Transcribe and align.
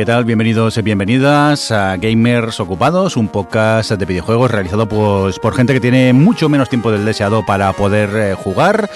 ¿Qué 0.00 0.06
tal? 0.06 0.24
Bienvenidos 0.24 0.78
y 0.78 0.80
bienvenidas 0.80 1.70
a 1.70 1.98
Gamers 1.98 2.58
Ocupados, 2.58 3.18
un 3.18 3.28
podcast 3.28 3.90
de 3.90 4.06
videojuegos 4.06 4.50
realizado 4.50 4.88
pues, 4.88 5.38
por 5.38 5.54
gente 5.54 5.74
que 5.74 5.80
tiene 5.80 6.14
mucho 6.14 6.48
menos 6.48 6.70
tiempo 6.70 6.90
del 6.90 7.04
deseado 7.04 7.44
para 7.44 7.70
poder 7.74 8.08
eh, 8.16 8.32
jugar. 8.32 8.88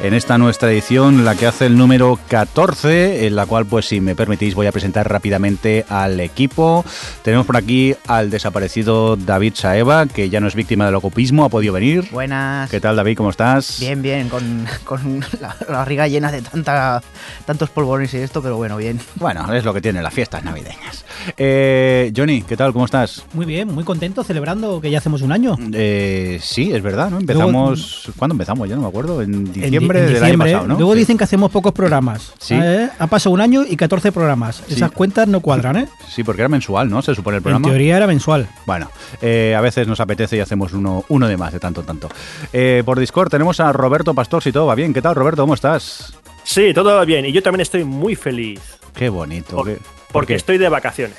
En 0.00 0.14
esta 0.14 0.38
nuestra 0.38 0.70
edición, 0.70 1.24
la 1.24 1.34
que 1.34 1.48
hace 1.48 1.66
el 1.66 1.76
número 1.76 2.20
14, 2.28 3.26
en 3.26 3.34
la 3.34 3.46
cual, 3.46 3.66
pues 3.66 3.86
si 3.86 4.00
me 4.00 4.14
permitís, 4.14 4.54
voy 4.54 4.68
a 4.68 4.72
presentar 4.72 5.10
rápidamente 5.10 5.84
al 5.88 6.20
equipo. 6.20 6.84
Tenemos 7.24 7.46
por 7.46 7.56
aquí 7.56 7.96
al 8.06 8.30
desaparecido 8.30 9.16
David 9.16 9.54
Saeva, 9.56 10.06
que 10.06 10.30
ya 10.30 10.38
no 10.38 10.46
es 10.46 10.54
víctima 10.54 10.86
del 10.86 10.94
ocupismo, 10.94 11.44
ha 11.44 11.48
podido 11.48 11.72
venir. 11.72 12.04
Buenas. 12.12 12.70
¿Qué 12.70 12.78
tal, 12.80 12.94
David? 12.94 13.16
¿Cómo 13.16 13.30
estás? 13.30 13.78
Bien, 13.80 14.00
bien, 14.00 14.28
con, 14.28 14.66
con 14.84 15.18
la, 15.40 15.56
la 15.68 15.78
barriga 15.78 16.06
llena 16.06 16.30
de 16.30 16.42
tanta, 16.42 17.02
tantos 17.44 17.68
polvorones 17.70 18.14
y 18.14 18.18
esto, 18.18 18.40
pero 18.40 18.56
bueno, 18.56 18.76
bien. 18.76 19.00
Bueno, 19.16 19.52
es 19.52 19.64
lo 19.64 19.74
que 19.74 19.80
tiene 19.80 20.00
las 20.00 20.14
fiestas 20.14 20.44
navideñas. 20.44 21.04
Eh, 21.36 22.12
Johnny, 22.16 22.42
¿qué 22.42 22.56
tal? 22.56 22.72
¿Cómo 22.72 22.84
estás? 22.84 23.24
Muy 23.34 23.46
bien, 23.46 23.74
muy 23.74 23.82
contento, 23.82 24.22
celebrando 24.22 24.80
que 24.80 24.92
ya 24.92 24.98
hacemos 24.98 25.22
un 25.22 25.32
año. 25.32 25.56
Eh, 25.72 26.38
sí, 26.40 26.70
es 26.72 26.82
verdad, 26.82 27.10
¿no? 27.10 27.18
Empezamos. 27.18 28.02
Luego- 28.04 28.16
¿Cuándo 28.16 28.34
empezamos? 28.34 28.68
Ya 28.68 28.76
no 28.76 28.82
me 28.82 28.88
acuerdo. 28.88 29.22
En 29.22 29.34
En 29.34 29.52
di- 29.52 29.87
diciembre 29.96 29.98
en 30.00 30.06
del 30.06 30.16
año 30.16 30.24
diciembre, 30.24 30.52
pasado, 30.52 30.68
¿no? 30.68 30.74
Luego 30.76 30.92
Sí. 30.94 30.98
dicen 31.00 31.18
que 31.18 31.24
hacemos 31.24 31.50
pocos 31.50 31.72
programas. 31.72 32.32
Sí. 32.38 32.54
¿eh? 32.60 32.88
Ha 32.98 33.06
pasado 33.06 33.32
un 33.34 33.40
año 33.40 33.64
y 33.68 33.76
14 33.76 34.12
programas. 34.12 34.62
Sí. 34.66 34.74
Esas 34.74 34.90
cuentas 34.92 35.26
no 35.28 35.40
cuadran, 35.40 35.76
¿eh? 35.76 35.88
Sí, 36.08 36.24
porque 36.24 36.42
era 36.42 36.48
mensual, 36.48 36.88
¿no? 36.90 37.02
Se 37.02 37.14
supone 37.14 37.36
el 37.36 37.40
En 37.40 37.42
programa. 37.44 37.68
teoría 37.68 37.96
era 37.96 38.06
mensual. 38.06 38.48
Bueno, 38.66 38.90
eh, 39.22 39.54
a 39.56 39.60
veces 39.60 39.86
nos 39.88 40.00
apetece 40.00 40.36
y 40.36 40.40
hacemos 40.40 40.72
uno, 40.72 41.04
uno 41.08 41.28
de 41.28 41.36
más, 41.36 41.52
de 41.52 41.60
tanto 41.60 41.80
en 41.80 41.86
tanto. 41.86 42.08
Eh, 42.52 42.82
por 42.84 42.98
Discord 42.98 43.28
tenemos 43.30 43.60
a 43.60 43.72
Roberto 43.72 44.14
Pastor, 44.14 44.42
si 44.42 44.52
todo 44.52 44.66
va 44.66 44.74
bien. 44.74 44.92
¿Qué 44.94 45.02
tal, 45.02 45.14
Roberto? 45.14 45.42
¿Cómo 45.42 45.54
estás? 45.54 46.14
Sí, 46.44 46.72
todo 46.74 46.94
va 46.96 47.04
bien. 47.04 47.26
Y 47.26 47.32
yo 47.32 47.42
también 47.42 47.60
estoy 47.60 47.84
muy 47.84 48.14
feliz. 48.16 48.60
Qué 48.94 49.08
bonito. 49.10 49.56
por- 49.56 49.66
qué- 49.66 49.74
¿por 49.76 49.82
porque 50.12 50.32
qué? 50.32 50.36
estoy 50.38 50.58
de 50.58 50.68
vacaciones. 50.68 51.18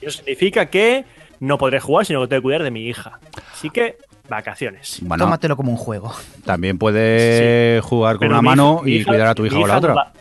Y 0.00 0.06
Eso 0.06 0.18
significa 0.18 0.66
que 0.66 1.04
no 1.40 1.56
podré 1.58 1.80
jugar, 1.80 2.04
sino 2.06 2.20
que 2.20 2.28
tengo 2.28 2.40
que 2.40 2.44
cuidar 2.44 2.62
de 2.62 2.70
mi 2.70 2.86
hija. 2.86 3.18
Así 3.54 3.70
que, 3.70 3.96
vacaciones. 4.30 4.98
Bueno, 5.02 5.24
Tómatelo 5.24 5.56
como 5.56 5.70
un 5.72 5.76
juego. 5.76 6.14
también 6.46 6.78
puedes 6.78 7.82
jugar 7.84 8.16
con 8.16 8.20
Pero 8.28 8.32
una 8.38 8.42
mano 8.42 8.80
hija- 8.86 8.88
y 8.88 8.92
hija- 9.00 9.10
cuidar 9.10 9.26
a 9.26 9.34
tu 9.34 9.44
hija 9.44 9.58
o 9.58 9.66
la 9.66 9.74
no 9.74 9.78
otra. 9.78 9.94
da- 9.94 10.12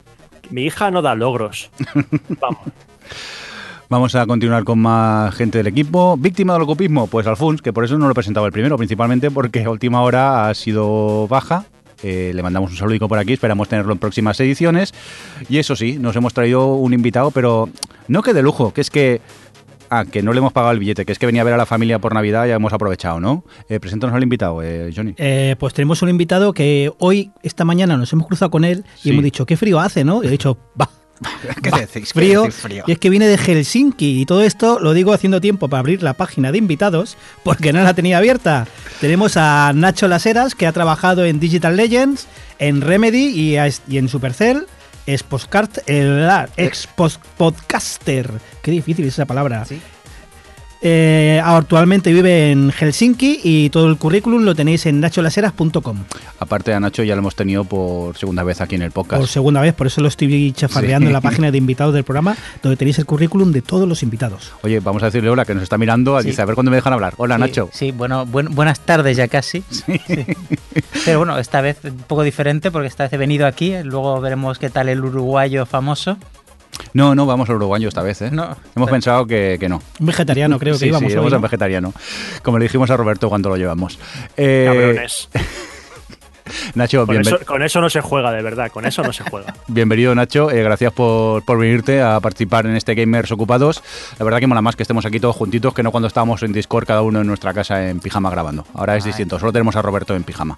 mi 0.49 0.63
hija 0.65 0.91
no 0.91 1.01
da 1.01 1.15
logros. 1.15 1.69
Vamos. 2.41 2.59
Vamos 3.87 4.13
a 4.15 4.25
continuar 4.27 4.63
con 4.65 4.77
más 4.79 5.33
gente 5.33 5.57
del 5.59 5.67
equipo. 5.67 6.15
Víctima 6.17 6.53
del 6.53 6.61
ocupismo, 6.63 7.07
pues 7.07 7.25
Alfons, 7.25 7.61
que 7.61 7.73
por 7.73 7.83
eso 7.85 7.97
no 7.97 8.05
lo 8.05 8.11
he 8.11 8.15
presentado 8.15 8.45
el 8.45 8.51
primero, 8.51 8.77
principalmente 8.77 9.31
porque 9.31 9.63
a 9.63 9.69
última 9.71 10.01
hora 10.03 10.47
ha 10.47 10.53
sido 10.53 11.27
baja. 11.27 11.65
Eh, 12.03 12.31
le 12.33 12.43
mandamos 12.43 12.69
un 12.71 12.77
saludico 12.77 13.07
por 13.09 13.17
aquí, 13.17 13.33
esperamos 13.33 13.67
tenerlo 13.67 13.91
en 13.91 13.97
próximas 13.99 14.39
ediciones. 14.39 14.93
Y 15.49 15.57
eso 15.57 15.75
sí, 15.75 15.97
nos 15.99 16.15
hemos 16.15 16.33
traído 16.35 16.75
un 16.75 16.93
invitado, 16.93 17.31
pero 17.31 17.67
no 18.07 18.21
que 18.21 18.33
de 18.33 18.41
lujo, 18.43 18.71
que 18.73 18.81
es 18.81 18.89
que... 18.91 19.21
Ah, 19.89 20.05
que 20.05 20.21
no 20.21 20.33
le 20.33 20.39
hemos 20.39 20.53
pagado 20.53 20.71
el 20.73 20.79
billete, 20.79 21.05
que 21.05 21.11
es 21.11 21.19
que 21.19 21.25
venía 21.25 21.41
a 21.41 21.45
ver 21.45 21.53
a 21.53 21.57
la 21.57 21.65
familia 21.65 21.99
por 21.99 22.13
Navidad 22.13 22.45
y 22.45 22.49
ya 22.49 22.55
hemos 22.55 22.73
aprovechado, 22.73 23.19
¿no? 23.19 23.43
Eh, 23.69 23.79
preséntanos 23.79 24.15
al 24.15 24.21
invitado, 24.23 24.61
eh, 24.61 24.91
Johnny. 24.95 25.13
Eh, 25.17 25.55
pues 25.59 25.73
tenemos 25.73 26.01
un 26.01 26.09
invitado 26.09 26.53
que 26.53 26.91
hoy, 26.99 27.31
esta 27.43 27.65
mañana, 27.65 27.97
nos 27.97 28.13
hemos 28.13 28.27
cruzado 28.27 28.51
con 28.51 28.65
él 28.65 28.83
y 28.99 29.01
Sí. 29.03 29.09
hemos 29.09 29.23
dicho, 29.23 29.45
¿qué 29.45 29.57
frío 29.57 29.79
hace, 29.79 30.03
no? 30.03 30.23
Y 30.23 30.27
he 30.27 30.29
dicho, 30.29 30.57
va. 30.79 30.89
¿Qué 31.61 31.69
decís? 31.71 32.13
¿Qué 32.13 32.19
Frío, 32.19 32.41
decís, 32.43 32.55
frío? 32.55 32.83
Y 32.87 32.91
es 32.93 32.97
que 32.99 33.09
viene 33.09 33.27
de 33.27 33.37
Helsinki 33.37 34.21
y 34.21 34.25
todo 34.25 34.41
esto 34.41 34.79
lo 34.79 34.93
digo 34.93 35.11
haciendo 35.11 35.41
tiempo 35.41 35.67
para 35.67 35.79
abrir 35.81 36.01
la 36.01 36.13
página 36.13 36.51
de 36.53 36.57
invitados 36.59 37.17
porque 37.43 37.73
no 37.73 37.81
la 37.83 37.93
tenía 37.93 38.19
abierta. 38.19 38.67
Tenemos 39.01 39.35
a 39.35 39.73
Nacho 39.75 40.07
Laseras 40.07 40.55
que 40.55 40.65
ha 40.65 40.71
trabajado 40.71 41.25
en 41.25 41.39
Digital 41.41 41.75
Legends, 41.75 42.27
en 42.57 42.79
Remedy 42.81 43.27
y, 43.27 43.57
a- 43.57 43.67
y 43.67 43.97
en 43.97 44.07
Supercell. 44.07 44.65
Es 45.09 45.23
postcard, 45.23 45.71
el, 45.87 46.29
ex 46.55 46.85
post- 46.85 47.19
podcaster. 47.35 48.29
Qué 48.61 48.69
difícil 48.69 49.05
es 49.07 49.13
esa 49.15 49.25
palabra. 49.25 49.65
Sí. 49.65 49.81
Eh, 50.81 51.41
actualmente 51.43 52.13
vive 52.13 52.51
en 52.51 52.71
Helsinki 52.71 53.41
y 53.43 53.69
todo 53.69 53.87
el 53.89 53.97
currículum 53.97 54.43
lo 54.45 54.55
tenéis 54.55 54.85
en 54.85 55.01
nacholaseras.com. 55.01 55.97
Aparte 56.39 56.73
a 56.73 56.79
Nacho 56.79 57.03
ya 57.03 57.15
lo 57.15 57.19
hemos 57.19 57.35
tenido 57.35 57.65
por 57.65 58.17
segunda 58.17 58.43
vez 58.43 58.61
aquí 58.61 58.75
en 58.75 58.83
el 58.83 58.91
podcast. 58.91 59.19
Por 59.19 59.27
segunda 59.27 59.59
vez, 59.59 59.73
por 59.73 59.87
eso 59.87 59.99
lo 59.99 60.07
estoy 60.07 60.53
chafardeando 60.53 61.05
Sí. 61.05 61.07
en 61.07 61.13
la 61.13 61.19
página 61.21 61.51
de 61.51 61.57
invitados 61.57 61.93
del 61.93 62.05
programa, 62.05 62.37
donde 62.63 62.77
tenéis 62.77 62.97
el 62.99 63.05
currículum 63.05 63.51
de 63.51 63.61
todos 63.61 63.89
los 63.89 64.03
invitados. 64.03 64.53
Oye, 64.63 64.79
vamos 64.79 65.03
a 65.03 65.07
decirle 65.07 65.29
hola, 65.29 65.43
que 65.43 65.53
nos 65.53 65.63
está 65.63 65.77
mirando. 65.77 66.19
Sí. 66.21 66.27
Dice, 66.29 66.41
a 66.41 66.45
ver 66.45 66.55
cuándo 66.55 66.71
me 66.71 66.77
dejan 66.77 66.93
hablar. 66.93 67.13
Hola, 67.17 67.35
Sí, 67.35 67.41
Nacho. 67.41 67.69
Sí, 67.73 67.91
bueno, 67.91 68.25
buen- 68.25 68.55
buenas 68.55 68.79
tardes 68.79 69.17
ya 69.17 69.27
casi. 69.27 69.63
Pero 71.05 71.17
bueno, 71.19 71.37
esta 71.39 71.59
vez 71.61 71.77
un 71.83 71.97
poco 71.97 72.23
diferente 72.23 72.71
porque 72.71 72.87
esta 72.87 73.03
vez 73.03 73.13
he 73.13 73.17
venido 73.17 73.45
aquí, 73.47 73.73
luego 73.83 74.21
veremos 74.21 74.57
qué 74.59 74.69
tal 74.69 74.87
el 74.87 75.03
uruguayo 75.03 75.65
famoso. 75.65 76.17
No, 76.93 77.15
no, 77.15 77.25
vamos 77.25 77.49
al 77.49 77.55
uruguayo 77.55 77.87
esta 77.87 78.01
vez, 78.01 78.21
¿eh? 78.21 78.29
No, 78.31 78.55
Hemos 78.75 78.89
pensado 78.89 79.25
que, 79.25 79.57
que 79.59 79.69
no. 79.69 79.81
Un 79.99 80.05
vegetariano, 80.05 80.59
creo 80.59 80.73
que 80.73 80.79
sí, 80.79 80.85
íbamos 80.87 81.11
sí, 81.11 81.13
hoy, 81.13 81.17
vamos 81.17 81.31
¿no? 81.31 81.37
al 81.37 81.41
vegetariano. 81.41 81.93
Como 82.43 82.57
le 82.57 82.63
dijimos 82.63 82.89
a 82.89 82.97
Roberto 82.97 83.29
cuando 83.29 83.49
lo 83.49 83.57
llevamos. 83.57 83.99
Eh, 84.37 84.65
Cabrones. 84.67 85.29
Nacho, 86.75 87.05
Con 87.05 87.21
eso, 87.21 87.39
con 87.45 87.61
eso 87.61 87.81
no 87.81 87.89
se 87.89 88.01
juega, 88.01 88.31
de 88.31 88.41
verdad. 88.41 88.71
Con 88.71 88.85
eso 88.85 89.03
no 89.03 89.13
se 89.13 89.23
juega. 89.23 89.53
bienvenido, 89.67 90.15
Nacho. 90.15 90.49
Eh, 90.51 90.63
gracias 90.63 90.91
por, 90.93 91.43
por 91.43 91.59
venirte 91.59 92.01
a 92.01 92.19
participar 92.19 92.65
en 92.65 92.75
este 92.75 92.95
Gamers 92.95 93.31
Ocupados. 93.31 93.83
La 94.17 94.25
verdad 94.25 94.39
que 94.39 94.47
mola 94.47 94.61
más 94.61 94.75
que 94.75 94.83
estemos 94.83 95.05
aquí 95.05 95.19
todos 95.19 95.35
juntitos 95.35 95.73
que 95.73 95.83
no 95.83 95.91
cuando 95.91 96.07
estábamos 96.07 96.41
en 96.43 96.51
Discord 96.51 96.85
cada 96.85 97.01
uno 97.01 97.21
en 97.21 97.27
nuestra 97.27 97.53
casa 97.53 97.89
en 97.89 97.99
pijama 97.99 98.29
grabando. 98.29 98.65
Ahora 98.73 98.97
es 98.97 99.05
Ay. 99.05 99.09
distinto, 99.09 99.39
solo 99.39 99.51
tenemos 99.51 99.75
a 99.75 99.81
Roberto 99.81 100.15
en 100.15 100.23
pijama. 100.23 100.57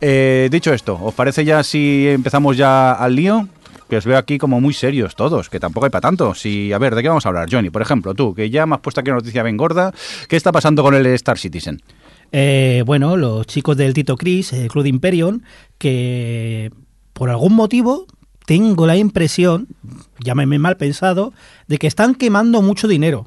Eh, 0.00 0.48
dicho 0.50 0.72
esto, 0.72 0.98
¿os 1.00 1.14
parece 1.14 1.44
ya 1.44 1.62
si 1.62 2.08
empezamos 2.08 2.56
ya 2.56 2.92
al 2.92 3.14
lío? 3.14 3.46
Que 3.90 3.96
os 3.96 4.06
veo 4.06 4.16
aquí 4.16 4.38
como 4.38 4.60
muy 4.60 4.72
serios 4.72 5.16
todos, 5.16 5.50
que 5.50 5.58
tampoco 5.58 5.84
hay 5.84 5.90
para 5.90 6.02
tanto. 6.02 6.32
Si, 6.36 6.72
a 6.72 6.78
ver, 6.78 6.94
¿de 6.94 7.02
qué 7.02 7.08
vamos 7.08 7.26
a 7.26 7.28
hablar? 7.28 7.48
Johnny, 7.50 7.70
por 7.70 7.82
ejemplo, 7.82 8.14
tú, 8.14 8.36
que 8.36 8.48
ya 8.48 8.64
me 8.64 8.76
has 8.76 8.80
puesto 8.80 9.00
aquí 9.00 9.10
una 9.10 9.18
noticia 9.18 9.42
bien 9.42 9.56
gorda. 9.56 9.92
¿Qué 10.28 10.36
está 10.36 10.52
pasando 10.52 10.84
con 10.84 10.94
el 10.94 11.04
Star 11.06 11.38
Citizen? 11.38 11.82
Eh, 12.30 12.84
bueno, 12.86 13.16
los 13.16 13.48
chicos 13.48 13.76
del 13.76 13.92
Tito 13.92 14.16
Chris, 14.16 14.52
el 14.52 14.68
Club 14.68 14.84
de 14.84 14.90
Imperion, 14.90 15.42
que 15.76 16.70
por 17.12 17.30
algún 17.30 17.54
motivo 17.54 18.06
tengo 18.46 18.86
la 18.86 18.96
impresión, 18.96 19.66
llámeme 20.20 20.60
mal 20.60 20.76
pensado, 20.76 21.32
de 21.66 21.78
que 21.78 21.88
están 21.88 22.14
quemando 22.14 22.62
mucho 22.62 22.86
dinero. 22.86 23.26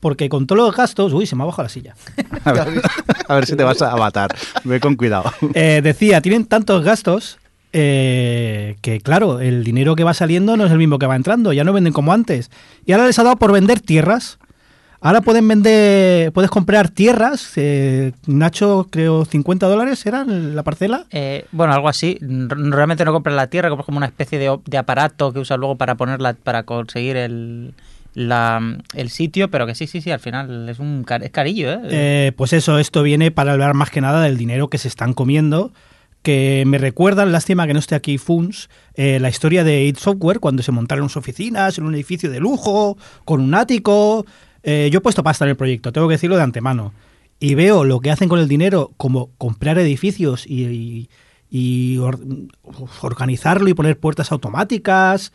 Porque 0.00 0.30
con 0.30 0.46
todos 0.46 0.62
los 0.62 0.74
gastos, 0.74 1.12
uy, 1.12 1.26
se 1.26 1.36
me 1.36 1.42
ha 1.42 1.46
bajado 1.46 1.64
la 1.64 1.68
silla. 1.68 1.94
A 2.46 2.52
ver, 2.52 2.82
a 3.28 3.34
ver 3.34 3.44
si 3.44 3.54
te 3.54 3.64
vas 3.64 3.82
a 3.82 3.94
matar. 3.96 4.34
Ve 4.64 4.80
con 4.80 4.96
cuidado. 4.96 5.30
Eh, 5.52 5.82
decía, 5.84 6.22
tienen 6.22 6.46
tantos 6.46 6.82
gastos 6.82 7.38
eh, 7.72 8.76
que, 8.82 9.00
claro, 9.00 9.40
el 9.40 9.64
dinero 9.64 9.96
que 9.96 10.04
va 10.04 10.14
saliendo 10.14 10.56
no 10.56 10.64
es 10.66 10.72
el 10.72 10.78
mismo 10.78 10.98
que 10.98 11.06
va 11.06 11.16
entrando, 11.16 11.52
ya 11.52 11.64
no 11.64 11.72
venden 11.72 11.92
como 11.92 12.12
antes. 12.12 12.50
Y 12.86 12.92
ahora 12.92 13.06
les 13.06 13.18
ha 13.18 13.22
dado 13.24 13.36
por 13.36 13.52
vender 13.52 13.80
tierras. 13.80 14.38
Ahora 15.02 15.22
pueden 15.22 15.48
vender, 15.48 16.30
puedes 16.32 16.50
comprar 16.50 16.90
tierras. 16.90 17.52
eh, 17.56 18.12
Nacho, 18.26 18.86
creo, 18.90 19.24
50 19.24 19.66
dólares 19.66 20.04
era 20.04 20.24
la 20.24 20.62
parcela. 20.62 21.06
Eh, 21.10 21.46
bueno, 21.52 21.72
algo 21.72 21.88
así. 21.88 22.18
Realmente 22.20 23.04
no 23.06 23.12
compras 23.12 23.34
la 23.34 23.46
tierra, 23.46 23.70
compras 23.70 23.86
como 23.86 23.96
una 23.96 24.06
especie 24.06 24.38
de, 24.38 24.76
aparato 24.76 25.32
que 25.32 25.38
usas 25.38 25.58
luego 25.58 25.76
para 25.76 25.94
ponerla, 25.94 26.34
para 26.34 26.64
conseguir 26.64 27.16
el, 27.16 27.72
la- 28.12 28.76
el 28.94 29.08
sitio, 29.08 29.50
pero 29.50 29.66
que 29.66 29.74
sí, 29.74 29.86
sí, 29.86 30.02
sí, 30.02 30.10
al 30.10 30.20
final 30.20 30.68
es 30.68 30.78
un 30.78 31.02
car- 31.04 31.22
es 31.24 31.30
carillo, 31.30 31.72
¿eh? 31.72 31.78
Eh, 31.84 32.32
pues 32.36 32.52
eso, 32.52 32.78
esto 32.78 33.02
viene 33.02 33.30
para 33.30 33.52
hablar 33.52 33.72
más 33.72 33.88
que 33.88 34.02
nada 34.02 34.20
del 34.20 34.36
dinero 34.36 34.68
que 34.68 34.76
se 34.76 34.88
están 34.88 35.14
comiendo. 35.14 35.72
Que 36.22 36.64
me 36.66 36.76
recuerdan, 36.76 37.32
lástima 37.32 37.66
que 37.66 37.72
no 37.72 37.78
esté 37.78 37.94
aquí 37.94 38.18
Funs, 38.18 38.68
eh, 38.94 39.18
la 39.20 39.30
historia 39.30 39.64
de 39.64 39.84
id 39.84 39.96
Software 39.96 40.38
cuando 40.38 40.62
se 40.62 40.70
montaron 40.70 41.08
sus 41.08 41.16
oficinas 41.16 41.78
en 41.78 41.84
un 41.84 41.94
edificio 41.94 42.30
de 42.30 42.40
lujo, 42.40 42.98
con 43.24 43.40
un 43.40 43.54
ático. 43.54 44.26
Eh, 44.62 44.90
yo 44.92 44.98
he 44.98 45.00
puesto 45.00 45.22
pasta 45.22 45.46
en 45.46 45.50
el 45.50 45.56
proyecto, 45.56 45.92
tengo 45.92 46.08
que 46.08 46.14
decirlo 46.14 46.36
de 46.36 46.42
antemano. 46.42 46.92
Y 47.38 47.54
veo 47.54 47.84
lo 47.84 48.00
que 48.00 48.10
hacen 48.10 48.28
con 48.28 48.38
el 48.38 48.48
dinero, 48.48 48.92
como 48.98 49.30
comprar 49.38 49.78
edificios 49.78 50.46
y, 50.46 50.64
y- 50.66 51.08
y 51.48 51.96
or- 51.98 52.20
organizarlo 53.00 53.68
y 53.70 53.74
poner 53.74 53.98
puertas 53.98 54.30
automáticas. 54.30 55.32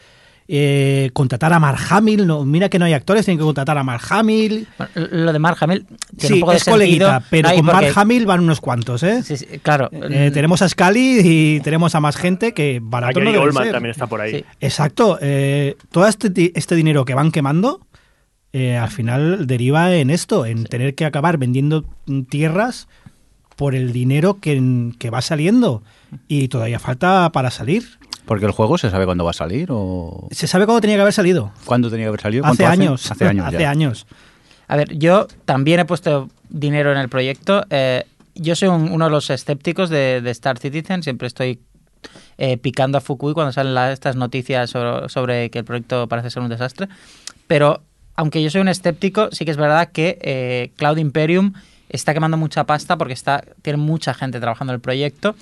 Eh, 0.47 1.09
contratar 1.13 1.53
a 1.53 1.59
Mark 1.59 1.79
Hamill, 1.89 2.27
no, 2.27 2.45
mira 2.45 2.69
que 2.69 2.77
no 2.77 2.85
hay 2.85 2.93
actores, 2.93 3.25
tienen 3.25 3.39
que 3.39 3.45
contratar 3.45 3.77
a 3.79 3.83
Mark 3.83 4.03
Hamill. 4.09 4.67
Bueno, 4.77 5.07
lo 5.11 5.33
de 5.33 5.39
Mark 5.39 5.57
Hamill 5.61 5.85
tiene 6.17 6.27
Sí, 6.27 6.33
un 6.33 6.39
poco 6.41 6.51
de 6.51 6.57
es 6.57 6.63
coleguita, 6.65 7.11
sentido, 7.21 7.27
pero 7.31 7.49
con 7.49 7.65
porque- 7.65 7.71
Mark 7.85 7.93
Hamill 7.95 8.25
van 8.27 8.39
unos 8.41 8.61
cuantos, 8.61 9.01
¿eh? 9.03 9.23
Sí, 9.23 9.37
sí, 9.37 9.45
claro. 9.63 9.89
Eh, 9.91 10.29
tenemos 10.33 10.61
a 10.61 10.69
Scully 10.69 11.19
y 11.23 11.59
tenemos 11.61 11.95
a 11.95 11.99
más 11.99 12.15
gente 12.15 12.53
que 12.53 12.79
barato 12.81 13.19
no 13.19 13.31
también 13.71 13.91
está 13.91 14.07
por 14.07 14.21
ahí. 14.21 14.31
Sí. 14.39 14.45
Exacto. 14.61 15.17
eh, 15.21 15.75
todo 15.91 16.07
este, 16.07 16.51
este 16.57 16.75
dinero 16.75 17.05
que 17.05 17.15
van 17.15 17.31
quemando, 17.31 17.81
eh, 18.53 18.77
al 18.77 18.89
final 18.91 19.47
deriva 19.47 19.93
en 19.95 20.09
esto, 20.09 20.45
en 20.45 20.63
tener 20.65 20.93
que 20.95 21.05
acabar 21.05 21.37
vendiendo 21.37 21.85
tierras 22.29 22.87
por 23.55 23.73
el 23.73 23.91
dinero 23.93 24.39
que, 24.39 24.91
que 24.99 25.09
va 25.09 25.21
saliendo. 25.21 25.81
Y 26.27 26.47
todavía 26.49 26.79
falta 26.79 27.29
para 27.31 27.51
salir. 27.51 27.83
Porque 28.25 28.45
el 28.45 28.51
juego 28.51 28.77
se 28.77 28.89
sabe 28.89 29.05
cuándo 29.05 29.23
va 29.23 29.31
a 29.31 29.33
salir 29.33 29.67
o 29.71 30.27
¿Se 30.31 30.47
sabe 30.47 30.65
cuándo 30.65 30.81
tenía 30.81 30.95
que 30.97 31.01
haber 31.01 31.13
salido? 31.13 31.51
cuándo 31.65 31.89
tenía 31.89 32.05
que 32.05 32.09
haber 32.09 32.21
salido. 32.21 32.45
Hace 32.45 32.63
¿Cuánto 32.63 32.81
años. 32.83 33.11
Hace 33.11 33.25
años. 33.27 33.45
Hace 33.47 33.59
ya. 33.59 33.69
años. 33.69 34.07
A 34.67 34.75
ver, 34.75 34.97
yo 34.97 35.27
también 35.45 35.79
he 35.79 35.85
puesto 35.85 36.29
dinero 36.49 36.91
en 36.91 36.97
el 36.97 37.07
proyecto. 37.09 37.63
Eh, 37.69 38.03
yo 38.33 38.55
soy 38.55 38.69
un- 38.69 38.91
uno 38.91 39.05
de 39.05 39.11
los 39.11 39.29
escépticos 39.29 39.89
de, 39.89 40.21
de 40.21 40.31
Star 40.31 40.57
Citizen. 40.57 41.03
Siempre 41.03 41.27
estoy 41.27 41.59
eh, 42.37 42.57
picando 42.57 42.97
a 42.97 43.01
Fukui 43.01 43.33
cuando 43.33 43.51
salen 43.53 43.73
la- 43.75 43.91
estas 43.91 44.15
noticias 44.15 44.69
sobre, 44.71 45.07
sobre 45.09 45.49
que 45.51 45.59
el 45.59 45.65
proyecto 45.65 46.07
parece 46.07 46.31
ser 46.31 46.41
un 46.41 46.49
desastre. 46.49 46.87
Pero 47.47 47.83
aunque 48.15 48.41
yo 48.41 48.49
soy 48.49 48.61
un 48.61 48.67
escéptico, 48.69 49.29
sí 49.31 49.45
que 49.45 49.51
es 49.51 49.57
verdad 49.57 49.89
que 49.91 50.17
eh, 50.21 50.71
Cloud 50.77 50.97
Imperium 50.97 51.53
está 51.89 52.13
quemando 52.13 52.37
mucha 52.37 52.63
pasta 52.63 52.97
porque 52.97 53.13
está 53.13 53.43
tiene 53.61 53.77
mucha 53.77 54.13
gente 54.15 54.39
trabajando 54.39 54.73
en 54.73 54.75
el 54.75 54.81
proyecto. 54.81 55.35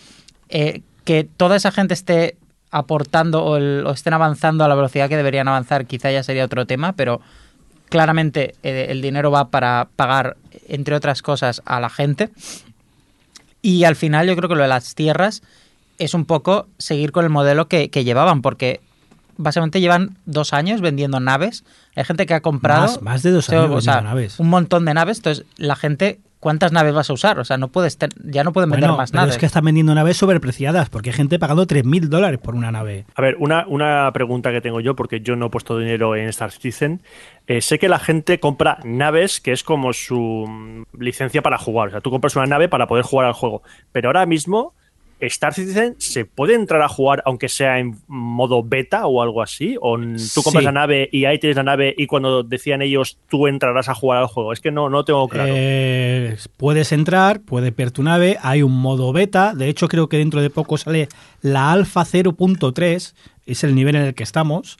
Eh, 0.49 0.81
que 1.05 1.23
toda 1.23 1.55
esa 1.55 1.71
gente 1.71 1.93
esté 1.93 2.35
aportando 2.73 3.43
o, 3.45 3.55
el- 3.57 3.85
o 3.85 3.91
estén 3.91 4.13
avanzando 4.13 4.65
a 4.65 4.67
la 4.67 4.75
velocidad 4.75 5.07
que 5.07 5.15
deberían 5.15 5.47
avanzar, 5.47 5.85
quizá 5.85 6.11
ya 6.11 6.23
sería 6.23 6.43
otro 6.43 6.65
tema, 6.65 6.93
pero 6.93 7.21
claramente 7.89 8.55
eh, 8.63 8.87
el 8.89 9.01
dinero 9.01 9.31
va 9.31 9.49
para 9.49 9.87
pagar, 9.95 10.35
entre 10.67 10.95
otras 10.95 11.21
cosas, 11.21 11.61
a 11.65 11.79
la 11.79 11.89
gente. 11.89 12.29
Y 13.61 13.83
al 13.85 13.95
final 13.95 14.27
yo 14.27 14.35
creo 14.35 14.49
que 14.49 14.55
lo 14.55 14.63
de 14.63 14.67
las 14.67 14.95
tierras 14.95 15.41
es 15.99 16.13
un 16.13 16.25
poco 16.25 16.67
seguir 16.79 17.11
con 17.11 17.23
el 17.23 17.29
modelo 17.29 17.67
que, 17.67 17.89
que 17.89 18.03
llevaban, 18.03 18.41
porque 18.41 18.81
básicamente 19.37 19.79
llevan 19.79 20.17
dos 20.25 20.53
años 20.53 20.81
vendiendo 20.81 21.19
naves. 21.19 21.63
Hay 21.95 22.03
gente 22.03 22.25
que 22.25 22.33
ha 22.33 22.41
comprado... 22.41 22.81
Más- 22.81 23.01
más 23.01 23.23
de 23.23 23.31
dos 23.31 23.49
años 23.49 23.69
o 23.71 23.81
sea, 23.81 24.01
naves. 24.01 24.39
Un 24.39 24.49
montón 24.49 24.85
de 24.85 24.93
naves. 24.93 25.17
Entonces, 25.17 25.45
la 25.57 25.75
gente... 25.75 26.19
¿Cuántas 26.43 26.73
naves 26.73 26.93
vas 26.93 27.09
a 27.09 27.13
usar? 27.13 27.39
O 27.39 27.45
sea, 27.45 27.55
no 27.57 27.69
puedes 27.69 27.97
ten- 27.97 28.09
ya 28.25 28.43
no 28.43 28.51
pueden 28.51 28.69
vender 28.69 28.89
Bueno, 28.89 28.97
más 28.97 29.11
pero 29.11 29.21
naves. 29.21 29.35
es 29.35 29.39
que 29.39 29.45
están 29.45 29.63
vendiendo 29.63 29.95
naves 29.95 30.17
sobrepreciadas, 30.17 30.89
porque 30.89 31.11
hay 31.11 31.15
gente 31.15 31.39
pagando 31.39 31.65
3.000 31.65 32.09
dólares 32.09 32.37
por 32.39 32.53
una 32.55 32.69
nave. 32.69 33.05
A 33.15 33.21
ver, 33.21 33.37
una, 33.39 33.65
una 33.67 34.11
pregunta 34.13 34.51
que 34.51 34.59
tengo 34.59 34.81
yo, 34.81 34.93
porque 34.93 35.21
yo 35.21 35.37
no 35.37 35.45
he 35.45 35.49
puesto 35.49 35.77
dinero 35.79 36.17
en 36.17 36.27
Star 36.27 36.51
Citizen. 36.51 37.01
Eh, 37.47 37.61
sé 37.61 37.79
que 37.79 37.87
la 37.87 37.97
gente 37.99 38.41
compra 38.41 38.79
naves, 38.83 39.39
que 39.39 39.53
es 39.53 39.63
como 39.63 39.93
su 39.93 40.45
mm, 40.47 40.83
licencia 41.01 41.41
para 41.41 41.57
jugar. 41.57 41.87
O 41.87 41.91
sea, 41.91 42.01
tú 42.01 42.11
compras 42.11 42.35
una 42.35 42.45
nave 42.45 42.67
para 42.67 42.87
poder 42.87 43.05
jugar 43.05 43.25
al 43.27 43.33
juego. 43.33 43.63
Pero 43.93 44.09
ahora 44.09 44.25
mismo, 44.25 44.73
Star 45.27 45.53
Citizen 45.53 45.95
se 45.97 46.25
puede 46.25 46.55
entrar 46.55 46.81
a 46.81 46.87
jugar 46.87 47.21
aunque 47.25 47.49
sea 47.49 47.79
en 47.79 47.97
modo 48.07 48.63
beta 48.63 49.07
o 49.07 49.21
algo 49.21 49.41
así. 49.41 49.75
O 49.81 49.97
tú 49.97 50.41
compras 50.43 50.61
Sí. 50.61 50.65
la 50.65 50.71
nave 50.71 51.09
y 51.11 51.25
ahí 51.25 51.39
tienes 51.39 51.57
la 51.57 51.63
nave 51.63 51.93
y 51.97 52.07
cuando 52.07 52.43
decían 52.43 52.81
ellos 52.81 53.17
tú 53.29 53.47
entrarás 53.47 53.89
a 53.89 53.95
jugar 53.95 54.19
al 54.19 54.27
juego. 54.27 54.53
Es 54.53 54.59
que 54.59 54.71
no, 54.71 54.89
no 54.89 55.05
tengo 55.05 55.27
claro. 55.27 55.53
Eh, 55.55 56.37
puedes 56.57 56.91
entrar, 56.91 57.41
puedes 57.41 57.75
ver 57.75 57.91
tu 57.91 58.03
nave, 58.03 58.37
hay 58.41 58.61
un 58.61 58.73
modo 58.79 59.11
beta, 59.13 59.53
de 59.55 59.69
hecho 59.69 59.87
creo 59.87 60.09
que 60.09 60.17
dentro 60.17 60.41
de 60.41 60.49
poco 60.49 60.77
sale 60.77 61.07
la 61.41 61.71
alfa 61.71 62.03
0.3, 62.05 63.13
es 63.45 63.63
el 63.63 63.75
nivel 63.75 63.95
en 63.95 64.03
el 64.03 64.13
que 64.15 64.23
estamos, 64.23 64.77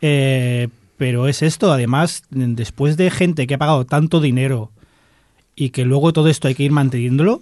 Eh, 0.00 0.68
pero 0.96 1.28
es 1.28 1.42
esto, 1.42 1.72
además, 1.72 2.22
después 2.30 2.96
de 2.96 3.10
gente 3.10 3.46
que 3.46 3.54
ha 3.54 3.58
pagado 3.58 3.84
tanto 3.84 4.20
dinero 4.20 4.70
y 5.56 5.70
que 5.70 5.84
luego 5.84 6.12
todo 6.12 6.28
esto 6.28 6.48
hay 6.48 6.54
que 6.54 6.62
ir 6.64 6.72
manteniéndolo, 6.72 7.40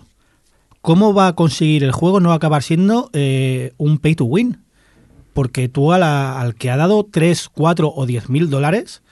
¿cómo 0.86 1.12
va 1.12 1.26
a 1.26 1.34
conseguir 1.34 1.82
el 1.82 1.90
juego 1.90 2.20
no 2.20 2.32
acabar 2.32 2.62
siendo 2.62 3.10
eh, 3.12 3.72
un 3.76 3.98
pay 3.98 4.14
to 4.14 4.24
win? 4.24 4.58
Porque 5.34 5.68
tú 5.68 5.92
a 5.92 5.98
la- 5.98 6.40
al 6.40 6.54
que 6.54 6.70
ha 6.70 6.76
dado 6.76 7.04
3, 7.10 7.48
4 7.52 7.92
o 7.92 8.06
10 8.06 8.30
mil 8.30 8.48
dólares, 8.48 9.02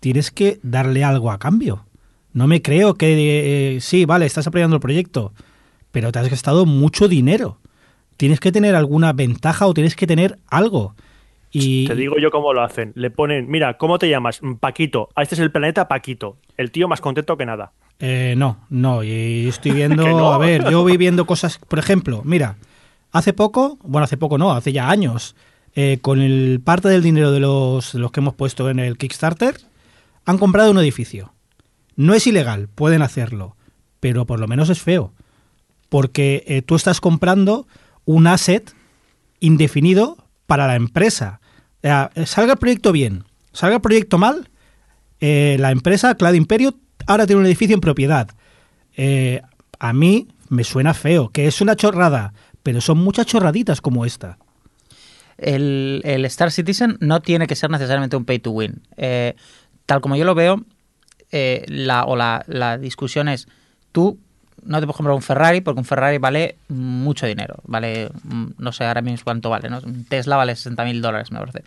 tienes 0.00 0.32
que 0.32 0.58
darle 0.64 1.04
algo 1.04 1.30
a 1.30 1.38
cambio. 1.38 1.86
No 2.32 2.48
me 2.48 2.60
creo 2.62 2.94
que 2.94 3.76
eh, 3.76 3.80
sí, 3.80 4.06
vale, 4.06 4.26
estás 4.26 4.48
apoyando 4.48 4.74
el 4.74 4.80
proyecto, 4.82 5.32
pero 5.92 6.10
te 6.10 6.18
has 6.18 6.28
gastado 6.28 6.66
mucho 6.66 7.06
dinero. 7.06 7.58
Tienes 8.16 8.40
que 8.40 8.50
tener 8.50 8.74
alguna 8.74 9.12
ventaja 9.12 9.68
o 9.68 9.72
tienes 9.74 9.94
que 9.94 10.08
tener 10.08 10.38
algo. 10.48 10.96
Y 11.52 11.86
Te 11.86 11.94
digo 11.94 12.16
yo 12.20 12.32
cómo 12.32 12.52
lo 12.52 12.62
hacen. 12.64 12.90
Le 12.96 13.12
ponen, 13.12 13.48
mira, 13.48 13.78
¿cómo 13.78 13.98
te 14.00 14.08
llamas? 14.08 14.40
Paquito. 14.58 15.10
Ah, 15.14 15.22
Este 15.22 15.36
es 15.36 15.40
el 15.40 15.52
planeta 15.52 15.86
Paquito. 15.86 16.36
El 16.56 16.72
tío 16.72 16.88
más 16.88 17.00
contento 17.00 17.36
que 17.36 17.46
nada. 17.46 17.70
Eh, 18.06 18.34
no, 18.36 18.58
no, 18.68 19.02
y 19.02 19.48
estoy 19.48 19.72
viendo, 19.80 20.06
no. 20.06 20.34
a 20.34 20.36
ver, 20.36 20.70
yo 20.70 20.82
voy 20.82 20.98
viendo 20.98 21.24
cosas, 21.24 21.56
por 21.56 21.78
ejemplo, 21.78 22.20
mira, 22.22 22.58
hace 23.12 23.32
poco, 23.32 23.78
bueno, 23.82 24.04
hace 24.04 24.18
poco 24.18 24.36
no, 24.36 24.52
hace 24.52 24.74
ya 24.74 24.90
años, 24.90 25.34
eh, 25.74 26.00
con 26.02 26.20
el 26.20 26.60
parte 26.62 26.88
del 26.88 27.02
dinero 27.02 27.32
de 27.32 27.40
los, 27.40 27.94
de 27.94 28.00
los 28.00 28.12
que 28.12 28.20
hemos 28.20 28.34
puesto 28.34 28.68
en 28.68 28.78
el 28.78 28.98
Kickstarter, 28.98 29.58
han 30.26 30.36
comprado 30.36 30.70
un 30.70 30.76
edificio. 30.76 31.32
No 31.96 32.12
es 32.12 32.26
ilegal, 32.26 32.68
pueden 32.68 33.00
hacerlo, 33.00 33.56
pero 34.00 34.26
por 34.26 34.38
lo 34.38 34.48
menos 34.48 34.68
es 34.68 34.82
feo, 34.82 35.14
porque 35.88 36.44
eh, 36.46 36.60
tú 36.60 36.74
estás 36.74 37.00
comprando 37.00 37.66
un 38.04 38.26
asset 38.26 38.74
indefinido 39.40 40.18
para 40.44 40.66
la 40.66 40.76
empresa. 40.76 41.40
Sea, 41.80 42.10
salga 42.26 42.52
el 42.52 42.58
proyecto 42.58 42.92
bien, 42.92 43.24
salga 43.54 43.76
el 43.76 43.82
proyecto 43.82 44.18
mal, 44.18 44.50
eh, 45.20 45.56
la 45.58 45.70
empresa 45.70 46.16
Cloud 46.16 46.34
Imperio 46.34 46.74
ahora 47.06 47.26
tiene 47.26 47.40
un 47.40 47.46
edificio 47.46 47.74
en 47.74 47.80
propiedad. 47.80 48.28
Eh, 48.96 49.42
a 49.78 49.92
mí 49.92 50.28
me 50.48 50.64
suena 50.64 50.94
feo, 50.94 51.30
que 51.30 51.46
es 51.46 51.60
una 51.60 51.76
chorrada, 51.76 52.32
pero 52.62 52.80
son 52.80 52.98
muchas 52.98 53.26
chorraditas 53.26 53.80
como 53.80 54.04
esta. 54.04 54.38
el, 55.36 56.02
Star 56.26 56.50
Citizen 56.50 56.96
no 57.00 57.20
tiene 57.20 57.46
que 57.46 57.56
ser 57.56 57.70
necesariamente 57.70 58.16
un 58.16 58.24
pay 58.24 58.38
to 58.38 58.50
win. 58.50 58.82
Eh, 58.96 59.34
tal 59.86 60.00
como 60.00 60.16
yo 60.16 60.24
lo 60.24 60.34
veo, 60.34 60.64
eh, 61.32 61.64
la, 61.68 62.04
o 62.04 62.16
la, 62.16 62.78
discusión 62.78 63.28
es, 63.28 63.48
tú 63.92 64.18
no 64.62 64.80
te 64.80 64.86
puedes 64.86 64.96
comprar 64.96 65.16
un 65.16 65.22
Ferrari 65.22 65.60
porque 65.60 65.80
un 65.80 65.84
Ferrari 65.84 66.18
vale 66.18 66.56
mucho 66.68 67.26
dinero. 67.26 67.56
Vale, 67.64 68.10
no 68.58 68.72
sé 68.72 68.84
ahora 68.84 69.02
mismo 69.02 69.24
cuánto 69.24 69.50
vale, 69.50 69.68
¿no? 69.68 69.80
Un 69.80 70.04
Tesla 70.04 70.36
vale 70.36 70.56
60 70.56 70.84
mil 70.84 71.02
dólares, 71.02 71.30
me 71.32 71.40
parece. 71.40 71.64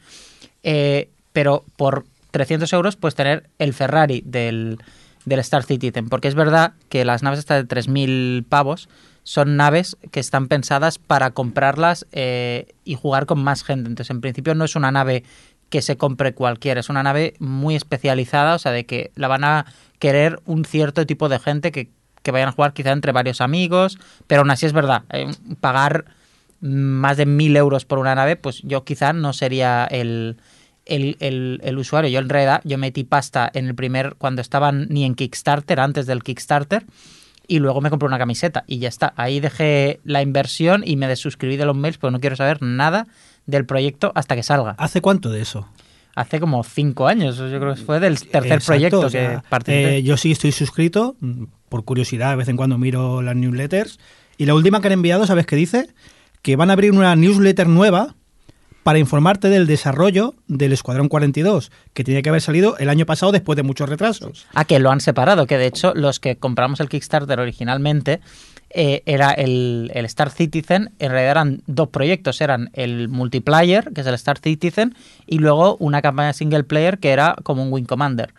Pero 1.33 1.63
por 1.75 2.05
300 2.31 2.71
euros 2.73 2.95
puedes 2.95 3.13
tener 3.15 3.49
el 3.59 3.73
Ferrari 3.73 4.23
del, 4.25 4.79
del 5.27 5.39
Star 5.39 5.63
Citizen. 5.63 6.07
Porque 6.07 6.29
es 6.29 6.35
verdad 6.35 6.73
que 6.87 7.03
las 7.03 7.21
naves 7.21 7.39
estas 7.39 7.67
de 7.67 7.75
3.000 7.75 8.45
pavos 8.47 8.87
son 9.23 9.57
naves 9.57 9.97
que 10.11 10.21
están 10.21 10.47
pensadas 10.47 10.99
para 10.99 11.31
comprarlas 11.31 12.07
eh, 12.13 12.67
y 12.85 12.95
jugar 12.95 13.25
con 13.25 13.43
más 13.43 13.63
gente. 13.63 13.89
Entonces, 13.89 14.11
en 14.11 14.21
principio 14.21 14.55
no 14.55 14.63
es 14.63 14.77
una 14.77 14.89
nave 14.89 15.23
que 15.69 15.81
se 15.81 15.97
compre 15.97 16.33
cualquiera, 16.33 16.79
es 16.79 16.87
una 16.87 17.03
nave 17.03 17.33
muy 17.39 17.75
especializada, 17.75 18.55
o 18.55 18.59
sea, 18.59 18.71
de 18.71 18.85
que 18.85 19.11
la 19.15 19.27
van 19.27 19.43
a 19.43 19.65
querer 19.99 20.39
un 20.45 20.63
cierto 20.63 21.05
tipo 21.05 21.27
de 21.27 21.39
gente 21.39 21.73
que, 21.73 21.89
que 22.23 22.31
vayan 22.31 22.47
a 22.47 22.53
jugar 22.53 22.71
quizá 22.71 22.93
entre 22.93 23.11
varios 23.11 23.41
amigos, 23.41 23.99
pero 24.27 24.41
aún 24.41 24.51
así 24.51 24.65
es 24.65 24.71
verdad, 24.71 25.03
eh, 25.09 25.29
pagar 25.59 26.05
más 26.61 27.17
de 27.17 27.25
mil 27.25 27.57
euros 27.57 27.83
por 27.83 27.99
una 27.99 28.15
nave, 28.15 28.37
pues 28.37 28.61
yo 28.63 28.85
quizá 28.85 29.11
no 29.11 29.33
sería 29.33 29.83
el, 29.91 30.37
el, 30.87 31.17
el- 31.19 31.59
el 31.63 31.77
usuario. 31.77 32.09
Yo 32.09 32.19
en 32.19 32.29
realidad, 32.29 32.61
yo 32.63 32.77
metí 32.77 33.03
pasta 33.03 33.49
en 33.53 33.67
el 33.67 33.75
primer, 33.75 34.15
cuando 34.17 34.41
estaban 34.41 34.87
ni 34.89 35.03
en 35.05 35.15
Kickstarter, 35.15 35.79
antes 35.79 36.05
del 36.05 36.23
Kickstarter, 36.23 36.85
y 37.47 37.59
luego 37.59 37.79
me 37.81 37.89
compré 37.89 38.07
una 38.07 38.17
camiseta 38.17 38.63
y 38.67 38.79
ya 38.79 38.89
está. 38.89 39.13
Ahí 39.15 39.39
dejé 39.39 39.99
la 40.03 40.21
inversión 40.21 40.83
y 40.85 40.95
me 40.97 41.07
desuscribí 41.07 41.55
de 41.57 41.65
los 41.65 41.75
mails 41.77 41.97
porque 41.97 42.11
no 42.11 42.19
quiero 42.19 42.35
saber 42.35 42.61
nada 42.61 43.07
del 43.45 43.65
proyecto 43.65 44.11
hasta 44.15 44.35
que 44.35 44.43
salga. 44.43 44.71
¿Hace 44.77 44.99
cuánto 45.01 45.29
de 45.29 45.41
eso? 45.41 45.67
Hace 46.15 46.39
como 46.39 46.63
cinco 46.63 47.07
años, 47.07 47.37
yo 47.37 47.47
creo 47.59 47.75
que 47.75 47.81
fue 47.81 47.99
del 47.99 48.19
tercer 48.19 48.53
Exacto, 48.53 48.65
proyecto 48.65 48.99
o 49.01 49.09
sea, 49.09 49.43
que 49.63 49.97
eh, 49.97 50.03
yo 50.03 50.17
sí 50.17 50.31
estoy 50.31 50.51
suscrito, 50.51 51.15
mm, 51.19 51.43
por 51.69 51.85
curiosidad, 51.85 52.31
de 52.31 52.37
vez 52.37 52.47
en 52.49 52.57
cuando 52.57 52.77
miro 52.77 53.21
las 53.21 53.35
newsletters. 53.35 53.99
Y 54.37 54.45
la 54.45 54.55
última 54.55 54.81
que 54.81 54.87
han 54.87 54.93
enviado, 54.93 55.25
¿sabes 55.27 55.45
qué 55.45 55.55
dice? 55.55 55.87
Que 56.41 56.55
van 56.55 56.69
a 56.69 56.73
abrir 56.73 56.91
una 56.91 57.15
newsletter 57.15 57.67
nueva 57.67 58.15
para 58.87 58.99
informarte 58.99 59.49
del 59.49 59.67
desarrollo 59.67 60.33
del 60.47 60.71
Escuadrón 60.71 61.09
42, 61.09 61.73
que 61.93 62.05
tenía 62.05 62.21
que 62.21 62.29
haber 62.29 62.39
salido 62.39 62.77
el 62.77 62.87
año 62.87 63.05
pasado 63.05 63.33
después 63.33 63.57
de 63.57 63.63
muchos 63.63 63.89
retrasos. 63.89 64.45
Ah, 64.53 64.63
que 64.63 64.79
lo 64.79 64.89
han 64.89 65.01
separado, 65.01 65.45
que 65.45 65.57
de 65.57 65.65
hecho 65.65 65.93
los 65.93 66.21
que 66.21 66.37
compramos 66.37 66.79
el 66.79 66.87
Kickstarter 66.87 67.37
originalmente 67.37 68.21
eh, 68.69 69.03
era 69.05 69.31
el, 69.31 69.91
el 69.93 70.05
Star 70.05 70.29
Citizen, 70.29 70.91
en 70.99 71.11
realidad 71.11 71.31
eran 71.31 71.63
dos 71.67 71.89
proyectos, 71.89 72.39
eran 72.39 72.69
el 72.71 73.09
multiplayer, 73.09 73.91
que 73.93 73.99
es 73.99 74.07
el 74.07 74.13
Star 74.13 74.37
Citizen, 74.37 74.95
y 75.25 75.39
luego 75.39 75.75
una 75.81 76.01
campaña 76.01 76.31
single 76.31 76.63
player 76.63 76.97
que 76.97 77.09
era 77.09 77.35
como 77.43 77.63
un 77.63 77.73
Wing 77.73 77.83
Commander. 77.83 78.33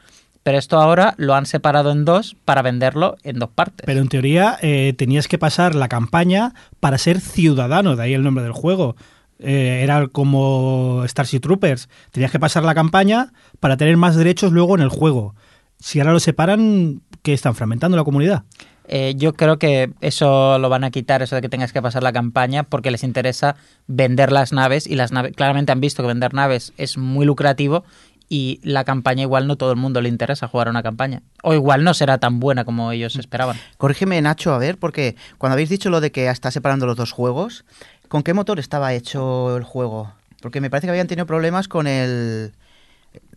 Pero 0.44 0.56
esto 0.56 0.80
ahora 0.80 1.12
lo 1.18 1.34
han 1.34 1.44
separado 1.44 1.92
en 1.92 2.06
dos 2.06 2.38
para 2.46 2.62
venderlo 2.62 3.18
en 3.22 3.38
dos 3.38 3.50
partes. 3.50 3.84
Pero 3.84 4.00
en 4.00 4.08
teoría 4.08 4.56
eh, 4.62 4.94
tenías 4.96 5.28
que 5.28 5.36
pasar 5.36 5.74
la 5.74 5.88
campaña 5.88 6.54
para 6.80 6.96
ser 6.96 7.20
ciudadano, 7.20 7.96
de 7.96 8.02
ahí 8.02 8.14
el 8.14 8.22
nombre 8.22 8.44
del 8.44 8.52
juego. 8.52 8.96
Eh, 9.38 9.80
era 9.82 10.06
como 10.08 11.02
Starship 11.06 11.40
Troopers. 11.40 11.88
Tenías 12.10 12.30
que 12.30 12.40
pasar 12.40 12.64
la 12.64 12.74
campaña 12.74 13.32
para 13.60 13.76
tener 13.76 13.96
más 13.96 14.16
derechos 14.16 14.52
luego 14.52 14.74
en 14.74 14.82
el 14.82 14.88
juego. 14.88 15.34
Si 15.78 16.00
ahora 16.00 16.12
lo 16.12 16.20
separan, 16.20 17.02
¿qué 17.22 17.32
están 17.32 17.54
fragmentando 17.54 17.96
la 17.96 18.04
comunidad? 18.04 18.44
Eh, 18.88 19.14
yo 19.16 19.34
creo 19.34 19.58
que 19.58 19.92
eso 20.00 20.58
lo 20.58 20.70
van 20.70 20.82
a 20.82 20.90
quitar, 20.90 21.22
eso 21.22 21.36
de 21.36 21.42
que 21.42 21.50
tengas 21.50 21.72
que 21.72 21.82
pasar 21.82 22.02
la 22.02 22.12
campaña, 22.12 22.62
porque 22.64 22.90
les 22.90 23.04
interesa 23.04 23.54
vender 23.86 24.32
las 24.32 24.52
naves 24.52 24.86
y 24.86 24.94
las 24.94 25.12
naves, 25.12 25.36
claramente 25.36 25.72
han 25.72 25.80
visto 25.80 26.02
que 26.02 26.08
vender 26.08 26.32
naves 26.32 26.72
es 26.78 26.96
muy 26.96 27.26
lucrativo 27.26 27.84
y 28.30 28.60
la 28.62 28.84
campaña 28.84 29.22
igual 29.22 29.46
no 29.46 29.56
todo 29.56 29.70
el 29.72 29.78
mundo 29.78 30.00
le 30.00 30.08
interesa 30.08 30.48
jugar 30.48 30.68
a 30.68 30.70
una 30.70 30.82
campaña. 30.82 31.22
O 31.42 31.54
igual 31.54 31.84
no 31.84 31.94
será 31.94 32.18
tan 32.18 32.40
buena 32.40 32.64
como 32.64 32.92
ellos 32.92 33.16
esperaban. 33.16 33.56
Corrígeme, 33.78 34.20
Nacho, 34.20 34.52
a 34.52 34.58
ver, 34.58 34.78
porque 34.78 35.16
cuando 35.38 35.54
habéis 35.54 35.70
dicho 35.70 35.90
lo 35.90 36.00
de 36.00 36.12
que 36.12 36.28
está 36.28 36.50
separando 36.50 36.86
los 36.86 36.96
dos 36.96 37.12
juegos, 37.12 37.64
¿con 38.08 38.22
qué 38.22 38.34
motor 38.34 38.58
estaba 38.58 38.94
hecho 38.94 39.56
el 39.56 39.64
juego? 39.64 40.12
Porque 40.40 40.60
me 40.60 40.70
parece 40.70 40.86
que 40.86 40.90
habían 40.90 41.06
tenido 41.08 41.26
problemas 41.26 41.68
con 41.68 41.86
el... 41.86 42.52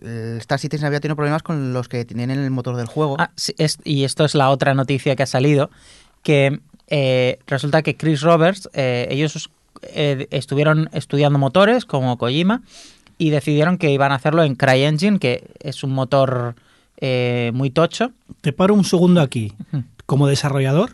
el 0.01 0.37
Star 0.37 0.59
Citizen 0.59 0.85
había 0.87 0.99
tenido 0.99 1.15
problemas 1.15 1.43
con 1.43 1.73
los 1.73 1.87
que 1.87 2.05
tienen 2.05 2.29
el 2.31 2.49
motor 2.51 2.75
del 2.75 2.87
juego. 2.87 3.15
Ah, 3.19 3.31
sí, 3.35 3.53
es- 3.57 3.79
y 3.83 4.03
esto 4.03 4.25
es 4.25 4.35
la 4.35 4.49
otra 4.49 4.73
noticia 4.73 5.15
que 5.15 5.23
ha 5.23 5.27
salido, 5.27 5.69
que 6.23 6.59
eh, 6.87 7.39
resulta 7.47 7.81
que 7.81 7.95
Chris 7.97 8.21
Roberts, 8.21 8.69
eh, 8.73 9.07
ellos 9.09 9.49
eh, 9.83 10.27
estuvieron 10.31 10.89
estudiando 10.93 11.39
motores 11.39 11.85
como 11.85 12.17
Kojima 12.17 12.61
y 13.17 13.29
decidieron 13.29 13.77
que 13.77 13.91
iban 13.91 14.11
a 14.11 14.15
hacerlo 14.15 14.43
en 14.43 14.55
CryEngine, 14.55 15.17
que 15.19 15.49
es 15.59 15.83
un 15.83 15.91
motor 15.91 16.55
eh, 16.97 17.51
muy 17.53 17.69
tocho. 17.71 18.11
Te 18.41 18.51
paro 18.53 18.73
un 18.73 18.83
segundo 18.83 19.21
aquí. 19.21 19.53
Como 20.05 20.27
desarrollador, 20.27 20.91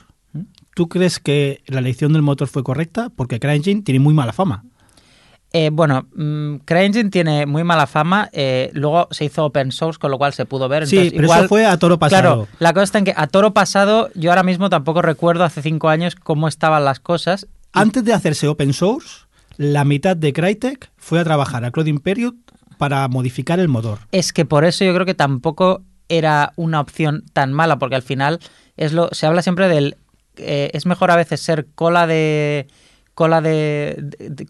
¿tú 0.78 0.88
crees 0.90 1.18
que 1.20 1.64
la 1.66 1.80
elección 1.80 2.14
del 2.14 2.22
motor 2.22 2.48
fue 2.48 2.62
correcta? 2.64 3.10
Porque 3.16 3.40
CryEngine 3.40 3.82
tiene 3.82 4.00
muy 4.00 4.14
mala 4.14 4.32
fama. 4.32 4.64
Eh, 5.52 5.72
bueno, 5.74 6.06
mm, 6.14 6.58
CryEngine 6.66 7.10
tiene 7.10 7.48
muy 7.48 7.64
mala 7.64 7.88
fama. 7.88 8.30
eh, 8.32 8.70
luego 8.74 9.08
se 9.10 9.26
hizo 9.26 9.44
open 9.44 9.72
source, 9.72 9.98
con 9.98 10.12
lo 10.12 10.20
cual 10.20 10.34
se 10.34 10.46
pudo 10.46 10.70
ver. 10.70 10.86
Sí, 10.86 10.98
entonces 10.98 11.14
pero 11.14 11.24
igual- 11.24 11.40
eso 11.40 11.48
fue 11.50 11.66
a 11.66 11.78
toro 11.80 11.98
pasado. 11.98 12.22
Claro, 12.22 12.48
la 12.60 12.74
cosa 12.74 12.84
está 12.84 13.00
en 13.00 13.06
que 13.06 13.14
a 13.18 13.26
toro 13.26 13.56
pasado, 13.56 14.10
yo 14.14 14.30
ahora 14.30 14.44
mismo 14.44 14.70
tampoco 14.70 15.02
recuerdo 15.02 15.46
hace 15.46 15.64
cinco 15.64 15.90
años 15.90 16.14
cómo 16.14 16.48
estaban 16.48 16.86
las 16.86 17.00
cosas. 17.00 17.48
Antes 17.74 18.04
de 18.04 18.14
hacerse 18.14 18.48
open 18.48 18.72
source, 18.74 19.26
la 19.58 19.84
mitad 19.84 20.16
de 20.16 20.32
Crytek 20.32 20.92
fue 20.96 21.20
a 21.20 21.24
trabajar 21.24 21.66
a 21.66 21.72
Cloud 21.72 21.88
Imperium 21.88 22.36
para 22.78 23.08
modificar 23.08 23.60
el 23.60 23.68
motor. 23.68 23.98
Es 24.12 24.32
que 24.32 24.46
por 24.46 24.64
eso 24.64 24.86
yo 24.86 24.94
creo 24.94 25.08
que 25.08 25.16
tampoco 25.16 25.82
era 26.08 26.54
una 26.56 26.80
opción 26.82 27.24
tan 27.34 27.52
mala, 27.52 27.80
porque 27.80 27.96
al 27.96 28.04
final 28.04 28.38
es 28.76 28.94
lo, 28.94 29.10
se 29.12 29.26
habla 29.26 29.42
siempre 29.42 29.68
del 29.70 29.98
eh, 30.38 30.70
es 30.74 30.86
mejor 30.86 31.12
a 31.12 31.16
veces 31.16 31.42
ser 31.42 31.68
cola 31.76 32.08
de 32.08 32.68
cola 33.14 33.42
de, 33.42 34.48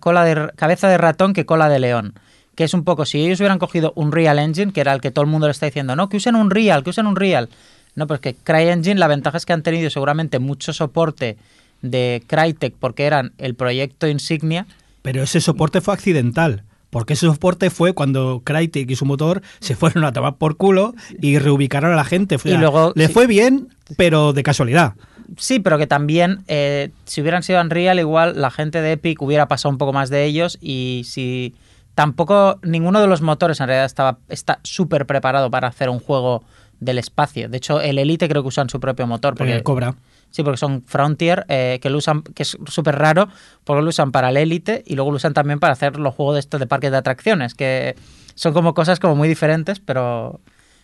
cola 0.00 0.24
de 0.24 0.50
cabeza 0.56 0.88
de 0.88 0.98
ratón 0.98 1.32
que 1.32 1.46
cola 1.46 1.68
de 1.68 1.78
león. 1.78 2.14
Que 2.54 2.64
es 2.64 2.74
un 2.74 2.82
poco, 2.82 3.06
si 3.06 3.20
ellos 3.20 3.38
hubieran 3.38 3.60
cogido 3.60 3.92
un 3.94 4.10
Real 4.10 4.38
Engine, 4.40 4.72
que 4.72 4.80
era 4.80 4.92
el 4.92 5.00
que 5.00 5.12
todo 5.12 5.24
el 5.24 5.30
mundo 5.30 5.46
le 5.46 5.52
está 5.52 5.66
diciendo, 5.66 5.94
no, 5.94 6.08
que 6.08 6.16
usen 6.16 6.34
un 6.34 6.50
Real, 6.50 6.82
que 6.82 6.90
usen 6.90 7.06
un 7.06 7.14
Real. 7.14 7.48
No, 7.94 8.06
pues 8.06 8.20
que 8.20 8.34
CryEngine, 8.34 8.98
la 8.98 9.08
ventaja 9.08 9.38
es 9.38 9.46
que 9.46 9.52
han 9.52 9.62
tenido 9.62 9.90
seguramente 9.90 10.38
mucho 10.38 10.72
soporte 10.72 11.36
de 11.82 12.22
Crytek 12.26 12.74
porque 12.78 13.06
eran 13.06 13.32
el 13.38 13.54
proyecto 13.54 14.08
insignia. 14.08 14.66
Pero 15.02 15.22
ese 15.22 15.40
soporte 15.40 15.80
fue 15.80 15.94
accidental. 15.94 16.64
Porque 16.90 17.12
ese 17.12 17.26
soporte 17.26 17.68
fue 17.70 17.92
cuando 17.92 18.40
Crytek 18.44 18.90
y 18.90 18.96
su 18.96 19.04
motor 19.04 19.42
se 19.60 19.76
fueron 19.76 20.04
a 20.04 20.12
tomar 20.12 20.36
por 20.36 20.56
culo 20.56 20.94
y 21.20 21.38
reubicaron 21.38 21.92
a 21.92 21.96
la 21.96 22.04
gente. 22.04 22.36
O 22.36 22.38
sea, 22.38 22.54
Y 22.54 22.58
luego- 22.58 22.92
le 22.94 23.08
sí. 23.08 23.12
fue 23.12 23.26
bien, 23.26 23.68
pero 23.96 24.32
de 24.32 24.42
casualidad. 24.42 24.94
Sí, 25.36 25.60
pero 25.60 25.76
que 25.76 25.86
también, 25.86 26.44
eh, 26.48 26.88
si 27.04 27.20
hubieran 27.20 27.42
sido 27.42 27.60
Unreal, 27.60 27.98
igual 27.98 28.40
la 28.40 28.50
gente 28.50 28.80
de 28.80 28.92
Epic 28.92 29.20
hubiera 29.20 29.46
pasado 29.48 29.70
un 29.72 29.76
poco 29.78 29.92
más 29.92 30.08
de 30.08 30.24
ellos 30.24 30.56
y 30.62 31.02
si 31.04 31.54
tampoco 31.94 32.58
ninguno 32.62 33.00
de 33.00 33.06
los 33.08 33.20
motores 33.20 33.60
en 33.60 33.66
realidad 33.66 33.84
estaba 33.86 34.18
está 34.28 34.60
súper 34.62 35.04
preparado 35.04 35.50
para 35.50 35.68
hacer 35.68 35.90
un 35.90 35.98
juego 35.98 36.44
del 36.80 36.98
espacio. 36.98 37.48
De 37.48 37.56
hecho, 37.56 37.80
el 37.80 37.98
Elite 37.98 38.28
creo 38.28 38.42
que 38.42 38.48
usan 38.48 38.70
su 38.70 38.78
propio 38.80 39.06
motor. 39.06 39.34
Porque, 39.34 39.54
Porque 39.54 39.64
cobra. 39.64 39.94
Sí, 40.30 40.42
porque 40.42 40.58
son 40.58 40.82
Frontier, 40.86 41.46
eh, 41.48 41.78
que 41.80 41.90
lo 41.90 41.98
usan, 41.98 42.22
que 42.22 42.42
es 42.42 42.56
súper 42.66 42.96
raro, 42.96 43.28
porque 43.64 43.82
lo 43.82 43.88
usan 43.88 44.12
para 44.12 44.28
el 44.28 44.36
Elite 44.36 44.82
y 44.86 44.94
luego 44.94 45.10
lo 45.10 45.16
usan 45.16 45.32
también 45.32 45.58
para 45.58 45.72
hacer 45.72 45.98
los 45.98 46.14
juegos 46.14 46.34
de 46.34 46.40
estos 46.40 46.60
de 46.60 46.66
parques 46.66 46.90
de 46.90 46.98
atracciones, 46.98 47.54
que 47.54 47.96
son 48.34 48.52
como 48.52 48.74
cosas 48.74 49.00
como 49.00 49.16
muy 49.16 49.28
diferentes, 49.28 49.80
pero, 49.80 50.40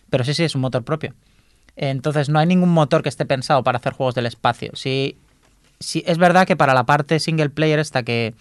pero 0.09 0.23
sí, 0.23 0.33
sí, 0.33 0.43
es 0.43 0.55
un 0.55 0.61
motor 0.61 0.83
propio. 0.83 1.13
Entonces 1.75 2.29
no 2.29 2.39
hay 2.39 2.47
ningún 2.47 2.69
motor 2.69 3.03
que 3.03 3.09
esté 3.09 3.25
pensado 3.25 3.63
para 3.63 3.77
hacer 3.77 3.93
juegos 3.93 4.15
del 4.15 4.25
espacio. 4.25 4.71
Sí, 4.73 5.17
sí, 5.79 6.03
es 6.07 6.17
verdad 6.17 6.47
que 6.47 6.55
para 6.55 6.73
la 6.73 6.85
parte 6.85 7.19
single 7.19 7.49
player 7.49 7.79
esta 7.79 8.03
que, 8.03 8.33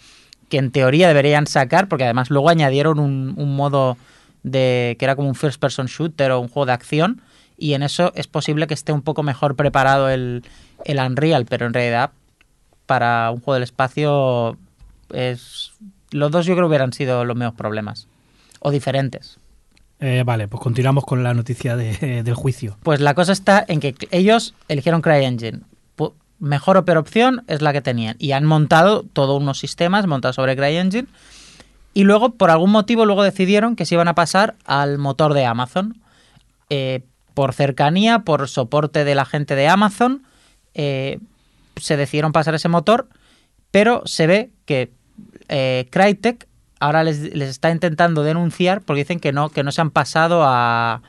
que 0.49 0.59
en 0.59 0.71
teoría 0.71 1.09
deberían 1.09 1.47
sacar, 1.47 1.89
porque 1.89 2.05
además 2.05 2.31
luego 2.31 2.49
añadieron 2.49 2.99
un, 2.99 3.35
un 3.37 3.57
modo 3.57 3.97
de 4.43 4.97
que 4.99 5.05
era 5.05 5.17
como 5.17 5.29
un 5.29 5.35
first 5.35 5.61
person 5.61 5.87
shooter 5.87 6.31
o 6.31 6.41
un 6.41 6.49
juego 6.49 6.67
de 6.67 6.73
acción, 6.73 7.23
y 7.57 7.75
en 7.75 7.83
eso 7.83 8.13
es 8.15 8.27
posible 8.27 8.67
que 8.67 8.75
esté 8.75 8.93
un 8.93 9.03
poco 9.03 9.23
mejor 9.23 9.55
preparado 9.55 10.09
el, 10.11 10.43
el 10.85 10.99
Unreal, 10.99 11.47
pero 11.47 11.67
en 11.67 11.75
realidad 11.75 12.11
para 12.87 13.31
un 13.31 13.39
juego 13.41 13.55
del 13.55 13.63
espacio 13.63 14.57
es 15.13 15.73
los 16.11 16.31
dos 16.31 16.47
yo 16.47 16.55
creo 16.55 16.69
hubieran 16.69 16.93
sido 16.93 17.25
los 17.25 17.37
mismos 17.37 17.55
problemas 17.55 18.07
o 18.61 18.71
diferentes. 18.71 19.39
Eh, 20.01 20.23
vale, 20.25 20.49
pues 20.49 20.63
continuamos 20.63 21.05
con 21.05 21.23
la 21.23 21.35
noticia 21.35 21.77
de- 21.77 22.23
del 22.25 22.35
juicio. 22.35 22.77
Pues 22.83 23.01
la 23.01 23.15
cosa 23.15 23.33
está 23.33 23.65
en 23.67 23.81
que 23.81 23.95
ellos 24.11 24.55
eligieron 24.69 25.01
CryEngine. 25.03 25.61
Mejor 26.41 26.77
o 26.77 26.85
peor 26.85 26.99
opción 26.99 27.45
es 27.47 27.63
la 27.63 27.73
que 27.73 27.81
tenían. 27.81 28.17
Y 28.19 28.33
han 28.33 28.45
montado 28.45 29.03
todos 29.13 29.41
unos 29.41 29.59
sistemas 29.59 30.07
montados 30.07 30.37
sobre 30.37 30.57
CryEngine. 30.57 31.07
Y 31.95 32.03
luego, 32.05 32.31
por 32.35 32.51
algún 32.51 32.71
motivo, 32.73 33.07
luego 33.07 33.23
decidieron 33.23 33.77
que 33.77 33.87
se 33.87 33.95
iban 33.95 34.09
a 34.09 34.15
pasar 34.17 34.57
al 34.67 34.99
motor 34.99 35.33
de 35.33 35.47
Amazon. 35.47 36.03
Eh, 36.71 37.03
por 37.35 37.55
cercanía, 37.55 38.21
por 38.21 38.49
soporte 38.49 39.05
de 39.05 39.15
la 39.15 39.25
gente 39.25 39.55
de 39.55 39.69
Amazon, 39.69 40.23
eh, 40.75 41.19
se 41.77 41.97
decidieron 41.97 42.33
pasar 42.33 42.55
ese 42.55 42.69
motor. 42.69 43.09
Pero 43.71 44.03
se 44.05 44.27
ve 44.27 44.51
que 44.67 44.93
eh, 45.49 45.87
Crytek 45.91 46.47
ahora 46.81 47.03
les, 47.03 47.35
les 47.35 47.49
está 47.49 47.71
intentando 47.71 48.23
denunciar 48.23 48.83
porque 48.83 49.01
dicen 49.03 49.19
que 49.21 49.33
no, 49.33 49.49
que 49.49 49.63
no 49.65 49.73
se 49.73 49.81
han 49.81 49.91
pasado 49.91 50.43
a, 50.45 51.03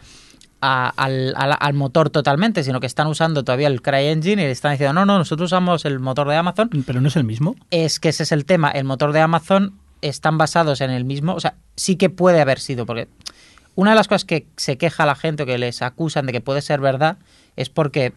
a- 0.61 0.89
al, 0.95 1.33
al- 1.37 1.57
al 1.59 1.73
motor 1.73 2.09
totalmente, 2.09 2.63
sino 2.63 2.79
que 2.79 2.87
están 2.87 3.07
usando 3.07 3.43
todavía 3.43 3.67
el 3.67 3.81
CryEngine 3.81 4.41
y 4.43 4.45
le 4.45 4.51
están 4.51 4.71
diciendo, 4.71 4.93
no, 4.93 5.05
no, 5.05 5.17
nosotros 5.19 5.49
usamos 5.51 5.85
el 5.85 5.99
motor 5.99 6.27
de 6.27 6.35
Amazon. 6.37 6.69
Pero 6.87 7.01
no 7.01 7.07
es 7.09 7.15
el 7.15 7.23
mismo. 7.23 7.55
Es 7.71 7.99
que 7.99 8.09
ese 8.09 8.23
es 8.23 8.31
el 8.31 8.45
tema, 8.45 8.71
el 8.71 8.85
motor 8.85 9.11
de 9.11 9.19
Amazon 9.21 9.77
están 10.01 10.37
basados 10.37 10.81
en 10.81 10.91
el 10.91 11.03
mismo, 11.05 11.33
o 11.35 11.39
sea, 11.39 11.55
sí 11.75 11.95
que 11.95 12.09
puede 12.09 12.39
haber 12.41 12.59
sido, 12.59 12.85
porque 12.85 13.07
una 13.75 13.91
de 13.91 13.95
las 13.95 14.07
cosas 14.07 14.23
que 14.25 14.47
se 14.55 14.77
queja 14.77 15.05
la 15.05 15.15
gente 15.15 15.43
o 15.43 15.45
que 15.45 15.57
les 15.57 15.81
acusan 15.81 16.25
de 16.25 16.31
que 16.31 16.41
puede 16.41 16.61
ser 16.61 16.79
verdad 16.79 17.17
es 17.55 17.69
porque 17.69 18.13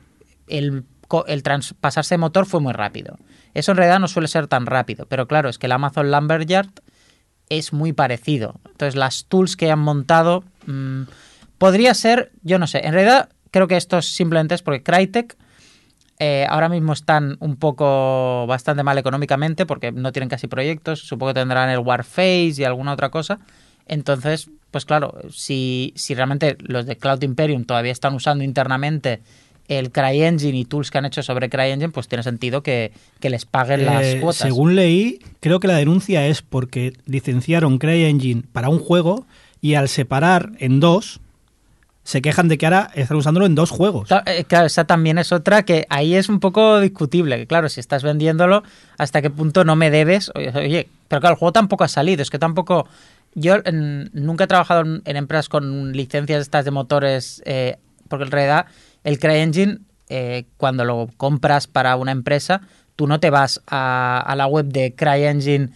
el, 0.48 0.84
el 1.26 1.42
traspasarse 1.42 2.14
de 2.14 2.18
motor 2.18 2.46
fue 2.46 2.60
muy 2.60 2.72
rápido. 2.72 3.16
Eso 3.54 3.72
en 3.72 3.78
realidad 3.78 4.00
no 4.00 4.08
suele 4.08 4.28
ser 4.28 4.46
tan 4.46 4.66
rápido, 4.66 5.06
pero 5.06 5.26
claro, 5.26 5.48
es 5.48 5.58
que 5.58 5.66
el 5.66 5.72
Amazon 5.72 6.10
Lumberyard 6.10 6.70
es 7.48 7.72
muy 7.72 7.92
parecido. 7.92 8.60
Entonces 8.66 8.94
las 8.94 9.24
tools 9.26 9.56
que 9.56 9.70
han 9.70 9.78
montado 9.78 10.44
mm, 10.66 11.02
podría 11.58 11.94
ser, 11.94 12.32
yo 12.42 12.58
no 12.58 12.66
sé, 12.66 12.86
en 12.86 12.92
realidad 12.92 13.30
creo 13.50 13.68
que 13.68 13.76
esto 13.76 14.02
simplemente 14.02 14.54
es 14.54 14.62
porque 14.62 14.82
Crytek 14.82 15.36
eh, 16.20 16.46
ahora 16.48 16.68
mismo 16.68 16.92
están 16.92 17.36
un 17.40 17.56
poco 17.56 18.46
bastante 18.46 18.82
mal 18.82 18.98
económicamente 18.98 19.66
porque 19.66 19.92
no 19.92 20.12
tienen 20.12 20.28
casi 20.28 20.48
proyectos, 20.48 21.00
supongo 21.00 21.32
que 21.32 21.40
tendrán 21.40 21.70
el 21.70 21.78
Warface 21.78 22.54
y 22.58 22.64
alguna 22.64 22.92
otra 22.92 23.10
cosa. 23.10 23.38
Entonces, 23.86 24.50
pues 24.70 24.84
claro, 24.84 25.14
si, 25.30 25.92
si 25.96 26.14
realmente 26.14 26.56
los 26.60 26.86
de 26.86 26.96
Cloud 26.96 27.22
Imperium 27.22 27.64
todavía 27.64 27.92
están 27.92 28.14
usando 28.14 28.44
internamente 28.44 29.22
el 29.68 29.90
CryEngine 29.92 30.58
y 30.58 30.64
tools 30.64 30.90
que 30.90 30.98
han 30.98 31.04
hecho 31.04 31.22
sobre 31.22 31.48
CryEngine, 31.48 31.90
pues 31.90 32.08
tiene 32.08 32.22
sentido 32.24 32.62
que, 32.62 32.90
que 33.20 33.30
les 33.30 33.44
paguen 33.44 33.84
las 33.86 34.02
Eh, 34.04 34.18
cuotas. 34.20 34.38
según 34.42 34.74
leí, 34.74 35.20
creo 35.40 35.60
que 35.60 35.68
la 35.68 35.76
denuncia 35.76 36.26
es 36.26 36.42
porque 36.42 36.94
licenciaron 37.06 37.78
CryEngine 37.78 38.42
para 38.52 38.68
un 38.70 38.78
juego 38.78 39.26
y 39.60 39.74
al 39.74 39.88
separar 39.88 40.52
en 40.58 40.80
dos, 40.80 41.20
se 42.04 42.22
quejan 42.22 42.48
de 42.48 42.56
que 42.56 42.64
ahora 42.64 42.90
están 42.94 43.18
usándolo 43.18 43.44
en 43.44 43.54
dos 43.54 43.68
juegos. 43.70 44.08
Claro, 44.08 44.24
eh, 44.26 44.44
claro, 44.44 44.66
esa 44.66 44.84
también 44.86 45.18
es 45.18 45.30
otra 45.32 45.64
que 45.64 45.84
ahí 45.90 46.14
es 46.14 46.30
un 46.30 46.40
poco 46.40 46.80
discutible. 46.80 47.36
que 47.36 47.46
Claro, 47.46 47.68
si 47.68 47.80
estás 47.80 48.02
vendiéndolo, 48.02 48.62
¿hasta 48.96 49.20
qué 49.20 49.28
punto 49.28 49.64
no 49.64 49.76
me 49.76 49.90
debes? 49.90 50.30
Oye, 50.34 50.50
oye, 50.54 50.88
pero 51.08 51.20
claro, 51.20 51.34
el 51.34 51.38
juego 51.38 51.52
tampoco 51.52 51.84
ha 51.84 51.88
salido. 51.88 52.22
Es 52.22 52.30
que 52.30 52.38
tampoco. 52.38 52.88
Yo 53.34 53.56
en- 53.66 54.08
nunca 54.14 54.44
he 54.44 54.46
trabajado 54.46 54.80
en, 54.80 55.02
en 55.04 55.16
empresas 55.18 55.50
con 55.50 55.92
licencias 55.92 56.40
estas 56.40 56.64
de 56.64 56.70
motores, 56.70 57.42
eh, 57.44 57.76
porque 58.08 58.24
en 58.24 58.30
realidad 58.30 58.64
el 59.08 59.18
CryEngine, 59.18 59.78
eh, 60.08 60.46
cuando 60.56 60.84
lo 60.84 61.08
compras 61.16 61.66
para 61.66 61.96
una 61.96 62.12
empresa, 62.12 62.60
tú 62.96 63.06
no 63.06 63.20
te 63.20 63.30
vas 63.30 63.62
a, 63.66 64.20
a 64.26 64.36
la 64.36 64.46
web 64.46 64.66
de 64.66 64.94
CryEngine 64.94 65.70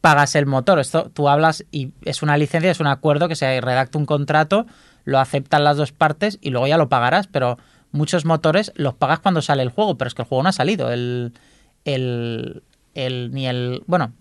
pagas 0.00 0.34
el 0.34 0.46
motor. 0.46 0.78
Esto 0.78 1.10
tú 1.14 1.28
hablas 1.28 1.64
y 1.70 1.92
es 2.04 2.22
una 2.22 2.36
licencia, 2.36 2.70
es 2.70 2.80
un 2.80 2.86
acuerdo 2.88 3.28
que 3.28 3.36
se 3.36 3.60
redacta 3.60 3.98
un 3.98 4.06
contrato, 4.06 4.66
lo 5.04 5.18
aceptan 5.18 5.64
las 5.64 5.76
dos 5.76 5.92
partes 5.92 6.38
y 6.40 6.50
luego 6.50 6.66
ya 6.66 6.76
lo 6.76 6.88
pagarás. 6.88 7.26
Pero 7.28 7.58
muchos 7.92 8.24
motores 8.24 8.72
los 8.74 8.94
pagas 8.94 9.20
cuando 9.20 9.42
sale 9.42 9.62
el 9.62 9.70
juego, 9.70 9.96
pero 9.98 10.08
es 10.08 10.14
que 10.14 10.22
el 10.22 10.28
juego 10.28 10.42
no 10.42 10.48
ha 10.48 10.52
salido. 10.52 10.90
El, 10.92 11.32
el, 11.84 12.62
el- 12.94 13.30
ni 13.32 13.46
el. 13.46 13.82
Bueno, 13.86 14.12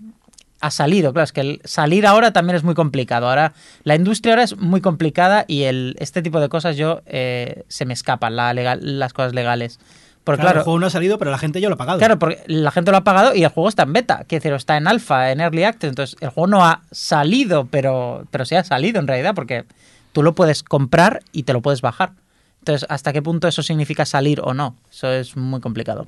ha 0.62 0.72
salido, 0.72 1.12
claro, 1.12 1.24
es 1.24 1.32
que 1.32 1.42
el 1.42 1.62
salir 1.66 2.06
ahora 2.06 2.32
también 2.32 2.56
es 2.56 2.64
muy 2.64 2.76
complicado. 2.76 3.28
Ahora, 3.28 3.54
la 3.84 3.96
industria 3.96 4.34
ahora 4.34 4.44
es 4.44 4.58
muy 4.58 4.80
complicada 4.80 5.44
y 5.48 5.64
el, 5.64 5.96
este 6.00 6.22
tipo 6.22 6.40
de 6.40 6.50
cosas 6.50 6.78
yo 6.78 7.02
eh, 7.08 7.64
se 7.68 7.86
me 7.86 7.94
escapan, 7.94 8.36
la 8.36 8.54
legal, 8.54 8.80
las 9.00 9.12
cosas 9.12 9.34
legales. 9.34 9.80
Porque 10.24 10.42
Claro, 10.42 10.50
claro, 10.50 10.60
el 10.60 10.64
juego 10.66 10.80
no 10.80 10.86
ha 10.86 10.92
salido, 10.92 11.18
pero 11.18 11.32
la 11.32 11.40
gente 11.40 11.60
ya 11.60 11.68
lo 11.68 11.76
ha 11.76 11.78
pagado. 11.80 11.98
Claro, 11.98 12.20
porque 12.20 12.44
la 12.46 12.70
gente 12.70 12.92
lo 12.92 12.98
ha 12.98 13.04
pagado 13.04 13.34
y 13.34 13.44
el 13.44 13.50
juego 13.50 13.70
está 13.70 13.84
en 13.84 13.94
beta, 13.94 14.24
quiero 14.28 14.44
decir, 14.44 14.54
está 14.54 14.78
en 14.78 14.88
alfa, 14.88 15.32
en 15.32 15.42
early 15.42 15.64
access, 15.64 15.90
entonces 15.90 16.16
el 16.22 16.30
juego 16.30 16.48
no 16.48 16.64
ha 16.64 16.84
salido, 16.92 17.66
pero, 17.66 18.28
pero 18.30 18.46
sí 18.46 18.54
ha 18.54 18.64
salido 18.64 19.00
en 19.00 19.08
realidad, 19.08 19.34
porque 19.34 19.66
tú 20.14 20.22
lo 20.22 20.36
puedes 20.36 20.62
comprar 20.62 21.22
y 21.32 21.44
te 21.44 21.54
lo 21.54 21.62
puedes 21.62 21.82
bajar. 21.82 22.12
Entonces, 22.60 22.86
¿hasta 22.90 23.12
qué 23.14 23.24
punto 23.24 23.48
eso 23.48 23.64
significa 23.64 24.06
salir 24.06 24.42
o 24.44 24.54
no? 24.54 24.76
Eso 24.92 25.12
es 25.12 25.36
muy 25.36 25.60
complicado. 25.60 26.06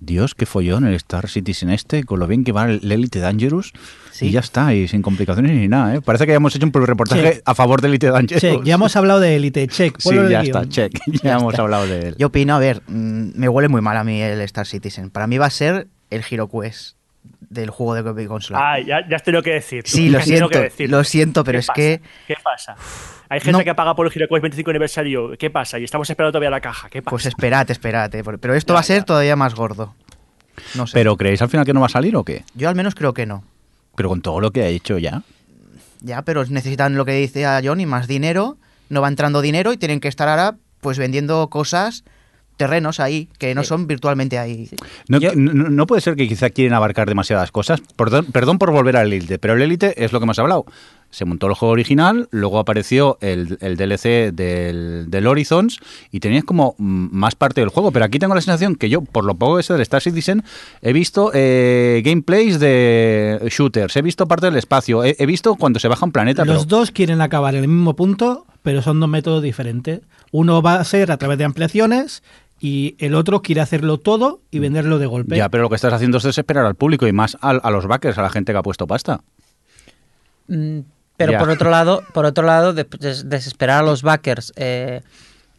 Dios, 0.00 0.34
qué 0.34 0.46
follón 0.46 0.86
el 0.86 0.94
Star 0.94 1.28
Citizen 1.28 1.70
este, 1.70 2.04
con 2.04 2.20
lo 2.20 2.26
bien 2.26 2.44
que 2.44 2.52
va 2.52 2.66
el 2.66 2.90
Elite 2.90 3.18
Dangerous. 3.18 3.72
Sí. 4.12 4.26
Y 4.26 4.30
ya 4.30 4.40
está, 4.40 4.74
y 4.74 4.88
sin 4.88 5.02
complicaciones 5.02 5.52
ni 5.52 5.68
nada, 5.68 5.96
¿eh? 5.96 6.00
Parece 6.00 6.26
que 6.26 6.32
hayamos 6.32 6.54
hecho 6.54 6.66
un 6.66 6.72
reportaje 6.72 7.22
Check. 7.22 7.42
a 7.44 7.54
favor 7.54 7.80
del 7.80 7.92
Elite 7.92 8.08
Dangerous. 8.08 8.40
Check, 8.40 8.64
ya 8.64 8.74
hemos 8.74 8.94
hablado 8.96 9.20
de 9.20 9.36
Elite, 9.36 9.66
check. 9.68 9.96
Sí, 9.98 10.14
ya 10.14 10.42
guion. 10.42 10.44
está, 10.44 10.68
check. 10.68 10.98
Ya, 11.22 11.34
hemos 11.34 11.58
hablado 11.58 11.86
de 11.86 12.08
él. 12.08 12.14
Yo 12.18 12.28
opino, 12.28 12.54
a 12.54 12.58
ver, 12.58 12.82
mm, 12.86 13.30
me 13.34 13.48
huele 13.48 13.68
muy 13.68 13.80
mal 13.80 13.96
a 13.96 14.04
mí 14.04 14.20
el 14.20 14.40
Star 14.42 14.66
Citizen. 14.66 15.10
Para 15.10 15.26
mí 15.26 15.38
va 15.38 15.46
a 15.46 15.50
ser 15.50 15.88
el 16.10 16.22
Hero 16.28 16.48
Quest 16.48 16.97
del 17.50 17.70
juego 17.70 18.12
de 18.14 18.26
consola. 18.26 18.72
Ah, 18.74 18.80
ya, 18.80 19.08
ya 19.08 19.16
has 19.16 19.22
tenido 19.22 19.42
que 19.42 19.52
decir. 19.54 19.82
Sí, 19.86 20.08
lo 20.10 20.20
siento, 20.20 20.48
que 20.48 20.58
decir. 20.60 20.90
lo 20.90 21.02
siento, 21.04 21.44
pero 21.44 21.56
¿Qué 21.56 21.60
es 21.60 21.66
pasa? 21.66 21.74
que- 21.76 22.00
¿Qué 22.26 22.34
pasa? 22.42 22.76
Hay 23.30 23.40
gente 23.40 23.58
No. 23.58 23.64
que 23.64 23.74
paga 23.74 23.94
por 23.94 24.06
el 24.06 24.12
HeroQuest 24.12 24.42
25 24.42 24.70
aniversario. 24.70 25.30
¿Qué 25.38 25.50
pasa? 25.50 25.78
Y 25.78 25.84
estamos 25.84 26.08
esperando 26.08 26.32
todavía 26.32 26.50
la 26.50 26.60
caja. 26.60 26.88
¿Qué 26.88 27.02
pasa? 27.02 27.10
Pues 27.10 27.26
esperad, 27.26 27.70
esperad. 27.70 28.14
eh, 28.14 28.22
Pero 28.40 28.54
esto 28.54 28.72
Ya, 28.72 28.74
va 28.74 28.80
a 28.80 28.84
ser 28.84 28.98
ya. 29.00 29.04
todavía 29.04 29.36
más 29.36 29.54
gordo. 29.54 29.94
No 30.74 30.86
sé. 30.86 30.94
¿Pero 30.94 31.16
creéis 31.16 31.40
al 31.42 31.48
final 31.48 31.64
que 31.66 31.72
no 31.74 31.80
va 31.80 31.86
a 31.86 31.90
salir 31.90 32.16
o 32.16 32.24
qué? 32.24 32.44
Yo 32.54 32.68
al 32.68 32.74
menos 32.74 32.94
creo 32.94 33.12
que 33.14 33.26
no. 33.26 33.44
Pero 33.96 34.08
con 34.08 34.22
todo 34.22 34.40
lo 34.40 34.50
que 34.50 34.62
ha 34.62 34.66
hecho 34.68 34.96
ya. 34.98 35.22
Ya, 36.00 36.22
pero 36.22 36.44
necesitan 36.46 36.96
lo 36.96 37.04
que 37.04 37.12
dice 37.12 37.44
a 37.46 37.60
Johnny, 37.62 37.84
más 37.86 38.06
dinero. 38.08 38.56
No 38.88 39.00
va 39.02 39.08
entrando 39.08 39.40
dinero 39.42 39.72
y 39.72 39.76
tienen 39.76 40.00
que 40.00 40.08
estar 40.08 40.28
ahora 40.28 40.56
pues 40.80 40.96
vendiendo 40.98 41.48
cosas, 41.50 42.04
terrenos 42.58 43.00
ahí, 43.00 43.30
que 43.38 43.54
no 43.54 43.62
Sí. 43.62 43.68
son 43.68 43.86
virtualmente 43.86 44.38
ahí. 44.38 44.68
No, 45.08 45.18
Yo- 45.18 45.32
no- 45.34 45.70
no 45.70 45.86
puede 45.86 46.02
ser 46.02 46.14
que 46.16 46.28
quizá 46.28 46.50
quieren 46.50 46.74
abarcar 46.74 47.08
demasiadas 47.08 47.50
cosas. 47.50 47.80
Perdón, 47.96 48.26
perdón 48.32 48.58
por 48.58 48.70
volver 48.72 48.98
al 48.98 49.10
Elite, 49.10 49.38
pero 49.38 49.54
el 49.54 49.62
Elite 49.62 50.04
es 50.04 50.12
lo 50.12 50.20
que 50.20 50.24
hemos 50.24 50.38
hablado. 50.38 50.66
Se 51.10 51.24
montó 51.24 51.46
el 51.46 51.54
juego 51.54 51.72
original, 51.72 52.28
luego 52.32 52.58
apareció 52.58 53.16
el, 53.22 53.56
el 53.62 53.76
DLC 53.78 54.30
del, 54.30 55.06
del 55.08 55.26
Horizons 55.26 55.78
y 56.12 56.20
tenías 56.20 56.44
como 56.44 56.74
mm, 56.76 57.08
más 57.12 57.34
parte 57.34 57.62
del 57.62 57.70
juego. 57.70 57.92
Pero 57.92 58.04
aquí 58.04 58.18
tengo 58.18 58.34
la 58.34 58.42
sensación 58.42 58.74
que 58.76 58.90
yo, 58.90 59.00
por 59.00 59.24
lo 59.24 59.34
poco 59.34 59.58
ese 59.58 59.72
del 59.72 59.80
Star 59.80 60.02
Citizen, 60.02 60.44
he 60.82 60.92
visto 60.92 61.30
eh, 61.32 62.02
gameplays 62.04 62.60
de 62.60 63.38
shooters, 63.50 63.96
he 63.96 64.02
visto 64.02 64.28
parte 64.28 64.46
del 64.46 64.56
espacio, 64.56 65.02
he, 65.02 65.16
he 65.18 65.24
visto 65.24 65.54
cuando 65.54 65.78
se 65.80 65.88
baja 65.88 66.04
un 66.04 66.12
planeta. 66.12 66.44
Los 66.44 66.66
pero- 66.66 66.78
dos 66.80 66.90
quieren 66.90 67.22
acabar 67.22 67.54
en 67.54 67.62
el 67.62 67.68
mismo 67.68 67.96
punto, 67.96 68.44
pero 68.62 68.82
son 68.82 69.00
dos 69.00 69.08
métodos 69.08 69.42
diferentes. 69.42 70.00
Uno 70.30 70.60
va 70.60 70.74
a 70.74 70.84
ser 70.84 71.10
a 71.10 71.16
través 71.16 71.38
de 71.38 71.44
ampliaciones 71.44 72.22
y 72.60 72.96
el 72.98 73.14
otro 73.14 73.42
quiere 73.42 73.60
hacerlo 73.60 73.98
todo 73.98 74.40
y 74.50 74.58
venderlo 74.58 74.98
de 74.98 75.06
golpe. 75.06 75.36
Ya, 75.36 75.48
pero 75.48 75.62
lo 75.64 75.68
que 75.68 75.76
estás 75.76 75.92
haciendo 75.92 76.18
es 76.18 76.24
desesperar 76.24 76.66
al 76.66 76.74
público 76.74 77.06
y 77.06 77.12
más 77.12 77.36
a, 77.40 77.70
los 77.70 77.86
backers, 77.86 78.18
a 78.18 78.22
la 78.22 78.30
gente 78.30 78.52
que 78.52 78.58
ha 78.58 78.62
puesto 78.62 78.86
pasta. 78.86 79.20
Mm, 80.48 80.80
Pero 81.16 81.32
Ya. 81.32 81.38
por 81.40 81.50
otro 81.50 81.70
lado, 81.70 82.02
por 82.14 82.24
otro 82.26 82.44
lado, 82.46 82.72
des- 82.72 82.86
des- 83.00 83.28
desesperar 83.28 83.80
a 83.80 83.86
los 83.86 84.02
backers 84.02 84.52
eh, 84.56 85.00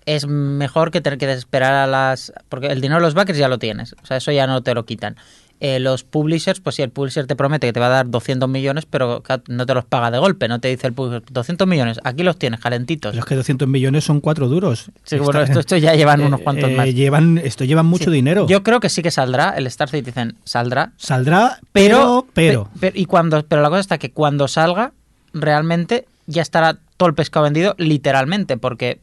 es 0.05 0.25
mejor 0.25 0.89
que 0.89 1.01
tener 1.01 1.19
que 1.19 1.27
desesperar 1.27 1.73
a 1.73 1.85
las. 1.85 2.31
Porque 2.47 2.67
el 2.67 2.79
dinero 2.81 3.01
de 3.01 3.05
los 3.07 3.13
backers 3.13 3.37
ya 3.37 3.49
lo 3.49 3.59
tienes. 3.59 3.93
O 4.01 4.05
sea, 4.05 4.17
eso 4.17 4.31
ya 4.31 4.47
no 4.47 4.63
te 4.63 4.73
lo 4.73 4.85
quitan. 4.85 5.17
Eh, 5.61 5.79
los 5.81 6.05
publishers, 6.05 6.61
pues 6.61 6.75
si 6.77 6.83
el 6.83 6.89
publisher 6.89 7.27
te 7.27 7.35
promete 7.35 7.67
que 7.67 7.73
te 7.73 7.81
va 7.81 7.87
a 7.87 7.89
dar 7.89 8.09
200 8.09 8.47
millones, 8.47 8.85
pero 8.85 9.21
no 9.49 9.65
te 9.65 9.73
los 9.73 9.83
paga 9.83 10.09
de 10.09 10.17
golpe, 10.17 10.47
no 10.47 10.61
te 10.61 10.69
dice 10.69 10.87
el 10.87 10.93
publisher 10.93 11.21
200 11.29 11.67
millones, 11.67 11.99
aquí 12.05 12.23
los 12.23 12.37
tienes 12.37 12.61
calentitos. 12.61 13.13
Es 13.17 13.25
que 13.25 13.35
200 13.35 13.67
millones 13.67 14.05
son 14.05 14.21
cuatro 14.21 14.47
duros. 14.47 14.89
Sí, 15.03 15.17
bueno, 15.19 15.41
esto, 15.41 15.59
esto 15.59 15.75
ya 15.75 15.93
llevan 15.95 16.21
unos 16.21 16.39
eh, 16.39 16.43
cuantos 16.45 16.69
eh, 16.69 16.75
más. 16.75 16.93
Llevan, 16.93 17.37
esto 17.39 17.65
llevan 17.65 17.87
mucho 17.87 18.05
Sí. 18.05 18.11
dinero. 18.11 18.47
Yo 18.47 18.63
creo 18.63 18.79
que 18.79 18.87
sí 18.87 19.01
que 19.01 19.11
saldrá, 19.11 19.49
el 19.49 19.67
Star 19.67 19.89
Citizen 19.89 20.37
saldrá, 20.45 20.93
Saldrá, 20.95 21.59
pero, 21.73 22.25
pero, 22.33 22.63
pero. 22.63 22.69
pe- 22.79 22.91
pe- 22.93 22.99
y 22.99 23.03
cuando, 23.05 23.43
pero 23.45 23.61
la 23.61 23.67
cosa 23.67 23.81
está 23.81 23.97
que 23.97 24.11
cuando 24.11 24.47
salga, 24.47 24.93
realmente 25.33 26.05
ya 26.27 26.41
estará 26.41 26.77
todo 26.95 27.09
el 27.09 27.15
pescado 27.15 27.43
vendido, 27.43 27.75
literalmente, 27.77 28.55
porque, 28.57 29.01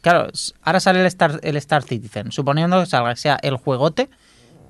claro, 0.00 0.28
ahora 0.62 0.80
sale 0.80 1.00
el 1.00 1.06
Star, 1.06 1.40
el 1.42 1.56
Star 1.56 1.82
Citizen, 1.82 2.30
suponiendo 2.32 2.78
que 2.80 2.86
salga, 2.86 3.14
que 3.14 3.20
sea 3.20 3.38
el 3.42 3.56
juegote, 3.56 4.08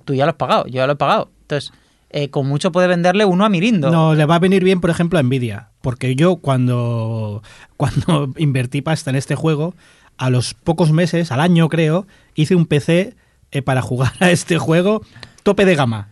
tú 0.04 0.14
ya 0.14 0.24
lo 0.24 0.30
has 0.30 0.36
pagado, 0.36 0.66
yo 0.66 0.74
ya 0.74 0.86
lo 0.86 0.94
he 0.94 0.96
pagado. 0.96 1.30
Entonces, 1.42 1.72
eh, 2.10 2.30
con 2.30 2.46
mucho 2.46 2.70
puede 2.70 2.86
venderle 2.86 3.24
uno 3.24 3.44
a 3.44 3.48
Mirindo. 3.48 3.90
No, 3.90 4.14
le 4.14 4.24
va 4.24 4.36
a 4.36 4.38
venir 4.38 4.62
bien, 4.62 4.80
por 4.80 4.90
ejemplo, 4.90 5.18
a 5.18 5.22
Nvidia. 5.22 5.70
Porque 5.80 6.14
yo 6.14 6.36
cuando, 6.36 7.42
cuando 7.76 8.32
invertí 8.36 8.82
pasta 8.82 9.10
en 9.10 9.16
este 9.16 9.34
juego, 9.34 9.74
a 10.16 10.30
los 10.30 10.54
pocos 10.54 10.92
meses, 10.92 11.32
al 11.32 11.40
año 11.40 11.68
creo, 11.68 12.06
hice 12.34 12.54
un 12.54 12.66
PC 12.66 13.14
eh, 13.50 13.62
para 13.62 13.82
jugar 13.82 14.12
a 14.20 14.30
este 14.30 14.58
juego 14.58 15.02
tope 15.42 15.64
de 15.64 15.74
gama. 15.74 16.08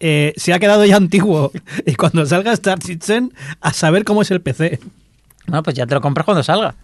Eh, 0.00 0.32
se 0.36 0.52
ha 0.52 0.58
quedado 0.58 0.84
ya 0.84 0.96
antiguo. 0.96 1.52
Y 1.86 1.94
cuando 1.94 2.24
salga 2.26 2.52
Star 2.52 2.82
Citizen, 2.82 3.32
a 3.60 3.72
saber 3.72 4.04
cómo 4.04 4.22
es 4.22 4.30
el 4.30 4.40
PC. 4.40 4.80
Bueno, 5.46 5.62
pues 5.62 5.76
ya 5.76 5.86
te 5.86 5.94
lo 5.94 6.00
compras 6.00 6.24
cuando 6.24 6.42
salga. 6.42 6.74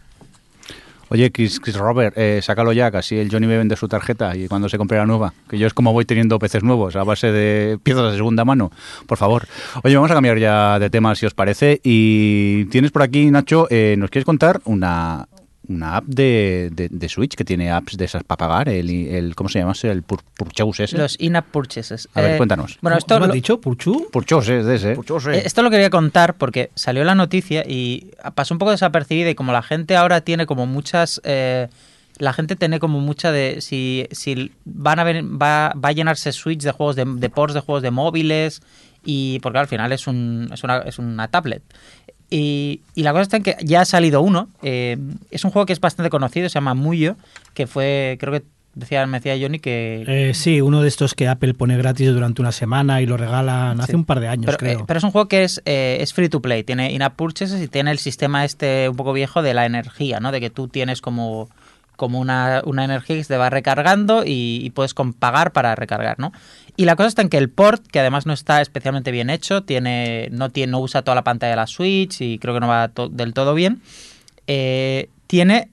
Oye, 1.09 1.31
Chris, 1.31 1.61
Chris 1.61 1.77
Robert, 1.77 2.17
eh, 2.19 2.41
sácalo 2.43 2.73
ya, 2.73 2.91
casi 2.91 3.17
el 3.17 3.31
Johnny 3.31 3.47
me 3.47 3.57
vende 3.57 3.77
su 3.77 3.87
tarjeta 3.87 4.37
y 4.37 4.49
cuando 4.49 4.69
se 4.69 4.77
compre 4.77 4.99
la 4.99 5.07
nueva. 5.07 5.33
Que 5.49 5.57
yo 5.57 5.67
es 5.67 5.75
como 5.75 5.93
voy 5.93 6.05
teniendo 6.05 6.39
peces 6.39 6.65
nuevos 6.65 6.97
a 6.97 7.05
base 7.05 7.31
de 7.31 7.79
piezas 7.83 8.11
de 8.11 8.17
segunda 8.17 8.45
mano. 8.45 8.73
Por 9.07 9.17
favor. 9.17 9.47
Oye, 9.85 9.95
vamos 9.95 10.11
a 10.11 10.15
cambiar 10.15 10.39
ya 10.39 10.79
de 10.81 10.91
tema, 10.91 11.15
si 11.15 11.27
os 11.27 11.35
parece. 11.35 11.81
Y 11.85 12.65
tienes 12.67 12.91
por 12.91 13.03
aquí, 13.03 13.31
Nacho, 13.31 13.69
eh, 13.71 13.95
¿nos 13.97 14.11
quieres 14.11 14.25
contar 14.25 14.61
una, 14.65 15.29
una 15.69 15.97
app 15.97 16.05
de, 16.07 16.71
de- 16.73 16.89
de 16.91 17.09
Switch 17.09 17.35
que 17.35 17.45
tiene 17.45 17.71
apps 17.71 17.97
de 17.97 18.05
esas 18.05 18.25
para 18.25 18.37
pagar? 18.39 18.69
El, 18.69 18.89
el, 18.91 19.35
¿Cómo 19.35 19.49
se 19.49 19.59
llama? 19.59 19.73
ese? 19.73 19.91
¿El 19.91 20.05
Pur- 20.07 20.23
Purchase 20.37 20.85
ese? 20.85 20.99
Los 20.99 21.17
in-app 21.21 21.47
purchases. 21.47 22.09
A 22.15 22.21
ver, 22.21 22.35
Eh, 22.35 22.37
cuéntanos. 22.37 22.79
Bueno, 22.81 22.95
¿Cómo- 22.95 22.99
esto 22.99 23.15
cómo 23.15 23.25
has 23.25 23.29
lo- 23.29 23.35
dicho? 23.35 23.61
¿Purchu? 23.61 24.09
Purchase, 24.13 24.63
de 24.63 24.75
ese. 24.77 24.93
Eh, 24.93 25.43
Esto 25.45 25.63
lo 25.63 25.71
quería 25.71 25.91
contar 25.91 26.35
porque 26.35 26.71
salió 26.75 27.05
la 27.05 27.15
noticia 27.15 27.65
y 27.67 28.11
pasó 28.35 28.55
un 28.55 28.59
poco 28.59 28.71
desapercibida 28.71 29.31
y 29.31 29.35
como 29.35 29.53
la 29.53 29.63
gente 29.63 29.97
ahora 29.97 30.21
tiene 30.21 30.47
como 30.47 30.67
muchas... 30.67 31.21
eh, 31.25 31.69
la 32.19 32.33
gente 32.33 32.57
tiene 32.57 32.79
como 32.81 33.01
mucha 33.01 33.31
de... 33.31 33.61
Si, 33.61 34.07
si 34.11 34.51
van 34.65 34.99
a 34.99 35.05
ver, 35.05 35.23
va, 35.23 35.75
va 35.75 35.91
a 35.91 35.93
llenarse 35.93 36.33
Switch 36.33 36.63
de 36.63 36.71
juegos 36.73 36.97
de, 36.97 37.05
de 37.05 37.29
ports 37.29 37.53
de 37.53 37.61
juegos 37.61 37.83
de 37.83 37.91
móviles 37.91 38.63
y 39.05 39.39
porque 39.41 39.59
al 39.59 39.67
final 39.69 39.93
es, 39.93 40.07
un, 40.07 40.49
es, 40.51 40.65
una, 40.65 40.79
es 40.79 40.99
una 40.99 41.29
tablet. 41.29 41.63
Y, 42.31 42.81
y 42.95 43.03
la 43.05 43.13
cosa 43.13 43.23
está 43.23 43.37
en 43.37 43.43
que 43.45 43.57
ya 43.63 43.83
ha 43.83 43.85
salido 43.85 44.21
uno. 44.21 44.49
eh, 44.63 44.97
es 45.31 45.45
un 45.45 45.51
juego 45.51 45.67
que 45.67 45.73
es 45.73 45.81
bastante 45.81 46.11
conocido, 46.11 46.49
se 46.49 46.55
llama 46.55 46.75
Muyo, 46.75 47.17
que 47.55 47.67
fue, 47.67 48.17
creo 48.21 48.33
que 48.33 48.43
decía, 48.75 49.07
me 49.07 49.21
decía 49.21 49.37
Johnny 49.41 49.59
que, 49.59 50.05
Eh, 50.07 50.35
sí, 50.35 50.61
uno 50.61 50.83
de 50.83 50.89
estos 50.89 51.15
que 51.15 51.29
Apple 51.29 51.55
pone 51.55 51.77
gratis 51.79 52.09
durante 52.13 52.43
una 52.43 52.53
semana 52.53 53.01
y 53.01 53.07
lo 53.07 53.17
regalan 53.17 53.81
hace 53.81 53.93
Sí. 53.93 53.97
un 53.97 54.05
par 54.05 54.21
de 54.21 54.29
años, 54.29 54.45
pero, 54.47 54.59
creo. 54.59 54.81
eh, 54.81 54.85
pero 54.87 54.99
es 54.99 55.05
un 55.05 55.13
juego 55.13 55.29
que 55.29 55.45
es, 55.45 55.63
eh, 55.65 55.99
es 56.01 56.13
free 56.13 56.29
to 56.29 56.43
play, 56.43 56.63
tiene 56.65 56.93
in-app 56.93 57.15
purchases 57.17 57.63
y 57.63 57.69
tiene 57.69 57.91
el 57.93 57.99
sistema 57.99 58.45
este 58.45 58.89
un 58.89 58.97
poco 58.97 59.13
viejo 59.13 59.41
de 59.43 59.55
la 59.55 59.65
energía, 59.65 60.21
¿no? 60.21 60.31
De 60.33 60.41
que 60.41 60.51
tú 60.51 60.69
tienes 60.69 61.01
como, 61.01 61.49
como 61.97 62.19
una, 62.21 62.61
una 62.67 62.85
energía 62.85 63.17
que 63.17 63.23
se 63.25 63.29
te 63.33 63.39
va 63.39 63.49
recargando 63.49 64.25
y, 64.27 64.61
y 64.63 64.69
puedes 64.71 64.93
con- 64.93 65.15
pagar 65.15 65.53
para 65.53 65.75
recargar, 65.75 66.19
¿no? 66.19 66.33
Y 66.77 66.85
la 66.85 66.95
cosa 66.97 67.09
está 67.09 67.23
en 67.23 67.29
que 67.31 67.39
el 67.39 67.49
port, 67.49 67.87
que 67.87 68.01
además 68.01 68.27
no 68.27 68.33
está 68.35 68.61
especialmente 68.61 69.11
bien 69.11 69.31
hecho, 69.31 69.63
tiene, 69.63 70.29
no, 70.31 70.51
tiene, 70.51 70.73
no 70.73 70.81
usa 70.81 71.03
toda 71.03 71.15
la 71.15 71.25
pantalla 71.25 71.51
de 71.51 71.57
la 71.57 71.67
Switch 71.67 72.21
y 72.21 72.39
creo 72.39 72.53
que 72.55 72.61
no 72.61 72.69
va 72.69 72.89
to- 72.89 73.09
del 73.09 73.33
todo 73.33 73.55
bien, 73.55 73.81
eh, 74.47 75.09
tiene 75.27 75.71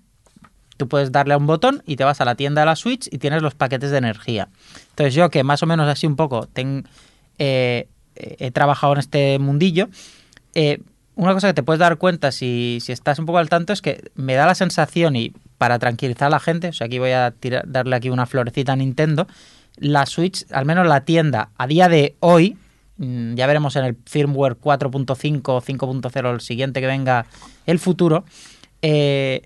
tú 0.78 0.88
puedes 0.88 1.12
darle 1.12 1.36
a 1.36 1.38
un 1.38 1.46
botón 1.46 1.84
y 1.86 1.98
te 1.98 2.04
vas 2.04 2.20
a 2.20 2.26
la 2.26 2.36
tienda 2.36 2.62
de 2.62 2.66
la 2.66 2.76
Switch 2.76 3.08
y 3.12 3.20
tienes 3.20 3.42
los 3.44 3.54
paquetes 3.54 3.92
de 3.92 3.98
energía. 4.00 4.48
Entonces 4.90 5.14
yo 5.14 5.30
que 5.30 5.44
más 5.44 5.62
o 5.62 5.66
menos 5.68 5.88
así 5.88 6.08
un 6.08 6.16
poco 6.16 6.48
ten- 6.52 6.88
eh, 7.38 7.88
he 8.16 8.52
trabajado 8.52 8.94
en 8.94 9.00
este 9.00 9.38
mundillo, 9.40 9.90
eh, 10.56 10.80
una 11.16 11.34
cosa 11.34 11.48
que 11.48 11.54
te 11.54 11.64
puedes 11.64 11.80
dar 11.80 11.98
cuenta 11.98 12.32
si, 12.32 12.80
si 12.82 12.92
estás 12.92 13.20
un 13.20 13.26
poco 13.28 13.38
al 13.38 13.50
tanto 13.50 13.72
es 13.72 13.82
que 13.82 14.10
me 14.16 14.34
da 14.34 14.46
la 14.48 14.56
sensación 14.56 15.16
y 15.16 15.32
para 15.60 15.78
tranquilizar 15.80 16.28
a 16.28 16.32
la 16.32 16.40
gente, 16.40 16.70
o 16.70 16.74
sea, 16.74 16.88
aquí 16.88 16.98
voy 16.98 17.12
a 17.12 17.32
tirar- 17.32 17.66
darle 17.68 17.96
aquí 17.96 18.10
una 18.10 18.26
florecita 18.26 18.74
a 18.74 18.76
Nintendo, 18.76 19.28
la 19.78 20.06
Switch, 20.06 20.46
al 20.52 20.66
menos 20.66 20.88
la 20.88 21.02
tienda, 21.02 21.50
a 21.58 21.68
día 21.68 21.90
de 21.90 22.16
hoy, 22.20 22.58
mm, 22.98 23.36
ya 23.36 23.48
veremos 23.48 23.76
en 23.76 23.86
el 23.86 23.98
firmware 24.06 24.56
4.5 24.58 25.56
o 25.56 25.62
5.0, 25.62 26.32
el 26.32 26.42
siguiente 26.42 26.82
que 26.82 26.88
venga, 26.88 27.26
el 27.66 27.80
futuro, 27.80 28.26
eh, 28.82 29.44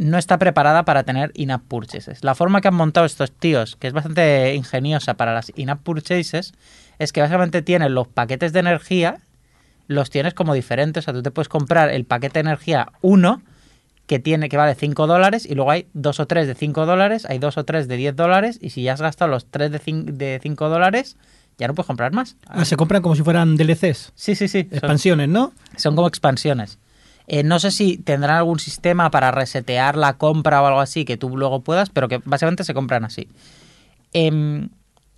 no 0.00 0.16
está 0.16 0.38
preparada 0.38 0.84
para 0.84 1.02
tener 1.02 1.30
in-app 1.34 1.62
purchases. 1.68 2.24
La 2.24 2.34
forma 2.34 2.62
que 2.62 2.68
han 2.68 2.74
montado 2.74 3.04
estos 3.04 3.30
tíos, 3.32 3.76
que 3.76 3.86
es 3.86 3.92
bastante 3.92 4.54
ingeniosa 4.54 5.14
para 5.14 5.34
las 5.34 5.52
in-app 5.56 5.82
purchases, 5.82 6.54
es 6.98 7.12
que 7.12 7.20
básicamente 7.20 7.60
tienes 7.60 7.90
los 7.90 8.08
paquetes 8.08 8.54
de 8.54 8.60
energía, 8.60 9.18
los 9.88 10.08
tienes 10.08 10.32
como 10.32 10.54
diferentes. 10.54 11.02
O 11.02 11.04
sea, 11.04 11.12
tú 11.12 11.22
te 11.22 11.30
puedes 11.30 11.50
comprar 11.50 11.90
el 11.90 12.06
paquete 12.06 12.34
de 12.34 12.48
energía 12.48 12.88
1, 13.02 13.42
que 14.10 14.18
tiene 14.18 14.48
que 14.48 14.56
vale 14.56 14.74
5 14.74 15.06
dólares, 15.06 15.46
y 15.48 15.54
luego 15.54 15.70
hay 15.70 15.86
dos 15.92 16.18
o 16.18 16.26
tres 16.26 16.48
de 16.48 16.56
5 16.56 16.84
dólares, 16.84 17.26
hay 17.30 17.38
dos 17.38 17.56
o 17.58 17.64
tres 17.64 17.86
de 17.86 17.96
10 17.96 18.16
dólares, 18.16 18.58
y 18.60 18.70
si 18.70 18.82
ya 18.82 18.94
has 18.94 19.00
gastado 19.00 19.30
los 19.30 19.46
tres 19.46 19.70
de 19.70 19.80
cin- 19.80 20.02
de 20.04 20.40
5 20.42 20.68
dólares, 20.68 21.16
ya 21.58 21.68
no 21.68 21.74
puedes 21.76 21.86
comprar 21.86 22.12
más. 22.12 22.34
Ah, 22.48 22.64
se 22.64 22.74
compran 22.76 23.02
como 23.02 23.14
si 23.14 23.22
fueran 23.22 23.54
DLCs, 23.56 24.10
Sí, 24.16 24.34
sí, 24.34 24.48
sí. 24.48 24.64
Son- 24.64 24.72
expansiones, 24.78 25.28
¿no? 25.28 25.52
son 25.76 25.94
como 25.94 26.08
expansiones. 26.08 26.78
Eh, 27.28 27.44
no 27.44 27.60
sé 27.60 27.70
si 27.70 27.98
tendrán 27.98 28.38
algún 28.38 28.58
sistema 28.58 29.12
para 29.12 29.30
resetear 29.30 29.96
la 29.96 30.14
compra 30.18 30.60
o 30.60 30.66
algo 30.66 30.80
así 30.80 31.04
que 31.04 31.16
tú 31.16 31.36
luego 31.36 31.60
puedas, 31.60 31.88
pero 31.88 32.08
que 32.08 32.20
básicamente 32.24 32.64
se 32.64 32.74
compran 32.74 33.04
así. 33.04 33.28
Em, 34.12 34.70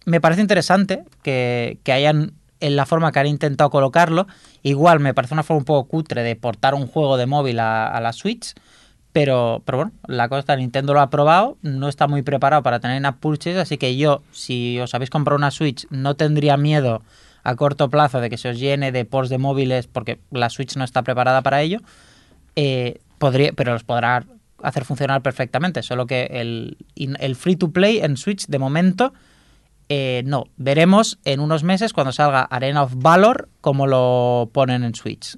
me 0.04 0.20
parece 0.20 0.42
interesante 0.42 1.02
que, 1.22 1.78
que 1.82 1.92
hayan 1.92 2.32
en 2.60 2.76
la 2.76 2.84
forma 2.86 3.10
que 3.10 3.20
han 3.20 3.26
intentado 3.26 3.70
colocarlo. 3.70 4.26
Igual 4.62 5.00
me 5.00 5.14
parece 5.14 5.32
una 5.34 5.42
forma 5.44 5.60
un 5.60 5.64
poco 5.64 5.88
cutre 5.88 6.22
de 6.22 6.36
portar 6.36 6.74
un 6.74 6.86
juego 6.86 7.16
de 7.16 7.24
móvil 7.26 7.58
a, 7.58 7.86
a 7.88 8.00
la 8.02 8.12
Switch. 8.12 8.52
Pero, 9.12 9.62
pero 9.66 9.78
bueno, 9.78 9.92
la 10.06 10.28
cosa 10.28 10.40
está, 10.40 10.56
Nintendo 10.56 10.94
lo 10.94 11.00
ha 11.00 11.10
probado, 11.10 11.58
no 11.60 11.88
está 11.88 12.08
muy 12.08 12.22
preparado 12.22 12.62
para 12.62 12.80
tener 12.80 12.96
in-app 12.96 13.20
purchase, 13.20 13.60
así 13.60 13.76
que 13.76 13.96
yo, 13.96 14.22
si 14.32 14.80
os 14.80 14.94
habéis 14.94 15.10
comprado 15.10 15.36
una 15.36 15.50
Switch, 15.50 15.86
no 15.90 16.14
tendría 16.14 16.56
miedo 16.56 17.02
a 17.44 17.54
corto 17.56 17.90
plazo 17.90 18.20
de 18.20 18.30
que 18.30 18.38
se 18.38 18.48
os 18.48 18.58
llene 18.58 18.90
de 18.90 19.04
ports 19.04 19.28
de 19.28 19.36
móviles 19.36 19.86
porque 19.86 20.18
la 20.30 20.48
Switch 20.48 20.76
no 20.76 20.84
está 20.84 21.02
preparada 21.02 21.42
para 21.42 21.60
ello. 21.60 21.80
Eh, 22.56 23.00
podría, 23.18 23.52
pero 23.52 23.72
los 23.72 23.84
podrá 23.84 24.24
hacer 24.62 24.84
funcionar 24.84 25.20
perfectamente, 25.22 25.82
solo 25.82 26.06
que 26.06 26.28
el, 26.30 27.36
free 27.36 27.56
to 27.56 27.70
play 27.70 27.98
en 27.98 28.16
Switch 28.16 28.46
de 28.46 28.58
momento 28.58 29.12
Eh, 29.88 30.22
no, 30.24 30.46
veremos 30.56 31.18
en 31.24 31.40
unos 31.40 31.64
meses 31.64 31.92
cuando 31.92 32.12
salga 32.12 32.44
Arena 32.44 32.84
of 32.84 32.94
Valor 32.96 33.50
como 33.60 33.86
lo 33.86 34.48
ponen 34.50 34.84
en 34.84 34.94
Switch. 34.94 35.36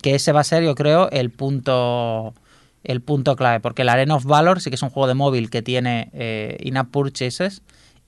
Que 0.00 0.14
ese 0.14 0.32
va 0.32 0.40
a 0.40 0.44
ser, 0.44 0.62
yo 0.62 0.74
creo, 0.74 1.10
el 1.10 1.28
punto 1.30 2.32
el 2.84 3.00
punto 3.00 3.36
clave, 3.36 3.60
porque 3.60 3.82
el 3.82 3.88
Arena 3.88 4.16
of 4.16 4.24
Valor 4.24 4.60
sí 4.60 4.70
que 4.70 4.76
es 4.76 4.82
un 4.82 4.90
juego 4.90 5.06
de 5.06 5.14
móvil 5.14 5.50
que 5.50 5.62
tiene 5.62 6.10
eh, 6.12 6.56
in-app 6.60 6.90
purchases 6.90 7.62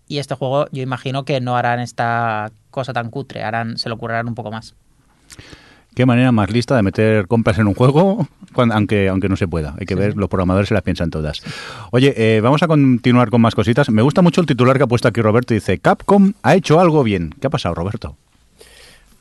y 0.08 0.18
este 0.18 0.34
juego 0.34 0.66
yo 0.72 0.82
imagino 0.82 1.24
que 1.24 1.40
no 1.40 1.56
harán 1.56 1.80
esta 1.80 2.50
cosa 2.70 2.92
tan 2.92 3.10
cutre, 3.10 3.42
harán, 3.42 3.78
se 3.78 3.88
lo 3.88 3.96
currarán 3.96 4.28
un 4.28 4.34
poco 4.34 4.50
más. 4.50 4.74
Qué 5.94 6.06
manera 6.06 6.32
más 6.32 6.50
lista 6.50 6.74
de 6.74 6.82
meter 6.82 7.28
compras 7.28 7.56
en 7.58 7.68
un 7.68 7.74
juego, 7.74 8.26
cuando- 8.52 8.74
aunque, 8.74 9.08
aunque 9.08 9.28
no 9.28 9.36
se 9.36 9.46
pueda. 9.46 9.76
Hay 9.78 9.86
que 9.86 9.94
ver, 9.94 10.16
los 10.16 10.28
programadores 10.28 10.68
se 10.68 10.74
las 10.74 10.82
piensan 10.82 11.08
todas. 11.10 11.40
Oye, 11.92 12.12
eh, 12.16 12.40
vamos 12.40 12.64
a 12.64 12.66
continuar 12.66 13.30
con 13.30 13.40
más 13.40 13.54
cositas. 13.54 13.88
Me 13.90 14.02
gusta 14.02 14.20
mucho 14.20 14.40
el 14.40 14.46
titular 14.48 14.76
que 14.76 14.82
ha 14.82 14.86
puesto 14.88 15.06
aquí 15.06 15.22
Roberto. 15.22 15.54
Dice, 15.54 15.78
Capcom 15.78 16.32
ha 16.42 16.56
hecho 16.56 16.80
algo 16.80 17.04
bien. 17.04 17.32
¿Qué 17.40 17.46
ha 17.46 17.50
pasado, 17.50 17.76
Roberto? 17.76 18.16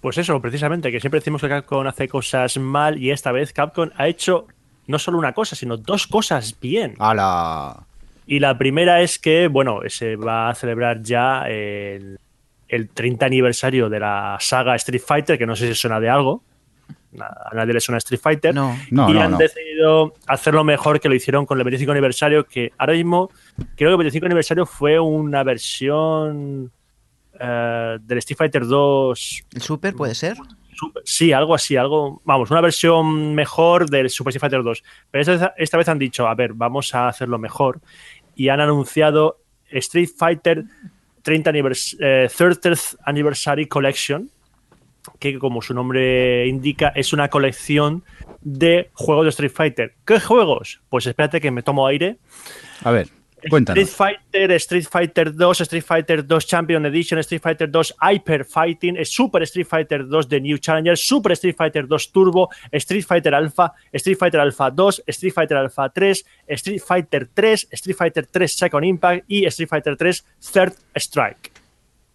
Pues 0.02 0.18
eso, 0.18 0.42
precisamente, 0.42 0.92
que 0.92 1.00
siempre 1.00 1.20
decimos 1.20 1.42
que 1.42 1.48
Capcom 1.48 1.86
hace 1.86 2.08
cosas 2.08 2.58
mal 2.58 2.98
y 2.98 3.12
esta 3.12 3.32
vez 3.32 3.54
Capcom 3.54 3.90
ha 3.96 4.08
hecho 4.08 4.48
no 4.88 5.00
solo 5.00 5.18
una 5.18 5.34
cosa, 5.34 5.56
sino 5.56 5.78
dos 5.78 6.08
cosas 6.08 6.58
bien. 6.60 6.96
¡Hala! 7.00 7.86
Y 8.26 8.40
la 8.40 8.58
primera 8.58 9.02
es 9.02 9.20
que, 9.20 9.48
bueno, 9.48 9.82
se 9.88 10.16
va 10.16 10.50
a 10.50 10.56
celebrar 10.56 11.02
ya 11.02 11.44
el, 11.48 12.20
el 12.68 12.90
30 12.90 13.26
aniversario 13.26 13.90
de 13.90 14.00
la 14.00 14.38
saga 14.40 14.76
Street 14.76 15.02
Fighter, 15.06 15.38
que 15.38 15.46
no 15.46 15.56
sé 15.56 15.68
si 15.68 15.76
suena 15.76 16.00
de 16.00 16.10
algo. 16.10 16.44
A 17.20 17.54
nadie 17.54 17.74
le 17.74 17.80
suena 17.80 17.98
Street 17.98 18.22
Fighter. 18.22 18.56
No. 18.56 18.76
No, 18.90 19.10
y 19.10 19.14
no, 19.14 19.22
han 19.22 19.32
no. 19.32 19.38
decidido 19.38 20.14
hacerlo 20.26 20.64
mejor 20.64 21.00
que 21.00 21.10
lo 21.10 21.16
hicieron 21.16 21.46
con 21.46 21.58
el 21.58 21.64
25 21.64 21.92
aniversario, 21.92 22.46
que 22.46 22.72
ahora 22.78 22.94
mismo 22.94 23.30
creo 23.76 23.90
que 23.90 23.94
el 23.94 23.98
25 23.98 24.26
aniversario 24.26 24.66
fue 24.66 25.00
una 25.00 25.44
versión 25.44 26.72
eh, 27.40 27.98
del 28.02 28.18
Street 28.20 28.38
Fighter 28.38 28.66
2 28.66 29.44
¿El 29.54 29.62
Super 29.62 29.94
puede 29.96 30.16
ser? 30.16 30.38
Sí, 31.04 31.32
algo 31.34 31.56
así, 31.56 31.76
algo, 31.76 32.22
vamos, 32.26 32.52
una 32.52 32.62
versión 32.62 33.34
mejor 33.36 33.90
del 33.90 34.10
Super 34.10 34.32
Street 34.32 34.42
Fighter 34.42 34.64
2. 34.64 34.84
Pero 35.12 35.34
esta 35.34 35.54
esta 35.58 35.78
vez 35.78 35.88
han 35.90 36.00
dicho, 36.00 36.28
a 36.28 36.36
ver, 36.36 36.54
vamos 36.54 36.94
a 36.96 37.08
hacerlo 37.08 37.38
mejor. 37.38 37.80
Y 38.36 38.50
han 38.50 38.60
anunciado 38.62 39.40
Street 39.70 40.10
Fighter 40.18 40.64
30 41.22 41.52
anivers- 41.52 41.96
eh, 42.00 42.28
30th 42.30 42.98
Anniversary 43.06 43.68
Collection, 43.68 44.30
que 45.20 45.38
como 45.38 45.62
su 45.62 45.74
nombre 45.74 46.48
indica, 46.48 46.90
es 46.96 47.14
una 47.14 47.30
colección 47.30 48.04
de 48.42 48.90
juegos 48.94 49.26
de 49.26 49.30
Street 49.30 49.52
Fighter. 49.52 49.96
¿Qué 50.06 50.20
juegos? 50.20 50.82
Pues 50.90 51.06
espérate 51.08 51.42
que 51.42 51.52
me 51.52 51.62
tomo 51.64 51.88
aire. 51.88 52.18
A 52.84 52.92
ver, 52.92 53.08
cuéntanos. 53.50 53.84
Street 53.84 53.96
Fighter, 53.96 54.52
Street 54.52 54.88
Fighter 54.90 55.36
2, 55.36 55.62
Street 55.62 55.84
Fighter 55.84 56.24
2 56.28 56.46
Champion 56.46 56.86
Edition, 56.86 57.20
Street 57.20 57.42
Fighter 57.42 57.68
2 57.72 57.94
Hyper 58.02 58.46
Fighting, 58.46 58.98
Super 59.06 59.42
Street 59.46 59.68
Fighter 59.68 60.08
2 60.10 60.28
The 60.28 60.40
New 60.40 60.58
Challenger, 60.58 60.96
Super 60.96 61.36
Street 61.36 61.56
Fighter 61.56 61.88
2 61.88 62.12
Turbo, 62.12 62.50
Street 62.72 63.06
Fighter 63.06 63.34
Alpha, 63.34 63.74
Street 63.94 64.18
Fighter 64.18 64.40
Alpha 64.40 64.72
2, 64.72 65.04
Street 65.08 65.34
Fighter 65.34 65.58
Alpha 65.58 65.90
3, 65.90 66.26
Street 66.50 66.82
Fighter 66.82 67.30
3, 67.34 67.68
Street 67.72 67.96
Fighter 67.96 68.26
3 68.26 68.48
Second 68.58 68.84
Impact 68.86 69.26
y 69.28 69.46
Street 69.46 69.70
Fighter 69.70 69.96
3 69.98 70.26
Third 70.54 70.74
Strike. 70.96 71.52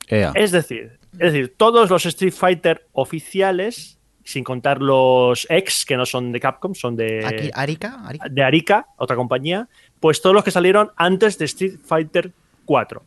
Ea. 0.08 0.32
Es 0.34 0.52
decir, 0.52 0.98
es 1.12 1.32
decir, 1.32 1.54
todos 1.56 1.90
los 1.90 2.06
Street 2.06 2.32
Fighter 2.32 2.86
oficiales, 2.92 3.98
sin 4.24 4.44
contar 4.44 4.80
los 4.82 5.46
ex 5.48 5.84
que 5.86 5.96
no 5.96 6.04
son 6.04 6.32
de 6.32 6.40
Capcom, 6.40 6.74
son 6.74 6.96
de 6.96 7.24
Aquí, 7.24 7.50
Arica, 7.54 8.02
Arica. 8.06 8.28
de 8.28 8.42
Arica, 8.42 8.86
otra 8.96 9.16
compañía, 9.16 9.68
pues 10.00 10.22
todos 10.22 10.34
los 10.34 10.44
que 10.44 10.50
salieron 10.50 10.90
antes 10.96 11.38
de 11.38 11.44
Street 11.46 11.78
Fighter 11.84 12.32
4. 12.64 13.02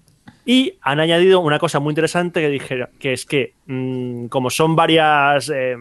Y 0.45 0.73
han 0.81 0.99
añadido 0.99 1.39
una 1.39 1.59
cosa 1.59 1.79
muy 1.79 1.91
interesante 1.91 2.41
que 2.41 2.49
dijera, 2.49 2.89
que 2.99 3.13
es 3.13 3.25
que 3.25 3.53
mm, 3.67 4.25
como 4.25 4.49
son 4.49 4.75
varias 4.75 5.49
eh, 5.53 5.75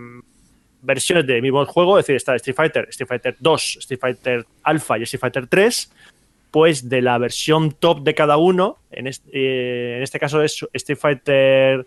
versiones 0.83 1.27
del 1.27 1.42
mismo 1.42 1.64
juego, 1.66 1.99
es 1.99 2.07
decir, 2.07 2.16
está 2.16 2.35
Street 2.37 2.57
Fighter, 2.57 2.87
Street 2.90 3.09
Fighter 3.09 3.37
2, 3.40 3.77
Street 3.81 4.01
Fighter 4.01 4.46
Alpha 4.62 4.99
y 4.99 5.03
Street 5.03 5.20
Fighter 5.20 5.46
3, 5.46 5.92
pues 6.51 6.88
de 6.88 7.01
la 7.01 7.16
versión 7.18 7.73
top 7.73 8.03
de 8.03 8.14
cada 8.14 8.37
uno, 8.37 8.79
en 8.90 9.07
este, 9.07 9.96
en 9.96 10.03
este 10.03 10.18
caso 10.18 10.42
es 10.42 10.66
Street 10.73 10.99
Fighter 10.99 11.87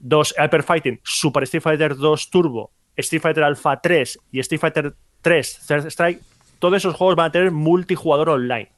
2 0.00 0.34
Hyper 0.38 0.62
Fighting, 0.62 1.00
Super 1.02 1.42
Street 1.44 1.62
Fighter 1.62 1.96
2 1.96 2.30
Turbo, 2.30 2.70
Street 2.96 3.22
Fighter 3.22 3.44
Alpha 3.44 3.80
3 3.80 4.18
y 4.32 4.40
Street 4.40 4.60
Fighter 4.60 4.94
3 5.22 5.60
Third 5.66 5.86
Strike, 5.86 6.20
todos 6.58 6.76
esos 6.76 6.94
juegos 6.94 7.16
van 7.16 7.26
a 7.26 7.32
tener 7.32 7.50
multijugador 7.50 8.30
online. 8.30 8.70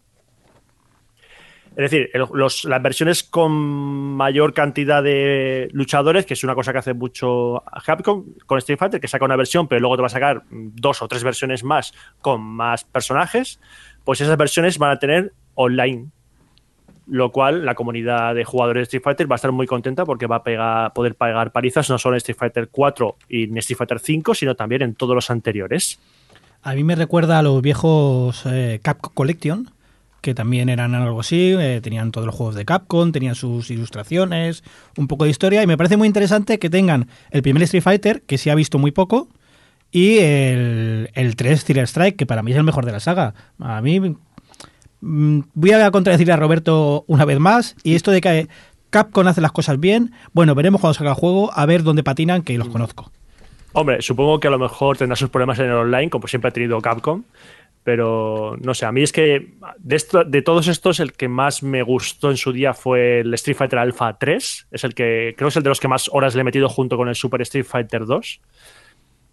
Es 1.77 1.91
decir, 1.91 2.11
las 2.13 2.83
versiones 2.83 3.23
con 3.23 3.53
mayor 3.53 4.53
cantidad 4.53 5.03
de 5.03 5.69
luchadores, 5.73 6.27
que 6.27 6.35
es 6.35 6.43
una 6.43 6.55
cosa 6.55 6.73
que 6.73 6.79
hace 6.79 6.95
mucho 6.95 7.63
Capcom 7.87 8.25
con 8.45 8.59
Street 8.59 8.79
Fighter, 8.79 9.01
que 9.01 9.07
saca 9.07 9.25
una 9.25 9.37
versión, 9.37 9.69
pero 9.69 9.81
luego 9.81 9.97
te 9.97 10.03
va 10.03 10.07
a 10.07 10.11
sacar 10.11 10.43
dos 10.51 11.01
o 11.01 11.09
tres 11.09 11.23
versiones 11.23 11.63
más 11.63 11.95
con 12.21 12.43
más 12.43 12.85
personajes, 12.85 13.61
pues 14.05 14.21
esas 14.21 14.37
versiones 14.37 14.79
van 14.79 14.91
a 14.91 14.99
tener 14.99 15.33
online. 15.55 16.09
Lo 17.07 17.33
cual 17.33 17.65
la 17.65 17.75
comunidad 17.75 18.35
de 18.35 18.45
jugadores 18.45 18.81
de 18.81 18.83
Street 18.83 19.03
Fighter 19.03 19.31
va 19.31 19.35
a 19.35 19.37
estar 19.37 19.53
muy 19.53 19.67
contenta 19.67 20.05
porque 20.05 20.27
va 20.27 20.43
a 20.45 20.93
poder 20.93 21.15
pagar 21.15 21.51
palizas 21.51 21.89
no 21.89 21.99
solo 21.99 22.15
en 22.15 22.19
Street 22.19 22.37
Fighter 22.37 22.69
4 22.69 23.17
y 23.29 23.45
en 23.45 23.57
Street 23.59 23.79
Fighter 23.79 24.01
5, 24.01 24.35
sino 24.35 24.55
también 24.55 24.83
en 24.83 24.95
todos 24.95 25.15
los 25.15 25.31
anteriores. 25.31 25.99
A 26.63 26.75
mí 26.75 26.85
me 26.85 26.95
recuerda 26.95 27.39
a 27.39 27.43
los 27.43 27.63
viejos 27.63 28.43
eh, 28.45 28.81
Capcom 28.83 29.15
Collection, 29.15 29.71
que 30.21 30.35
también 30.35 30.69
eran 30.69 30.95
algo 30.95 31.21
así, 31.21 31.55
eh, 31.59 31.81
tenían 31.83 32.13
todos 32.13 32.27
los 32.27 32.35
juegos 32.35 32.55
de 32.55 32.67
Capcom, 32.67 33.13
tenían 33.13 33.35
sus 33.35 33.71
ilustraciones, 33.71 34.63
un 34.99 35.09
poco 35.09 35.25
de 35.25 35.31
historia, 35.31 35.63
y 35.63 35.67
me 35.67 35.79
parece 35.79 35.97
muy 35.97 36.07
interesante 36.07 36.59
que 36.59 36.69
tengan 36.69 37.09
el 37.31 37.41
primer 37.41 37.63
Street 37.63 37.83
Fighter, 37.83 38.23
que 38.23 38.37
se 38.37 38.51
ha 38.51 38.55
visto 38.55 38.79
muy 38.79 38.91
poco, 38.91 39.29
y 39.91 40.19
el, 40.19 41.11
el 41.15 41.35
3 41.35 41.65
Thriller 41.65 41.87
Strike, 41.87 42.17
que 42.17 42.27
para 42.27 42.43
mí 42.43 42.53
es 42.53 42.59
el 42.59 42.65
mejor 42.65 42.85
de 42.85 42.93
la 42.93 43.01
saga. 43.01 43.35
A 43.59 43.81
mí 43.81 43.99
mm, 45.01 45.41
voy 45.55 45.71
a 45.73 45.91
contradecir 45.91 46.31
a 46.31 46.37
Roberto 46.37 47.05
una 47.07 47.25
vez 47.25 47.41
más, 47.41 47.75
y 47.83 47.95
esto 47.95 48.11
de 48.11 48.21
que 48.21 48.49
Capcom 48.91 49.27
hace 49.27 49.41
las 49.41 49.53
cosas 49.53 49.81
bien, 49.81 50.13
bueno, 50.35 50.55
veremos 50.55 50.83
cuando 50.83 50.95
salga 50.95 51.13
el 51.13 51.17
juego, 51.17 51.51
a 51.55 51.65
ver 51.65 51.83
dónde 51.83 52.03
patinan, 52.03 52.43
que 52.43 52.59
los 52.59 52.69
conozco. 52.69 53.11
Hombre, 53.73 54.03
supongo 54.03 54.41
que 54.41 54.49
a 54.49 54.51
lo 54.51 54.59
mejor 54.59 54.97
tendrá 54.97 55.17
sus 55.17 55.31
problemas 55.31 55.59
en 55.59 55.67
el 55.67 55.73
online, 55.73 56.11
como 56.11 56.27
siempre 56.27 56.49
ha 56.49 56.53
tenido 56.53 56.81
Capcom. 56.81 57.25
Pero 57.83 58.57
no 58.61 58.75
sé, 58.75 58.85
a 58.85 58.93
mí 58.93 59.03
es 59.03 59.13
que 59.13 59.55
de, 59.79 60.43
todos 60.43 60.69
estos, 60.69 61.01
el 61.01 61.13
que 61.13 61.29
más 61.29 61.63
me 61.63 61.83
gustó 61.83 62.31
en 62.31 62.37
su 62.37 62.53
día 62.53 62.75
fue 62.75 63.21
el 63.21 63.33
Street 63.35 63.57
Fighter 63.57 63.79
Alpha 63.79 64.19
3. 64.19 64.69
Es 64.71 64.85
el 64.85 64.95
que 64.95 65.35
creo 65.37 65.47
que 65.47 65.51
es 65.51 65.57
el 65.57 65.63
de 65.63 65.71
los 65.71 65.81
que 65.81 65.89
más 65.89 66.11
horas 66.13 66.35
le 66.35 66.43
he 66.43 66.45
metido 66.45 66.69
junto 66.69 66.99
con 66.99 67.09
el 67.09 67.15
Super 67.15 67.41
Street 67.43 67.65
Fighter 67.65 68.05
2. 68.05 68.41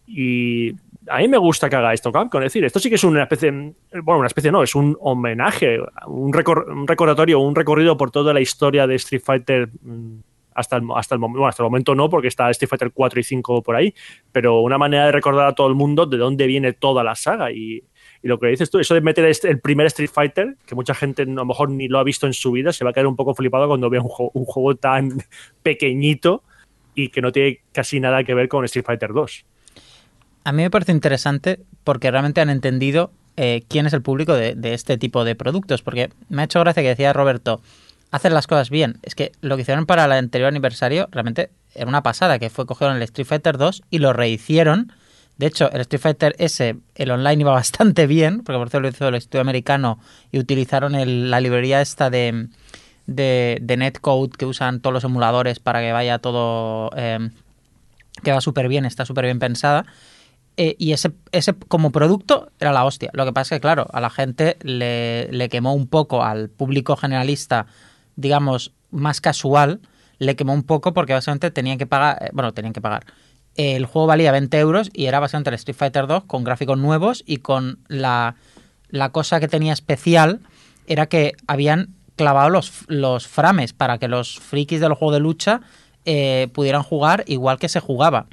Y 0.07 0.71
a 1.09 1.17
mí 1.17 1.27
me 1.27 1.37
gusta 1.37 1.69
que 1.69 1.75
haga 1.75 1.93
esto 1.93 2.11
Capcom. 2.11 2.41
Es 2.41 2.53
decir, 2.53 2.63
esto 2.63 2.79
sí 2.79 2.87
que 2.87 2.95
es 2.95 3.03
una 3.03 3.23
especie, 3.23 3.51
bueno, 3.51 4.19
una 4.19 4.27
especie 4.27 4.51
no, 4.51 4.63
es 4.63 4.75
un 4.75 4.95
homenaje, 5.01 5.79
un, 6.05 6.33
un 6.33 6.87
recordatorio, 6.87 7.39
un 7.39 7.53
recorrido 7.53 7.97
por 7.97 8.11
toda 8.11 8.33
la 8.33 8.39
historia 8.39 8.87
de 8.87 8.95
Street 8.95 9.23
Fighter 9.25 9.69
mm, 9.81 10.19
hasta 10.57 10.77
el, 10.77 10.83
hasta 10.95 11.13
el 11.15 11.19
bueno, 11.21 11.47
hasta 11.47 11.61
el 11.63 11.65
momento 11.69 11.93
no, 11.93 12.09
porque 12.09 12.27
está 12.27 12.49
Street 12.49 12.67
Fighter 12.67 12.91
4 12.91 13.19
y 13.19 13.23
5 13.23 13.61
por 13.61 13.75
ahí, 13.75 13.93
pero 14.31 14.61
una 14.61 14.79
manera 14.79 15.05
de 15.05 15.11
recordar 15.11 15.45
a 15.47 15.53
todo 15.53 15.67
el 15.67 15.75
mundo 15.75 16.07
de 16.07 16.17
dónde 16.17 16.47
viene 16.47 16.73
toda 16.73 17.03
la 17.03 17.15
saga. 17.15 17.51
Y, 17.51 17.83
lo 18.23 18.39
que 18.39 18.47
dices 18.47 18.69
tú, 18.71 18.79
eso 18.79 18.95
de 18.95 19.01
meter 19.01 19.23
este- 19.25 19.49
el 19.49 19.59
primer 19.61 19.85
Street 19.87 20.09
Fighter, 20.11 20.57
que 20.65 20.73
mucha 20.73 20.95
gente 20.95 21.21
a 21.21 21.25
lo 21.25 21.45
mejor 21.45 21.69
ni 21.69 21.87
lo 21.87 21.99
ha 21.99 22.03
visto 22.03 22.25
en 22.25 22.33
su 22.33 22.51
vida, 22.51 22.73
se 22.73 22.83
va 22.83 22.89
a 22.89 22.93
quedar 22.93 23.05
un 23.07 23.15
poco 23.15 23.35
flipado 23.35 23.67
cuando 23.67 23.89
vea 23.89 24.01
un, 24.01 24.09
juego- 24.09 24.75
tan 24.75 25.09
pequeñito 25.63 26.43
y 26.95 27.09
que 27.09 27.21
no 27.21 27.31
tiene 27.31 27.59
casi 27.71 27.99
nada 27.99 28.23
que 28.23 28.33
ver 28.33 28.49
con 28.49 28.65
Street 28.65 28.85
Fighter 28.85 29.13
2. 29.13 29.45
A 30.43 30.51
mí 30.51 30.63
me 30.63 30.71
parece 30.71 30.91
interesante 30.91 31.59
porque 31.83 32.09
realmente 32.09 32.41
han 32.41 32.49
entendido 32.49 33.11
eh, 33.37 33.61
quién 33.69 33.85
es 33.85 33.93
el 33.93 34.01
público 34.01 34.33
de 34.33 34.73
este 34.73 34.97
tipo 34.97 35.23
de 35.23 35.35
productos. 35.35 35.83
Porque 35.83 36.09
me 36.27 36.41
ha 36.41 36.45
hecho 36.45 36.59
gracia 36.59 36.81
que 36.81 36.89
decía 36.89 37.13
Roberto, 37.13 37.61
hacer 38.11 38.31
las 38.31 38.47
cosas 38.47 38.69
bien. 38.69 38.99
Es 39.03 39.15
que 39.15 39.31
lo 39.41 39.55
que 39.55 39.63
hicieron 39.63 39.85
para 39.85 40.05
el 40.05 40.11
anterior 40.11 40.47
aniversario 40.47 41.07
realmente 41.11 41.49
era 41.75 41.87
una 41.87 42.03
pasada, 42.03 42.39
que 42.39 42.49
fue 42.49 42.65
cogieron 42.65 42.95
el 42.97 43.03
Street 43.03 43.27
Fighter 43.27 43.57
2 43.57 43.83
y 43.89 43.99
lo 43.99 44.13
rehicieron. 44.13 44.91
De 45.37 45.45
hecho, 45.45 45.69
el 45.71 45.81
Street 45.81 46.01
Fighter 46.01 46.35
S, 46.39 46.75
el 46.95 47.11
online 47.11 47.41
iba 47.41 47.51
bastante 47.63 48.07
bien, 48.07 48.41
porque 48.43 48.57
por 48.59 48.69
cierto 48.69 48.81
lo 48.81 48.89
hizo 48.89 49.07
el 49.07 49.15
estudio 49.15 49.41
americano 49.41 49.99
y 50.31 50.39
utilizaron 50.39 50.95
el- 50.95 51.29
la 51.29 51.39
librería 51.41 51.81
esta 51.81 52.09
de, 52.09 52.47
de, 53.05 53.59
de 53.61 53.77
netcode 53.77 54.31
que 54.37 54.45
usan 54.45 54.79
todos 54.81 54.93
los 54.93 55.03
emuladores 55.03 55.59
para 55.59 55.81
que 55.81 55.91
vaya 55.91 56.19
todo... 56.19 56.89
eh, 56.95 57.29
que 58.23 58.31
va 58.31 58.41
súper 58.41 58.67
bien, 58.67 58.85
está 58.85 59.05
súper 59.05 59.25
bien 59.25 59.37
pensada. 59.37 59.85
Eh, 60.59 60.75
y 60.79 60.93
ese, 60.93 61.11
ese 61.31 61.53
como 61.53 61.91
producto 61.91 62.49
era 62.59 62.71
la 62.71 62.83
hostia. 62.83 63.11
Lo 63.13 63.25
que 63.25 63.31
pasa 63.33 63.53
es 63.53 63.59
que, 63.59 63.61
claro, 63.61 63.85
a 63.93 64.01
la 64.01 64.09
gente 64.09 64.57
le, 64.63 65.31
le 65.31 65.49
quemó 65.49 65.75
un 65.75 65.85
poco, 65.87 66.23
al 66.23 66.49
público 66.49 66.95
generalista, 66.95 67.67
digamos, 68.17 68.73
más 68.91 69.21
casual, 69.21 69.79
le 70.19 70.35
quemó 70.35 70.53
un 70.53 70.63
poco 70.63 70.93
porque 70.93 71.13
básicamente 71.13 71.51
tenían 71.51 71.77
que 71.77 71.85
pagar, 71.85 72.17
eh, 72.21 72.29
bueno, 72.33 72.53
tenían 72.53 72.73
que 72.73 72.81
pagar. 72.81 73.05
El 73.55 73.85
juego 73.85 74.07
valía 74.07 74.31
20 74.31 74.59
euros 74.59 74.89
y 74.93 75.05
era 75.05 75.19
básicamente 75.19 75.49
el 75.49 75.55
Street 75.55 75.77
Fighter 75.77 76.07
2 76.07 76.25
con 76.25 76.43
gráficos 76.43 76.77
nuevos 76.77 77.23
y 77.25 77.37
con 77.37 77.79
la, 77.87 78.35
la 78.89 79.11
cosa 79.11 79.39
que 79.39 79.47
tenía 79.47 79.73
especial 79.73 80.41
era 80.85 81.07
que 81.07 81.33
habían 81.47 81.95
clavado 82.15 82.49
los, 82.49 82.85
los 82.87 83.27
frames 83.27 83.73
para 83.73 83.97
que 83.97 84.07
los 84.07 84.39
frikis 84.39 84.79
del 84.79 84.93
juego 84.93 85.13
de 85.13 85.19
lucha 85.19 85.61
eh, 86.05 86.49
pudieran 86.53 86.83
jugar 86.83 87.23
igual 87.27 87.59
que 87.59 87.69
se 87.69 87.79
jugaba. 87.79 88.27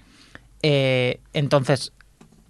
Eh, 0.62 1.20
entonces, 1.32 1.92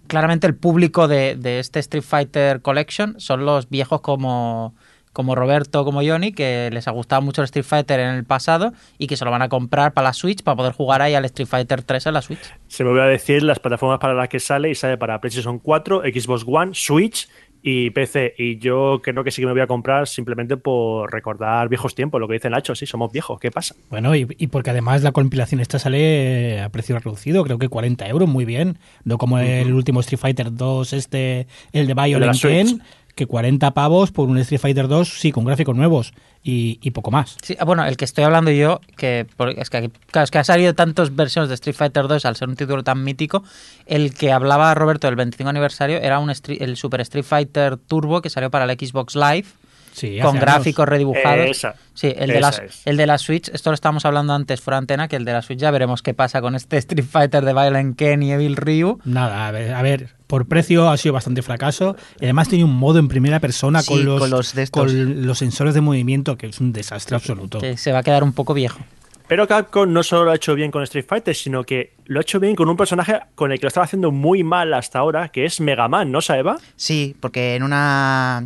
claramente 0.07 0.47
el 0.47 0.55
público 0.55 1.07
de, 1.07 1.35
de 1.35 1.59
este 1.59 1.79
Street 1.79 2.03
Fighter 2.03 2.61
Collection 2.61 3.19
son 3.19 3.45
los 3.45 3.69
viejos 3.69 4.01
como, 4.01 4.75
como 5.15 5.33
Roberto, 5.33 5.85
como 5.85 6.01
Johnny, 6.03 6.33
que 6.33 6.69
les 6.73 6.89
ha 6.89 6.91
gustado 6.91 7.21
mucho 7.21 7.41
el 7.41 7.45
Street 7.45 7.63
Fighter 7.63 8.01
en 8.01 8.15
el 8.15 8.25
pasado 8.25 8.73
y 8.97 9.07
que 9.07 9.15
se 9.15 9.23
lo 9.23 9.31
van 9.31 9.41
a 9.41 9.47
comprar 9.47 9.93
para 9.93 10.09
la 10.09 10.13
Switch 10.13 10.43
para 10.43 10.57
poder 10.57 10.73
jugar 10.73 11.01
ahí 11.01 11.15
al 11.15 11.23
Street 11.23 11.47
Fighter 11.47 11.83
3 11.83 12.07
en 12.07 12.13
la 12.13 12.21
Switch. 12.21 12.53
Se 12.67 12.83
me 12.83 12.89
voy 12.89 12.99
a 12.99 13.05
decir 13.05 13.41
las 13.41 13.59
plataformas 13.59 13.99
para 13.99 14.13
las 14.13 14.27
que 14.27 14.41
sale 14.41 14.69
y 14.69 14.75
sale 14.75 14.97
para 14.97 15.21
PlayStation 15.21 15.57
4, 15.57 16.01
Xbox 16.01 16.43
One, 16.45 16.71
Switch 16.73 17.29
y 17.63 17.91
PC. 17.91 18.35
Y 18.37 18.57
yo 18.59 18.99
creo 19.01 19.23
que 19.23 19.31
sí 19.31 19.41
que 19.41 19.45
me 19.45 19.53
voy 19.53 19.61
a 19.61 19.67
comprar 19.67 20.05
simplemente 20.05 20.57
por 20.57 21.11
recordar 21.13 21.69
viejos 21.69 21.95
tiempos, 21.95 22.19
lo 22.19 22.27
que 22.27 22.33
dice 22.33 22.49
Nacho, 22.49 22.75
sí, 22.75 22.85
somos 22.85 23.09
viejos, 23.13 23.39
¿qué 23.39 23.51
pasa? 23.51 23.73
Bueno, 23.89 24.13
y, 24.17 24.27
y 24.37 24.47
porque 24.47 24.71
además 24.71 25.01
la 25.01 25.13
compilación 25.13 25.61
esta 25.61 25.79
sale 25.79 26.59
a 26.59 26.67
precio 26.69 26.99
reducido, 26.99 27.41
creo 27.45 27.57
que 27.57 27.69
40 27.69 28.05
euros, 28.09 28.27
muy 28.27 28.43
bien. 28.43 28.79
No 29.05 29.17
como 29.17 29.39
el 29.39 29.71
último 29.71 30.01
Street 30.01 30.19
Fighter 30.19 30.53
2, 30.53 30.91
este, 30.91 31.47
el 31.71 31.87
de 31.87 31.93
El 31.93 32.81
la 33.15 33.25
que 33.25 33.25
40 33.25 33.71
pavos 33.73 34.11
por 34.11 34.27
un 34.29 34.37
Street 34.39 34.59
Fighter 34.59 34.87
2, 34.87 35.07
sí, 35.19 35.31
con 35.31 35.45
gráficos 35.45 35.75
nuevos 35.75 36.13
y, 36.43 36.77
poco 36.91 37.11
más. 37.11 37.37
Ah, 37.57 37.65
bueno, 37.65 37.85
el 37.85 37.97
que 37.97 38.05
estoy 38.05 38.23
hablando 38.23 38.51
yo, 38.51 38.81
que 38.97 39.25
es 39.57 39.69
que, 39.69 39.77
aquí- 39.77 39.91
claro, 40.11 40.25
es 40.25 40.31
ha 40.35 40.43
salido 40.43 40.75
tantas 40.75 41.15
versiones 41.15 41.49
de 41.49 41.55
Street 41.55 41.75
Fighter 41.75 42.07
2 42.07 42.25
al 42.25 42.35
ser 42.35 42.49
un 42.49 42.55
título 42.55 42.83
tan 42.83 43.03
mítico, 43.03 43.43
el 43.85 44.13
que 44.13 44.31
hablaba 44.31 44.73
Roberto 44.75 45.07
del 45.07 45.15
25 45.15 45.49
aniversario 45.49 45.97
era 45.97 46.19
un 46.19 46.29
el 46.29 46.77
Super 46.77 47.01
Street 47.01 47.23
Fighter 47.25 47.77
Turbo 47.77 48.21
que 48.21 48.29
salió 48.29 48.51
para 48.51 48.65
el 48.71 48.77
Xbox 48.77 49.15
Live 49.15 49.45
Sí, 49.95 50.19
con 50.21 50.37
gráficos 50.37 50.83
años. 50.83 50.89
redibujados. 50.89 51.49
Esa. 51.49 51.75
Sí, 51.93 52.13
el 52.13 52.29
de, 52.29 52.41
la, 52.41 52.49
es. 52.49 52.81
el 52.83 52.97
de 52.97 53.07
la 53.07 53.17
Switch, 53.17 53.47
esto 53.47 53.69
lo 53.69 53.75
estábamos 53.75 54.03
hablando 54.03 54.33
antes 54.33 54.59
fuera 54.59 54.77
antena, 54.77 55.07
que 55.07 55.15
el 55.15 55.23
de 55.23 55.31
la 55.31 55.41
Switch 55.41 55.57
ya 55.57 55.71
veremos 55.71 56.01
qué 56.01 56.13
pasa 56.13 56.41
con 56.41 56.53
este 56.53 56.77
Street 56.79 57.05
Fighter 57.09 57.45
de 57.45 57.53
Violent 57.53 57.97
Ken 57.97 58.21
y 58.21 58.33
Evil 58.33 58.57
Ryu. 58.57 58.99
Nada, 59.05 59.47
a 59.47 59.51
ver, 59.51 59.73
a 59.73 59.81
ver, 59.81 60.09
por 60.27 60.47
precio 60.47 60.89
ha 60.89 60.97
sido 60.97 61.13
bastante 61.13 61.41
fracaso. 61.41 61.95
Y 62.19 62.25
además 62.25 62.49
tiene 62.49 62.65
un 62.65 62.75
modo 62.75 62.99
en 62.99 63.07
primera 63.07 63.39
persona 63.39 63.81
Sí, 63.81 63.87
con, 63.87 64.03
los, 64.05 64.19
con 64.19 64.29
los 64.29 64.53
con 64.69 65.25
los 65.25 65.37
sensores 65.37 65.73
de 65.73 65.79
movimiento 65.79 66.37
que 66.37 66.47
es 66.47 66.59
un 66.59 66.73
desastre 66.73 67.15
absoluto. 67.15 67.59
Que 67.59 67.77
se 67.77 67.93
va 67.93 67.99
a 67.99 68.03
quedar 68.03 68.23
un 68.23 68.33
poco 68.33 68.53
viejo. 68.53 68.79
Pero 69.27 69.47
Capcom 69.47 69.91
no 69.91 70.03
solo 70.03 70.25
lo 70.25 70.31
ha 70.31 70.35
hecho 70.35 70.53
bien 70.53 70.69
con 70.69 70.83
Street 70.83 71.05
Fighter, 71.07 71.35
sino 71.35 71.63
que 71.63 71.93
lo 72.05 72.19
ha 72.19 72.21
hecho 72.21 72.39
bien 72.39 72.55
con 72.55 72.69
un 72.69 72.77
personaje 72.77 73.19
con 73.33 73.51
el 73.51 73.59
que 73.59 73.63
lo 73.63 73.69
estaba 73.69 73.85
haciendo 73.85 74.11
muy 74.11 74.43
mal 74.43 74.73
hasta 74.73 74.99
ahora, 74.99 75.29
que 75.29 75.45
es 75.45 75.59
Mega 75.59 75.87
Man, 75.87 76.11
¿no, 76.11 76.21
Saeva? 76.21 76.57
Sí, 76.75 77.15
porque 77.19 77.55
en 77.55 77.63
una 77.63 78.45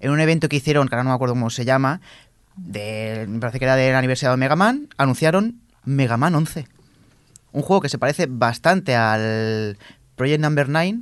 en 0.00 0.10
un 0.10 0.20
evento 0.20 0.48
que 0.48 0.56
hicieron, 0.56 0.88
que 0.88 0.94
ahora 0.94 1.04
no 1.04 1.10
me 1.10 1.14
acuerdo 1.14 1.34
cómo 1.34 1.50
se 1.50 1.64
llama, 1.64 2.00
de, 2.56 3.26
me 3.28 3.38
parece 3.38 3.58
que 3.58 3.64
era 3.64 3.76
del 3.76 3.94
aniversario 3.94 4.32
de 4.32 4.36
Mega 4.38 4.56
Man, 4.56 4.88
anunciaron 4.96 5.60
Mega 5.84 6.16
Man 6.16 6.34
11. 6.34 6.66
Un 7.52 7.62
juego 7.62 7.80
que 7.80 7.88
se 7.88 7.98
parece 7.98 8.26
bastante 8.28 8.94
al 8.94 9.78
Project 10.16 10.40
Number 10.40 10.68
9 10.68 10.98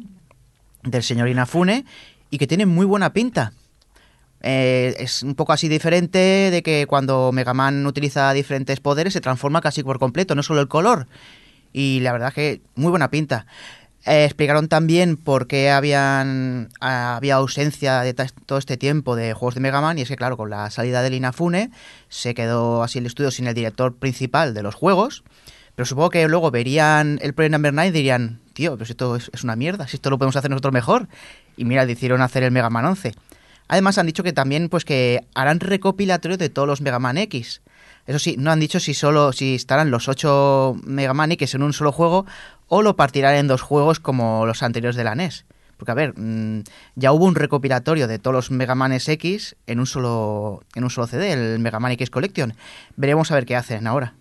del 0.83 1.03
señor 1.03 1.29
Inafune 1.29 1.85
y 2.31 2.39
que 2.39 2.47
tiene 2.47 2.67
muy 2.67 2.87
buena 2.87 3.13
pinta. 3.13 3.53
Eh, 4.47 4.95
es 4.99 5.23
un 5.23 5.35
poco 5.35 5.55
así 5.55 5.69
diferente 5.69 6.19
de 6.51 6.63
que 6.63 6.87
cuando 6.87 7.33
Mega 7.33 7.55
Man 7.55 7.87
utiliza 7.87 8.33
diferentes 8.35 8.79
poderes 8.79 9.15
se 9.15 9.23
transforma 9.23 9.63
casi 9.63 9.83
por 9.83 9.99
completo, 9.99 10.35
no 10.35 10.43
solo 10.43 10.61
el 10.61 10.69
color. 10.69 11.07
Y 11.73 12.01
la 12.01 12.13
verdad 12.13 12.33
que 12.33 12.61
muy 12.75 12.91
buena 12.91 13.11
pinta. 13.11 13.47
Eh, 14.07 14.25
explicaron 14.25 14.69
también 14.69 15.17
por 15.17 15.47
qué 15.47 15.71
habían, 15.71 16.69
ah, 16.81 17.17
había 17.17 17.37
ausencia 17.37 18.01
de 18.01 18.13
todo 18.13 18.59
este 18.59 18.77
tiempo 18.77 19.17
de 19.17 19.33
juegos 19.33 19.55
de 19.55 19.63
Mega 19.63 19.81
Man 19.81 19.99
y 19.99 20.03
es 20.03 20.09
que 20.09 20.17
claro, 20.17 20.37
con 20.37 20.51
la 20.51 20.71
salida 20.71 21.01
del 21.01 21.15
Inafune 21.15 21.71
se 22.11 22.35
quedó 22.35 22.83
así 22.83 22.99
el 22.99 23.07
estudio 23.07 23.31
sin 23.31 23.47
el 23.47 23.55
director 23.55 23.95
principal 23.97 24.53
de 24.53 24.63
los 24.63 24.75
juegos. 24.75 25.25
Pero 25.75 25.87
supongo 25.87 26.11
que 26.11 26.29
luego 26.29 26.51
verían 26.51 27.19
el 27.23 27.35
Project 27.35 27.53
Number 27.53 27.73
9 27.73 27.89
y 27.89 27.93
dirían, 27.93 28.41
tío, 28.53 28.75
pero 28.75 28.85
si 28.85 28.93
esto 28.93 29.17
es, 29.17 29.31
una 29.43 29.57
mierda, 29.57 29.89
si 29.89 29.97
esto 29.97 30.11
lo 30.11 30.19
podemos 30.19 30.37
hacer 30.37 30.51
nosotros 30.51 30.73
mejor. 30.73 31.09
Y 31.57 31.65
mira, 31.65 31.87
decidieron 31.87 32.21
hacer 32.21 32.43
el 32.43 32.53
Mega 32.53 32.71
Man 32.71 32.85
11. 32.85 33.15
Además 33.69 33.99
han 33.99 34.07
dicho 34.07 34.23
que 34.23 34.33
también 34.33 34.69
pues 34.69 34.85
que 34.85 35.25
harán 35.35 35.61
recopilatorio 35.61 36.37
de 36.37 36.51
todos 36.51 36.69
los 36.69 36.81
Mega 36.81 36.99
Man 36.99 37.17
X. 37.17 37.63
Eso 38.07 38.19
sí, 38.19 38.37
no 38.39 38.53
han 38.53 38.61
dicho 38.61 38.81
si 38.81 38.93
solo 38.93 39.33
si 39.33 39.55
estarán 39.55 39.91
los 39.91 40.09
8 40.09 40.77
Mega 40.85 41.15
Man 41.15 41.33
X 41.33 41.55
en 41.55 41.63
un 41.63 41.73
solo 41.73 41.91
juego 41.91 42.27
o 42.77 42.83
lo 42.83 42.97
partirán 42.97 43.37
en 43.37 43.47
dos 43.47 43.63
juegos 43.63 44.01
como 44.01 44.47
los 44.47 44.63
anteriores 44.65 44.97
de 44.97 45.05
la 45.05 45.15
NES. 45.15 45.45
Porque 45.77 45.93
a 45.93 45.95
ver, 45.95 46.15
mm, 46.19 46.63
ya 46.97 47.13
hubo 47.13 47.25
un 47.25 47.35
recopilatorio 47.35 48.09
de 48.09 48.19
todos 48.19 48.35
los 48.35 48.51
Mega 48.51 48.75
Man 48.75 48.93
X 48.93 49.57
en 49.67 49.79
un 49.81 49.87
solo 49.87 50.63
en 50.75 50.83
un 50.85 50.91
solo 50.91 51.07
CD, 51.07 51.33
el 51.33 51.59
Mega 51.61 51.79
Man 51.79 51.93
X 51.93 52.11
Collection. 52.11 52.55
Veremos 52.97 53.31
a 53.31 53.35
ver 53.37 53.47
qué 53.47 53.55
hacen 53.57 53.87
ahora. 53.87 54.15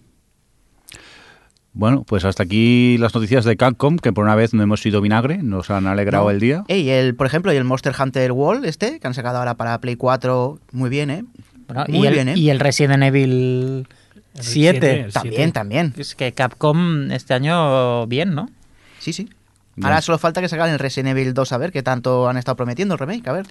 Bueno, 1.75 2.03
pues 2.03 2.23
hasta 2.25 2.43
aquí 2.43 2.97
las 2.99 3.15
noticias 3.15 3.45
de 3.45 3.57
Capcom, 3.57 3.97
que 3.97 4.13
por 4.13 4.23
una 4.23 4.35
vez 4.35 4.53
no 4.53 4.61
hemos 4.61 4.81
sido 4.81 5.01
vinagre, 5.01 5.39
nos 5.41 5.71
han 5.71 5.87
alegrado 5.87 6.25
No. 6.25 6.29
el 6.29 6.39
día. 6.39 6.63
Ey, 6.67 6.89
el, 6.91 7.15
por 7.15 7.25
ejemplo, 7.25 7.51
y 7.51 7.55
el 7.55 7.63
Monster 7.63 7.95
Hunter 7.99 8.31
World 8.31 8.65
este, 8.65 8.99
que 8.99 9.07
han 9.07 9.15
sacado 9.15 9.39
ahora 9.39 9.55
para 9.55 9.79
Play 9.81 9.95
4, 9.95 10.59
muy 10.71 10.89
bien, 10.91 11.09
¿eh? 11.09 11.25
Bueno, 11.65 11.85
Muy 11.87 12.03
y, 12.03 12.07
el, 12.07 12.13
bien, 12.13 12.29
¿eh? 12.29 12.33
y 12.37 12.49
el 12.51 12.59
Resident 12.59 13.01
Evil 13.01 13.87
El 14.35 14.43
7. 14.43 14.43
siete, 14.43 15.01
el 15.01 15.13
También, 15.13 15.51
también. 15.51 15.93
Es 15.97 16.15
que 16.15 16.31
Capcom 16.33 17.11
este 17.11 17.33
año 17.33 18.07
bien, 18.07 18.33
¿no? 18.33 18.49
Sí, 18.99 19.13
sí. 19.13 19.29
Bien. 19.75 19.85
Ahora 19.85 20.01
solo 20.01 20.17
falta 20.17 20.41
que 20.41 20.49
sacan 20.49 20.69
el 20.69 20.79
Resident 20.79 21.17
Evil 21.17 21.33
2 21.33 21.51
a 21.51 21.57
ver 21.57 21.71
qué 21.71 21.81
tanto 21.83 22.29
han 22.29 22.37
estado 22.37 22.55
prometiendo 22.55 22.93
el 22.93 22.99
remake, 22.99 23.27
a 23.27 23.33
ver. 23.33 23.45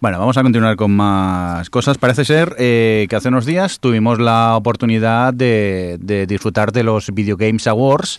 Bueno, 0.00 0.18
vamos 0.18 0.38
a 0.38 0.42
continuar 0.42 0.76
con 0.76 0.92
más 0.92 1.68
cosas. 1.68 1.98
Parece 1.98 2.24
ser 2.24 2.56
eh, 2.58 3.06
que 3.10 3.16
hace 3.16 3.28
unos 3.28 3.44
días 3.44 3.80
tuvimos 3.80 4.18
la 4.18 4.56
oportunidad 4.56 5.34
de, 5.34 5.98
disfrutar 6.26 6.72
de 6.72 6.84
los 6.84 7.12
Video 7.12 7.36
Games 7.36 7.66
Awards. 7.66 8.18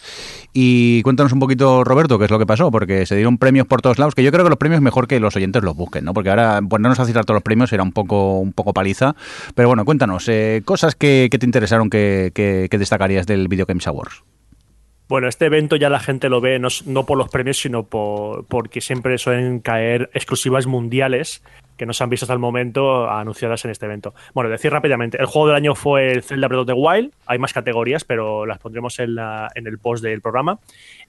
Y 0.53 1.01
cuéntanos 1.01 1.33
un 1.33 1.39
poquito, 1.39 1.83
Roberto, 1.83 2.19
qué 2.19 2.25
es 2.25 2.31
lo 2.31 2.37
que 2.37 2.45
pasó, 2.45 2.69
porque 2.69 3.07
se 3.07 3.15
dieron 3.15 3.39
premios 3.39 3.65
por 3.65 3.81
todos 3.81 3.97
lados, 3.97 4.13
que 4.13 4.21
yo 4.21 4.31
creo 4.31 4.43
que 4.43 4.49
los 4.51 4.59
premios 4.59 4.79
mejor 4.79 5.07
que 5.07 5.19
los 5.19 5.35
oyentes 5.35 5.63
los 5.63 5.75
busquen, 5.75 6.05
¿no? 6.05 6.13
Porque 6.13 6.29
ahora 6.29 6.61
ponernos 6.61 6.99
a 6.99 7.05
citar 7.05 7.25
todos 7.25 7.37
los 7.37 7.43
premios 7.43 7.73
era 7.73 7.81
un 7.81 7.93
poco, 7.93 8.37
un 8.37 8.53
poco 8.53 8.73
paliza. 8.73 9.15
Pero 9.55 9.69
bueno, 9.69 9.83
cuéntanos, 9.83 10.29
eh, 10.29 10.61
cosas 10.63 10.93
que, 10.93 11.29
te 11.31 11.45
interesaron 11.47 11.89
que, 11.89 12.31
que- 12.35 12.67
que 12.69 12.77
destacarías 12.77 13.25
del 13.25 13.47
Video 13.47 13.65
Games 13.65 13.87
Awards. 13.87 14.21
Bueno, 15.09 15.27
este 15.27 15.47
evento 15.47 15.75
ya 15.75 15.89
la 15.89 15.99
gente 15.99 16.29
lo 16.29 16.39
ve 16.41 16.57
no, 16.59 16.69
no 16.85 17.05
por 17.05 17.17
los 17.17 17.27
premios, 17.29 17.57
sino 17.57 17.83
por, 17.83 18.45
porque 18.45 18.79
siempre 18.79 19.17
suelen 19.17 19.59
caer 19.59 20.09
exclusivas 20.13 20.67
mundiales 20.67 21.41
que 21.81 21.87
no 21.87 21.93
se 21.93 22.03
han 22.03 22.11
visto 22.11 22.25
hasta 22.25 22.33
el 22.33 22.39
momento 22.39 23.09
anunciadas 23.09 23.65
en 23.65 23.71
este 23.71 23.87
evento. 23.87 24.13
Bueno, 24.35 24.51
decir 24.51 24.71
rápidamente, 24.71 25.17
el 25.19 25.25
juego 25.25 25.47
del 25.47 25.55
año 25.55 25.73
fue 25.73 26.11
el 26.11 26.21
Zelda 26.21 26.47
Breath 26.47 26.59
of 26.61 26.67
the 26.67 26.73
Wild, 26.73 27.11
hay 27.25 27.39
más 27.39 27.53
categorías, 27.53 28.03
pero 28.03 28.45
las 28.45 28.59
pondremos 28.59 28.99
en, 28.99 29.15
la- 29.15 29.49
en 29.55 29.65
el 29.65 29.79
post 29.79 30.03
del 30.03 30.21
programa. 30.21 30.59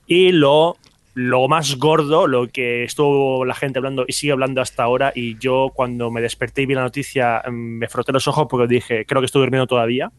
Y 0.07 0.33
lo, 0.33 0.79
lo 1.13 1.47
más 1.49 1.77
gordo, 1.77 2.27
lo 2.27 2.49
que 2.49 2.85
estuvo 2.85 3.45
la 3.45 3.55
gente 3.55 3.81
hablando 3.81 4.07
y 4.09 4.15
sigue 4.15 4.33
hablando 4.33 4.63
hasta 4.63 4.83
ahora, 4.85 5.13
y 5.15 5.37
yo 5.37 5.71
cuando 5.75 6.11
me 6.11 6.23
desperté 6.23 6.63
y 6.63 6.67
vi 6.67 6.75
la 6.75 6.81
noticia 6.85 7.43
mm, 7.47 7.53
me 7.53 7.89
froté 7.89 8.11
los 8.13 8.27
ojos 8.27 8.47
porque 8.49 8.67
dije, 8.67 9.05
creo 9.05 9.21
que 9.21 9.27
estoy 9.27 9.43
durmiendo 9.43 9.67
todavía. 9.67 10.11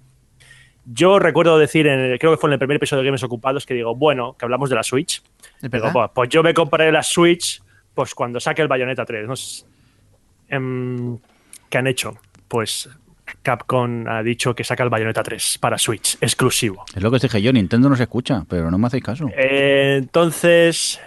Yo 0.85 1.17
recuerdo 1.17 1.57
decir, 1.57 1.87
en 1.87 1.99
el- 1.99 2.19
creo 2.19 2.31
que 2.31 2.37
fue 2.37 2.49
en 2.49 2.53
el 2.53 2.59
primer 2.59 2.77
episodio 2.77 3.01
de 3.01 3.07
Games 3.07 3.23
Ocupados, 3.23 3.65
que 3.65 3.73
digo, 3.73 3.95
bueno, 3.95 4.35
que 4.37 4.45
hablamos 4.45 4.69
de 4.69 4.75
la 4.75 4.83
Switch. 4.83 5.23
¿Es 5.61 5.71
Digo, 5.71 5.91
pues, 5.93 6.11
pues 6.13 6.29
yo 6.29 6.43
me 6.43 6.53
compraré 6.53 6.91
la 6.91 7.01
Switch 7.01 7.61
pues 7.95 8.13
cuando 8.13 8.39
saque 8.39 8.61
el 8.61 8.67
Bayonetta 8.67 9.05
3. 9.05 9.27
No 9.27 9.35
sé. 9.35 9.65
Em, 10.49 11.17
¿Qué 11.69 11.77
han 11.77 11.87
hecho? 11.87 12.17
Pues 12.47 12.89
Capcom 13.41 14.07
ha 14.07 14.21
dicho 14.21 14.53
que 14.55 14.63
saca 14.63 14.83
el 14.83 14.89
Bayonetta 14.89 15.23
3 15.23 15.57
para 15.59 15.77
Switch, 15.77 16.17
exclusivo. 16.21 16.85
Es 16.95 17.01
lo 17.01 17.09
que 17.09 17.15
os 17.17 17.21
dije 17.21 17.41
yo, 17.41 17.51
Nintendo 17.51 17.89
no 17.89 17.95
se 17.95 18.03
escucha, 18.03 18.45
pero 18.47 18.69
no 18.69 18.77
me 18.77 18.87
hacéis 18.87 19.03
caso. 19.03 19.29
Eh, 19.35 19.95
entonces, 19.99 20.99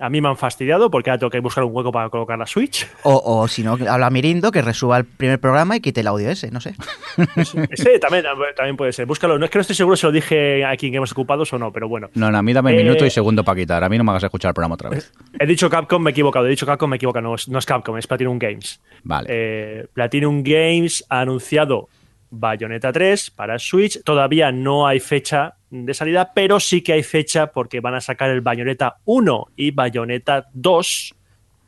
a 0.00 0.08
mí 0.08 0.20
me 0.20 0.28
han 0.28 0.36
fastidiado 0.36 0.90
porque 0.90 1.10
ahora 1.10 1.18
tengo 1.20 1.30
que 1.30 1.40
buscar 1.40 1.64
un 1.64 1.74
hueco 1.74 1.92
para 1.92 2.08
colocar 2.08 2.38
la 2.38 2.46
Switch. 2.46 2.86
O, 3.02 3.22
o 3.24 3.48
si 3.48 3.62
no, 3.62 3.76
habla 3.88 4.10
Mirindo, 4.10 4.50
que 4.50 4.62
resuba 4.62 4.96
el 4.98 5.04
primer 5.04 5.38
programa 5.38 5.76
y 5.76 5.80
quite 5.80 6.00
el 6.00 6.06
audio 6.06 6.30
ese, 6.30 6.50
no 6.50 6.60
sé. 6.60 6.74
Ese 7.70 7.98
también, 7.98 8.24
también 8.56 8.76
puede 8.76 8.92
ser. 8.92 9.06
Búscalo. 9.06 9.38
No 9.38 9.44
es 9.44 9.50
que 9.50 9.58
no 9.58 9.60
estoy 9.60 9.76
seguro 9.76 9.96
si 9.96 10.06
lo 10.06 10.12
dije 10.12 10.64
aquí 10.64 10.86
en 10.86 10.94
Games 10.94 11.12
Ocupados 11.12 11.52
o 11.52 11.58
no, 11.58 11.72
pero 11.72 11.88
bueno. 11.88 12.08
No, 12.14 12.30
no, 12.30 12.38
a 12.38 12.42
mí 12.42 12.52
dame 12.52 12.72
Eh, 12.72 12.82
minuto 12.82 13.04
y 13.04 13.10
segundo 13.10 13.44
para 13.44 13.60
quitar. 13.60 13.84
A 13.84 13.88
mí 13.88 13.98
no 13.98 14.04
me 14.04 14.10
hagas 14.10 14.24
escuchar 14.24 14.50
el 14.50 14.54
programa 14.54 14.74
otra 14.74 14.90
vez. 14.90 15.12
He 15.38 15.46
dicho 15.46 15.68
Capcom, 15.68 16.02
me 16.02 16.10
he 16.10 16.12
equivocado. 16.12 16.46
He 16.46 16.50
dicho 16.50 16.66
Capcom, 16.66 16.88
me 16.90 16.96
he 16.96 16.98
equivocado. 16.98 17.22
No 17.28 17.34
es, 17.34 17.48
no 17.48 17.58
es 17.58 17.66
Capcom, 17.66 17.96
es 17.98 18.06
Platinum 18.06 18.38
Games. 18.38 18.80
Vale. 19.04 19.28
Eh, 19.30 19.86
Platinum 19.92 20.42
Games 20.42 21.04
ha 21.08 21.20
anunciado 21.20 21.88
Bayonetta 22.32 22.92
3 22.92 23.30
para 23.30 23.58
Switch. 23.58 24.02
Todavía 24.02 24.50
no 24.50 24.86
hay 24.86 25.00
fecha 25.00 25.56
de 25.70 25.92
salida, 25.92 26.32
pero 26.34 26.58
sí 26.58 26.82
que 26.82 26.94
hay 26.94 27.02
fecha 27.02 27.52
porque 27.52 27.80
van 27.80 27.94
a 27.94 28.00
sacar 28.00 28.30
el 28.30 28.40
Bayonetta 28.40 28.96
1 29.04 29.46
y 29.56 29.70
Bayonetta 29.70 30.48
2 30.54 31.14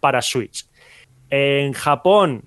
para 0.00 0.22
Switch. 0.22 0.66
En 1.28 1.74
Japón, 1.74 2.44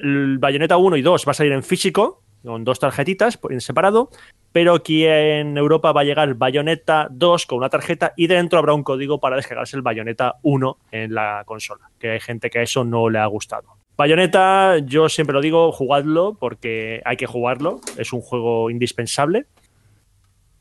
el 0.00 0.38
Bayonetta 0.38 0.76
1 0.76 0.96
y 0.96 1.02
2 1.02 1.26
va 1.26 1.32
a 1.32 1.34
salir 1.34 1.52
en 1.52 1.64
físico, 1.64 2.22
con 2.44 2.64
dos 2.64 2.78
tarjetitas 2.78 3.38
en 3.50 3.60
separado, 3.60 4.10
pero 4.52 4.74
aquí 4.74 5.04
en 5.04 5.58
Europa 5.58 5.92
va 5.92 6.02
a 6.02 6.04
llegar 6.04 6.34
Bayonetta 6.34 7.08
2 7.10 7.46
con 7.46 7.58
una 7.58 7.68
tarjeta 7.68 8.12
y 8.16 8.28
dentro 8.28 8.60
habrá 8.60 8.74
un 8.74 8.84
código 8.84 9.18
para 9.18 9.36
descargarse 9.36 9.76
el 9.76 9.82
Bayonetta 9.82 10.36
1 10.42 10.78
en 10.92 11.14
la 11.14 11.42
consola, 11.44 11.90
que 11.98 12.10
hay 12.10 12.20
gente 12.20 12.48
que 12.48 12.60
a 12.60 12.62
eso 12.62 12.84
no 12.84 13.10
le 13.10 13.18
ha 13.18 13.26
gustado. 13.26 13.79
Bayonetta, 14.00 14.78
yo 14.78 15.10
siempre 15.10 15.34
lo 15.34 15.42
digo, 15.42 15.72
jugadlo 15.72 16.34
porque 16.40 17.02
hay 17.04 17.18
que 17.18 17.26
jugarlo, 17.26 17.82
es 17.98 18.14
un 18.14 18.22
juego 18.22 18.70
indispensable. 18.70 19.44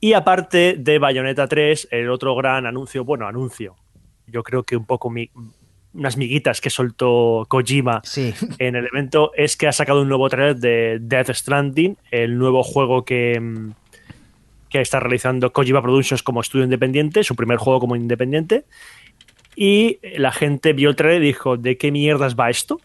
Y 0.01 0.11
aparte 0.11 0.75
de 0.77 0.99
Bayonetta 0.99 1.47
3, 1.47 1.87
el 1.91 2.09
otro 2.09 2.35
gran 2.35 2.65
anuncio, 2.65 3.05
bueno, 3.05 3.27
anuncio, 3.27 3.77
yo 4.27 4.43
creo 4.43 4.63
que 4.63 4.75
un 4.75 4.85
poco 4.85 5.09
mi, 5.09 5.31
unas 5.93 6.17
miguitas 6.17 6.59
que 6.59 6.69
soltó 6.69 7.45
Kojima 7.47 8.01
Sí. 8.03 8.33
en 8.57 8.75
el 8.75 8.87
evento 8.87 9.31
es 9.33 9.55
que 9.55 9.69
ha 9.69 9.71
sacado 9.71 10.01
un 10.01 10.09
nuevo 10.09 10.27
trailer 10.27 10.57
de 10.57 10.97
Death 10.99 11.29
Stranding, 11.29 11.95
el 12.11 12.37
nuevo 12.37 12.61
juego 12.61 13.05
que, 13.05 13.41
que 14.67 14.81
está 14.81 14.99
realizando 14.99 15.53
Kojima 15.53 15.81
Productions 15.81 16.23
como 16.23 16.41
estudio 16.41 16.65
independiente, 16.65 17.23
su 17.23 17.37
primer 17.37 17.55
juego 17.55 17.79
como 17.79 17.95
independiente. 17.95 18.65
Y 19.55 19.99
la 20.17 20.33
gente 20.33 20.73
vio 20.73 20.89
el 20.89 20.97
trailer 20.97 21.23
y 21.23 21.27
dijo, 21.27 21.55
¿de 21.55 21.77
qué 21.77 21.89
mierdas 21.93 22.35
va 22.35 22.49
esto? 22.49 22.81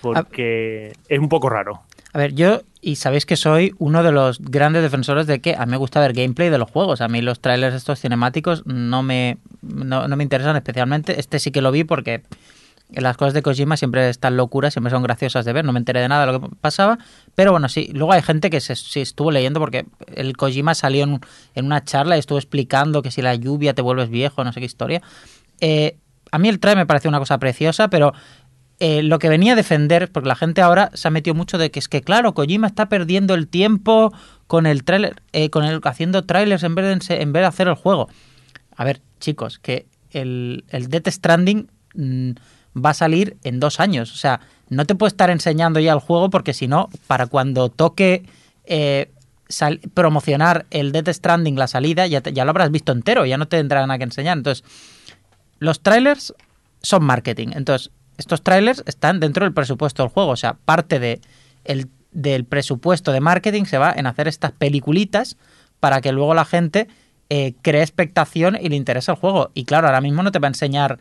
Porque 0.00 0.92
es 1.08 1.18
un 1.18 1.28
poco 1.28 1.48
raro. 1.48 1.82
A 2.12 2.18
ver, 2.18 2.34
yo, 2.34 2.62
y 2.80 2.96
sabéis 2.96 3.26
que 3.26 3.36
soy 3.36 3.74
uno 3.78 4.02
de 4.02 4.12
los 4.12 4.40
grandes 4.40 4.82
defensores 4.82 5.26
de 5.26 5.40
que 5.40 5.54
a 5.54 5.66
mí 5.66 5.72
me 5.72 5.76
gusta 5.76 6.00
ver 6.00 6.14
gameplay 6.14 6.48
de 6.48 6.58
los 6.58 6.70
juegos. 6.70 7.00
A 7.00 7.08
mí 7.08 7.20
los 7.20 7.40
trailers 7.40 7.74
estos 7.74 8.00
cinemáticos 8.00 8.66
no 8.66 9.02
me, 9.02 9.38
no, 9.62 10.08
no 10.08 10.16
me 10.16 10.22
interesan 10.22 10.56
especialmente. 10.56 11.20
Este 11.20 11.38
sí 11.38 11.50
que 11.50 11.60
lo 11.60 11.70
vi 11.70 11.84
porque 11.84 12.22
las 12.90 13.18
cosas 13.18 13.34
de 13.34 13.42
Kojima 13.42 13.76
siempre 13.76 14.08
están 14.08 14.38
locuras, 14.38 14.72
siempre 14.72 14.90
son 14.90 15.02
graciosas 15.02 15.44
de 15.44 15.52
ver. 15.52 15.64
No 15.64 15.72
me 15.72 15.78
enteré 15.78 16.00
de 16.00 16.08
nada 16.08 16.24
de 16.24 16.32
lo 16.32 16.40
que 16.40 16.48
pasaba. 16.60 16.98
Pero 17.34 17.50
bueno, 17.52 17.68
sí, 17.68 17.90
luego 17.92 18.12
hay 18.12 18.22
gente 18.22 18.48
que 18.48 18.60
se, 18.60 18.74
sí 18.76 19.00
estuvo 19.00 19.30
leyendo 19.30 19.60
porque 19.60 19.84
el 20.14 20.36
Kojima 20.36 20.74
salió 20.74 21.04
en, 21.04 21.20
en 21.54 21.66
una 21.66 21.84
charla 21.84 22.16
y 22.16 22.20
estuvo 22.20 22.38
explicando 22.38 23.02
que 23.02 23.10
si 23.10 23.20
la 23.20 23.34
lluvia 23.34 23.74
te 23.74 23.82
vuelves 23.82 24.08
viejo, 24.08 24.42
no 24.44 24.52
sé 24.52 24.60
qué 24.60 24.66
historia. 24.66 25.02
Eh, 25.60 25.98
a 26.30 26.38
mí 26.38 26.48
el 26.48 26.58
trailer 26.60 26.78
me 26.78 26.86
parece 26.86 27.08
una 27.08 27.18
cosa 27.18 27.38
preciosa, 27.38 27.88
pero 27.88 28.12
eh, 28.80 29.02
lo 29.02 29.18
que 29.18 29.28
venía 29.28 29.54
a 29.54 29.56
defender, 29.56 30.10
porque 30.10 30.28
la 30.28 30.36
gente 30.36 30.62
ahora 30.62 30.90
se 30.94 31.08
ha 31.08 31.10
metido 31.10 31.34
mucho 31.34 31.58
de 31.58 31.70
que 31.70 31.80
es 31.80 31.88
que, 31.88 32.02
claro, 32.02 32.34
Kojima 32.34 32.68
está 32.68 32.88
perdiendo 32.88 33.34
el 33.34 33.48
tiempo 33.48 34.12
con 34.46 34.66
el 34.66 34.84
trailer, 34.84 35.20
eh, 35.32 35.50
con 35.50 35.64
el 35.64 35.80
haciendo 35.82 36.24
trailers 36.24 36.62
en 36.62 36.74
vez, 36.74 37.08
de, 37.08 37.20
en 37.20 37.32
vez 37.32 37.42
de 37.42 37.46
hacer 37.46 37.66
el 37.66 37.74
juego. 37.74 38.08
A 38.76 38.84
ver, 38.84 39.00
chicos, 39.18 39.58
que 39.58 39.86
el, 40.12 40.64
el 40.68 40.88
Death 40.88 41.08
Stranding 41.08 41.68
mm, 41.94 42.30
va 42.76 42.90
a 42.90 42.94
salir 42.94 43.36
en 43.42 43.58
dos 43.58 43.80
años. 43.80 44.12
O 44.12 44.16
sea, 44.16 44.40
no 44.68 44.84
te 44.84 44.94
puedo 44.94 45.08
estar 45.08 45.30
enseñando 45.30 45.80
ya 45.80 45.92
el 45.92 45.98
juego 45.98 46.30
porque 46.30 46.54
si 46.54 46.68
no, 46.68 46.88
para 47.08 47.26
cuando 47.26 47.70
toque 47.70 48.26
eh, 48.64 49.10
promocionar 49.94 50.66
el 50.70 50.92
Death 50.92 51.08
Stranding, 51.08 51.56
la 51.58 51.66
salida, 51.66 52.06
ya, 52.06 52.22
ya 52.22 52.44
lo 52.44 52.50
habrás 52.50 52.70
visto 52.70 52.92
entero, 52.92 53.26
ya 53.26 53.38
no 53.38 53.48
te 53.48 53.56
tendrá 53.56 53.80
nada 53.86 53.98
que 53.98 54.04
enseñar. 54.04 54.38
Entonces, 54.38 54.64
los 55.58 55.80
trailers 55.80 56.32
son 56.80 57.02
marketing. 57.04 57.48
Entonces, 57.54 57.90
estos 58.18 58.42
trailers 58.42 58.82
están 58.86 59.20
dentro 59.20 59.44
del 59.44 59.54
presupuesto 59.54 60.02
del 60.02 60.10
juego. 60.12 60.30
O 60.32 60.36
sea, 60.36 60.54
parte 60.54 60.98
de 60.98 61.20
el- 61.64 61.88
del 62.12 62.44
presupuesto 62.44 63.12
de 63.12 63.20
marketing 63.20 63.64
se 63.64 63.78
va 63.78 63.92
en 63.96 64.06
hacer 64.06 64.28
estas 64.28 64.52
peliculitas 64.52 65.36
para 65.80 66.00
que 66.00 66.12
luego 66.12 66.34
la 66.34 66.44
gente 66.44 66.88
eh, 67.30 67.54
cree 67.62 67.82
expectación 67.82 68.56
y 68.60 68.68
le 68.70 68.76
interese 68.76 69.10
el 69.10 69.16
juego. 69.18 69.50
Y 69.54 69.64
claro, 69.64 69.86
ahora 69.86 70.00
mismo 70.00 70.22
no 70.22 70.32
te 70.32 70.38
va 70.38 70.48
a 70.48 70.50
enseñar. 70.50 70.98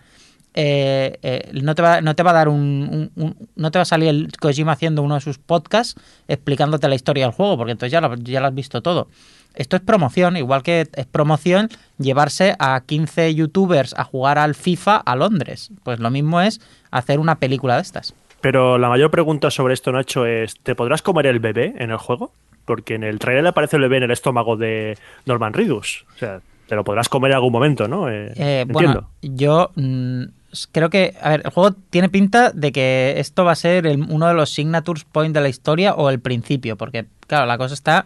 eh, 0.59 1.17
eh, 1.21 1.51
no, 1.61 1.75
te 1.75 1.81
va, 1.83 2.01
no 2.01 2.15
te 2.15 2.23
va 2.23 2.31
a 2.31 2.33
dar 2.33 2.49
un, 2.49 3.11
un- 3.15 3.23
un- 3.23 3.47
No 3.55 3.69
te 3.71 3.77
va 3.79 3.83
a 3.83 3.85
salir 3.85 4.09
el 4.09 4.29
Kojima 4.39 4.71
haciendo 4.73 5.03
uno 5.03 5.15
de 5.15 5.21
sus 5.21 5.37
podcasts 5.37 5.95
explicándote 6.27 6.87
la 6.87 6.95
historia 6.95 7.25
del 7.25 7.33
juego, 7.33 7.57
porque 7.57 7.71
entonces 7.73 7.91
ya 7.91 8.01
ya 8.23 8.39
lo 8.41 8.47
has 8.47 8.53
visto 8.55 8.81
todo. 8.81 9.07
Esto 9.57 9.75
es 9.75 9.81
promoción, 9.81 10.37
igual 10.37 10.61
que 10.63 10.87
es 10.93 11.05
promoción 11.07 11.69
llevarse 11.97 12.55
a 12.59 12.79
15 12.85 13.33
youtubers 13.35 13.93
a 13.97 14.03
jugar 14.03 14.37
al 14.37 14.55
FIFA 14.55 14.97
a 14.97 15.15
Londres. 15.15 15.71
Pues 15.83 15.99
lo 15.99 16.09
mismo 16.11 16.39
es 16.41 16.61
hacer 16.91 17.19
una 17.19 17.35
película 17.39 17.75
de 17.75 17.81
estas. 17.81 18.13
Pero 18.39 18.77
la 18.77 18.87
mayor 18.87 19.09
pregunta 19.11 19.49
sobre 19.49 19.73
esto, 19.73 19.91
Nacho, 19.91 20.25
es: 20.25 20.55
¿te 20.61 20.75
podrás 20.75 21.01
comer 21.01 21.25
el 21.25 21.39
bebé 21.39 21.73
en 21.79 21.89
el 21.91 21.97
juego? 21.97 22.31
Porque 22.65 22.95
en 22.95 23.03
el 23.03 23.17
trailer 23.19 23.47
aparece 23.47 23.77
el 23.77 23.81
bebé 23.81 23.97
en 23.97 24.03
el 24.03 24.11
estómago 24.11 24.57
de 24.57 24.97
Norman 25.25 25.53
Reedus. 25.53 26.05
O 26.15 26.19
sea, 26.19 26.41
te 26.67 26.75
lo 26.75 26.83
podrás 26.83 27.09
comer 27.09 27.31
en 27.31 27.35
algún 27.35 27.51
momento, 27.53 27.87
¿no? 27.87 28.09
Eh, 28.09 28.33
Eh, 28.35 28.61
entiendo. 28.67 28.73
bueno, 28.73 29.09
yo 29.21 29.71
mm, 29.75 30.23
creo 30.71 30.89
que, 30.91 31.15
a 31.21 31.29
ver, 31.29 31.41
el 31.45 31.51
juego 31.51 31.75
tiene 31.89 32.09
pinta 32.09 32.51
de 32.51 32.71
que 32.71 33.15
esto 33.17 33.43
va 33.43 33.53
a 33.53 33.55
ser 33.55 33.87
el- 33.87 34.05
uno 34.09 34.27
de 34.27 34.33
los 34.33 34.51
signatures 34.53 35.03
point 35.05 35.33
de 35.33 35.41
la 35.41 35.49
historia 35.49 35.95
o 35.95 36.09
el 36.09 36.19
principio, 36.19 36.75
porque, 36.75 37.05
claro, 37.25 37.45
la 37.47 37.57
cosa 37.57 37.73
está 37.73 38.05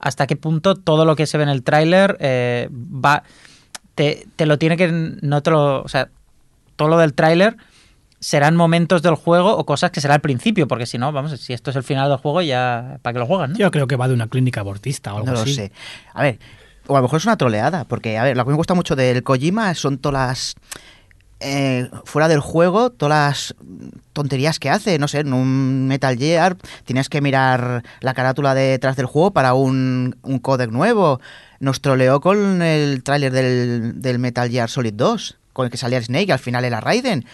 hasta 0.00 0.26
qué 0.26 0.36
punto 0.36 0.74
todo 0.74 1.04
lo 1.04 1.14
que 1.14 1.26
se 1.26 1.36
ve 1.38 1.44
en 1.44 1.50
el 1.50 1.62
tráiler 1.62 2.16
eh, 2.20 2.68
va, 2.72 3.22
te, 3.94 4.26
te 4.36 4.46
lo 4.46 4.58
tiene 4.58 4.76
que, 4.76 4.88
no 5.22 5.42
te 5.42 5.50
lo, 5.50 5.82
o 5.82 5.88
sea, 5.88 6.08
todo 6.76 6.88
lo 6.88 6.98
del 6.98 7.14
tráiler 7.14 7.56
serán 8.18 8.54
momentos 8.56 9.02
del 9.02 9.14
juego 9.14 9.56
o 9.56 9.64
cosas 9.64 9.90
que 9.90 10.00
será 10.00 10.14
al 10.14 10.20
principio, 10.20 10.68
porque 10.68 10.86
si 10.86 10.98
no, 10.98 11.10
vamos, 11.12 11.38
si 11.40 11.52
esto 11.52 11.70
es 11.70 11.76
el 11.76 11.82
final 11.82 12.08
del 12.08 12.18
juego, 12.18 12.42
ya, 12.42 12.98
¿para 13.02 13.14
qué 13.14 13.18
lo 13.18 13.26
juegan? 13.26 13.52
no? 13.52 13.58
Yo 13.58 13.70
creo 13.70 13.86
que 13.86 13.96
va 13.96 14.08
de 14.08 14.14
una 14.14 14.26
clínica 14.28 14.60
abortista 14.60 15.14
o 15.14 15.18
algo 15.18 15.26
No 15.28 15.32
lo 15.34 15.40
así. 15.40 15.54
sé. 15.54 15.72
A 16.12 16.22
ver, 16.22 16.38
o 16.86 16.94
a 16.96 16.98
lo 16.98 17.04
mejor 17.04 17.18
es 17.18 17.24
una 17.24 17.36
troleada, 17.36 17.84
porque, 17.84 18.18
a 18.18 18.24
ver, 18.24 18.36
lo 18.36 18.44
que 18.44 18.50
me 18.50 18.56
gusta 18.56 18.74
mucho 18.74 18.94
del 18.96 19.22
Kojima 19.22 19.74
son 19.74 19.98
todas 19.98 20.28
las. 20.28 20.54
Eh, 21.40 21.88
fuera 22.04 22.28
del 22.28 22.40
juego, 22.40 22.90
todas 22.90 23.10
las 23.10 23.54
tonterías 24.12 24.58
que 24.58 24.70
hace. 24.70 24.98
No 24.98 25.08
sé, 25.08 25.20
en 25.20 25.32
un 25.32 25.88
Metal 25.88 26.16
Gear 26.16 26.56
tienes 26.84 27.08
que 27.08 27.20
mirar 27.20 27.82
la 28.00 28.14
carátula 28.14 28.54
detrás 28.54 28.96
del 28.96 29.06
juego 29.06 29.32
para 29.32 29.54
un, 29.54 30.16
un 30.22 30.38
codec 30.38 30.70
nuevo. 30.70 31.20
Nos 31.58 31.80
troleó 31.80 32.20
con 32.20 32.62
el 32.62 33.02
tráiler 33.02 33.32
del, 33.32 34.00
del 34.00 34.18
Metal 34.18 34.50
Gear 34.50 34.68
Solid 34.68 34.94
2, 34.94 35.38
con 35.52 35.64
el 35.64 35.70
que 35.70 35.78
salía 35.78 36.02
Snake 36.02 36.32
al 36.32 36.38
final 36.38 36.64
era 36.64 36.80
Raiden. 36.80 37.24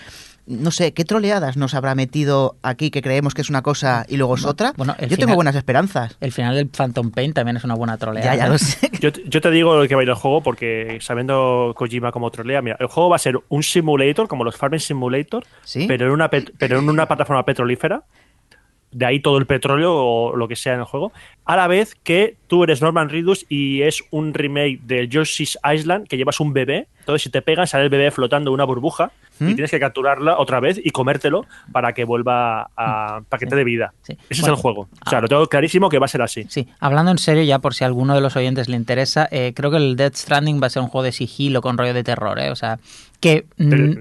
No 0.46 0.70
sé, 0.70 0.92
¿qué 0.94 1.04
troleadas 1.04 1.56
nos 1.56 1.74
habrá 1.74 1.96
metido 1.96 2.56
aquí 2.62 2.90
que 2.92 3.02
creemos 3.02 3.34
que 3.34 3.42
es 3.42 3.50
una 3.50 3.62
cosa 3.62 4.06
y 4.08 4.16
luego 4.16 4.36
es 4.36 4.44
otra? 4.44 4.72
bueno, 4.76 4.94
Yo 5.08 5.16
tengo 5.18 5.34
buenas 5.34 5.56
esperanzas. 5.56 6.16
El 6.20 6.30
final 6.30 6.54
del 6.54 6.68
Phantom 6.68 7.10
Pain 7.10 7.32
también 7.32 7.56
es 7.56 7.64
una 7.64 7.74
buena 7.74 7.96
troleada. 7.98 8.36
Ya, 8.36 8.46
lo 8.48 8.56
sé. 8.56 8.88
Yo, 9.00 9.12
te- 9.12 9.24
yo 9.28 9.40
te 9.40 9.50
digo 9.50 9.74
lo 9.76 9.88
que 9.88 9.94
va 9.96 10.02
a 10.02 10.04
ir 10.04 10.08
el 10.08 10.14
juego 10.14 10.42
porque 10.42 10.98
sabiendo 11.00 11.74
Kojima 11.76 12.12
como 12.12 12.30
trolea, 12.30 12.62
mira, 12.62 12.76
el 12.78 12.86
juego 12.86 13.10
va 13.10 13.16
a 13.16 13.18
ser 13.18 13.38
un 13.48 13.62
simulator 13.64 14.28
como 14.28 14.44
los 14.44 14.56
Farming 14.56 14.78
Simulator, 14.80 15.44
¿Sí? 15.64 15.86
pero 15.88 16.06
en 16.06 16.12
una 16.12 16.30
pet- 16.30 16.52
pero 16.58 16.78
en 16.78 16.88
una 16.88 17.06
plataforma 17.06 17.44
petrolífera. 17.44 18.04
De 18.92 19.04
ahí 19.04 19.20
todo 19.20 19.36
el 19.36 19.46
petróleo 19.46 19.92
o 19.94 20.36
lo 20.36 20.48
que 20.48 20.56
sea 20.56 20.72
en 20.74 20.78
el 20.78 20.84
juego. 20.86 21.12
A 21.44 21.56
la 21.56 21.66
vez 21.66 21.96
que 22.02 22.36
tú 22.46 22.62
eres 22.64 22.80
Norman 22.80 23.10
Reedus 23.10 23.44
y 23.48 23.82
es 23.82 24.02
un 24.10 24.32
remake 24.32 24.80
de 24.84 25.08
Yoshi's 25.08 25.58
Island 25.70 26.06
que 26.08 26.16
llevas 26.16 26.40
un 26.40 26.52
bebé. 26.54 26.86
Entonces, 27.00 27.24
si 27.24 27.30
te 27.30 27.42
pegan, 27.42 27.66
sale 27.66 27.84
el 27.84 27.90
bebé 27.90 28.10
flotando 28.10 28.50
en 28.50 28.54
una 28.54 28.64
burbuja 28.64 29.10
y 29.40 29.44
¿Mm? 29.44 29.54
tienes 29.54 29.70
que 29.70 29.80
capturarla 29.80 30.38
otra 30.38 30.60
vez 30.60 30.80
y 30.82 30.90
comértelo 30.90 31.46
para 31.72 31.92
que 31.92 32.04
vuelva 32.04 32.70
a 32.76 33.20
paquete 33.28 33.56
de 33.56 33.64
vida. 33.64 33.92
Sí. 34.02 34.16
Ese 34.30 34.42
es 34.42 34.48
el 34.48 34.54
juego. 34.54 34.88
O 35.04 35.10
sea, 35.10 35.18
ah. 35.18 35.20
lo 35.22 35.28
tengo 35.28 35.46
clarísimo 35.46 35.88
que 35.88 35.98
va 35.98 36.06
a 36.06 36.08
ser 36.08 36.22
así. 36.22 36.46
Sí, 36.48 36.68
hablando 36.80 37.10
en 37.10 37.18
serio, 37.18 37.42
ya 37.42 37.58
por 37.58 37.74
si 37.74 37.84
a 37.84 37.86
alguno 37.86 38.14
de 38.14 38.20
los 38.20 38.36
oyentes 38.36 38.68
le 38.68 38.76
interesa, 38.76 39.28
eh, 39.30 39.52
creo 39.54 39.70
que 39.70 39.76
el 39.76 39.96
Death 39.96 40.16
Stranding 40.16 40.60
va 40.62 40.68
a 40.68 40.70
ser 40.70 40.82
un 40.82 40.88
juego 40.88 41.04
de 41.04 41.12
sigilo 41.12 41.60
con 41.60 41.76
rollo 41.78 41.94
de 41.94 42.04
terror, 42.04 42.38
¿eh? 42.38 42.50
O 42.50 42.56
sea, 42.56 42.78
que 43.20 43.46
mm, 43.58 43.92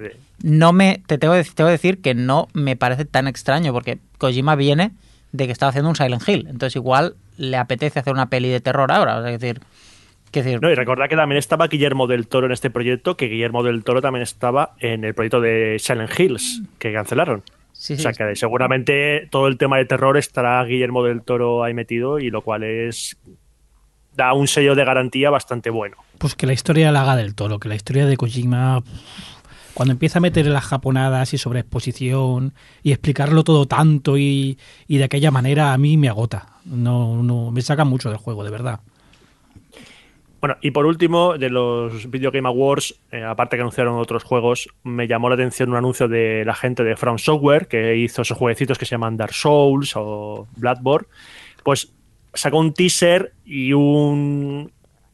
no 0.44 0.74
me. 0.74 1.02
Te 1.08 1.18
tengo, 1.18 1.34
que- 1.34 1.44
te 1.44 1.52
tengo 1.52 1.68
que 1.68 1.74
decir 1.74 2.02
que 2.02 2.14
no 2.14 2.48
me 2.54 2.76
parece 2.76 3.06
tan 3.06 3.28
extraño, 3.28 3.74
porque 3.74 4.00
Kojima 4.18 4.56
viene 4.56 4.92
de 5.32 5.46
que 5.46 5.52
estaba 5.52 5.70
haciendo 5.70 5.90
un 5.90 5.96
Silent 5.96 6.28
Hill. 6.28 6.48
Entonces, 6.50 6.76
igual 6.76 7.16
le 7.38 7.58
apetece 7.58 8.00
hacer 8.00 8.14
una 8.14 8.30
peli 8.30 8.50
de 8.50 8.62
terror 8.62 8.92
ahora. 8.92 9.18
O 9.18 9.22
sea, 9.22 9.32
es 9.32 9.40
decir. 9.40 9.62
Que 10.36 10.44
decir 10.44 10.62
No, 10.62 10.70
y 10.70 10.76
recordad 10.76 11.10
que 11.10 11.16
también 11.16 11.40
estaba 11.40 11.68
Guillermo 11.68 12.08
del 12.08 12.28
Toro 12.28 12.46
en 12.46 12.52
este 12.52 12.70
proyecto, 12.70 13.18
que 13.18 13.28
Guillermo 13.28 13.64
del 13.64 13.84
Toro 13.84 14.02
también 14.02 14.24
estaba 14.24 14.76
en 14.80 15.04
el 15.04 15.14
proyecto 15.14 15.42
de 15.42 15.78
Silent 15.80 16.20
Hills, 16.20 16.62
que 16.78 16.94
cancelaron. 16.94 17.44
sí, 17.72 17.94
o 17.94 17.98
sí, 17.98 18.04
sea 18.04 18.14
que 18.14 18.36
seguramente 18.36 19.28
todo 19.32 19.48
el 19.48 19.58
tema 19.58 19.78
de 19.78 19.86
terror 19.86 20.18
estará 20.18 20.64
Guillermo 20.64 21.04
del 21.04 21.22
Toro 21.22 21.64
ahí 21.64 21.74
metido, 21.74 22.20
y 22.20 22.30
lo 22.30 22.42
cual 22.42 22.64
es 22.64 23.18
da 24.16 24.34
un 24.34 24.48
sello 24.48 24.76
de 24.76 24.86
garantía 24.86 25.30
bastante 25.30 25.70
bueno. 25.70 25.98
Pues 26.18 26.36
que 26.36 26.48
la 26.48 26.54
historia 26.54 26.92
la 26.92 27.02
haga 27.02 27.16
del 27.16 27.36
toro, 27.36 27.60
que 27.60 27.68
la 27.68 27.76
historia 27.76 28.06
de 28.06 28.16
Kojima, 28.16 28.82
cuando 29.74 29.92
empieza 29.92 30.20
a 30.20 30.22
meter 30.22 30.48
las 30.48 30.64
japonadas 30.64 31.34
y 31.34 31.38
sobre 31.38 31.60
exposición 31.60 32.54
y 32.82 32.94
explicarlo 32.94 33.44
todo 33.44 33.66
tanto 33.66 34.18
y, 34.18 34.58
y 34.88 34.98
de 34.98 35.04
aquella 35.04 35.32
manera, 35.32 35.74
a 35.74 35.78
mí 35.78 35.98
me 35.98 36.08
agota. 36.08 36.48
No, 36.64 37.22
no, 37.22 37.52
me 37.52 37.62
saca 37.62 37.84
mucho 37.84 38.10
del 38.10 38.18
juego, 38.18 38.46
de 38.46 38.52
verdad. 38.52 38.80
Bueno, 40.46 40.60
y 40.62 40.70
por 40.70 40.86
último, 40.86 41.40
de 41.40 41.50
los 41.50 42.08
Video 42.12 42.30
Game 42.30 42.48
Awards, 42.48 42.94
eh, 43.12 43.24
aparte 43.24 43.58
que 43.58 43.62
anunciaron 43.62 43.98
otros 43.98 44.24
juegos, 44.24 44.70
me 44.84 45.08
llamó 45.08 45.28
la 45.28 45.34
atención 45.34 45.72
un 45.72 45.76
anuncio 45.76 46.08
de 46.08 46.46
la 46.46 46.54
gente 46.54 46.84
de 46.84 46.96
From 46.96 47.18
Software, 47.18 47.66
que 47.66 47.98
hizo 47.98 48.22
esos 48.22 48.38
jueguecitos 48.38 48.78
que 48.78 48.86
se 48.86 48.92
llaman 48.92 49.18
Dark 49.18 49.34
Souls 49.34 49.94
o 49.96 50.48
Bloodborne. 50.56 51.08
Pues 51.64 51.92
sacó 52.32 52.60
un 52.60 52.74
teaser 52.76 53.34
y 53.44 53.74
un. 53.74 54.72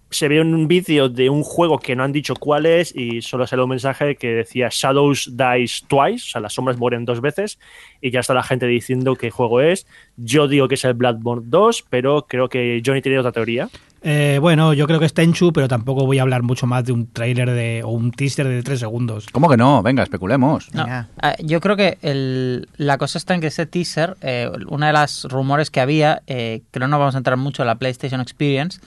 Se 0.09 0.27
ve 0.27 0.41
un 0.41 0.67
vídeo 0.67 1.07
de 1.07 1.29
un 1.29 1.43
juego 1.43 1.79
que 1.79 1.95
no 1.95 2.03
han 2.03 2.11
dicho 2.11 2.35
cuál 2.35 2.65
es 2.65 2.93
y 2.93 3.21
solo 3.21 3.47
salió 3.47 3.63
un 3.63 3.69
mensaje 3.69 4.17
que 4.17 4.33
decía 4.33 4.67
Shadows 4.69 5.37
Dies 5.37 5.85
Twice, 5.87 6.25
o 6.25 6.29
sea, 6.31 6.41
las 6.41 6.51
sombras 6.51 6.77
mueren 6.77 7.05
dos 7.05 7.21
veces 7.21 7.57
y 8.01 8.11
ya 8.11 8.19
está 8.19 8.33
la 8.33 8.43
gente 8.43 8.67
diciendo 8.67 9.15
qué 9.15 9.31
juego 9.31 9.61
es. 9.61 9.87
Yo 10.17 10.49
digo 10.49 10.67
que 10.67 10.75
es 10.75 10.83
el 10.83 10.95
Bloodborne 10.95 11.43
2, 11.45 11.85
pero 11.89 12.25
creo 12.27 12.49
que 12.49 12.81
Johnny 12.85 13.01
tiene 13.01 13.17
otra 13.17 13.31
teoría. 13.31 13.69
Eh, 14.03 14.39
bueno, 14.41 14.73
yo 14.73 14.87
creo 14.87 14.99
que 14.99 15.05
es 15.05 15.13
Tenchu, 15.13 15.53
pero 15.53 15.67
tampoco 15.67 16.07
voy 16.07 16.17
a 16.17 16.23
hablar 16.23 16.41
mucho 16.41 16.65
más 16.65 16.83
de 16.85 16.91
un 16.91 17.05
tráiler 17.11 17.51
de, 17.51 17.83
o 17.83 17.89
un 17.89 18.11
teaser 18.11 18.47
de 18.47 18.63
tres 18.63 18.79
segundos. 18.79 19.27
¿Cómo 19.31 19.47
que 19.47 19.57
no? 19.57 19.83
Venga, 19.83 20.01
especulemos. 20.01 20.73
No, 20.73 20.83
ah, 21.21 21.35
yo 21.39 21.61
creo 21.61 21.75
que 21.75 21.99
el- 22.01 22.67
la 22.77 22.97
cosa 22.97 23.19
está 23.19 23.35
en 23.35 23.41
que 23.41 23.47
ese 23.47 23.67
teaser, 23.67 24.17
eh, 24.21 24.49
una 24.69 24.87
de 24.87 24.93
las 24.93 25.25
rumores 25.25 25.69
que 25.69 25.81
había, 25.81 26.23
eh, 26.25 26.63
que 26.71 26.79
no 26.79 26.87
nos 26.87 26.99
vamos 26.99 27.13
a 27.15 27.19
entrar 27.19 27.37
mucho 27.37 27.61
en 27.61 27.67
la 27.67 27.75
PlayStation 27.75 28.21
Experience, 28.21 28.79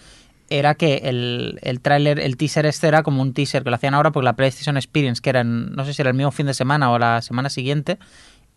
era 0.50 0.74
que 0.74 0.96
el, 1.04 1.60
el 1.62 1.80
tráiler, 1.80 2.18
el 2.18 2.36
teaser 2.36 2.66
este 2.66 2.88
era 2.88 3.02
como 3.04 3.22
un 3.22 3.32
teaser 3.34 3.62
que 3.62 3.70
lo 3.70 3.76
hacían 3.76 3.94
ahora 3.94 4.10
porque 4.10 4.24
la 4.24 4.34
PlayStation 4.34 4.76
Experience, 4.76 5.22
que 5.22 5.30
era 5.30 5.40
en- 5.42 5.72
no 5.76 5.84
sé 5.84 5.94
si 5.94 6.02
era 6.02 6.10
el 6.10 6.16
mismo 6.16 6.32
fin 6.32 6.46
de 6.46 6.54
semana 6.54 6.90
o 6.90 6.98
la 6.98 7.22
semana 7.22 7.50
siguiente, 7.50 7.98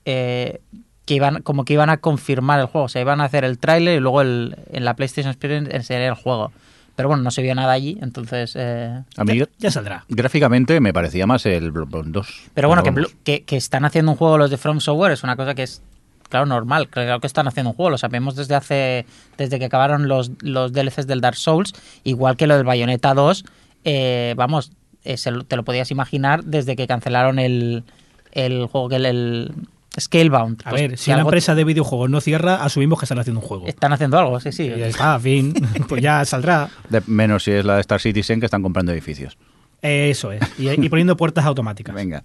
eh, 0.05 0.59
que 1.07 1.15
iban 1.15 1.41
como 1.41 1.65
que 1.65 1.73
iban 1.73 1.89
a 1.89 1.97
confirmar 1.97 2.59
el 2.59 2.67
juego, 2.67 2.85
o 2.85 2.89
sea, 2.89 3.01
iban 3.01 3.19
a 3.21 3.23
hacer 3.23 3.43
el 3.45 3.57
tráiler 3.57 3.97
y 3.97 3.99
luego 3.99 4.21
el, 4.21 4.55
en 4.71 4.85
la 4.85 4.93
PlayStation 4.95 5.31
Experience 5.31 5.75
enseñaría 5.75 6.09
el 6.09 6.13
juego. 6.15 6.51
Pero 6.95 7.09
bueno, 7.09 7.23
no 7.23 7.31
se 7.31 7.41
vio 7.43 7.53
nada 7.55 7.71
allí, 7.73 7.97
entonces... 8.01 8.53
eh, 8.55 9.01
A 9.17 9.23
mí, 9.23 9.37
Ya, 9.39 9.45
ya 9.59 9.71
saldrá. 9.71 10.03
gráficamente, 10.09 10.79
me 10.79 10.93
parecía 10.93 11.25
más 11.27 11.45
el 11.45 11.71
Bloodborne 11.71 12.11
2. 12.11 12.27
Pero 12.53 12.67
bueno, 12.67 12.83
que, 13.23 13.43
están 13.51 13.85
haciendo 13.85 14.11
un 14.11 14.17
juego 14.17 14.37
los 14.37 14.49
de 14.51 14.57
From 14.57 14.79
Software 14.79 15.11
es 15.13 15.23
una 15.23 15.35
cosa 15.35 15.53
que 15.55 15.61
es, 15.63 15.81
claro, 16.27 16.45
normal. 16.47 16.89
Claro 16.89 17.19
que 17.19 17.27
están 17.27 17.47
haciendo 17.47 17.69
un 17.69 17.75
juego, 17.75 17.91
lo 17.91 17.97
sabemos 17.99 18.35
desde 18.35 18.55
hace 18.55 19.05
desde 19.37 19.59
que 19.59 19.65
acabaron 19.65 20.07
los, 20.07 20.31
los 20.41 20.73
DLCs 20.73 21.05
del 21.07 21.21
Dark 21.21 21.37
Souls, 21.37 21.73
igual 22.03 22.35
que 22.35 22.47
lo 22.47 22.55
del 22.57 22.65
Bayonetta 22.65 23.13
2. 23.13 23.45
eh, 23.85 24.33
vamos, 24.35 24.71
eh, 25.03 25.17
se 25.17 25.29
lo- 25.31 25.43
te 25.45 25.55
lo 25.55 25.63
podías 25.63 25.91
imaginar 25.91 26.43
desde 26.43 26.75
que 26.75 26.87
cancelaron 26.87 27.37
el, 27.39 27.83
el 28.31 28.65
juego, 28.65 28.89
que 28.89 28.95
el, 28.97 29.05
el 29.05 29.51
Scalebound. 29.99 30.61
A 30.65 30.69
Pues, 30.69 30.81
ver, 30.81 30.97
si 30.97 31.09
una 31.11 31.19
algo- 31.19 31.29
empresa 31.29 31.55
de 31.55 31.63
videojuegos 31.63 32.09
no 32.09 32.21
cierra, 32.21 32.63
asumimos 32.63 32.99
que 32.99 33.05
están 33.05 33.19
haciendo 33.19 33.39
un 33.41 33.45
juego. 33.47 33.67
Están 33.67 33.93
haciendo 33.93 34.17
algo, 34.19 34.39
sí, 34.39 34.51
sí. 34.51 34.63
Y 34.63 34.77
ya 34.79 34.87
está, 34.87 35.19
fin. 35.19 35.53
Pues 35.89 36.01
ya 36.01 36.23
saldrá. 36.25 36.69
De- 36.89 37.01
menos 37.07 37.43
si 37.43 37.51
es 37.51 37.65
la 37.65 37.75
de 37.75 37.81
Star 37.81 37.99
Citizen 37.99 38.39
que 38.39 38.45
están 38.45 38.61
comprando 38.61 38.91
edificios. 38.91 39.37
Eso 39.81 40.31
es. 40.31 40.41
Y, 40.57 40.69
y 40.69 40.89
poniendo 40.89 41.15
puertas 41.15 41.45
automáticas. 41.45 41.93
Venga, 41.95 42.23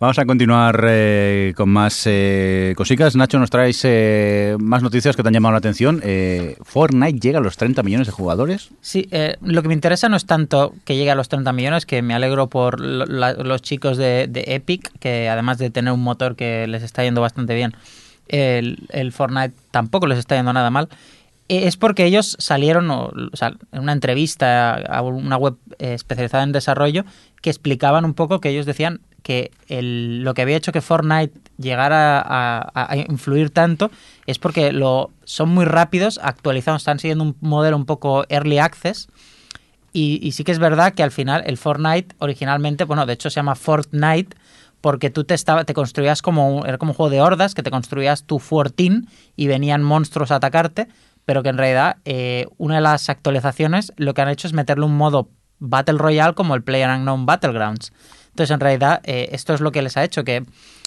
vamos 0.00 0.18
a 0.18 0.24
continuar 0.24 0.82
eh, 0.88 1.52
con 1.54 1.68
más 1.68 2.02
eh, 2.06 2.72
cositas. 2.76 3.14
Nacho, 3.14 3.38
nos 3.38 3.50
traes 3.50 3.80
eh, 3.84 4.56
más 4.58 4.82
noticias 4.82 5.14
que 5.14 5.22
te 5.22 5.28
han 5.28 5.34
llamado 5.34 5.52
la 5.52 5.58
atención. 5.58 6.00
Eh, 6.02 6.56
Fortnite 6.62 7.20
llega 7.20 7.38
a 7.40 7.42
los 7.42 7.58
30 7.58 7.82
millones 7.82 8.06
de 8.06 8.12
jugadores. 8.12 8.70
Sí, 8.80 9.06
eh, 9.10 9.36
lo 9.42 9.60
que 9.60 9.68
me 9.68 9.74
interesa 9.74 10.08
no 10.08 10.16
es 10.16 10.24
tanto 10.24 10.74
que 10.84 10.96
llegue 10.96 11.10
a 11.10 11.14
los 11.14 11.28
30 11.28 11.52
millones, 11.52 11.84
que 11.84 12.00
me 12.00 12.14
alegro 12.14 12.48
por 12.48 12.80
lo- 12.80 13.04
la- 13.06 13.34
los 13.34 13.60
chicos 13.60 13.98
de, 13.98 14.26
de 14.28 14.44
Epic, 14.54 14.90
que 14.98 15.28
además 15.28 15.58
de 15.58 15.68
tener 15.70 15.92
un 15.92 16.02
motor 16.02 16.36
que 16.36 16.66
les 16.66 16.82
está 16.82 17.04
yendo 17.04 17.20
bastante 17.20 17.54
bien, 17.54 17.74
el, 18.28 18.78
el 18.90 19.12
Fortnite 19.12 19.52
tampoco 19.70 20.06
les 20.06 20.18
está 20.18 20.36
yendo 20.36 20.52
nada 20.54 20.70
mal. 20.70 20.88
Es 21.48 21.76
porque 21.76 22.06
ellos 22.06 22.36
salieron, 22.38 22.90
o, 22.90 23.12
o 23.32 23.36
sea, 23.36 23.54
en 23.72 23.82
una 23.82 23.92
entrevista 23.92 24.74
a 24.74 25.02
una 25.02 25.36
web 25.36 25.56
especializada 25.78 26.42
en 26.42 26.52
desarrollo, 26.52 27.04
que 27.42 27.50
explicaban 27.50 28.04
un 28.06 28.14
poco 28.14 28.40
que 28.40 28.48
ellos 28.48 28.64
decían 28.64 29.00
que 29.22 29.50
el- 29.68 30.22
lo 30.22 30.34
que 30.34 30.42
había 30.42 30.56
hecho 30.56 30.72
que 30.72 30.80
Fortnite 30.80 31.38
llegara 31.58 32.22
a, 32.24 32.96
influir 32.96 33.50
tanto 33.50 33.90
es 34.26 34.38
porque 34.38 34.72
lo, 34.72 35.10
son 35.24 35.48
muy 35.50 35.64
rápidos, 35.64 36.18
actualizados, 36.22 36.82
están 36.82 36.98
siguiendo 36.98 37.24
un 37.24 37.36
modelo 37.40 37.76
un 37.76 37.86
poco 37.86 38.24
early 38.28 38.58
access. 38.58 39.08
Y, 39.92 40.18
y 40.22 40.32
sí 40.32 40.44
que 40.44 40.52
es 40.52 40.58
verdad 40.58 40.92
que 40.94 41.02
al 41.02 41.10
final 41.12 41.44
el 41.46 41.56
Fortnite 41.56 42.14
originalmente, 42.18 42.84
bueno, 42.84 43.06
de 43.06 43.12
hecho 43.12 43.30
se 43.30 43.36
llama 43.36 43.54
Fortnite 43.54 44.36
porque 44.80 45.08
tú 45.08 45.24
te, 45.24 45.34
estaba, 45.34 45.64
te 45.64 45.72
construías 45.72 46.20
como 46.20 46.66
era 46.66 46.76
como 46.76 46.92
un 46.92 46.96
juego 46.96 47.10
de 47.10 47.20
hordas, 47.22 47.54
que 47.54 47.62
te 47.62 47.70
construías 47.70 48.24
tu 48.24 48.38
fortín 48.38 49.08
y 49.36 49.46
venían 49.46 49.82
monstruos 49.82 50.30
a 50.30 50.36
atacarte, 50.36 50.88
pero 51.24 51.42
que 51.42 51.48
en 51.48 51.58
realidad 51.58 51.96
eh, 52.04 52.46
una 52.58 52.76
de 52.76 52.80
las 52.80 53.08
actualizaciones 53.08 53.92
lo 53.96 54.14
que 54.14 54.22
han 54.22 54.28
hecho 54.28 54.46
es 54.46 54.52
meterle 54.52 54.84
un 54.84 54.96
modo 54.96 55.28
Battle 55.58 55.98
Royale 55.98 56.34
como 56.34 56.54
el 56.54 56.62
PlayerUnknown 56.62 57.26
Battlegrounds. 57.26 57.92
Entonces, 58.28 58.52
en 58.52 58.60
realidad, 58.60 59.00
eh, 59.04 59.28
esto 59.32 59.54
es 59.54 59.60
lo 59.60 59.70
que 59.70 59.80
les 59.80 59.96
ha 59.96 60.02
hecho, 60.02 60.24
que 60.24 60.44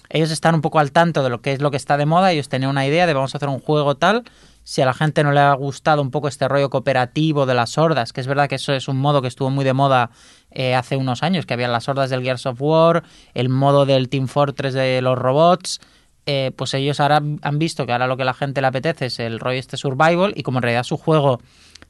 ellos 0.10 0.32
están 0.32 0.56
un 0.56 0.62
poco 0.62 0.80
al 0.80 0.92
tanto 0.92 1.24
de 1.24 1.30
lo 1.30 1.42
que 1.42 1.54
es 1.54 1.62
lo 1.62 1.72
que 1.72 1.78
está 1.78 1.98
de 1.98 2.06
moda, 2.06 2.32
ellos 2.32 2.50
tenían 2.50 2.72
una 2.72 2.86
idea 2.86 3.08
de 3.08 3.14
vamos 3.14 3.34
a 3.34 3.38
hacer 3.38 3.50
un 3.50 3.60
juego 3.60 3.96
tal, 3.96 4.24
si 4.64 4.82
a 4.82 4.86
la 4.86 4.94
gente 4.94 5.24
no 5.24 5.32
le 5.32 5.40
ha 5.40 5.54
gustado 5.54 6.02
un 6.02 6.12
poco 6.12 6.28
este 6.28 6.48
rollo 6.48 6.70
cooperativo 6.70 7.46
de 7.46 7.54
las 7.54 7.78
hordas, 7.78 8.12
que 8.12 8.22
es 8.22 8.28
verdad 8.28 8.50
que 8.50 8.56
eso 8.56 8.74
es 8.74 8.88
un 8.88 8.98
modo 8.98 9.22
que 9.22 9.30
estuvo 9.30 9.50
muy 9.50 9.64
de 9.64 9.74
moda 9.74 10.12
eh, 10.52 10.76
hace 10.76 10.98
unos 10.98 11.24
años, 11.24 11.46
que 11.46 11.54
había 11.54 11.70
las 11.70 11.88
hordas 11.88 12.10
del 12.10 12.22
Gears 12.22 12.46
of 12.46 12.62
War, 12.62 13.04
el 13.34 13.48
modo 13.48 13.86
del 13.86 14.10
Team 14.10 14.28
Fortress 14.28 14.74
de 14.74 15.02
los 15.02 15.18
robots, 15.18 15.80
eh, 16.28 16.52
pues 16.56 16.76
ellos 16.76 17.00
ahora 17.00 17.22
han 17.42 17.58
visto 17.60 17.86
que 17.88 17.94
ahora 17.94 18.06
lo 18.06 18.16
que 18.18 18.22
a 18.22 18.26
la 18.26 18.34
gente 18.36 18.62
le 18.62 18.68
apetece 18.68 19.08
es 19.08 19.20
el 19.20 19.40
rollo 19.40 19.58
este 19.58 19.78
survival 19.78 20.34
y 20.36 20.44
como 20.44 20.60
en 20.60 20.64
realidad 20.64 20.84
su 20.84 20.98
juego 20.98 21.42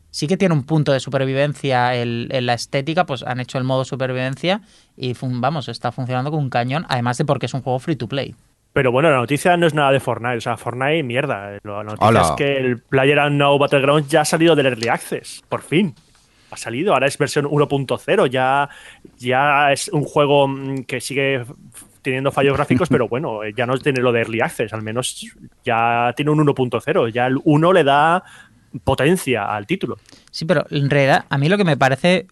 sí 0.09 0.27
que 0.27 0.37
tiene 0.37 0.53
un 0.55 0.63
punto 0.63 0.93
de 0.93 0.99
supervivencia 1.01 1.93
el- 1.95 2.29
en 2.31 2.45
la 2.45 2.53
estética, 2.53 3.05
pues 3.05 3.23
han 3.23 3.39
hecho 3.41 3.57
el 3.57 3.65
modo 3.65 3.83
supervivencia 3.83 4.61
y 4.95 5.13
vamos, 5.21 5.67
está 5.67 5.91
funcionando 5.91 6.31
con 6.31 6.39
un 6.39 6.49
cañón, 6.49 6.85
además 6.87 7.17
de 7.17 7.25
porque 7.25 7.47
es 7.47 7.53
un 7.53 7.61
juego 7.61 7.79
free 7.79 7.97
to 7.97 8.07
play. 8.07 8.33
Pero 8.73 8.91
bueno, 8.91 9.09
la 9.09 9.17
noticia 9.17 9.57
no 9.57 9.65
es 9.65 9.73
nada 9.73 9.91
de 9.91 9.99
Fortnite. 9.99 10.37
O 10.37 10.41
sea, 10.41 10.55
Fortnite, 10.55 11.01
mierda. 11.01 11.57
La 11.63 11.83
noticia 11.83 12.07
Hola. 12.07 12.21
es 12.21 12.31
que 12.37 12.57
el 12.57 12.79
PlayerUnknown 12.79 13.57
Battlegrounds 13.57 14.07
ya 14.07 14.21
ha 14.21 14.25
salido 14.25 14.55
del 14.55 14.67
Early 14.67 14.87
Access. 14.87 15.43
Por 15.49 15.63
fin. 15.63 15.95
Ha 16.51 16.57
salido. 16.57 16.93
Ahora 16.93 17.07
es 17.07 17.17
versión 17.17 17.45
1.0. 17.45 18.27
Ya, 18.27 18.69
ya 19.17 19.71
es 19.71 19.87
un 19.89 20.03
juego 20.03 20.47
mm, 20.47 20.83
que 20.83 21.01
sigue 21.01 21.43
teniendo 22.07 22.31
fallos 22.31 22.53
gráficos, 22.57 22.89
pero 22.89 23.07
bueno, 23.07 23.43
eh, 23.43 23.53
ya 23.55 23.65
no 23.65 23.77
tiene 23.77 24.01
lo 24.01 24.11
de 24.11 24.21
Early 24.21 24.41
Access. 24.41 24.73
Al 24.73 24.81
menos 24.81 25.25
ya 25.63 26.13
tiene 26.15 26.31
un 26.31 26.39
1.0. 26.39 27.11
Ya 27.11 27.27
el 27.27 27.37
1 27.43 27.73
le 27.73 27.83
da 27.83 28.23
potencia 28.83 29.45
al 29.53 29.65
título. 29.67 29.97
Sí, 30.31 30.45
pero 30.45 30.65
en 30.69 30.89
realidad 30.89 31.25
a 31.29 31.37
mí 31.37 31.49
lo 31.49 31.57
que 31.57 31.63
me 31.63 31.77
parece 31.77 32.27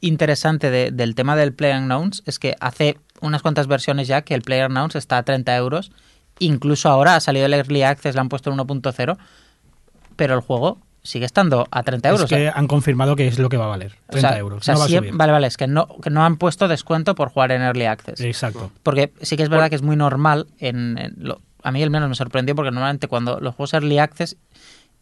interesante 0.00 0.70
de- 0.70 0.90
del 0.90 1.14
tema 1.14 1.36
del 1.36 1.52
PlayerUnknowns 1.54 2.22
es 2.26 2.38
que 2.38 2.56
hace 2.60 2.98
unas 3.20 3.42
cuantas 3.42 3.68
versiones 3.68 4.08
ya 4.08 4.22
que 4.22 4.34
el 4.34 4.42
PlayerUnknowns 4.42 4.96
está 4.96 5.18
a 5.18 5.22
30 5.22 5.56
euros. 5.56 5.92
Incluso 6.38 6.88
ahora 6.88 7.14
ha 7.14 7.20
salido 7.20 7.46
el 7.46 7.54
Early 7.54 7.82
Access, 7.82 8.14
le 8.14 8.20
han 8.20 8.28
puesto 8.28 8.50
el 8.50 8.56
1.0, 8.56 9.16
pero 10.16 10.34
el 10.34 10.40
juego 10.40 10.78
sigue 11.02 11.26
estando 11.26 11.66
a 11.70 11.82
30 11.82 12.08
euros. 12.10 12.22
Es 12.32 12.36
que 12.36 12.50
han 12.54 12.66
confirmado 12.68 13.16
que 13.16 13.26
es 13.26 13.38
lo 13.38 13.48
que 13.48 13.56
va 13.56 13.64
a 13.64 13.68
valer. 13.68 13.96
30 14.08 14.16
O 14.28 14.30
sea, 14.30 14.38
euros. 14.38 14.58
o 14.60 14.62
sea, 14.64 14.74
no 14.74 14.80
va 14.80 14.84
a 14.86 14.88
sí- 14.88 14.96
subir. 14.96 15.12
vale, 15.14 15.32
vale, 15.32 15.46
es 15.48 15.56
que 15.56 15.66
no, 15.66 15.88
que 16.02 16.10
no 16.10 16.24
han 16.24 16.36
puesto 16.36 16.68
descuento 16.68 17.14
por 17.14 17.28
jugar 17.30 17.52
en 17.52 17.62
Early 17.62 17.86
Access. 17.86 18.20
Exacto. 18.20 18.70
Porque 18.82 19.12
sí 19.20 19.36
que 19.36 19.42
es 19.42 19.48
verdad 19.48 19.68
que 19.68 19.74
es 19.76 19.82
muy 19.82 19.96
normal. 19.96 20.46
En, 20.58 20.96
en 20.98 21.14
lo- 21.18 21.40
a 21.64 21.70
mí 21.72 21.82
al 21.82 21.90
menos 21.90 22.08
me 22.08 22.14
sorprendió 22.14 22.54
porque 22.54 22.70
normalmente 22.70 23.08
cuando 23.08 23.40
los 23.40 23.54
juegos 23.54 23.74
Early 23.74 23.98
Access 23.98 24.36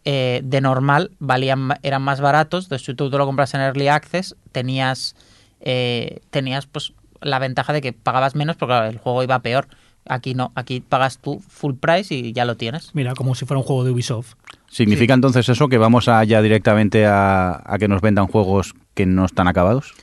eh, 0.05 0.41
de 0.43 0.61
normal 0.61 1.11
valían 1.19 1.69
eran 1.83 2.01
más 2.01 2.19
baratos. 2.21 2.65
Entonces 2.65 2.85
si 2.85 2.93
tú 2.95 3.09
te 3.11 3.17
lo 3.17 3.25
compras 3.25 3.53
en 3.53 3.61
Early 3.61 3.87
Access 3.87 4.35
tenías 4.51 5.15
eh, 5.59 6.21
tenías 6.31 6.65
pues 6.65 6.93
la 7.21 7.37
ventaja 7.37 7.71
de 7.73 7.81
que 7.81 7.93
pagabas 7.93 8.33
menos 8.35 8.55
porque 8.57 8.71
claro, 8.71 8.87
el 8.87 8.97
juego 8.97 9.21
iba 9.23 9.37
peor. 9.39 9.67
Aquí 10.07 10.33
no, 10.33 10.51
aquí 10.55 10.81
pagas 10.81 11.19
tú 11.19 11.41
full 11.47 11.75
price 11.75 12.13
y 12.13 12.33
ya 12.33 12.45
lo 12.45 12.57
tienes. 12.57 12.93
Mira, 12.95 13.13
como 13.13 13.35
si 13.35 13.45
fuera 13.45 13.59
un 13.59 13.63
juego 13.65 13.83
de 13.83 13.91
Ubisoft. 13.91 14.33
¿Significa 14.69 15.13
entonces 15.13 15.47
eso 15.49 15.67
que 15.67 15.77
vamos 15.77 16.07
a 16.07 16.23
ya 16.23 16.41
directamente 16.41 17.05
a, 17.05 17.61
a 17.65 17.77
que 17.77 17.87
nos 17.87 18.01
vendan 18.01 18.27
juegos 18.27 18.73
que 18.93 19.05
no 19.05 19.25
están 19.25 19.47
acabados? 19.47 19.93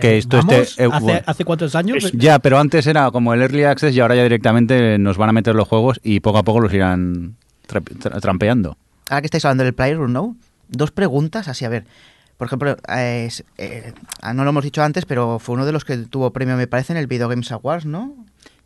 Que 0.00 0.18
esto 0.18 0.36
Vamos, 0.36 0.54
esté- 0.54 0.84
eh, 0.84 0.88
hace, 0.92 1.04
bueno. 1.04 1.20
¿Hace 1.26 1.44
cuántos 1.44 1.74
años? 1.74 2.12
Ya, 2.12 2.38
pero 2.38 2.58
antes 2.58 2.86
era 2.86 3.10
como 3.10 3.34
el 3.34 3.42
Early 3.42 3.64
Access 3.64 3.94
y 3.94 4.00
ahora 4.00 4.14
ya 4.14 4.22
directamente 4.22 4.98
nos 4.98 5.16
van 5.16 5.30
a 5.30 5.32
meter 5.32 5.54
los 5.56 5.66
juegos 5.66 6.00
y 6.04 6.20
poco 6.20 6.38
a 6.38 6.42
poco 6.44 6.60
los 6.60 6.72
irán 6.72 7.34
tra- 7.66 7.82
tra- 7.82 8.20
trampeando. 8.20 8.76
Ahora 9.10 9.22
que 9.22 9.26
estáis 9.26 9.44
hablando 9.44 9.64
del 9.64 9.74
PlayerUnknown, 9.74 10.38
dos 10.68 10.92
preguntas 10.92 11.48
así, 11.48 11.64
a 11.64 11.68
ver. 11.70 11.84
Por 12.36 12.46
ejemplo, 12.46 12.76
eh, 12.94 13.28
eh, 13.56 13.92
ah, 14.22 14.32
no 14.32 14.44
lo 14.44 14.50
hemos 14.50 14.62
dicho 14.62 14.80
antes, 14.82 15.04
pero 15.06 15.40
fue 15.40 15.54
uno 15.56 15.66
de 15.66 15.72
los 15.72 15.84
que 15.84 15.96
tuvo 15.96 16.30
premio, 16.32 16.56
me 16.56 16.68
parece, 16.68 16.92
en 16.92 16.98
el 16.98 17.08
Video 17.08 17.28
Games 17.28 17.50
Awards, 17.50 17.84
¿no? 17.84 18.14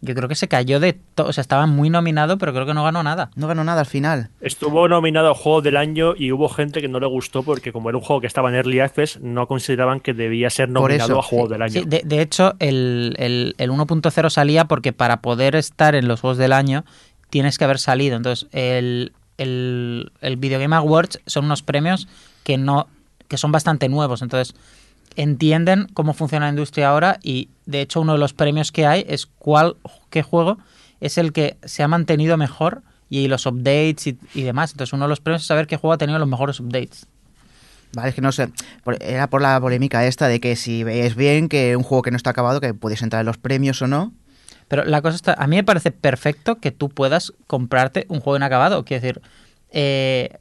Yo 0.04 0.16
creo 0.16 0.28
que 0.28 0.34
se 0.34 0.48
cayó 0.48 0.80
de 0.80 0.94
todo. 0.94 1.28
O 1.28 1.32
sea, 1.32 1.42
estaba 1.42 1.66
muy 1.66 1.88
nominado, 1.88 2.36
pero 2.36 2.52
creo 2.52 2.66
que 2.66 2.74
no 2.74 2.82
ganó 2.82 3.04
nada. 3.04 3.30
No 3.36 3.46
ganó 3.46 3.62
nada 3.62 3.80
al 3.80 3.86
final. 3.86 4.30
Estuvo 4.40 4.88
nominado 4.88 5.30
a 5.30 5.34
Juego 5.34 5.62
del 5.62 5.76
Año 5.76 6.14
y 6.16 6.32
hubo 6.32 6.48
gente 6.48 6.80
que 6.80 6.88
no 6.88 6.98
le 6.98 7.06
gustó 7.06 7.44
porque 7.44 7.72
como 7.72 7.88
era 7.88 7.98
un 7.98 8.04
juego 8.04 8.20
que 8.20 8.26
estaba 8.26 8.48
en 8.48 8.56
Early 8.56 8.80
Access, 8.80 9.20
no 9.20 9.46
consideraban 9.46 10.00
que 10.00 10.12
debía 10.12 10.50
ser 10.50 10.68
nominado 10.68 11.12
eso, 11.12 11.18
a 11.20 11.22
Juego 11.22 11.46
sí, 11.46 11.52
del 11.52 11.62
Año. 11.62 11.72
Sí, 11.72 11.84
de, 11.86 12.02
de 12.04 12.20
hecho, 12.20 12.54
el, 12.58 13.14
el, 13.18 13.54
el 13.58 13.70
1.0 13.70 14.30
salía 14.30 14.64
porque 14.64 14.92
para 14.92 15.20
poder 15.20 15.54
estar 15.54 15.94
en 15.94 16.08
los 16.08 16.20
juegos 16.20 16.38
del 16.38 16.52
año 16.52 16.84
tienes 17.30 17.56
que 17.56 17.64
haber 17.64 17.78
salido. 17.78 18.16
Entonces, 18.16 18.48
el, 18.50 19.12
el, 19.38 20.10
el 20.20 20.36
Video 20.36 20.58
Game 20.58 20.74
Awards 20.74 21.20
son 21.26 21.44
unos 21.44 21.62
premios 21.62 22.08
que 22.42 22.58
no 22.58 22.88
que 23.28 23.38
son 23.38 23.50
bastante 23.50 23.88
nuevos. 23.88 24.20
Entonces, 24.20 24.54
entienden 25.16 25.86
cómo 25.94 26.14
funciona 26.14 26.46
la 26.46 26.50
industria 26.50 26.88
ahora 26.88 27.18
y, 27.22 27.48
de 27.66 27.80
hecho, 27.80 28.00
uno 28.00 28.12
de 28.12 28.18
los 28.18 28.32
premios 28.32 28.72
que 28.72 28.86
hay 28.86 29.04
es 29.08 29.26
cuál, 29.26 29.76
qué 30.10 30.22
juego 30.22 30.58
es 31.00 31.18
el 31.18 31.32
que 31.32 31.56
se 31.64 31.82
ha 31.82 31.88
mantenido 31.88 32.36
mejor 32.36 32.82
y 33.08 33.28
los 33.28 33.46
updates 33.46 34.06
y, 34.06 34.18
y 34.34 34.42
demás. 34.42 34.72
Entonces, 34.72 34.92
uno 34.92 35.04
de 35.04 35.08
los 35.08 35.20
premios 35.20 35.42
es 35.42 35.48
saber 35.48 35.66
qué 35.66 35.76
juego 35.76 35.92
ha 35.92 35.98
tenido 35.98 36.18
los 36.18 36.28
mejores 36.28 36.60
updates. 36.60 37.06
Vale, 37.94 38.08
es 38.08 38.14
que 38.14 38.20
no 38.22 38.32
sé. 38.32 38.48
Era 39.00 39.28
por 39.28 39.42
la 39.42 39.60
polémica 39.60 40.06
esta 40.06 40.28
de 40.28 40.40
que 40.40 40.56
si 40.56 40.82
veis 40.82 41.14
bien 41.14 41.48
que 41.48 41.76
un 41.76 41.82
juego 41.82 42.02
que 42.02 42.10
no 42.10 42.16
está 42.16 42.30
acabado, 42.30 42.60
que 42.60 42.72
puedes 42.72 43.02
entrar 43.02 43.20
en 43.20 43.26
los 43.26 43.38
premios 43.38 43.82
o 43.82 43.86
no. 43.86 44.12
Pero 44.68 44.84
la 44.84 45.02
cosa 45.02 45.16
está, 45.16 45.34
a 45.34 45.46
mí 45.46 45.56
me 45.56 45.64
parece 45.64 45.90
perfecto 45.90 46.56
que 46.56 46.70
tú 46.70 46.88
puedas 46.88 47.34
comprarte 47.46 48.06
un 48.08 48.20
juego 48.20 48.38
inacabado. 48.38 48.84
Quiero 48.84 49.02
decir, 49.02 49.22
eh, 49.70 50.38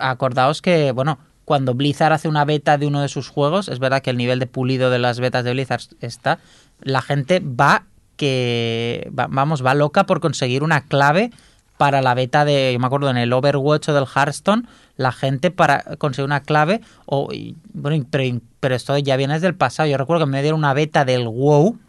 acordaos 0.00 0.62
que, 0.62 0.90
bueno, 0.90 1.18
cuando 1.50 1.74
Blizzard 1.74 2.12
hace 2.12 2.28
una 2.28 2.44
beta 2.44 2.78
de 2.78 2.86
uno 2.86 3.00
de 3.02 3.08
sus 3.08 3.28
juegos, 3.28 3.66
es 3.66 3.80
verdad 3.80 4.02
que 4.02 4.10
el 4.10 4.16
nivel 4.16 4.38
de 4.38 4.46
pulido 4.46 4.88
de 4.88 5.00
las 5.00 5.18
betas 5.18 5.42
de 5.42 5.50
Blizzard 5.52 5.80
está, 6.00 6.38
la 6.80 7.02
gente 7.02 7.40
va 7.40 7.86
que, 8.14 9.10
va- 9.18 9.26
vamos, 9.28 9.66
va 9.66 9.74
loca 9.74 10.06
por 10.06 10.20
conseguir 10.20 10.62
una 10.62 10.82
clave 10.82 11.32
para 11.76 12.02
la 12.02 12.14
beta 12.14 12.44
de, 12.44 12.70
yo 12.72 12.78
me 12.78 12.86
acuerdo 12.86 13.10
en 13.10 13.16
el 13.16 13.32
Overwatch 13.32 13.88
o 13.88 13.92
del 13.94 14.04
Hearthstone, 14.06 14.62
la 14.96 15.10
gente 15.10 15.50
para 15.50 15.82
conseguir 15.98 16.26
una 16.26 16.38
clave, 16.38 16.82
o, 17.06 17.32
y- 17.32 17.56
bueno, 17.72 18.06
pero, 18.08 18.38
pero 18.60 18.76
esto 18.76 18.96
ya 18.98 19.16
viene 19.16 19.34
desde 19.34 19.48
el 19.48 19.56
pasado, 19.56 19.88
yo 19.88 19.96
recuerdo 19.96 20.26
que 20.26 20.30
me 20.30 20.42
dieron 20.42 20.60
una 20.60 20.72
beta 20.72 21.04
del 21.04 21.26
WoW, 21.26 21.80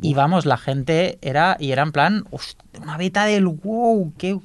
y 0.00 0.14
vamos, 0.14 0.46
la 0.46 0.56
gente 0.56 1.18
era, 1.20 1.56
y 1.58 1.72
era 1.72 1.82
en 1.82 1.90
plan, 1.90 2.24
"Hostia, 2.30 2.62
una 2.80 2.96
beta 2.96 3.24
del 3.24 3.48
WoW, 3.48 4.12
qué... 4.18 4.38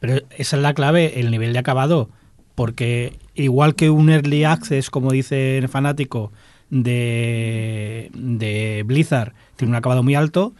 Pero 0.00 0.22
esa 0.30 0.56
es 0.56 0.62
la 0.62 0.72
clave, 0.72 1.20
el 1.20 1.30
nivel 1.30 1.52
de 1.52 1.58
acabado. 1.58 2.08
Porque 2.56 3.12
igual 3.36 3.76
que 3.76 3.90
un 3.90 4.10
early 4.10 4.42
access, 4.42 4.90
como 4.90 5.12
dice 5.12 5.58
el 5.58 5.68
fanático, 5.68 6.32
de, 6.70 8.10
de 8.12 8.82
Blizzard, 8.84 9.32
tiene 9.56 9.70
un 9.70 9.76
acabado 9.76 10.02
muy 10.02 10.14
alto, 10.16 10.52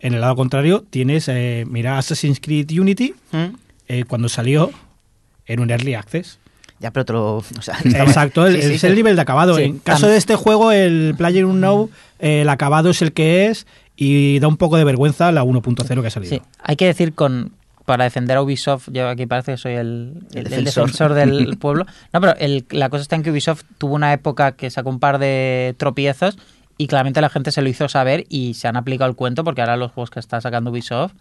en 0.00 0.12
el 0.14 0.20
lado 0.20 0.36
contrario 0.36 0.84
tienes, 0.90 1.28
eh, 1.28 1.64
mira, 1.66 1.96
Assassin's 1.96 2.40
Creed 2.40 2.70
Unity, 2.78 3.14
¿Mm? 3.32 3.54
eh, 3.88 4.04
cuando 4.06 4.28
salió, 4.28 4.70
era 5.46 5.62
un 5.62 5.70
early 5.70 5.94
access. 5.94 6.38
Ya, 6.80 6.90
pero 6.90 7.02
otro. 7.02 7.36
O 7.58 7.62
sea, 7.62 7.78
Exacto, 7.84 8.46
el- 8.46 8.60
Sí, 8.60 8.68
sí. 8.68 8.74
es 8.74 8.84
el 8.84 8.94
nivel 8.94 9.14
de 9.16 9.22
acabado. 9.22 9.58
En 9.58 9.78
caso 9.78 10.06
de 10.08 10.16
este 10.16 10.34
juego, 10.36 10.72
el 10.72 11.14
Player 11.16 11.44
Unknown, 11.46 11.88
eh, 12.18 12.42
el 12.42 12.48
acabado 12.48 12.90
es 12.90 13.00
el 13.00 13.12
que 13.12 13.46
es 13.46 13.66
y 13.96 14.38
da 14.40 14.48
un 14.48 14.56
poco 14.56 14.76
de 14.76 14.84
vergüenza 14.84 15.30
la 15.32 15.44
1.0 15.44 16.00
que 16.02 16.06
ha 16.06 16.10
salido. 16.10 16.34
Sí, 16.34 16.42
hay 16.58 16.76
que 16.76 16.86
decir 16.86 17.14
con 17.14 17.52
para 17.84 18.04
defender 18.04 18.36
a 18.36 18.42
Ubisoft, 18.42 18.88
yo 18.92 19.08
aquí 19.08 19.26
parece 19.26 19.52
que 19.52 19.58
soy 19.58 19.72
el, 19.74 20.14
El 20.32 20.38
el- 20.38 20.52
el 20.52 20.64
defensor. 20.64 20.84
defensor 20.86 21.14
del 21.14 21.56
pueblo. 21.60 21.86
No, 22.12 22.20
pero 22.20 22.34
el- 22.38 22.64
la 22.70 22.88
cosa 22.88 23.02
está 23.02 23.16
en 23.16 23.22
que 23.22 23.30
Ubisoft 23.30 23.62
tuvo 23.78 23.94
una 23.94 24.12
época 24.12 24.52
que 24.52 24.70
sacó 24.70 24.88
un 24.90 25.00
par 25.00 25.18
de 25.18 25.74
tropiezos 25.78 26.38
y 26.78 26.86
claramente 26.86 27.20
la 27.20 27.28
gente 27.28 27.52
se 27.52 27.62
lo 27.62 27.68
hizo 27.68 27.88
saber 27.88 28.24
y 28.28 28.54
se 28.54 28.68
han 28.68 28.76
aplicado 28.76 29.10
el 29.10 29.16
cuento 29.16 29.44
porque 29.44 29.60
ahora 29.60 29.76
los 29.76 29.92
juegos 29.92 30.10
que 30.10 30.18
está 30.20 30.40
sacando 30.40 30.70
Ubisoft 30.70 31.12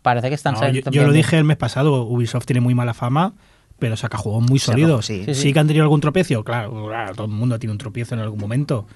parece 0.00 0.28
que 0.28 0.34
están 0.34 0.54
No, 0.54 0.60
yo, 0.60 0.66
saliendo 0.66 0.90
yo 0.90 1.02
lo 1.06 1.12
dije 1.12 1.36
el 1.38 1.44
mes 1.44 1.56
pasado, 1.56 2.02
Ubisoft 2.04 2.46
tiene 2.46 2.60
muy 2.60 2.74
mala 2.74 2.94
fama, 2.94 3.34
pero 3.78 3.96
saca 3.96 4.16
juegos 4.16 4.42
muy 4.48 4.58
sólidos. 4.60 5.04
sí. 5.06 5.24
Sí, 5.26 5.34
Sí, 5.34 5.42
sí. 5.42 5.52
que 5.52 5.58
han 5.58 5.66
tenido 5.66 5.82
algún 5.82 6.00
tropiezo, 6.00 6.42
claro, 6.44 6.86
claro, 6.86 7.14
todo 7.14 7.26
el 7.26 7.32
mundo 7.32 7.58
tiene 7.58 7.72
un 7.72 7.78
tropiezo 7.78 8.14
en 8.14 8.20
algún 8.20 8.38
momento, 8.40 8.86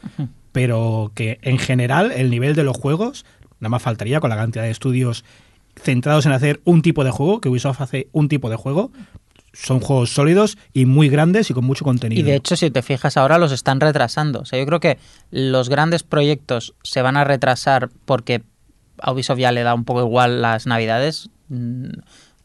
pero 0.53 1.11
que 1.15 1.39
en 1.43 1.59
general 1.59 2.13
el 2.13 2.31
nivel 2.31 2.55
de 2.55 2.63
los 2.65 2.77
juegos, 2.77 3.25
nada 3.61 3.71
más 3.71 3.83
faltaría 3.83 4.21
con 4.21 4.31
la 4.31 4.37
cantidad 4.37 4.65
de 4.65 4.71
estudios 4.71 5.25
centrados 5.77 6.27
en 6.27 6.33
hacer 6.33 6.61
un 6.65 6.83
tipo 6.83 7.05
de 7.05 7.11
juego, 7.11 7.41
que 7.41 7.49
Ubisoft 7.49 7.81
hace 7.81 8.09
un 8.13 8.29
tipo 8.29 8.51
de 8.51 8.57
juego, 8.57 8.91
son 9.53 9.81
juegos 9.81 10.11
sólidos 10.11 10.59
y 10.73 10.85
muy 10.85 11.09
grandes 11.09 11.51
y 11.51 11.55
con 11.55 11.65
mucho 11.65 11.85
contenido. 11.85 12.21
Y 12.21 12.25
de 12.25 12.37
hecho, 12.37 12.57
si 12.57 12.71
te 12.71 12.83
fijas 12.83 13.17
ahora, 13.17 13.39
los 13.39 13.53
están 13.53 13.81
retrasando. 13.81 14.41
O 14.41 14.45
sea, 14.45 14.59
yo 14.59 14.67
creo 14.67 14.81
que 14.81 14.99
los 15.31 15.69
grandes 15.69 16.03
proyectos 16.03 16.75
se 16.83 17.03
van 17.03 17.17
a 17.17 17.25
retrasar 17.25 17.89
porque 18.05 18.43
a 18.99 19.13
Ubisoft 19.13 19.39
ya 19.39 19.53
le 19.53 19.63
da 19.63 19.75
un 19.75 19.85
poco 19.85 20.01
igual 20.01 20.43
las 20.43 20.67
navidades. 20.67 21.31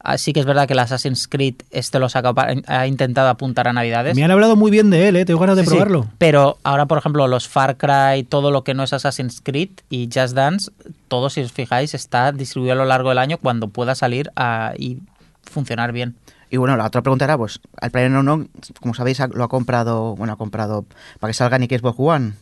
Así 0.04 0.32
que 0.32 0.40
es 0.40 0.46
verdad 0.46 0.66
que 0.66 0.72
el 0.72 0.80
Assassin's 0.80 1.28
Creed 1.28 1.54
este 1.70 1.98
lo 2.00 2.08
saca 2.08 2.34
ha 2.66 2.86
intentado 2.86 3.28
apuntar 3.28 3.68
a 3.68 3.72
navidades. 3.72 4.16
Me 4.16 4.24
han 4.24 4.30
hablado 4.32 4.56
muy 4.56 4.70
bien 4.70 4.90
de 4.90 5.08
él, 5.08 5.16
¿eh? 5.16 5.24
tengo 5.24 5.38
ganas 5.38 5.56
de 5.56 5.62
Sí, 5.62 5.68
sí. 5.70 5.74
probarlo. 5.76 6.06
Pero 6.18 6.58
ahora, 6.64 6.86
por 6.86 6.98
ejemplo, 6.98 7.28
los 7.28 7.46
Far 7.48 7.76
Cry, 7.76 8.24
todo 8.24 8.50
lo 8.50 8.64
que 8.64 8.74
no 8.74 8.82
es 8.82 8.92
Assassin's 8.92 9.40
Creed 9.40 9.70
y 9.90 10.08
Just 10.12 10.34
Dance, 10.34 10.70
todo, 11.08 11.30
si 11.30 11.40
os 11.42 11.52
fijáis, 11.52 11.94
está 11.94 12.32
distribuido 12.32 12.72
a 12.72 12.76
lo 12.76 12.84
largo 12.84 13.10
del 13.10 13.18
año 13.18 13.38
cuando 13.38 13.68
pueda 13.68 13.94
salir 13.94 14.32
a- 14.34 14.72
y 14.76 14.98
funcionar 15.42 15.92
bien. 15.92 16.16
Y 16.50 16.56
bueno, 16.58 16.76
la 16.76 16.86
otra 16.86 17.00
pregunta 17.02 17.24
era, 17.24 17.38
pues, 17.38 17.60
al 17.80 17.90
Player 17.90 18.10
no, 18.10 18.46
como 18.80 18.94
sabéis, 18.94 19.20
lo 19.32 19.44
ha 19.44 19.48
comprado, 19.48 20.16
bueno, 20.16 20.32
ha 20.34 20.36
comprado 20.36 20.84
para 21.20 21.30
que 21.30 21.34
salga 21.34 21.56
en 21.56 21.62
Xbox 21.64 21.94
One. 21.98 22.32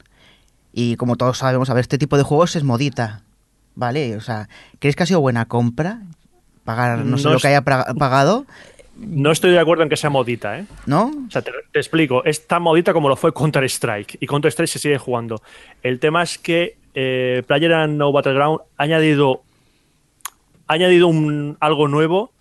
Y 0.72 0.96
como 0.96 1.16
todos 1.16 1.38
sabemos, 1.38 1.68
a 1.70 1.74
ver, 1.74 1.82
este 1.82 1.98
tipo 1.98 2.16
de 2.16 2.22
juegos 2.22 2.56
es 2.56 2.64
modita, 2.64 3.20
¿vale? 3.74 4.16
O 4.16 4.20
sea, 4.20 4.48
¿creéis 4.78 4.96
que 4.96 5.02
ha 5.02 5.06
sido 5.06 5.20
buena 5.20 5.44
compra? 5.46 6.00
Pagar, 6.76 6.98
no 7.04 7.18
sé 7.18 7.28
lo 7.28 7.38
que 7.38 7.48
haya 7.48 7.62
pagado, 7.62 8.46
No 8.96 9.30
estoy 9.32 9.50
de 9.52 9.58
acuerdo 9.58 9.82
en 9.82 9.88
que 9.88 9.96
sea 9.96 10.10
modita, 10.10 10.58
¿eh? 10.58 10.66
¿no? 10.86 11.10
O 11.26 11.30
sea, 11.30 11.40
te, 11.42 11.52
te 11.72 11.78
explico, 11.78 12.22
es 12.24 12.46
tan 12.46 12.62
modita 12.62 12.92
como 12.92 13.08
lo 13.08 13.16
fue 13.16 13.32
Counter-Strike. 13.32 14.18
Y 14.20 14.26
Counter-Strike 14.26 14.68
se 14.68 14.78
sigue 14.78 14.98
jugando. 14.98 15.40
El 15.82 15.98
tema 15.98 16.22
es 16.22 16.36
que 16.38 16.76
eh, 16.94 17.42
Player 17.46 17.88
No 17.88 18.12
Battleground 18.12 18.60
ha 18.76 18.82
añadido, 18.82 19.42
ha 20.66 20.74
añadido 20.74 21.08
un, 21.08 21.56
algo 21.60 21.88
nuevo, 21.88 22.32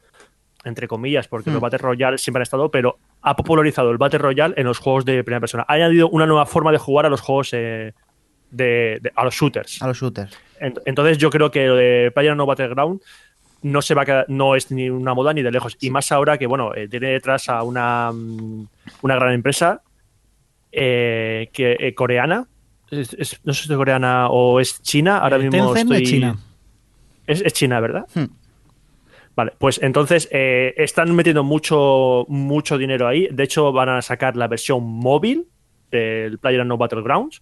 entre 0.66 0.88
comillas, 0.88 1.28
porque 1.28 1.50
los 1.52 1.62
Battle 1.62 1.78
Royale 1.80 2.18
siempre 2.18 2.40
han 2.40 2.44
estado, 2.44 2.70
pero 2.70 2.98
ha 3.22 3.36
popularizado 3.36 3.92
el 3.92 3.98
Battle 3.98 4.20
Royale 4.20 4.54
en 4.58 4.66
los 4.66 4.80
juegos 4.80 5.06
de 5.06 5.24
primera 5.24 5.40
persona. 5.40 5.66
Ha 5.68 5.74
añadido 5.74 6.10
una 6.10 6.26
nueva 6.26 6.46
forma 6.46 6.72
de 6.72 6.78
jugar 6.78 7.06
a 7.06 7.10
los 7.10 7.22
juegos, 7.22 7.50
eh, 7.54 7.94
de, 8.52 9.00
de- 9.02 9.12
a 9.16 9.24
los 9.24 9.34
shooters. 9.34 9.82
A 9.82 9.88
los 9.88 9.98
shooters. 9.98 10.38
Ent- 10.60 10.82
Entonces 10.86 11.18
yo 11.18 11.30
creo 11.30 11.50
que 11.52 11.66
lo 11.68 11.76
de 11.76 12.12
Player 12.14 12.36
No 12.36 12.46
Battleground 12.46 13.02
no 13.62 13.82
se 13.82 13.94
va 13.94 14.04
a 14.04 14.06
quedar- 14.06 14.26
no 14.30 14.56
es 14.56 14.72
ni 14.72 14.90
una 14.90 15.14
moda 15.14 15.34
ni 15.34 15.42
de 15.42 15.52
lejos. 15.52 15.78
Y 15.82 15.90
más 15.90 16.12
ahora 16.12 16.38
que 16.38 16.48
bueno, 16.48 16.74
eh, 16.76 16.88
tiene 16.88 17.10
detrás 17.10 17.50
a 17.50 17.64
una, 17.64 18.12
mm, 18.14 18.68
una 19.02 19.16
gran 19.16 19.34
empresa 19.34 19.82
eh, 20.72 21.50
que 21.52 21.76
eh, 21.80 21.94
coreana. 21.96 22.48
Es- 22.92 23.14
es- 23.14 23.40
no 23.44 23.54
sé 23.54 23.64
si 23.66 23.72
es 23.72 23.78
coreana 23.78 24.30
o 24.30 24.60
es 24.60 24.82
china. 24.82 25.18
Ahora 25.20 25.38
mismo 25.38 25.76
estoy. 25.82 26.04
es 26.04 26.10
China. 26.10 26.38
Es, 27.28 27.42
es 27.42 27.54
China, 27.54 27.80
¿verdad? 27.80 28.06
Hmm. 28.14 28.26
Vale, 29.36 29.54
pues 29.58 29.80
entonces 29.82 30.28
están 30.32 31.16
metiendo 31.16 31.44
mucho, 31.44 32.26
mucho 32.28 32.78
dinero 32.78 33.08
ahí. 33.08 33.30
De 33.32 33.44
hecho, 33.44 33.72
van 33.72 33.88
a 33.90 34.02
sacar 34.02 34.36
la 34.36 34.48
versión 34.48 34.84
móvil 34.84 35.46
del 35.92 36.38
Player 36.40 36.66
No 36.66 36.78
Battlegrounds. 36.78 37.42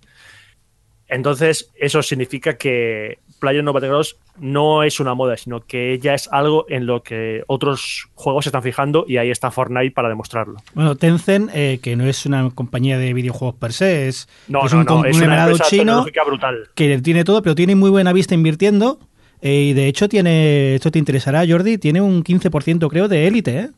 Entonces, 1.08 1.72
eso 1.76 2.04
significa 2.04 2.58
que 2.58 3.20
Player 3.40 3.64
No 3.64 3.74
Battlegrounds 3.74 4.16
no 4.40 4.84
es 4.84 5.00
una 5.00 5.14
moda, 5.14 5.38
sino 5.38 5.62
que 5.62 5.98
ya 6.00 6.14
es 6.14 6.28
algo 6.32 6.66
en 6.70 6.86
lo 6.86 7.02
que 7.04 7.44
otros 7.48 8.08
juegos 8.16 8.46
se 8.46 8.50
están 8.50 8.64
fijando 8.64 9.06
y 9.08 9.18
ahí 9.18 9.30
está 9.32 9.52
Fortnite 9.52 9.92
para 9.92 10.10
demostrarlo. 10.10 10.58
Bueno, 10.74 10.96
Tencent, 10.96 11.50
eh, 11.54 11.80
que 11.82 11.96
no 11.96 12.06
es 12.06 12.26
una 12.26 12.50
compañía 12.52 12.98
de 12.98 13.14
videojuegos 13.14 13.56
per 13.56 13.74
se, 13.74 14.08
es, 14.08 14.28
No, 14.48 14.66
es 14.66 14.74
no, 14.74 14.80
un 14.80 14.86
no, 14.86 14.94
conglomerado 14.94 15.58
chino 15.70 16.06
brutal. 16.26 16.70
que 16.76 17.00
tiene 17.02 17.24
todo, 17.24 17.42
pero 17.42 17.56
tiene 17.56 17.76
muy 17.76 17.90
buena 17.90 18.14
vista 18.14 18.34
invirtiendo. 18.36 19.00
eh, 19.42 19.68
y 19.70 19.74
de 19.74 19.88
hecho 19.88 20.10
tiene, 20.10 20.76
esto 20.76 20.90
te 20.92 21.00
interesará, 21.00 21.44
Jordi, 21.48 21.78
tiene 21.78 22.02
un 22.02 22.24
15% 22.24 22.90
creo 22.90 23.08
de 23.08 23.28
élite, 23.28 23.60
¿eh? 23.60 23.70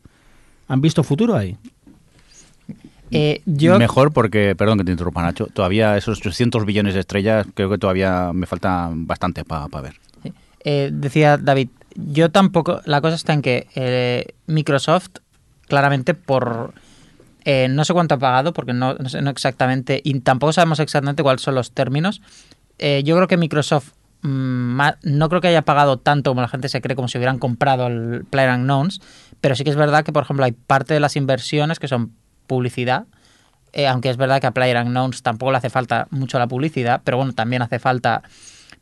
Han 0.68 0.82
visto 0.82 1.04
futuro 1.04 1.36
ahí. 1.36 1.58
Eh, 3.12 3.42
yo, 3.46 3.78
Mejor 3.80 4.12
porque, 4.12 4.56
perdón 4.56 4.78
que 4.78 4.84
te 4.84 4.92
interrumpa 4.92 5.22
Nacho, 5.22 5.48
todavía 5.48 5.98
esos 5.98 6.20
300 6.20 6.66
billones 6.66 6.94
de 6.94 7.00
estrellas 7.00 7.48
creo 7.54 7.70
que 7.70 7.78
todavía 7.78 8.32
me 8.34 8.46
faltan 8.46 9.08
bastante 9.08 9.44
para 9.44 9.68
ver. 9.82 9.96
eh, 10.64 10.90
decía 10.94 11.38
David, 11.38 11.70
yo 11.96 12.30
tampoco, 12.30 12.82
la 12.86 13.02
cosa 13.02 13.16
está 13.16 13.34
en 13.34 13.42
que 13.42 13.68
eh, 13.76 14.36
Microsoft, 14.48 15.10
claramente 15.68 16.14
por... 16.14 16.74
no 17.70 17.86
sé 17.86 17.94
cuánto 17.94 18.16
ha 18.16 18.20
pagado, 18.20 18.54
porque 18.54 18.74
no, 18.74 18.94
no 18.94 19.10
sé 19.10 19.22
no 19.22 19.30
exactamente, 19.32 20.02
y 20.04 20.20
tampoco 20.20 20.54
sabemos 20.54 20.80
exactamente 20.80 21.24
cuáles 21.24 21.42
son 21.42 21.56
los 21.56 21.72
términos. 21.72 22.22
Yo 22.80 23.16
creo 23.16 23.28
que 23.28 23.38
Microsoft 23.38 23.92
mm, 24.22 24.80
no 25.04 25.30
creo 25.30 25.42
que 25.42 25.48
haya 25.48 25.64
pagado 25.64 25.98
tanto 25.98 26.32
como 26.32 26.42
la 26.42 26.48
gente 26.48 26.70
se 26.70 26.80
cree, 26.80 26.96
como 26.96 27.08
si 27.08 27.18
hubieran 27.18 27.40
comprado 27.40 27.88
el 27.88 28.26
PlayerUnknown's, 28.30 29.02
pero 29.42 29.56
sí 29.56 29.64
que 29.64 29.70
es 29.72 29.76
verdad 29.76 30.04
que, 30.04 30.14
por 30.14 30.24
ejemplo, 30.24 30.46
hay 30.46 30.52
parte 30.52 30.94
de 30.94 31.00
las 31.00 31.16
inversiones 31.16 31.80
que 31.80 31.88
son 31.88 32.14
publicidad, 32.50 33.06
eh, 33.72 33.88
aunque 33.88 34.10
es 34.10 34.18
verdad 34.18 34.42
que 34.42 34.48
a 34.48 34.52
PlayerUnknown's 34.52 35.22
tampoco 35.22 35.52
le 35.52 35.60
hace 35.60 35.70
falta 35.70 36.08
mucho 36.10 36.40
la 36.40 36.48
publicidad, 36.48 37.02
pero 37.06 37.16
bueno, 37.18 37.32
también 37.34 37.62
hace 37.62 37.80
falta... 37.80 38.24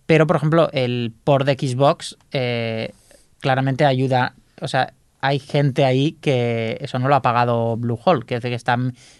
Pero, 0.07 0.25
por 0.25 0.37
ejemplo, 0.37 0.69
el 0.71 1.11
port 1.25 1.45
de 1.45 1.53
Xbox 1.55 2.17
eh, 2.31 2.93
claramente 3.41 3.85
ayuda, 3.85 4.35
o 4.61 4.69
sea, 4.69 4.93
hay 5.19 5.39
gente 5.39 5.83
ahí 5.83 6.13
que 6.13 6.77
eso 6.79 6.97
no 6.97 7.09
lo 7.09 7.15
ha 7.15 7.21
pagado 7.21 7.75
Bluehole, 7.75 8.25
que 8.25 8.35
dice 8.35 8.47
que 8.49 8.55
está 8.55 8.77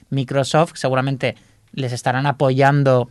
Microsoft, 0.09 0.73
seguramente 0.75 1.35
les 1.73 1.91
estarán 1.91 2.25
apoyando, 2.25 3.09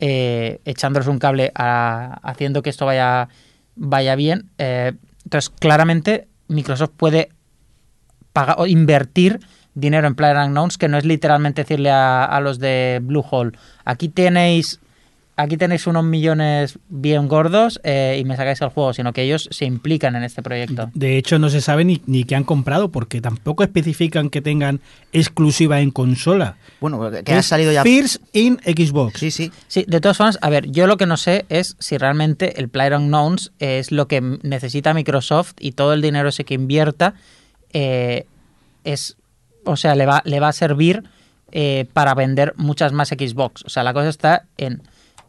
eh, 0.00 0.60
echándoles 0.66 1.08
un 1.08 1.18
cable, 1.18 1.50
a- 1.54 2.20
haciendo 2.22 2.60
que 2.60 2.68
esto 2.68 2.84
vaya, 2.84 3.28
vaya 3.74 4.14
bien. 4.16 4.50
Entonces, 4.58 5.48
claramente, 5.48 6.28
Microsoft 6.48 6.92
puede 6.94 7.30
pagar 8.34 8.56
o 8.58 8.66
invertir 8.66 9.40
dinero 9.74 10.06
en 10.06 10.14
PlayerUnknown's, 10.14 10.78
que 10.78 10.88
no 10.88 10.98
es 10.98 11.04
literalmente 11.04 11.62
decirle 11.62 11.90
a, 11.90 12.24
a 12.24 12.40
los 12.40 12.58
de 12.58 13.00
Bluehole, 13.02 13.52
aquí 13.84 14.08
tenéis 14.08 14.80
aquí 15.36 15.56
tenéis 15.56 15.86
unos 15.86 16.04
millones 16.04 16.78
bien 16.88 17.28
gordos 17.28 17.80
eh, 17.82 18.18
y 18.20 18.24
me 18.24 18.36
sacáis 18.36 18.60
el 18.60 18.68
juego, 18.68 18.92
sino 18.92 19.12
que 19.12 19.22
ellos 19.22 19.48
se 19.50 19.64
implican 19.64 20.16
en 20.16 20.24
este 20.24 20.42
proyecto. 20.42 20.90
De 20.94 21.18
hecho, 21.18 21.38
no 21.38 21.48
se 21.48 21.60
sabe 21.60 21.84
ni, 21.84 22.00
ni 22.06 22.24
qué 22.24 22.36
han 22.36 22.44
comprado, 22.44 22.90
porque 22.90 23.20
tampoco 23.20 23.62
especifican 23.62 24.30
que 24.30 24.40
tengan 24.40 24.80
exclusiva 25.12 25.80
en 25.80 25.90
consola. 25.90 26.56
Bueno, 26.80 27.10
que 27.24 27.32
ha 27.32 27.42
salido 27.42 27.72
ya... 27.72 27.82
First 27.82 28.22
in 28.32 28.58
Xbox. 28.64 29.18
Sí, 29.18 29.30
sí. 29.30 29.52
Sí, 29.68 29.84
de 29.88 30.00
todas 30.00 30.16
formas, 30.16 30.38
a 30.40 30.50
ver, 30.50 30.70
yo 30.70 30.86
lo 30.86 30.96
que 30.96 31.06
no 31.06 31.16
sé 31.16 31.44
es 31.48 31.76
si 31.78 31.98
realmente 31.98 32.60
el 32.60 32.68
PlayerUnknown's 32.68 33.52
es 33.58 33.90
lo 33.90 34.08
que 34.08 34.20
necesita 34.20 34.94
Microsoft 34.94 35.54
y 35.58 35.72
todo 35.72 35.92
el 35.92 36.02
dinero 36.02 36.28
ese 36.28 36.44
que 36.44 36.54
invierta 36.54 37.14
eh, 37.72 38.26
es, 38.84 39.16
o 39.64 39.76
sea, 39.76 39.94
le 39.94 40.06
va, 40.06 40.22
le 40.24 40.40
va 40.40 40.48
a 40.48 40.52
servir 40.52 41.04
eh, 41.52 41.86
para 41.92 42.14
vender 42.14 42.54
muchas 42.56 42.92
más 42.92 43.08
Xbox. 43.08 43.64
O 43.64 43.68
sea, 43.68 43.82
la 43.82 43.92
cosa 43.92 44.08
está 44.08 44.46
en 44.56 44.82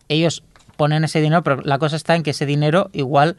ellos 0.10 0.44
ponen 0.78 1.04
ese 1.04 1.22
dinero, 1.22 1.44
pero 1.44 1.62
la 1.64 1.80
cosa 1.80 1.96
está 1.96 2.16
en 2.16 2.24
que 2.24 2.32
ese 2.32 2.46
dinero 2.46 2.90
igual 2.94 3.38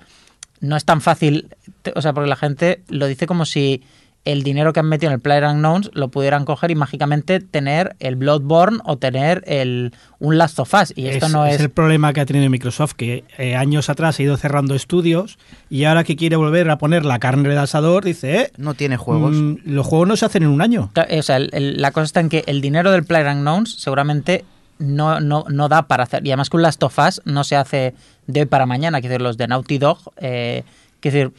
no 0.61 0.77
es 0.77 0.85
tan 0.85 1.01
fácil, 1.01 1.49
o 1.95 2.01
sea, 2.01 2.13
porque 2.13 2.29
la 2.29 2.37
gente 2.37 2.83
lo 2.89 3.07
dice 3.07 3.27
como 3.27 3.45
si 3.45 3.83
el 4.27 4.43
dinero 4.43 4.73
que 4.75 4.81
han 4.81 4.87
metido 4.89 5.11
en 5.11 5.15
el 5.15 5.21
Player 5.21 5.45
Unknowns 5.45 5.91
lo 5.95 6.09
pudieran 6.09 6.45
coger 6.45 6.71
y 6.71 6.75
mágicamente 6.75 7.41
tener 7.41 7.97
el 8.01 8.17
Bloodborne 8.17 8.81
o 8.85 8.99
tener 8.99 9.43
el 9.47 9.95
un 10.19 10.37
Last 10.37 10.59
of 10.59 10.75
Us. 10.75 10.93
Y 10.97 11.07
esto 11.07 11.27
es, 11.27 11.33
no 11.33 11.47
es 11.47 11.55
es... 11.55 11.61
el 11.63 11.71
problema 11.71 12.13
que 12.13 12.21
ha 12.21 12.27
tenido 12.27 12.51
Microsoft, 12.51 12.93
que 12.95 13.25
eh, 13.39 13.57
años 13.57 13.89
atrás 13.89 14.19
ha 14.19 14.23
ido 14.23 14.37
cerrando 14.37 14.75
estudios 14.75 15.39
y 15.71 15.85
ahora 15.85 16.05
que 16.05 16.17
quiere 16.17 16.37
volver 16.37 16.69
a 16.71 16.77
poner 16.79 17.05
la 17.07 17.19
carne 17.19 17.49
del 17.49 17.59
asador, 17.59 18.05
dice, 18.05 18.37
eh, 18.41 18.51
No 18.59 18.75
tiene 18.75 18.97
juegos. 18.99 19.33
mm, 19.35 19.55
los 19.65 19.87
juegos 19.87 20.09
no 20.09 20.17
se 20.17 20.27
hacen 20.27 20.43
en 20.43 20.51
un 20.51 20.61
año. 20.61 20.91
Cla- 20.95 21.19
O 21.19 21.23
sea, 21.23 21.37
el- 21.37 21.51
el- 21.53 21.81
la 21.81 21.91
cosa 21.93 22.05
está 22.05 22.21
en 22.21 22.29
que 22.29 22.45
el 22.47 22.61
dinero 22.61 22.91
del 22.93 23.05
Player 23.05 23.29
Unknowns 23.35 23.77
seguramente 23.81 24.45
no, 24.79 25.21
no, 25.21 25.45
no 25.49 25.69
da 25.69 25.87
para 25.87 26.03
hacer. 26.03 26.27
Y 26.27 26.31
además 26.31 26.51
que 26.51 26.57
un 26.57 26.63
Last 26.63 26.83
of 26.83 26.99
Us 26.99 27.23
no 27.25 27.45
se 27.45 27.57
hace 27.57 27.95
de 28.27 28.41
hoy 28.41 28.47
para 28.47 28.67
mañana. 28.67 29.01
Quiero 29.01 29.13
decir, 29.15 29.23
los 29.23 29.37
de 29.39 29.49
Naughty 29.49 29.79
Dog, 29.79 29.99
eh, 30.19 30.65
quiero 31.01 31.17
decir, 31.17 31.33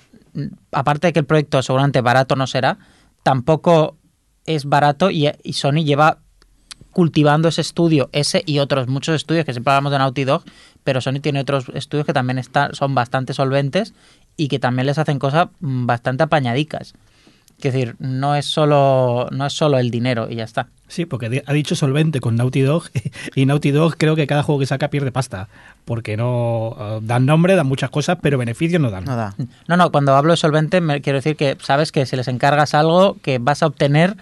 aparte 0.71 1.07
de 1.07 1.13
que 1.13 1.19
el 1.19 1.25
proyecto 1.25 1.61
seguramente 1.61 2.01
barato 2.01 2.35
no 2.35 2.47
será, 2.47 2.77
tampoco 3.23 3.97
es 4.45 4.65
barato 4.65 5.11
y, 5.11 5.29
Sony 5.53 5.83
lleva 5.83 6.19
cultivando 6.91 7.49
ese 7.49 7.61
estudio, 7.61 8.09
ese 8.11 8.41
y 8.45 8.59
otros 8.59 8.87
muchos 8.87 9.15
estudios 9.15 9.45
que 9.45 9.53
siempre 9.53 9.71
hablamos 9.71 9.91
de 9.91 9.99
Naughty 9.99 10.23
Dog, 10.23 10.43
pero 10.83 11.01
Sony 11.01 11.19
tiene 11.21 11.41
otros 11.41 11.65
estudios 11.73 12.05
que 12.05 12.13
también 12.13 12.39
están, 12.39 12.73
son 12.73 12.95
bastante 12.95 13.33
solventes 13.33 13.93
y 14.35 14.47
que 14.47 14.57
también 14.57 14.87
les 14.87 14.97
hacen 14.97 15.19
cosas 15.19 15.49
mm, 15.59 15.85
bastante 15.85 16.23
apañadicas. 16.23 16.93
Es 17.57 17.73
decir, 17.73 17.95
no 17.99 18.35
es 18.35 18.45
solo 18.45 19.27
no 19.31 19.45
es 19.45 19.53
solo 19.53 19.79
el 19.79 19.91
dinero 19.91 20.27
y 20.29 20.35
ya 20.35 20.43
está. 20.43 20.69
Sí, 20.89 21.05
porque 21.05 21.43
ha 21.45 21.53
dicho 21.53 21.75
solvente 21.75 22.19
con 22.21 22.35
Naughty 22.37 22.61
Dog 22.61 22.85
y 23.35 23.45
Naughty 23.45 23.71
Dog 23.71 23.97
creo 23.97 24.15
que 24.15 24.25
cada 24.25 24.41
juego 24.43 24.59
que 24.59 24.65
saca 24.65 24.89
pierde 24.89 25.11
pasta, 25.11 25.49
porque 25.85 26.15
no 26.15 26.75
eh, 26.79 26.99
dan 27.01 27.25
nombre, 27.25 27.55
dan 27.55 27.67
muchas 27.67 27.89
cosas, 27.89 28.17
pero 28.21 28.37
beneficios 28.37 28.81
no 28.81 28.89
dan. 28.89 29.03
No 29.03 29.15
da. 29.17 29.35
No, 29.67 29.75
no, 29.77 29.91
cuando 29.91 30.15
hablo 30.15 30.31
de 30.31 30.37
solvente 30.37 30.79
me 30.81 31.01
quiero 31.01 31.17
decir 31.17 31.35
que 31.35 31.57
sabes 31.61 31.91
que 31.91 32.05
si 32.05 32.15
les 32.15 32.27
encargas 32.29 32.73
algo 32.73 33.17
que 33.21 33.37
vas 33.39 33.63
a 33.63 33.67
obtener 33.67 34.15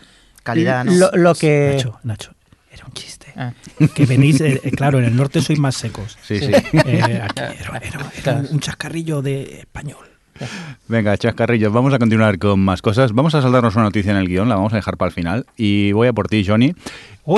Calidad, 0.43 0.85
¿no? 0.85 0.91
lo, 0.93 1.11
lo 1.13 1.35
que 1.35 1.73
Nacho, 1.75 1.99
Nacho, 2.03 2.31
era 2.71 2.85
un 2.85 2.93
chiste. 2.93 3.27
Ah. 3.35 3.51
Que 3.93 4.05
venís, 4.05 4.39
eh, 4.41 4.61
eh, 4.63 4.71
claro, 4.71 4.97
en 4.99 5.05
el 5.05 5.15
norte 5.15 5.41
sois 5.41 5.59
más 5.59 5.75
secos. 5.75 6.17
Sí, 6.23 6.39
sí. 6.39 6.51
Eh, 6.85 7.21
aquí 7.23 7.39
era, 7.39 7.53
era- 7.53 7.77
era 7.77 8.11
Claro. 8.23 8.47
un 8.49 8.59
chascarrillo 8.59 9.21
de 9.21 9.59
español. 9.59 10.07
Venga, 10.87 11.17
chascarrillos, 11.17 11.71
vamos 11.73 11.93
a 11.93 11.99
continuar 11.99 12.37
con 12.39 12.59
más 12.59 12.81
cosas. 12.81 13.13
Vamos 13.13 13.33
a 13.35 13.41
saltarnos 13.41 13.75
una 13.75 13.85
noticia 13.85 14.11
en 14.11 14.17
el 14.17 14.27
guion, 14.27 14.49
la 14.49 14.55
vamos 14.55 14.73
a 14.73 14.75
dejar 14.75 14.97
para 14.97 15.07
el 15.09 15.13
final. 15.13 15.45
Y 15.57 15.91
voy 15.93 16.07
a 16.07 16.13
por 16.13 16.27
ti, 16.27 16.45
Johnny. 16.45 16.73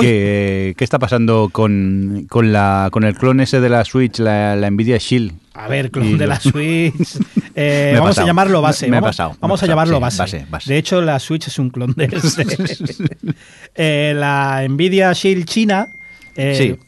¿Qué, 0.00 0.74
qué 0.76 0.84
está 0.84 0.98
pasando 0.98 1.48
con, 1.50 2.26
con, 2.28 2.52
la, 2.52 2.88
con 2.92 3.04
el 3.04 3.14
clon 3.14 3.40
ese 3.40 3.60
de 3.60 3.70
la 3.70 3.84
Switch, 3.86 4.18
la, 4.18 4.54
la 4.54 4.70
Nvidia 4.70 4.98
Shield? 4.98 5.32
A 5.54 5.66
ver, 5.68 5.90
clon 5.90 6.06
Y 6.08 6.14
de 6.16 6.26
la 6.26 6.38
Switch. 6.40 7.18
Eh, 7.60 7.90
vamos 7.94 8.10
pasado. 8.10 8.24
a 8.24 8.28
llamarlo 8.28 8.62
base. 8.62 8.86
Me- 8.86 8.92
me 8.92 8.96
he 8.98 9.00
vamos 9.00 9.16
pasado, 9.16 9.30
me 9.32 9.38
vamos 9.40 9.60
a 9.64 9.66
llamarlo 9.66 9.96
sí, 9.96 10.00
base. 10.00 10.18
base, 10.22 10.46
base. 10.48 10.72
De 10.72 10.78
hecho, 10.78 11.00
la 11.00 11.18
Switch 11.18 11.48
es 11.48 11.58
un 11.58 11.70
clon 11.70 11.92
de 11.96 12.04
ese. 12.04 12.44
Eh, 13.74 14.12
la 14.14 14.64
Nvidia 14.68 15.12
Shield 15.12 15.44
China. 15.46 15.88
eh, 16.36 16.54
Sí. 16.56 16.87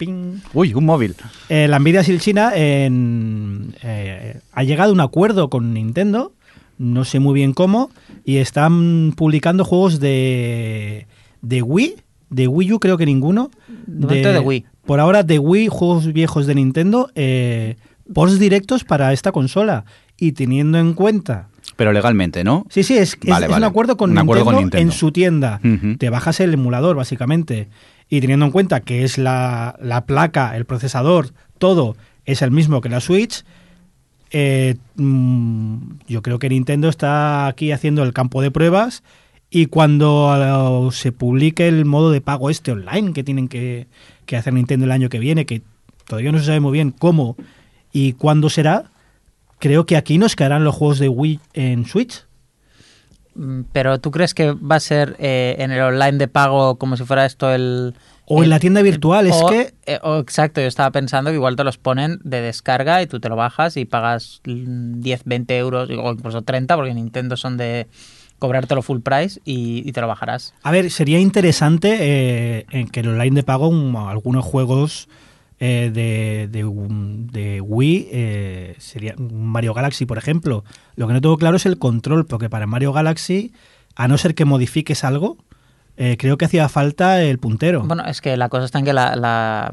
Ping. 0.00 0.38
Uy, 0.54 0.72
un 0.74 0.84
móvil. 0.86 1.14
Eh, 1.50 1.68
la 1.68 1.78
Nvidia 1.78 2.02
Shield 2.02 2.20
China 2.20 2.52
en, 2.54 3.74
eh, 3.82 4.40
ha 4.52 4.62
llegado 4.64 4.90
a 4.90 4.94
un 4.94 5.00
acuerdo 5.00 5.50
con 5.50 5.74
Nintendo, 5.74 6.32
no 6.78 7.04
sé 7.04 7.20
muy 7.20 7.34
bien 7.34 7.52
cómo, 7.52 7.90
y 8.24 8.38
están 8.38 9.12
publicando 9.16 9.64
juegos 9.64 10.00
de, 10.00 11.06
de 11.42 11.62
Wii, 11.62 11.96
de 12.30 12.48
Wii 12.48 12.72
U 12.72 12.78
creo 12.80 12.96
que 12.96 13.04
ninguno. 13.06 13.50
De 13.86 14.38
Wii. 14.40 14.64
Por 14.86 14.98
ahora 15.00 15.22
de 15.22 15.38
Wii, 15.38 15.68
juegos 15.68 16.12
viejos 16.12 16.46
de 16.46 16.54
Nintendo, 16.54 17.10
eh, 17.14 17.76
ports 18.14 18.38
directos 18.38 18.84
para 18.84 19.12
esta 19.12 19.30
consola. 19.32 19.84
Y 20.16 20.32
teniendo 20.32 20.78
en 20.78 20.94
cuenta... 20.94 21.48
Pero 21.76 21.92
legalmente, 21.92 22.44
¿no? 22.44 22.66
Sí, 22.68 22.82
sí, 22.82 22.96
es, 22.98 23.16
es- 23.22 23.30
Vale, 23.30 23.46
es 23.46 23.56
un 23.56 23.64
acuerdo 23.64 23.96
con, 23.96 24.10
Un 24.10 24.16
Nintendo 24.16 24.32
acuerdo 24.32 24.44
con 24.44 24.56
Nintendo. 24.64 24.92
en 24.92 24.98
su 24.98 25.12
tienda. 25.12 25.60
Te 25.98 26.10
bajas 26.10 26.40
el 26.40 26.52
emulador, 26.54 26.96
básicamente. 26.96 27.68
Y 28.10 28.20
teniendo 28.20 28.44
en 28.44 28.52
cuenta 28.52 28.80
que 28.80 29.04
es 29.04 29.16
la, 29.16 29.76
la 29.80 30.04
placa, 30.04 30.54
el 30.56 30.66
procesador, 30.66 31.30
todo 31.58 31.96
es 32.26 32.42
el 32.42 32.50
mismo 32.50 32.82
que 32.82 32.90
la 32.90 33.00
Switch, 33.00 33.44
eh, 34.32 34.76
mm, 34.96 35.76
yo 36.06 36.22
creo 36.22 36.38
que 36.38 36.48
Nintendo 36.48 36.88
está 36.88 37.46
aquí 37.46 37.72
haciendo 37.72 38.02
el 38.02 38.12
campo 38.12 38.42
de 38.42 38.50
pruebas 38.50 39.02
y 39.50 39.66
cuando 39.66 40.88
eh, 40.88 40.92
se 40.92 41.10
publique 41.10 41.66
el 41.66 41.84
modo 41.84 42.12
de 42.12 42.20
pago 42.20 42.50
este 42.50 42.70
online 42.70 43.12
que 43.12 43.24
tienen 43.24 43.48
que, 43.48 43.88
que 44.26 44.36
hacer 44.36 44.52
Nintendo 44.52 44.86
el 44.86 44.92
año 44.92 45.08
que 45.08 45.18
viene, 45.18 45.46
que 45.46 45.62
todavía 46.06 46.30
no 46.30 46.38
se 46.38 46.46
sabe 46.46 46.60
muy 46.60 46.72
bien 46.72 46.92
cómo 46.92 47.36
y 47.92 48.12
cuándo 48.12 48.50
será, 48.50 48.90
creo 49.58 49.84
que 49.84 49.96
aquí 49.96 50.16
nos 50.16 50.36
caerán 50.36 50.62
los 50.62 50.76
juegos 50.76 51.00
de 51.00 51.08
Wii 51.08 51.40
en 51.54 51.86
Switch. 51.86 52.24
Mm, 53.34 53.62
Pero 53.72 54.00
¿tú 54.00 54.10
crees 54.10 54.34
que 54.34 54.52
va 54.52 54.76
a 54.76 54.80
ser 54.80 55.16
eh, 55.18 55.56
en 55.58 55.70
el 55.70 55.80
online 55.80 56.18
de 56.18 56.28
pago 56.28 56.76
como 56.76 56.96
si 56.96 57.04
fuera 57.04 57.24
esto 57.26 57.52
el... 57.52 57.94
O 58.32 58.44
en 58.44 58.50
la 58.50 58.60
tienda 58.60 58.80
virtual, 58.82 59.26
es 59.26 59.34
o- 59.42 59.48
que 59.48 59.74
eh, 59.86 59.98
o 60.02 60.18
exacto, 60.18 60.60
yo 60.60 60.68
estaba 60.68 60.90
pensando 60.92 61.30
que 61.30 61.34
igual 61.36 61.56
te 61.56 61.64
los 61.64 61.78
ponen 61.78 62.20
de 62.22 62.40
descarga 62.40 63.02
y 63.02 63.06
tú 63.08 63.18
te 63.18 63.28
lo 63.28 63.34
bajas 63.34 63.76
y 63.76 63.84
pagas 63.86 64.40
mm, 64.46 65.00
10, 65.00 65.22
20 65.24 65.58
euros 65.58 65.90
o 65.90 66.12
incluso 66.12 66.42
30 66.42 66.76
porque 66.76 66.94
Nintendo 66.94 67.36
son 67.36 67.56
de 67.56 67.88
cobrártelo 68.38 68.82
full 68.82 69.00
price 69.00 69.40
y, 69.44 69.82
y 69.88 69.92
te 69.92 70.00
lo 70.00 70.06
bajarás. 70.06 70.54
A 70.62 70.70
ver, 70.70 70.90
sería 70.92 71.18
interesante 71.18 71.96
eh, 72.00 72.66
en 72.70 72.88
que 72.88 73.00
el 73.00 73.08
online 73.08 73.34
de 73.36 73.42
pago 73.42 73.68
un- 73.68 73.96
algunos 73.96 74.44
juegos 74.44 75.08
eh, 75.60 75.90
de, 75.92 76.48
de, 76.50 77.60
Wii, 77.60 78.08
eh, 78.10 78.74
sería 78.78 79.14
Mario 79.18 79.74
Galaxy, 79.74 80.06
por 80.06 80.18
ejemplo. 80.18 80.64
Lo 80.96 81.06
que 81.06 81.12
no 81.12 81.20
tengo 81.20 81.36
claro 81.36 81.56
es 81.56 81.66
el 81.66 81.78
control, 81.78 82.26
porque 82.26 82.48
para 82.50 82.66
Mario 82.66 82.92
Galaxy, 82.92 83.52
a 83.94 84.08
no 84.08 84.18
ser 84.18 84.34
que 84.34 84.44
modifiques 84.44 85.04
algo, 85.04 85.36
eh, 85.96 86.16
creo 86.18 86.38
que 86.38 86.46
hacía 86.46 86.68
falta 86.68 87.22
el 87.22 87.38
puntero. 87.38 87.82
Bueno, 87.82 88.04
es 88.06 88.20
que 88.20 88.36
la 88.36 88.48
cosa 88.48 88.64
está 88.64 88.78
en 88.78 88.84
que 88.86 88.92
la... 88.92 89.14
la, 89.16 89.72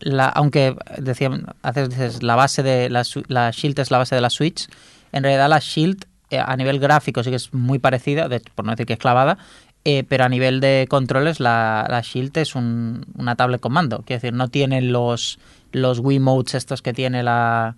la- 0.00 0.28
aunque 0.28 0.76
decía, 0.98 1.30
haces 1.62 2.22
la 2.22 2.34
base 2.34 2.62
de 2.62 2.90
la, 2.90 3.02
la 3.28 3.50
Shield 3.52 3.78
es 3.78 3.90
la 3.90 3.98
base 3.98 4.14
de 4.14 4.20
la 4.20 4.30
Switch, 4.30 4.68
en 5.12 5.22
realidad 5.22 5.48
la 5.48 5.60
Shield 5.60 6.04
eh, 6.30 6.38
a 6.44 6.56
nivel 6.56 6.78
gráfico 6.80 7.22
sí 7.22 7.30
que 7.30 7.36
es 7.36 7.54
muy 7.54 7.78
parecida, 7.78 8.28
por 8.54 8.64
no 8.64 8.72
decir 8.72 8.84
que 8.86 8.94
es 8.94 8.98
clavada, 8.98 9.38
eh, 9.84 10.04
pero 10.08 10.24
a 10.24 10.28
nivel 10.28 10.60
de 10.60 10.86
controles 10.88 11.40
la, 11.40 11.86
la 11.88 12.00
Shield 12.00 12.36
es 12.38 12.54
un, 12.54 13.04
una 13.16 13.34
tablet 13.36 13.60
con 13.60 13.72
mando. 13.72 14.02
Quiero 14.06 14.20
decir, 14.20 14.32
no 14.34 14.48
tiene 14.48 14.80
los, 14.82 15.38
los 15.72 15.98
Wiimotes 16.00 16.54
estos 16.54 16.82
que 16.82 16.92
tiene 16.92 17.22
la... 17.22 17.76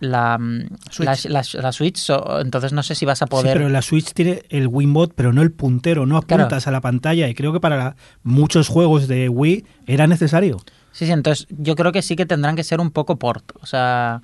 La 0.00 0.36
mm, 0.38 0.66
Switch. 0.90 1.24
la, 1.26 1.40
la- 1.54 1.62
la 1.62 1.72
Switch, 1.72 1.96
so- 1.98 2.40
entonces 2.40 2.72
no 2.72 2.82
sé 2.82 2.96
si 2.96 3.04
vas 3.06 3.22
a 3.22 3.26
Sí, 3.26 3.30
poder 3.30 3.56
pero 3.56 3.68
la 3.68 3.80
Switch 3.80 4.12
tiene 4.12 4.42
el 4.48 4.66
Wiimote, 4.66 5.14
pero 5.16 5.32
no 5.32 5.40
el 5.40 5.52
puntero, 5.52 6.04
no 6.04 6.20
Claro. 6.20 6.42
apuntas 6.44 6.66
a 6.66 6.72
la 6.72 6.80
pantalla. 6.80 7.28
Y 7.28 7.34
creo 7.34 7.52
que 7.52 7.60
para 7.60 7.94
muchos 8.24 8.66
juegos 8.68 9.06
de 9.06 9.28
Wii 9.28 9.64
era 9.86 10.06
necesario. 10.08 10.58
Sí, 10.90 11.06
sí, 11.06 11.12
entonces 11.12 11.46
yo 11.48 11.76
creo 11.76 11.92
que 11.92 12.02
sí 12.02 12.16
que 12.16 12.26
tendrán 12.26 12.56
que 12.56 12.64
ser 12.64 12.80
un 12.80 12.90
poco 12.90 13.18
port. 13.20 13.52
O 13.60 13.66
sea, 13.66 14.22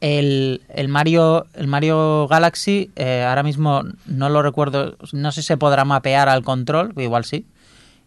el, 0.00 0.62
el 0.68 0.88
Mario 0.88 1.46
el 1.54 1.66
Mario 1.66 2.26
Galaxy, 2.28 2.90
eh, 2.96 3.24
ahora 3.28 3.42
mismo 3.42 3.82
no 4.06 4.28
lo 4.28 4.42
recuerdo, 4.42 4.96
no 5.12 5.32
sé 5.32 5.42
si 5.42 5.46
se 5.48 5.56
podrá 5.56 5.84
mapear 5.84 6.28
al 6.28 6.42
control, 6.44 6.92
igual 6.96 7.24
sí. 7.24 7.44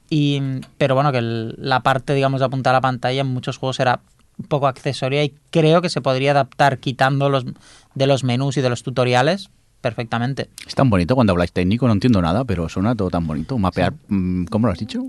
Y, 0.10 0.42
pero 0.78 0.96
bueno, 0.96 1.12
que 1.12 1.20
el- 1.20 1.56
la 1.58 1.82
parte, 1.82 2.14
digamos, 2.14 2.40
de 2.42 2.46
apuntar 2.46 2.74
a 2.74 2.78
la 2.78 2.82
pantalla 2.82 3.22
en 3.22 3.28
muchos 3.28 3.58
juegos 3.58 3.80
era 3.80 4.02
poco 4.48 4.68
accesoria 4.68 5.24
y 5.24 5.34
creo 5.52 5.82
que 5.82 5.90
se 5.90 6.02
podría 6.02 6.32
adaptar 6.32 6.80
quitando 6.80 7.30
los 7.30 7.46
de 7.94 8.08
los 8.08 8.24
menús 8.24 8.58
y 8.58 8.62
de 8.62 8.70
los 8.70 8.84
tutoriales 8.84 9.50
perfectamente. 9.82 10.50
Es 10.66 10.76
tan 10.76 10.90
bonito 10.90 11.16
cuando 11.16 11.32
habláis 11.32 11.52
técnico, 11.52 11.88
no 11.88 11.94
entiendo 11.94 12.22
nada, 12.22 12.46
pero 12.46 12.70
suena 12.70 12.96
todo 12.96 13.10
tan 13.10 13.28
bonito. 13.28 13.58
Mapear, 13.58 13.94
mm, 14.08 14.46
¿cómo 14.46 14.68
lo 14.68 14.74
has 14.74 14.80
dicho? 14.80 15.04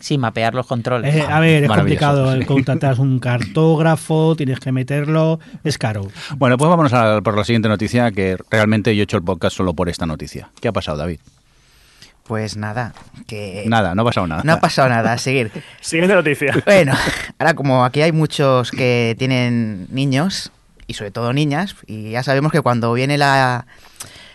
Sí, 0.00 0.18
mapear 0.18 0.54
los 0.54 0.66
controles. 0.66 1.14
Eh, 1.14 1.22
a 1.22 1.40
ver, 1.40 1.64
es 1.64 1.70
complicado. 1.70 2.30
sí. 2.32 2.38
el 2.38 2.46
Contratas 2.46 2.98
un 2.98 3.18
cartógrafo, 3.20 4.36
tienes 4.36 4.60
que 4.60 4.72
meterlo, 4.72 5.40
es 5.64 5.78
caro. 5.78 6.06
Bueno, 6.36 6.56
pues 6.58 6.68
vámonos 6.68 6.92
a 6.92 7.20
por 7.22 7.36
la 7.36 7.44
siguiente 7.44 7.68
noticia, 7.68 8.10
que 8.12 8.36
realmente 8.50 8.94
yo 8.94 9.02
he 9.02 9.04
hecho 9.04 9.16
el 9.16 9.24
podcast 9.24 9.56
solo 9.56 9.74
por 9.74 9.88
esta 9.88 10.06
noticia. 10.06 10.50
¿Qué 10.60 10.68
ha 10.68 10.72
pasado, 10.72 10.98
David? 10.98 11.20
Pues 12.30 12.56
nada, 12.56 12.94
que... 13.26 13.64
Nada, 13.66 13.94
no 13.96 14.02
ha 14.02 14.04
pasado 14.04 14.26
nada. 14.28 14.42
No 14.44 14.52
ha 14.52 14.60
pasado 14.60 14.88
nada, 14.88 15.12
a 15.12 15.18
seguir. 15.18 15.50
Siguiente 15.80 16.14
noticia. 16.14 16.54
Bueno, 16.64 16.92
ahora 17.38 17.54
como 17.54 17.84
aquí 17.84 18.02
hay 18.02 18.12
muchos 18.12 18.70
que 18.70 19.16
tienen 19.18 19.88
niños, 19.90 20.52
y 20.90 20.94
sobre 20.94 21.10
todo 21.12 21.32
niñas, 21.32 21.76
y 21.86 22.10
ya 22.10 22.22
sabemos 22.22 22.52
que 22.52 22.60
cuando 22.60 22.92
viene 22.92 23.16
la... 23.16 23.66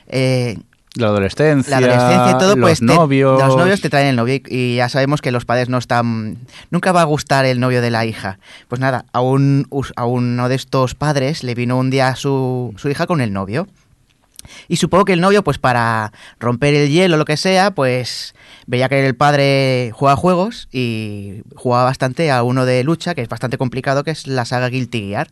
eh, 0.08 0.58
La 0.95 1.08
adolescencia, 1.08 1.70
la 1.72 1.78
adolescencia 1.86 2.32
y 2.32 2.38
todo, 2.39 2.56
los 2.56 2.66
pues 2.66 2.80
te- 2.80 2.86
novios... 2.86 3.38
los 3.41 3.58
novios 3.58 3.82
te 3.82 3.89
traen 3.89 4.08
el 4.08 4.16
novio 4.16 4.36
y, 4.36 4.43
y 4.49 4.76
ya 4.78 4.88
sabemos 4.88 5.22
que 5.22 5.32
los 5.32 5.43
padres 5.43 5.68
no 5.68 5.78
están... 5.78 6.38
Nunca 6.72 6.93
va 6.93 7.01
a 7.01 7.06
gustar 7.06 7.43
el 7.45 7.60
novio 7.60 7.82
de 7.82 7.91
la 7.91 8.06
hija. 8.06 8.39
Pues 8.70 8.80
nada, 8.80 9.03
a, 9.12 9.20
un, 9.20 9.68
a 9.97 10.06
uno 10.06 10.47
de 10.47 10.56
estos 10.56 10.95
padres 10.95 11.43
le 11.43 11.53
vino 11.53 11.78
un 11.78 11.89
día 11.89 12.16
su, 12.16 12.74
su 12.78 12.89
hija 12.89 13.08
con 13.08 13.20
el 13.20 13.34
novio. 13.34 13.68
Y 14.68 14.78
supongo 14.78 15.06
que 15.06 15.14
el 15.14 15.22
novio, 15.22 15.43
pues 15.43 15.58
para 15.58 16.12
romper 16.39 16.76
el 16.76 16.89
hielo 16.89 17.16
o 17.16 17.18
lo 17.18 17.26
que 17.26 17.36
sea, 17.36 17.72
pues 17.72 18.36
veía 18.68 18.88
que 18.89 19.06
el 19.06 19.16
padre 19.16 19.91
juega 19.93 20.16
juegos 20.16 20.70
y 20.72 21.41
jugaba 21.56 21.84
bastante 21.86 22.30
a 22.32 22.43
uno 22.43 22.64
de 22.64 22.84
lucha, 22.84 23.16
que 23.16 23.22
es 23.24 23.28
bastante 23.28 23.58
complicado, 23.58 24.03
que 24.03 24.12
es 24.12 24.28
la 24.28 24.45
saga 24.45 24.70
Guilty 24.70 25.10
Gear. 25.10 25.28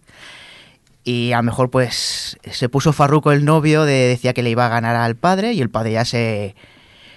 Y 1.03 1.33
a 1.33 1.37
lo 1.37 1.43
mejor 1.43 1.69
pues 1.69 2.37
se 2.49 2.69
puso 2.69 2.93
farruco 2.93 3.31
el 3.31 3.43
novio, 3.43 3.83
de, 3.83 4.07
decía 4.07 4.33
que 4.33 4.43
le 4.43 4.49
iba 4.49 4.65
a 4.65 4.69
ganar 4.69 4.95
al 4.95 5.15
padre 5.15 5.53
y 5.53 5.61
el 5.61 5.69
padre 5.69 5.91
ya 5.91 6.05
se, 6.05 6.55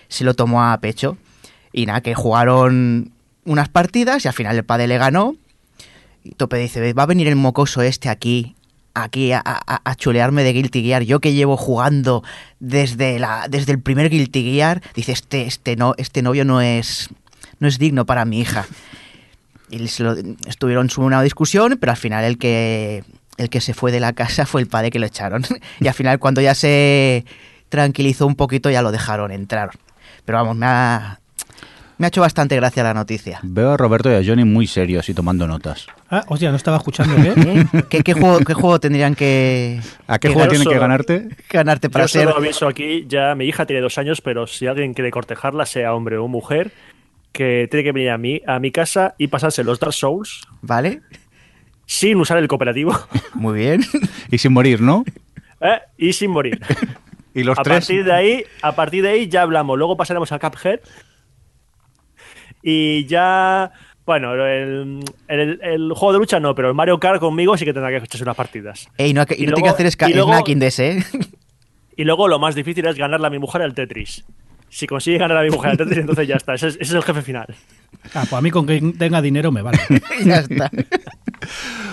se 0.09 0.25
lo 0.25 0.35
tomó 0.35 0.65
a 0.65 0.79
pecho. 0.81 1.17
Y 1.73 1.87
nada, 1.87 2.01
que 2.01 2.15
jugaron 2.15 3.13
unas 3.45 3.69
partidas 3.69 4.25
y 4.25 4.29
al 4.29 4.35
final 4.35 4.57
el 4.57 4.65
padre 4.65 4.89
le 4.89 4.99
ganó. 4.99 5.37
Y 6.25 6.33
Tope 6.33 6.57
dice, 6.57 6.93
va 6.93 7.05
a 7.05 7.07
venir 7.07 7.29
el 7.29 7.37
mocoso 7.37 7.83
este 7.83 8.09
aquí, 8.09 8.57
aquí 8.95 9.33
a, 9.33 9.95
chulearme 9.97 10.43
de 10.43 10.53
Guilty 10.53 10.83
Gear. 10.83 11.03
Yo 11.03 11.21
que 11.21 11.35
llevo 11.35 11.57
jugando 11.57 12.25
desde, 12.59 13.21
la, 13.21 13.47
desde 13.49 13.73
el 13.73 13.81
primer 13.81 14.11
Guilty 14.11 14.53
Gear. 14.53 14.83
Dice, 14.95 15.13
este, 15.13 15.47
este, 15.47 15.77
no, 15.77 15.95
este 15.97 16.23
novio 16.23 16.45
no 16.45 16.61
es, 16.61 17.11
no 17.61 17.69
es 17.69 17.79
digno 17.79 18.05
para 18.05 18.25
mi 18.25 18.41
hija. 18.41 18.67
Y 19.71 19.85
estuvieron 19.85 20.89
en 20.97 21.03
una 21.03 21.23
discusión, 21.23 21.77
pero 21.81 21.93
al 21.93 21.99
final 21.99 22.25
el 22.25 22.39
que, 22.39 23.05
el 23.37 23.51
que 23.51 23.61
se 23.61 23.75
fue 23.75 23.93
de 23.93 24.01
la 24.01 24.13
casa 24.13 24.47
fue 24.47 24.61
el 24.61 24.69
padre 24.69 24.91
que 24.91 24.99
lo 24.99 25.07
echaron. 25.07 25.45
y 25.81 25.89
al 25.89 25.95
final 25.95 26.19
cuando 26.19 26.41
ya 26.41 26.55
se 26.55 27.25
tranquilizó 27.69 28.27
un 28.27 28.37
poquito 28.37 28.71
ya 28.71 28.83
lo 28.83 28.93
dejaron 28.93 29.33
entrar. 29.33 29.71
Pero 30.25 30.39
vamos, 30.39 30.57
me 30.57 30.67
ha, 30.67 31.21
me 31.99 32.07
ha 32.07 32.09
hecho 32.09 32.21
bastante 32.21 32.57
gracia 32.57 32.83
la 32.83 32.95
noticia. 32.95 33.41
Veo 33.43 33.73
a 33.73 33.77
Roberto 33.77 34.11
y 34.11 34.15
a 34.15 34.23
Johnny 34.25 34.45
muy 34.45 34.67
serios 34.67 35.09
y 35.09 35.15
tomando 35.15 35.47
notas. 35.47 35.87
Ah, 36.11 36.25
hostia, 36.29 36.51
no 36.51 36.57
estaba 36.57 36.77
escuchando, 36.77 37.17
¿eh? 37.17 37.35
¿Eh? 37.37 37.83
¿Qué, 37.89 38.03
qué 38.03 38.13
juego, 38.13 38.39
¿Qué 38.41 38.55
juego 38.55 38.79
tendrían 38.81 39.15
que, 39.15 39.81
¿A 40.07 40.19
qué 40.19 40.29
que 40.29 40.35
juego 40.35 40.49
tienen 40.49 40.69
que 40.69 40.79
ganarte? 40.79 41.29
ganarte 41.51 41.89
para 41.89 42.05
Yo 42.05 42.09
ser... 42.09 42.25
solo 42.25 42.37
aviso 42.37 42.69
aquí, 42.69 43.07
ya 43.09 43.35
mi 43.35 43.47
hija 43.47 43.67
tiene 43.67 43.81
dos 43.81 43.99
años, 43.99 44.21
pero 44.21 44.47
si 44.47 44.67
alguien 44.67 44.95
quiere 44.95 45.11
cortejarla, 45.11 45.65
sea 45.65 45.95
hombre 45.95 46.19
o 46.19 46.29
mujer, 46.29 46.73
que 47.33 47.69
tiene 47.71 47.85
que 47.85 47.93
venir 47.93 48.11
a 48.11 48.19
mí, 48.19 48.41
a 48.47 48.59
mi 48.59 48.71
casa 48.71 49.15
y 49.19 49.29
pasarse 49.29 49.63
los 49.63 49.79
Dark 49.79 49.93
Souls 49.93 50.43
¿Vale? 50.63 51.03
Sin 51.87 52.19
usar 52.19 52.37
el 52.39 52.49
cooperativo 52.49 52.93
Muy 53.35 53.59
bien. 53.61 53.81
Y 54.31 54.39
sin 54.39 54.53
morir, 54.53 54.81
¿no? 54.83 55.05
¿eh? 55.61 55.81
y 55.97 56.13
sin 56.13 56.31
morir. 56.31 56.61
Y 57.35 57.45
los 57.45 57.59
a 57.59 57.63
tres. 57.63 57.81
partir 57.81 58.03
de 58.03 58.13
ahí, 58.15 58.45
a 58.63 58.75
partir 58.75 59.03
de 59.03 59.11
ahí 59.11 59.29
ya 59.29 59.43
hablamos. 59.43 59.77
Luego 59.77 59.95
pasaremos 59.95 60.33
a 60.33 60.39
Cuphead 60.39 60.81
y 62.63 63.05
ya, 63.07 63.73
bueno, 64.07 64.33
el, 64.35 65.01
el- 65.29 65.61
el 65.63 65.93
juego 65.93 66.15
de 66.15 66.19
lucha 66.19 66.41
no, 66.41 66.55
pero 66.55 66.69
el 66.69 66.75
Mario 66.75 66.99
Kart 66.99 67.21
conmigo 67.21 67.57
sí 67.59 67.65
que 67.67 67.73
tendrá 67.75 67.91
que 67.91 67.99
echarse 68.05 68.23
unas 68.25 68.37
partidas. 68.37 68.89
Ey, 68.97 69.13
no, 69.13 69.23
y 69.29 69.45
Y 69.45 69.47
no 69.47 69.53
tiene 69.55 69.63
que 69.63 69.69
hacer 69.69 69.87
ska- 69.87 70.09
y 70.11 70.15
luego- 70.15 70.33
snacking 70.33 70.59
de 70.59 70.67
ese, 70.69 70.91
¿eh? 70.99 71.05
Y 71.97 72.05
luego 72.05 72.27
lo 72.29 72.39
más 72.39 72.55
difícil 72.55 72.87
es 72.87 72.97
ganarle 72.97 73.27
a 73.27 73.31
mi 73.31 73.39
mujer 73.39 73.63
al 73.63 73.75
Tetris. 73.75 74.25
Si 74.69 74.87
consigue 74.87 75.19
ganar 75.19 75.39
a 75.39 75.43
mi 75.43 75.51
mujer 75.51 75.71
al 75.71 75.77
Tetris, 75.79 75.99
entonces 75.99 76.29
ya 76.29 76.35
está. 76.37 76.55
Ese 76.55 76.69
es, 76.69 76.75
ese 76.75 76.85
es 76.85 76.93
el 76.93 77.03
jefe 77.03 77.23
final. 77.23 77.47
Ah, 78.15 78.25
pues 78.29 78.33
a 78.35 78.41
mí 78.41 78.51
con 78.51 78.67
que 78.67 78.81
tenga 78.99 79.23
dinero 79.23 79.51
me 79.53 79.63
vale. 79.63 79.79
Ya 80.25 80.39
está. 80.39 80.71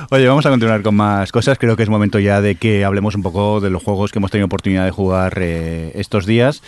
Oye, 0.09 0.27
vamos 0.27 0.45
a 0.45 0.49
continuar 0.49 0.81
con 0.81 0.95
más 0.95 1.31
cosas. 1.31 1.57
Creo 1.57 1.75
que 1.75 1.83
es 1.83 1.89
momento 1.89 2.19
ya 2.19 2.41
de 2.41 2.55
que 2.55 2.83
hablemos 2.83 3.15
un 3.15 3.21
poco 3.23 3.61
de 3.61 3.69
los 3.69 3.83
juegos 3.83 4.11
que 4.11 4.19
hemos 4.19 4.31
tenido 4.31 4.45
oportunidad 4.47 4.85
de 4.85 4.91
jugar 4.91 5.33
eh, 5.39 5.91
estos 5.95 6.25
días. 6.25 6.61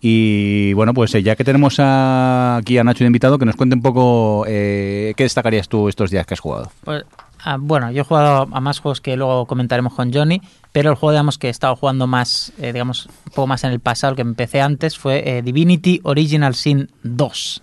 Y 0.00 0.72
bueno, 0.74 0.92
pues 0.94 1.14
eh, 1.14 1.22
ya 1.22 1.36
que 1.36 1.44
tenemos 1.44 1.76
a- 1.78 2.56
aquí 2.56 2.78
a 2.78 2.84
Nacho 2.84 3.04
de 3.04 3.06
invitado, 3.06 3.38
que 3.38 3.46
nos 3.46 3.56
cuente 3.56 3.74
un 3.76 3.82
poco 3.82 4.44
eh, 4.48 5.14
qué 5.16 5.22
destacarías 5.24 5.68
tú 5.68 5.88
estos 5.88 6.10
días 6.10 6.26
que 6.26 6.34
has 6.34 6.40
jugado. 6.40 6.70
Pues, 6.84 7.04
ah, 7.44 7.56
bueno, 7.60 7.90
yo 7.90 8.02
he 8.02 8.04
jugado 8.04 8.48
a 8.50 8.60
más 8.60 8.78
juegos 8.80 9.00
que 9.00 9.16
luego 9.16 9.46
comentaremos 9.46 9.94
con 9.94 10.12
Johnny, 10.12 10.40
pero 10.72 10.90
el 10.90 10.96
juego, 10.96 11.12
digamos, 11.12 11.38
que 11.38 11.48
he 11.48 11.50
estado 11.50 11.76
jugando 11.76 12.06
más, 12.06 12.52
eh, 12.58 12.72
digamos, 12.72 13.06
un 13.06 13.32
poco 13.34 13.46
más 13.46 13.64
en 13.64 13.72
el 13.72 13.80
pasado, 13.80 14.12
el 14.12 14.16
que 14.16 14.22
empecé 14.22 14.60
antes, 14.60 14.96
fue 14.98 15.22
eh, 15.38 15.42
Divinity 15.42 16.00
Original 16.04 16.54
Sin 16.54 16.90
2, 17.02 17.62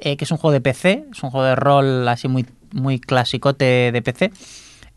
eh, 0.00 0.16
que 0.16 0.24
es 0.24 0.30
un 0.30 0.36
juego 0.38 0.52
de 0.52 0.60
PC, 0.60 1.04
es 1.12 1.22
un 1.22 1.30
juego 1.30 1.46
de 1.46 1.56
rol 1.56 2.06
así 2.08 2.28
muy, 2.28 2.46
muy 2.72 2.98
clasicote 3.00 3.90
de 3.92 4.02
PC. 4.02 4.30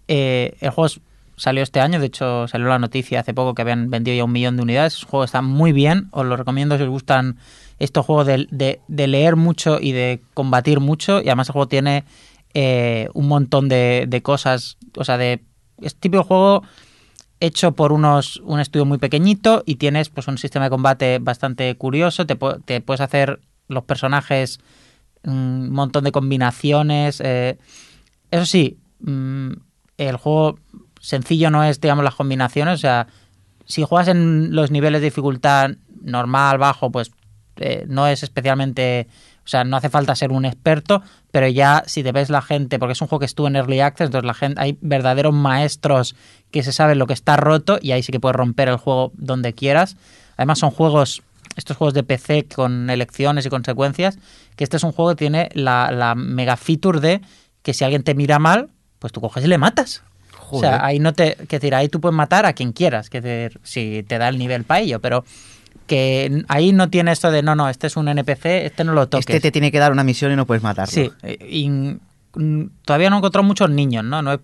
Eh, 0.07 0.55
el 0.59 0.69
juego 0.71 0.89
salió 1.35 1.63
este 1.63 1.79
año, 1.79 1.99
de 1.99 2.07
hecho 2.07 2.47
salió 2.47 2.67
la 2.67 2.79
noticia 2.79 3.21
hace 3.21 3.33
poco 3.33 3.53
que 3.55 3.61
habían 3.61 3.89
vendido 3.89 4.17
ya 4.17 4.25
un 4.25 4.31
millón 4.31 4.57
de 4.57 4.63
unidades. 4.63 4.99
El 4.99 5.05
juego 5.07 5.23
está 5.23 5.41
muy 5.41 5.71
bien, 5.71 6.07
os 6.11 6.25
lo 6.25 6.35
recomiendo 6.35 6.77
si 6.77 6.83
os 6.83 6.89
gustan 6.89 7.37
estos 7.79 8.05
juegos 8.05 8.27
de- 8.27 8.79
de 8.87 9.07
leer 9.07 9.37
mucho 9.37 9.79
y 9.79 9.93
de 9.93 10.19
combatir 10.33 10.81
mucho. 10.81 11.21
Y 11.21 11.27
además 11.29 11.47
el 11.47 11.53
juego 11.53 11.67
tiene 11.69 12.03
eh, 12.53 13.09
un 13.13 13.27
montón 13.27 13.69
de, 13.69 14.05
de 14.07 14.21
cosas, 14.21 14.77
o 14.97 15.03
sea, 15.03 15.17
de 15.17 15.41
es 15.81 15.95
típico 15.95 16.23
juego 16.23 16.63
hecho 17.39 17.71
por 17.71 17.93
unos 17.93 18.37
un 18.43 18.59
estudio 18.59 18.85
muy 18.85 18.97
pequeñito 18.97 19.63
y 19.65 19.75
tienes 19.75 20.09
pues 20.09 20.27
un 20.27 20.37
sistema 20.37 20.65
de 20.65 20.71
combate 20.71 21.19
bastante 21.19 21.73
curioso. 21.75 22.25
Te, 22.25 22.37
pu- 22.37 22.61
te 22.65 22.81
puedes 22.81 22.99
hacer 23.01 23.39
los 23.69 23.83
personajes 23.85 24.59
mm, 25.23 25.29
un 25.31 25.71
montón 25.71 26.03
de 26.03 26.11
combinaciones. 26.11 27.21
eh, 27.23 27.57
eso 28.31 28.45
sí, 28.45 28.77
mm, 28.99 29.51
el 29.97 30.17
juego 30.17 30.59
sencillo 30.99 31.49
no 31.49 31.63
es, 31.63 31.79
digamos, 31.79 32.03
las 32.03 32.15
combinaciones. 32.15 32.73
O 32.75 32.77
sea, 32.77 33.07
si 33.65 33.83
juegas 33.83 34.09
en 34.09 34.53
los 34.53 34.69
niveles 34.71 34.99
de 35.01 35.05
dificultad 35.07 35.71
normal, 36.01 36.57
bajo, 36.57 36.91
pues 36.91 37.11
eh, 37.57 37.85
no 37.87 38.07
es 38.07 38.23
especialmente. 38.23 39.07
O 39.49 39.51
sea, 39.51 39.63
no 39.63 39.77
hace 39.77 39.89
falta 39.89 40.13
ser 40.13 40.31
un 40.31 40.45
experto, 40.45 41.01
pero 41.31 41.47
ya 41.47 41.81
si 41.87 42.03
te 42.03 42.11
ves 42.11 42.29
la 42.29 42.43
gente, 42.43 42.77
porque 42.77 42.91
es 42.91 43.01
un 43.01 43.07
juego 43.07 43.21
que 43.21 43.25
estuvo 43.25 43.47
en 43.47 43.55
Early 43.55 43.79
Access, 43.79 44.05
entonces 44.05 44.27
la 44.27 44.35
gente, 44.35 44.61
hay 44.61 44.77
verdaderos 44.79 45.33
maestros 45.33 46.15
que 46.51 46.61
se 46.61 46.71
saben 46.71 46.99
lo 46.99 47.07
que 47.07 47.13
está 47.13 47.35
roto 47.35 47.79
y 47.81 47.91
ahí 47.91 48.03
sí 48.03 48.11
que 48.11 48.19
puedes 48.19 48.35
romper 48.35 48.69
el 48.69 48.77
juego 48.77 49.11
donde 49.15 49.53
quieras. 49.53 49.97
Además 50.37 50.59
son 50.59 50.69
juegos, 50.69 51.23
estos 51.55 51.77
juegos 51.77 51.95
de 51.95 52.03
PC 52.03 52.45
con 52.45 52.91
elecciones 52.91 53.43
y 53.47 53.49
consecuencias, 53.49 54.19
que 54.55 54.63
este 54.63 54.77
es 54.77 54.83
un 54.83 54.91
juego 54.91 55.09
que 55.09 55.15
tiene 55.15 55.49
la, 55.55 55.89
la 55.89 56.13
mega 56.13 56.55
feature 56.55 56.99
de 56.99 57.21
que 57.63 57.73
si 57.73 57.83
alguien 57.83 58.03
te 58.03 58.13
mira 58.13 58.37
mal, 58.37 58.69
pues 58.99 59.11
tú 59.11 59.19
coges 59.19 59.43
y 59.43 59.47
le 59.47 59.57
matas. 59.57 60.03
O 60.51 60.59
sea, 60.59 60.85
ahí 60.85 60.99
no 60.99 61.13
te, 61.13 61.35
que 61.47 61.57
decir, 61.57 61.73
ahí 61.73 61.89
tú 61.89 61.99
puedes 61.99 62.15
matar 62.15 62.45
a 62.45 62.53
quien 62.53 62.71
quieras, 62.71 63.09
que 63.09 63.19
decir, 63.19 63.59
si 63.63 64.03
te 64.07 64.19
da 64.19 64.29
el 64.29 64.37
nivel 64.37 64.63
para 64.63 64.81
ello, 64.81 64.99
pero 64.99 65.25
que 65.89 66.43
ahí 66.47 66.71
no 66.71 66.89
tiene 66.89 67.11
esto 67.11 67.31
de 67.31 67.41
no, 67.43 67.55
no, 67.55 67.67
este 67.67 67.87
es 67.87 67.97
un 67.97 68.07
NPC, 68.07 68.45
este 68.65 68.85
no 68.85 68.93
lo 68.93 69.09
toques. 69.09 69.25
Este 69.27 69.41
te 69.41 69.51
tiene 69.51 69.71
que 69.71 69.79
dar 69.79 69.91
una 69.91 70.05
misión 70.05 70.31
y 70.31 70.37
no 70.37 70.45
puedes 70.45 70.63
matarlo. 70.63 70.93
Sí, 70.93 71.11
y, 71.27 71.97
todavía 72.85 73.09
no 73.09 73.17
he 73.17 73.19
encontrado 73.19 73.43
muchos 73.45 73.69
niños, 73.69 74.03
¿no? 74.05 74.21
no 74.21 74.33
he- 74.33 74.39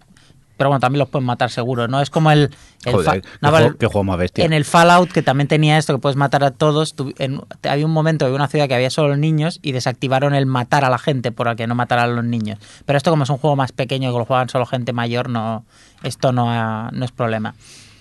pero 0.58 0.70
bueno, 0.70 0.80
también 0.80 1.00
los 1.00 1.10
pueden 1.10 1.26
matar 1.26 1.52
seguro, 1.52 1.90
¿no? 1.90 2.00
Es 2.00 2.10
como 2.10 2.32
el... 2.32 2.50
el 2.86 2.94
Joder, 2.94 3.06
fa- 3.06 3.14
qué, 3.20 3.22
no, 3.42 3.50
juego, 3.50 3.66
vale, 3.66 3.78
qué 3.78 3.86
juego 3.88 4.04
más 4.06 4.18
bestia. 4.18 4.46
en 4.46 4.54
el 4.54 4.64
Fallout, 4.64 5.12
que 5.12 5.22
también 5.22 5.50
tenía 5.50 5.78
esto, 5.78 5.94
que 5.94 6.00
puedes 6.00 6.16
matar 6.16 6.46
a 6.46 6.52
todos, 6.52 6.94
tu- 6.96 7.14
en- 7.20 7.42
había 7.70 7.86
un 7.86 7.92
momento, 7.92 8.24
había 8.26 8.38
una 8.38 8.48
ciudad 8.48 8.70
que 8.70 8.74
había 8.76 8.90
solo 8.90 9.18
niños 9.18 9.60
y 9.62 9.74
desactivaron 9.74 10.34
el 10.34 10.46
matar 10.46 10.86
a 10.86 10.90
la 10.90 10.98
gente 10.98 11.34
por 11.34 11.54
que 11.58 11.68
no 11.68 11.76
mataran 11.76 12.06
a 12.10 12.14
los 12.14 12.24
niños. 12.24 12.58
Pero 12.86 12.96
esto 12.96 13.12
como 13.12 13.24
es 13.26 13.30
un 13.30 13.38
juego 13.38 13.58
más 13.58 13.74
pequeño 13.74 14.14
que 14.14 14.18
lo 14.18 14.24
juegan 14.26 14.48
solo 14.48 14.66
gente 14.66 14.94
mayor, 14.94 15.30
no 15.30 15.66
esto 16.04 16.32
no, 16.32 16.50
ha- 16.50 16.90
no 16.94 17.04
es 17.04 17.12
problema. 17.12 17.54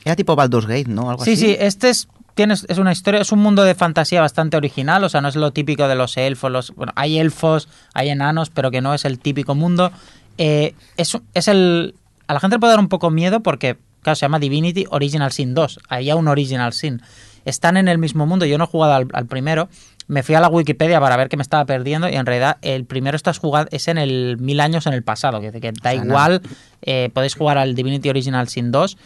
Era 0.04 0.14
tipo 0.14 0.36
Baldur's 0.36 0.66
Gate, 0.68 0.86
¿no? 0.88 1.10
Algo 1.10 1.24
Sí, 1.24 1.32
así. 1.32 1.40
sí, 1.46 1.56
este 1.58 1.90
es, 1.90 2.06
tienes, 2.34 2.66
es 2.68 2.78
una 2.78 2.92
historia, 2.92 3.20
es 3.20 3.32
un 3.32 3.40
mundo 3.40 3.64
de 3.64 3.74
fantasía 3.74 4.20
bastante 4.20 4.56
original, 4.56 5.02
o 5.04 5.08
sea, 5.08 5.20
no 5.20 5.28
es 5.28 5.36
lo 5.36 5.52
típico 5.52 5.88
de 5.88 5.94
los 5.94 6.16
elfos, 6.16 6.50
los, 6.50 6.74
bueno, 6.74 6.92
hay 6.96 7.18
elfos, 7.18 7.68
hay 7.94 8.10
enanos, 8.10 8.50
pero 8.50 8.70
que 8.70 8.80
no 8.80 8.94
es 8.94 9.04
el 9.04 9.18
típico 9.18 9.54
mundo. 9.54 9.92
Eh, 10.38 10.74
es, 10.96 11.16
es 11.34 11.48
el... 11.48 11.94
A 12.26 12.34
la 12.34 12.40
gente 12.40 12.56
le 12.56 12.60
puede 12.60 12.72
dar 12.72 12.80
un 12.80 12.88
poco 12.88 13.10
miedo 13.10 13.40
porque, 13.40 13.76
claro, 14.02 14.16
se 14.16 14.22
llama 14.22 14.38
Divinity 14.38 14.86
Original 14.90 15.32
Sin 15.32 15.54
2, 15.54 15.80
había 15.88 16.16
un 16.16 16.28
Original 16.28 16.72
Sin. 16.72 17.02
Están 17.44 17.76
en 17.76 17.88
el 17.88 17.98
mismo 17.98 18.26
mundo, 18.26 18.46
yo 18.46 18.56
no 18.56 18.64
he 18.64 18.66
jugado 18.66 18.94
al, 18.94 19.08
al 19.12 19.26
primero, 19.26 19.68
me 20.06 20.22
fui 20.22 20.34
a 20.34 20.40
la 20.40 20.48
Wikipedia 20.48 21.00
para 21.00 21.16
ver 21.16 21.28
qué 21.28 21.36
me 21.36 21.42
estaba 21.42 21.64
perdiendo 21.64 22.08
y 22.08 22.14
en 22.14 22.26
realidad 22.26 22.58
el 22.62 22.84
primero 22.84 23.16
estás 23.16 23.38
jugando 23.38 23.68
es 23.72 23.88
en 23.88 23.98
el 23.98 24.36
mil 24.38 24.60
años 24.60 24.86
en 24.86 24.92
el 24.92 25.02
pasado, 25.02 25.40
que, 25.40 25.52
que 25.52 25.72
da 25.72 25.90
O 25.90 25.94
sea, 25.94 25.94
igual, 25.94 26.42
eh, 26.82 27.10
podéis 27.12 27.34
jugar 27.34 27.58
al 27.58 27.74
Divinity 27.74 28.08
Original 28.10 28.48
Sin 28.48 28.70
2. 28.70 28.96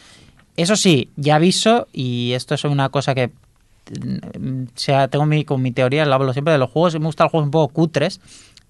Eso 0.58 0.76
sí, 0.76 1.10
ya 1.16 1.36
aviso, 1.36 1.86
y 1.92 2.32
esto 2.32 2.54
es 2.54 2.64
una 2.64 2.88
cosa 2.88 3.14
que 3.14 3.28
mm, 4.38 4.62
o 4.64 4.66
sea, 4.74 5.08
tengo 5.08 5.24
mi, 5.26 5.44
con 5.44 5.62
mi 5.62 5.72
teoría, 5.72 6.04
lo 6.04 6.14
hablo 6.14 6.32
siempre 6.32 6.52
de 6.52 6.58
los 6.58 6.70
juegos, 6.70 6.94
y 6.94 6.98
me 6.98 7.06
gustan 7.06 7.26
los 7.26 7.30
juegos 7.30 7.46
un 7.46 7.50
poco 7.52 7.72
cutres, 7.72 8.20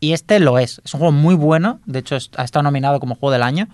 y 0.01 0.12
este 0.12 0.39
lo 0.39 0.59
es. 0.59 0.80
Es 0.84 0.95
un 0.95 1.01
juego 1.01 1.12
muy 1.12 1.34
bueno, 1.34 1.80
de 1.86 2.01
hecho 2.01 2.16
es- 2.16 2.30
ha 2.36 2.45
estado 2.45 2.62
nominado 2.62 3.01
como 3.01 3.14
juego 3.14 3.32
del 3.32 3.43
año, 3.43 3.68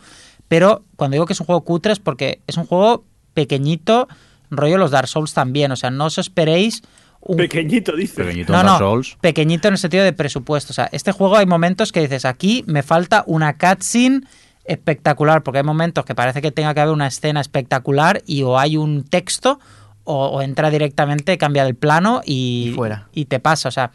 pero 0.49 0.85
cuando 0.97 1.15
digo 1.17 1.27
que 1.27 1.33
es 1.33 1.41
un 1.41 1.47
juego 1.47 1.63
cutre 1.63 1.93
es 1.93 1.99
porque 1.99 2.41
es 2.47 2.57
un 2.57 2.67
juego 2.67 3.05
pequeñito, 3.35 4.09
rollo 4.51 4.79
los 4.79 4.91
Dark 4.93 5.09
Souls 5.09 5.35
también, 5.35 5.73
o 5.73 5.77
sea, 5.77 5.91
no 5.91 6.05
os 6.07 6.19
esperéis 6.19 6.83
un 7.27 7.39
Pequeñito, 7.39 7.97
dice. 7.97 8.23
Pequeñito 8.23 8.53
no, 8.53 8.59
Dark 8.59 8.69
no, 8.73 8.79
Souls. 8.79 9.17
pequeñito 9.21 9.67
en 9.69 9.75
el 9.75 9.79
sentido 9.79 10.05
de 10.05 10.13
presupuesto. 10.13 10.73
O 10.73 10.75
sea, 10.75 10.91
este 10.93 11.11
juego 11.11 11.37
hay 11.37 11.47
momentos 11.47 11.91
que 11.91 12.01
dices, 12.01 12.27
aquí 12.27 12.63
me 12.67 12.83
falta 12.83 13.25
una 13.27 13.57
cutscene 13.57 14.21
espectacular, 14.65 15.43
porque 15.43 15.59
hay 15.59 15.65
momentos 15.65 16.05
que 16.05 16.15
parece 16.15 16.41
que 16.43 16.51
tenga 16.53 16.75
que 16.75 16.81
haber 16.81 16.93
una 16.95 17.07
escena 17.07 17.41
espectacular 17.41 18.23
y 18.27 18.43
o 18.43 18.59
hay 18.59 18.77
un 18.77 19.05
texto 19.05 19.59
o, 20.05 20.27
o 20.27 20.43
entra 20.43 20.71
directamente, 20.71 21.39
cambia 21.39 21.67
el 21.67 21.75
plano 21.75 22.21
y, 22.25 22.69
Y 22.71 22.73
fuera. 22.75 23.09
y 23.13 23.27
te 23.27 23.41
pasa. 23.41 23.69
O 23.69 23.73
sea, 23.73 23.91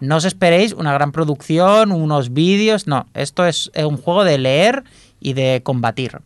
no 0.00 0.16
os 0.16 0.24
esperéis 0.24 0.72
una 0.72 0.92
gran 0.92 1.12
producción, 1.12 1.92
unos 1.92 2.32
vídeos, 2.32 2.86
no. 2.86 3.06
Esto 3.14 3.46
es 3.46 3.70
un 3.76 3.96
juego 3.96 4.24
de 4.24 4.38
leer 4.38 4.84
y 5.20 5.32
de 5.32 5.60
combatir. 5.62 6.18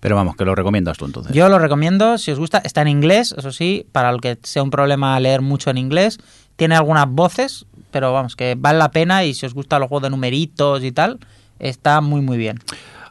Pero 0.00 0.16
vamos, 0.16 0.36
que 0.36 0.44
lo 0.44 0.54
recomiendas 0.54 0.96
tú 0.96 1.04
entonces. 1.04 1.34
Yo 1.34 1.48
lo 1.48 1.58
recomiendo, 1.58 2.16
si 2.18 2.30
os 2.30 2.38
gusta, 2.38 2.58
está 2.58 2.82
en 2.82 2.88
inglés, 2.88 3.34
eso 3.36 3.52
sí, 3.52 3.86
para 3.92 4.10
el 4.10 4.20
que 4.20 4.38
sea 4.42 4.62
un 4.62 4.70
problema 4.70 5.18
leer 5.20 5.42
mucho 5.42 5.70
en 5.70 5.78
inglés. 5.78 6.18
Tiene 6.56 6.76
algunas 6.76 7.08
voces, 7.08 7.66
pero 7.90 8.12
vamos, 8.12 8.36
que 8.36 8.54
vale 8.58 8.78
la 8.78 8.90
pena 8.90 9.24
y 9.24 9.34
si 9.34 9.44
os 9.44 9.52
gusta 9.54 9.78
los 9.78 9.88
juegos 9.88 10.04
de 10.04 10.10
numeritos 10.10 10.82
y 10.82 10.92
tal, 10.92 11.18
está 11.58 12.00
muy 12.00 12.20
muy 12.20 12.36
bien. 12.38 12.58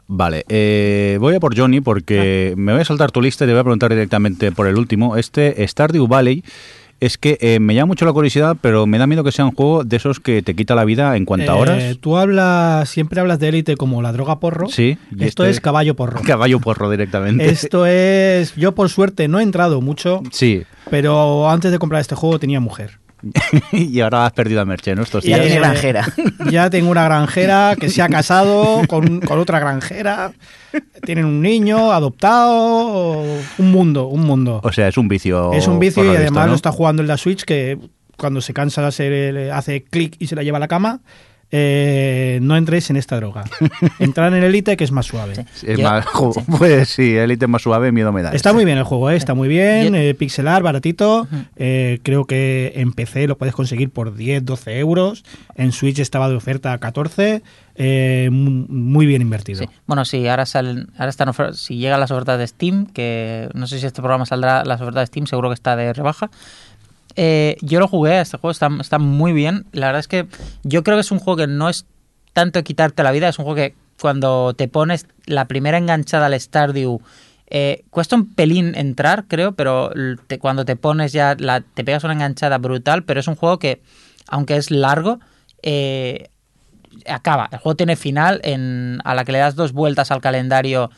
Vale, 0.08 0.44
eh, 0.48 1.18
voy 1.20 1.34
a 1.34 1.40
por 1.40 1.56
Johnny 1.58 1.80
porque 1.80 2.54
me 2.56 2.72
voy 2.72 2.82
a 2.82 2.84
saltar 2.84 3.10
tu 3.10 3.20
lista 3.20 3.44
y 3.44 3.48
te 3.48 3.52
voy 3.52 3.60
a 3.60 3.64
preguntar 3.64 3.90
directamente 3.90 4.52
por 4.52 4.68
el 4.68 4.76
último. 4.76 5.16
Este 5.16 5.66
Stardew 5.66 6.06
Valley 6.06 6.44
es 7.00 7.18
que 7.18 7.36
eh, 7.40 7.58
me 7.60 7.74
llama 7.74 7.86
mucho 7.88 8.06
la 8.06 8.12
curiosidad, 8.12 8.56
pero 8.60 8.86
me 8.86 8.98
da 8.98 9.06
miedo 9.08 9.24
que 9.24 9.32
sea 9.32 9.44
un 9.44 9.50
juego 9.52 9.82
de 9.84 9.96
esos 9.96 10.20
que 10.20 10.42
te 10.42 10.54
quita 10.54 10.74
la 10.76 10.84
vida 10.84 11.16
en 11.16 11.24
cuanto 11.24 11.50
a 11.52 11.56
Eh, 11.56 11.60
horas. 11.60 11.96
Tú 12.00 12.16
hablas, 12.16 12.88
siempre 12.88 13.20
hablas 13.20 13.38
de 13.40 13.48
élite 13.48 13.76
como 13.76 14.00
la 14.00 14.12
droga 14.12 14.38
porro. 14.38 14.68
Sí, 14.68 14.96
y 15.10 15.24
Esto 15.24 15.44
este- 15.44 15.50
es 15.50 15.60
caballo 15.60 15.94
porro. 15.96 16.20
Caballo 16.22 16.60
porro 16.60 16.88
directamente. 16.88 17.44
Esto 17.44 17.84
es. 17.84 18.54
Yo, 18.54 18.76
por 18.76 18.88
suerte, 18.88 19.26
no 19.28 19.40
he 19.40 19.42
entrado 19.42 19.80
mucho, 19.80 20.22
Sí, 20.30 20.62
pero 20.88 21.50
antes 21.50 21.72
de 21.72 21.78
comprar 21.80 22.00
este 22.00 22.14
juego 22.14 22.38
tenía 22.38 22.60
mujer. 22.60 22.98
y 23.72 24.00
ahora 24.00 24.26
has 24.26 24.32
perdido 24.32 24.60
a 24.60 24.64
Merche, 24.64 24.94
¿no? 24.94 25.02
Estos 25.02 25.24
Y 25.24 25.28
ya 25.30 25.36
días. 25.38 25.46
tiene 25.48 25.56
Eh, 25.56 25.68
granjera. 25.68 26.06
Ya 26.50 26.70
tengo 26.70 26.90
una 26.90 27.04
granjera 27.04 27.76
que 27.78 27.88
se 27.88 28.02
ha 28.02 28.08
casado 28.08 28.82
con, 28.88 29.20
con 29.20 29.38
otra 29.38 29.58
granjera. 29.58 30.32
Tienen 31.04 31.24
un 31.24 31.40
niño 31.42 31.92
adoptado. 31.92 33.22
Un 33.58 33.72
mundo, 33.72 34.06
un 34.06 34.22
mundo. 34.22 34.60
O 34.62 34.72
sea, 34.72 34.88
es 34.88 34.96
un 34.96 35.08
vicio. 35.08 35.52
es 35.52 35.66
un 35.66 35.78
vicio 35.78 36.02
y 36.04 36.08
visto, 36.08 36.20
además 36.20 36.44
¿no? 36.46 36.50
lo 36.50 36.56
está 36.56 36.72
jugando 36.72 37.02
en 37.02 37.08
la 37.08 37.16
Switch 37.16 37.44
que 37.44 37.78
cuando 38.16 38.40
se 38.40 38.52
cansa 38.54 38.90
se 38.90 39.32
le 39.32 39.50
hace 39.52 39.84
clic 39.84 40.16
y 40.18 40.26
se 40.26 40.36
la 40.36 40.42
lleva 40.42 40.56
a 40.56 40.60
la 40.60 40.68
cama. 40.68 41.00
Eh, 41.52 42.38
no 42.42 42.56
entréis 42.56 42.90
en 42.90 42.96
esta 42.96 43.16
droga. 43.16 43.44
Entrar 43.98 44.32
en 44.32 44.38
el 44.38 44.44
Elite 44.44 44.76
que 44.76 44.84
es 44.84 44.90
más 44.92 45.06
suave. 45.06 45.46
Es 45.62 45.78
Yo- 45.78 45.84
más, 45.88 46.04
jo- 46.06 46.32
pues 46.58 46.88
sí, 46.88 47.16
el 47.16 47.30
ítem 47.32 47.50
más 47.50 47.62
suave, 47.62 47.92
miedo 47.92 48.12
me 48.12 48.22
da. 48.22 48.32
Está 48.32 48.52
muy 48.52 48.64
bien 48.64 48.78
el 48.78 48.84
juego, 48.84 49.10
¿eh? 49.10 49.16
está 49.16 49.34
muy 49.34 49.48
bien, 49.48 49.92
Yo- 49.92 49.94
eh, 49.98 50.14
pixelar, 50.14 50.62
baratito. 50.62 51.28
Eh, 51.56 52.00
creo 52.02 52.24
que 52.24 52.72
en 52.76 52.92
PC 52.92 53.26
lo 53.28 53.38
puedes 53.38 53.54
conseguir 53.54 53.90
por 53.90 54.14
10, 54.16 54.44
12 54.44 54.78
euros. 54.78 55.24
En 55.54 55.72
Switch 55.72 55.98
estaba 56.00 56.28
de 56.28 56.34
oferta 56.36 56.72
a 56.72 56.78
14. 56.78 57.42
eh, 57.78 58.30
mu- 58.32 58.64
muy 58.68 59.04
bien 59.06 59.20
invertido. 59.22 59.60
Sí. 59.60 59.68
Bueno, 59.86 60.04
sí, 60.06 60.26
ahora 60.28 60.46
salen, 60.46 60.88
ahora 60.96 61.10
están 61.10 61.30
si 61.54 61.76
llegan 61.76 62.00
las 62.00 62.10
ofertas 62.10 62.38
de 62.38 62.46
Steam, 62.46 62.86
que 62.86 63.50
no 63.52 63.66
sé 63.66 63.78
si 63.78 63.84
este 63.86 64.00
programa 64.00 64.24
saldrá 64.24 64.64
las 64.64 64.80
ofertas 64.80 65.02
de 65.02 65.06
Steam, 65.08 65.26
seguro 65.26 65.50
que 65.50 65.54
está 65.54 65.76
de 65.76 65.92
rebaja. 65.92 66.30
Eh, 67.16 67.56
yo 67.62 67.80
lo 67.80 67.88
jugué, 67.88 68.20
este 68.20 68.36
juego 68.36 68.52
está, 68.52 68.98
muy 68.98 69.32
bien. 69.32 69.66
La 69.72 69.86
verdad 69.86 70.00
es 70.00 70.08
que 70.08 70.26
yo 70.62 70.84
creo 70.84 70.96
que 70.96 71.00
es 71.00 71.10
un 71.10 71.18
juego 71.18 71.38
que 71.38 71.46
no 71.46 71.68
es 71.68 71.86
tanto 72.34 72.62
quitarte 72.62 73.02
la 73.02 73.10
vida, 73.10 73.28
es 73.28 73.38
un 73.38 73.46
juego 73.46 73.56
que 73.56 73.74
cuando 74.00 74.52
te 74.54 74.68
pones 74.68 75.06
la 75.24 75.46
primera 75.46 75.78
enganchada 75.78 76.26
al 76.26 76.38
Stardew, 76.38 77.00
eh, 77.48 77.84
cuesta 77.88 78.16
un 78.16 78.34
pelín 78.34 78.74
entrar, 78.76 79.24
creo, 79.26 79.52
pero 79.52 79.90
cuando 80.40 80.66
te 80.66 80.76
pones 80.76 81.12
ya, 81.12 81.36
te 81.36 81.84
pegas 81.84 82.04
una 82.04 82.12
enganchada 82.12 82.58
brutal, 82.58 83.04
pero 83.04 83.20
es 83.20 83.28
un 83.28 83.36
juego 83.36 83.58
que, 83.58 83.80
aunque 84.28 84.56
es 84.56 84.70
largo, 84.70 85.18
eh, 85.62 86.28
acaba. 87.08 87.48
El 87.50 87.58
juego 87.58 87.76
tiene 87.76 87.96
final, 87.96 88.40
en, 88.44 88.98
a 89.04 89.14
la 89.14 89.24
que 89.24 89.32
le 89.32 89.38
das 89.38 89.54
dos 89.54 89.72
vueltas 89.72 90.10
al 90.10 90.20
calendario, 90.20 90.90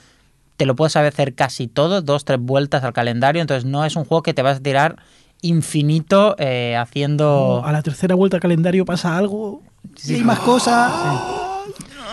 te 0.56 0.66
lo 0.66 0.74
puedes 0.74 0.96
hacer 0.96 1.34
casi 1.34 1.68
todo, 1.68 2.02
dos, 2.02 2.24
tres 2.24 2.40
vueltas 2.40 2.82
al 2.82 2.92
calendario, 2.92 3.40
entonces 3.40 3.64
no 3.64 3.84
es 3.84 3.94
un 3.94 4.04
juego 4.04 4.24
que 4.24 4.34
te 4.34 4.42
vas 4.42 4.56
a 4.56 4.62
tirar 4.62 4.96
infinito 5.42 6.34
eh, 6.38 6.76
haciendo... 6.76 7.62
a 7.64 7.72
la 7.72 7.82
tercera 7.82 8.14
vuelta 8.14 8.36
al 8.36 8.40
calendario 8.42 8.84
pasa 8.84 9.16
algo. 9.16 9.62
Sí. 9.96 10.12
y 10.12 10.16
hay 10.16 10.24
más 10.24 10.38
cosas. 10.40 10.92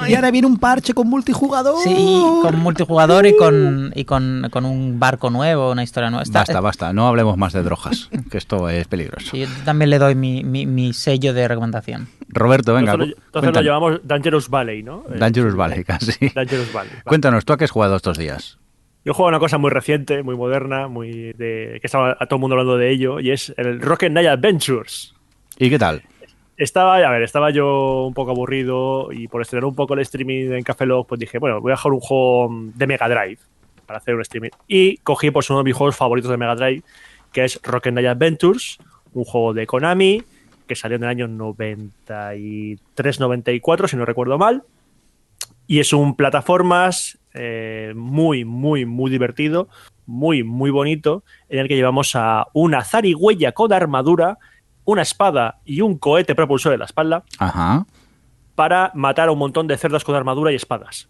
Y 0.09 0.13
ahora 0.13 0.29
viene 0.29 0.45
un 0.45 0.57
parche 0.57 0.93
con 0.93 1.07
multijugador. 1.07 1.81
Sí, 1.81 1.95
y 1.95 2.41
con 2.41 2.59
multijugador 2.59 3.25
y 3.25 3.35
con, 3.37 3.93
y 3.95 4.03
con, 4.03 4.47
con 4.51 4.65
un 4.65 4.99
barco 4.99 5.29
nuevo, 5.29 5.71
una 5.71 5.83
historia 5.83 6.09
nueva. 6.09 6.23
Está- 6.23 6.39
Basta, 6.39 6.59
basta, 6.59 6.93
no 6.93 7.07
hablemos 7.07 7.37
más 7.37 7.53
de 7.53 7.63
drogas, 7.63 8.09
que 8.29 8.37
esto 8.37 8.67
es 8.67 8.87
peligroso. 8.87 9.31
Sí, 9.31 9.39
yo 9.39 9.47
también 9.63 9.89
le 9.89 9.97
doy 9.97 10.13
mi, 10.13 10.43
mi, 10.43 10.65
mi 10.65 10.91
sello 10.93 11.33
de 11.33 11.47
recomendación. 11.47 12.09
Roberto, 12.27 12.73
venga, 12.73 12.91
entonces, 12.91 13.15
lo- 13.17 13.25
entonces 13.39 13.53
lo 13.53 13.61
llamamos 13.61 13.99
Dangerous 14.03 14.49
Valley, 14.49 14.83
¿no? 14.83 15.03
Eh, 15.09 15.17
Dangerous 15.17 15.55
Valley, 15.55 15.83
casi. 15.85 16.11
Dangerous 16.35 16.73
Valley. 16.73 16.91
vale. 16.91 17.03
Cuéntanos, 17.05 17.45
¿tú 17.45 17.53
a 17.53 17.57
qué 17.57 17.63
has 17.63 17.71
jugado 17.71 17.95
estos 17.95 18.17
días? 18.17 18.57
Yo 19.05 19.13
juego 19.13 19.29
una 19.29 19.37
cosa 19.37 19.59
muy 19.59 19.69
reciente, 19.69 20.23
muy 20.23 20.35
moderna, 20.35 20.87
muy 20.87 21.31
de, 21.33 21.77
que 21.79 21.85
estaba 21.85 22.17
a 22.19 22.25
todo 22.25 22.37
el 22.37 22.41
mundo 22.41 22.55
hablando 22.55 22.75
de 22.75 22.89
ello, 22.89 23.19
y 23.19 23.29
es 23.29 23.53
el 23.55 23.79
Rocket 23.79 24.09
Knight 24.09 24.27
Adventures. 24.27 25.13
¿Y 25.59 25.69
qué 25.69 25.77
tal? 25.77 26.01
Estaba, 26.57 26.97
a 26.97 27.11
ver, 27.11 27.21
estaba 27.21 27.51
yo 27.51 28.05
un 28.07 28.15
poco 28.15 28.31
aburrido 28.31 29.11
y 29.11 29.27
por 29.27 29.43
estrenar 29.43 29.65
un 29.65 29.75
poco 29.75 29.93
el 29.93 29.99
streaming 29.99 30.53
en 30.53 30.63
Café 30.63 30.87
Lock, 30.87 31.07
pues 31.07 31.19
dije, 31.19 31.37
bueno, 31.37 31.61
voy 31.61 31.71
a 31.71 31.77
jugar 31.77 31.93
un 31.93 31.99
juego 31.99 32.49
de 32.73 32.87
Mega 32.87 33.07
Drive 33.07 33.37
para 33.85 33.99
hacer 33.99 34.15
un 34.15 34.21
streaming. 34.21 34.49
Y 34.67 34.97
cogí 34.97 35.29
pues 35.29 35.51
uno 35.51 35.59
de 35.59 35.65
mis 35.65 35.75
juegos 35.75 35.95
favoritos 35.95 36.31
de 36.31 36.37
Mega 36.37 36.55
Drive, 36.55 36.81
que 37.31 37.43
es 37.43 37.59
Rocket 37.61 37.93
Knight 37.93 38.07
Adventures, 38.07 38.79
un 39.13 39.23
juego 39.23 39.53
de 39.53 39.67
Konami 39.67 40.23
que 40.67 40.75
salió 40.75 40.97
en 40.97 41.03
el 41.03 41.09
año 41.09 41.27
93-94, 41.27 43.87
si 43.87 43.97
no 43.97 44.05
recuerdo 44.05 44.39
mal. 44.39 44.63
Y 45.67 45.79
es 45.79 45.93
un 45.93 46.15
plataformas 46.15 47.17
eh, 47.33 47.93
muy, 47.95 48.45
muy, 48.45 48.85
muy 48.85 49.09
divertido, 49.11 49.67
muy, 50.05 50.43
muy 50.43 50.69
bonito, 50.69 51.23
en 51.49 51.59
el 51.59 51.67
que 51.67 51.75
llevamos 51.75 52.15
a 52.15 52.47
una 52.53 52.83
zarigüeya 52.83 53.51
con 53.53 53.73
armadura, 53.73 54.37
una 54.83 55.01
espada 55.01 55.59
y 55.65 55.81
un 55.81 55.97
cohete 55.97 56.35
propulsor 56.35 56.73
en 56.73 56.79
la 56.79 56.85
espalda 56.85 57.23
Ajá. 57.39 57.85
para 58.53 58.91
matar 58.93 59.29
a 59.29 59.31
un 59.31 59.39
montón 59.39 59.65
de 59.67 59.77
cerdos 59.77 60.03
con 60.03 60.15
armadura 60.15 60.51
y 60.51 60.55
espadas. 60.55 61.09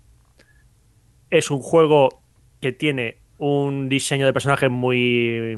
Es 1.30 1.52
un 1.52 1.60
juego 1.60 2.22
que 2.62 2.72
tiene 2.72 3.18
un 3.38 3.90
diseño 3.90 4.26
de 4.26 4.32
personaje 4.32 4.70
muy, 4.70 5.56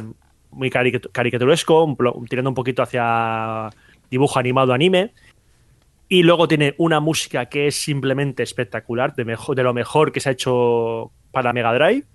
muy 0.49 0.71
caricat- 0.71 1.11
caricaturesco, 1.11 1.83
un 1.83 2.25
tirando 2.25 2.49
un 2.49 2.55
poquito 2.55 2.81
hacia 2.81 3.69
dibujo 4.09 4.39
animado 4.39 4.73
anime. 4.73 5.13
Y 6.09 6.23
luego 6.23 6.47
tiene 6.47 6.73
una 6.77 6.99
música 6.99 7.47
que 7.47 7.67
es 7.67 7.75
simplemente 7.75 8.43
espectacular, 8.43 9.13
de, 9.15 9.25
lo 9.63 9.73
mejor 9.73 10.11
que 10.11 10.19
se 10.19 10.29
ha 10.29 10.31
hecho 10.31 11.11
para 11.31 11.51
Mega 11.51 11.73
Drive. 11.73 12.05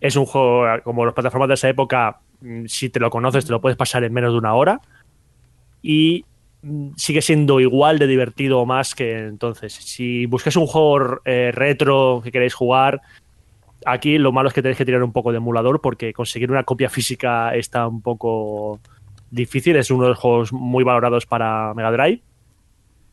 Es 0.00 0.16
un 0.16 0.26
juego, 0.26 0.64
como 0.84 1.06
las 1.06 1.14
plataformas 1.14 1.48
de 1.48 1.54
esa 1.54 1.68
época, 1.68 2.20
mm, 2.40 2.66
si 2.66 2.90
te 2.90 3.00
lo 3.00 3.10
conoces, 3.10 3.46
te 3.46 3.52
lo 3.52 3.60
puedes 3.60 3.78
pasar 3.78 4.04
en 4.04 4.12
menos 4.12 4.32
de 4.32 4.38
una 4.38 4.54
hora. 4.54 4.80
Y 5.82 6.26
mm, 6.62 6.90
sigue 6.96 7.22
siendo 7.22 7.60
igual 7.60 7.98
de 7.98 8.06
divertido 8.06 8.60
o 8.60 8.66
más 8.66 8.94
que 8.94 9.26
entonces. 9.26 9.72
Si 9.72 10.26
buscáis 10.26 10.56
un 10.56 10.66
juego 10.66 11.20
eh, 11.24 11.50
retro 11.52 12.20
que 12.22 12.30
queréis 12.30 12.54
jugar, 12.54 13.00
aquí 13.86 14.18
lo 14.18 14.32
malo 14.32 14.48
es 14.48 14.54
que 14.54 14.62
tenéis 14.62 14.78
que 14.78 14.84
tirar 14.84 15.02
un 15.02 15.12
poco 15.12 15.30
de 15.32 15.38
emulador 15.38 15.80
porque 15.80 16.12
conseguir 16.12 16.50
una 16.50 16.64
copia 16.64 16.90
física 16.90 17.54
está 17.54 17.86
un 17.88 18.02
poco 18.02 18.80
difícil. 19.30 19.76
Es 19.76 19.90
uno 19.90 20.04
de 20.04 20.10
los 20.10 20.18
juegos 20.18 20.52
muy 20.52 20.84
valorados 20.84 21.24
para 21.24 21.72
Mega 21.74 21.92
Drive. 21.92 22.22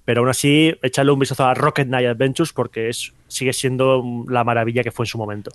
Pero 0.05 0.21
aún 0.21 0.29
así, 0.29 0.75
echarle 0.81 1.11
un 1.11 1.19
vistazo 1.19 1.45
a 1.45 1.53
Rocket 1.53 1.87
Knight 1.87 2.07
Adventures 2.07 2.53
porque 2.53 2.89
es, 2.89 3.13
sigue 3.27 3.53
siendo 3.53 4.03
la 4.27 4.43
maravilla 4.43 4.83
que 4.83 4.91
fue 4.91 5.03
en 5.03 5.07
su 5.07 5.17
momento. 5.17 5.51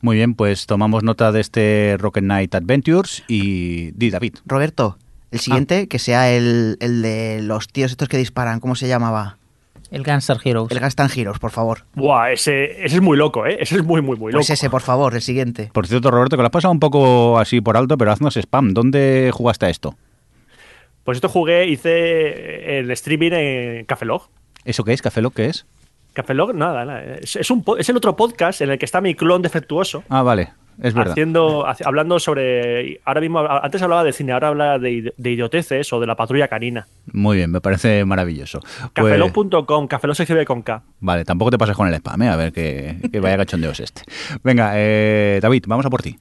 Muy 0.00 0.16
bien, 0.16 0.34
pues 0.34 0.66
tomamos 0.66 1.02
nota 1.02 1.32
de 1.32 1.40
este 1.40 1.96
Rocket 1.98 2.24
Knight 2.24 2.54
Adventures 2.54 3.24
y 3.28 3.92
di 3.92 4.10
David. 4.10 4.34
Roberto, 4.44 4.98
el 5.30 5.40
siguiente, 5.40 5.88
que 5.88 5.98
sea 5.98 6.30
el, 6.30 6.76
el 6.80 7.02
de 7.02 7.40
los 7.42 7.68
tíos 7.68 7.92
estos 7.92 8.08
que 8.08 8.18
disparan, 8.18 8.60
¿cómo 8.60 8.74
se 8.74 8.86
llamaba? 8.88 9.38
El 9.90 10.02
Gunstar 10.02 10.38
Heroes. 10.42 10.72
El 10.72 10.80
Gastan 10.80 11.08
Heroes, 11.14 11.38
por 11.38 11.52
favor. 11.52 11.84
Buah, 11.94 12.32
ese, 12.32 12.84
ese 12.84 12.96
es 12.96 13.00
muy 13.00 13.16
loco, 13.16 13.46
¿eh? 13.46 13.58
Ese 13.60 13.76
es 13.76 13.84
muy, 13.84 14.02
muy, 14.02 14.16
muy 14.16 14.32
loco. 14.32 14.40
Pues 14.40 14.50
ese, 14.50 14.68
por 14.68 14.82
favor, 14.82 15.14
el 15.14 15.22
siguiente. 15.22 15.70
Por 15.72 15.86
cierto, 15.86 16.10
Roberto, 16.10 16.36
que 16.36 16.42
lo 16.42 16.46
has 16.46 16.52
pasado 16.52 16.72
un 16.72 16.80
poco 16.80 17.38
así 17.38 17.60
por 17.60 17.76
alto, 17.76 17.96
pero 17.96 18.10
haznos 18.10 18.36
spam. 18.36 18.74
¿Dónde 18.74 19.30
jugaste 19.32 19.66
a 19.66 19.70
esto? 19.70 19.96
Pues 21.04 21.16
esto 21.16 21.28
jugué, 21.28 21.66
hice 21.66 22.78
el 22.78 22.90
streaming 22.90 23.32
en 23.32 23.84
Café 23.84 24.06
Log. 24.06 24.28
¿Eso 24.64 24.84
qué 24.84 24.94
es? 24.94 25.02
¿Café 25.02 25.20
Lock 25.20 25.34
qué 25.34 25.46
es? 25.46 25.66
Café 26.14 26.32
Log, 26.32 26.54
nada, 26.54 26.84
nada. 26.84 27.02
Es, 27.16 27.36
es 27.36 27.50
un, 27.50 27.62
es 27.78 27.88
el 27.88 27.96
otro 27.96 28.16
podcast 28.16 28.62
en 28.62 28.70
el 28.70 28.78
que 28.78 28.86
está 28.86 29.00
mi 29.00 29.14
clon 29.14 29.42
defectuoso. 29.42 30.04
Ah, 30.08 30.22
vale, 30.22 30.52
es 30.82 30.94
verdad. 30.94 31.12
Haciendo, 31.12 31.66
hablando 31.84 32.18
sobre. 32.18 33.00
Ahora 33.04 33.20
mismo, 33.20 33.40
antes 33.40 33.80
hablaba 33.82 34.04
de 34.04 34.12
cine, 34.12 34.32
ahora 34.32 34.48
habla 34.48 34.78
de, 34.78 35.12
de 35.16 35.30
idioteces 35.30 35.92
o 35.92 36.00
de 36.00 36.06
la 36.06 36.16
patrulla 36.16 36.48
canina. 36.48 36.86
Muy 37.12 37.36
bien, 37.38 37.50
me 37.50 37.60
parece 37.60 38.04
maravilloso. 38.04 38.60
Pues- 38.60 38.90
Cafelog.com, 38.92 39.86
Cafelog 39.86 40.16
se 40.16 40.22
escribe 40.24 40.44
con 40.44 40.62
K. 40.62 40.82
Vale, 41.00 41.24
tampoco 41.24 41.50
te 41.50 41.58
pases 41.58 41.76
con 41.76 41.88
el 41.88 41.94
spam, 41.94 42.22
¿eh? 42.22 42.28
a 42.28 42.36
ver 42.36 42.52
que, 42.52 42.96
que 43.12 43.20
vaya 43.20 43.36
cachondeos 43.36 43.80
este. 43.80 44.02
Venga, 44.42 44.72
eh, 44.74 45.38
David, 45.42 45.64
vamos 45.66 45.86
a 45.86 45.90
por 45.90 46.02
ti. 46.02 46.18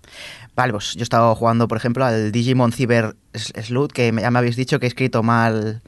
Vale, 0.56 0.72
pues 0.72 0.94
yo 0.94 1.00
he 1.00 1.04
estado 1.04 1.34
jugando, 1.36 1.68
por 1.68 1.78
ejemplo, 1.78 2.06
al 2.06 2.32
Digimon 2.32 2.72
Cyber 2.72 3.16
Sleuth, 3.34 3.92
que 3.92 4.12
ya 4.16 4.30
me 4.32 4.38
habéis 4.40 4.56
dicho 4.56 4.80
que 4.80 4.86
he 4.86 4.90
escrito 4.90 5.24
mal. 5.24 5.82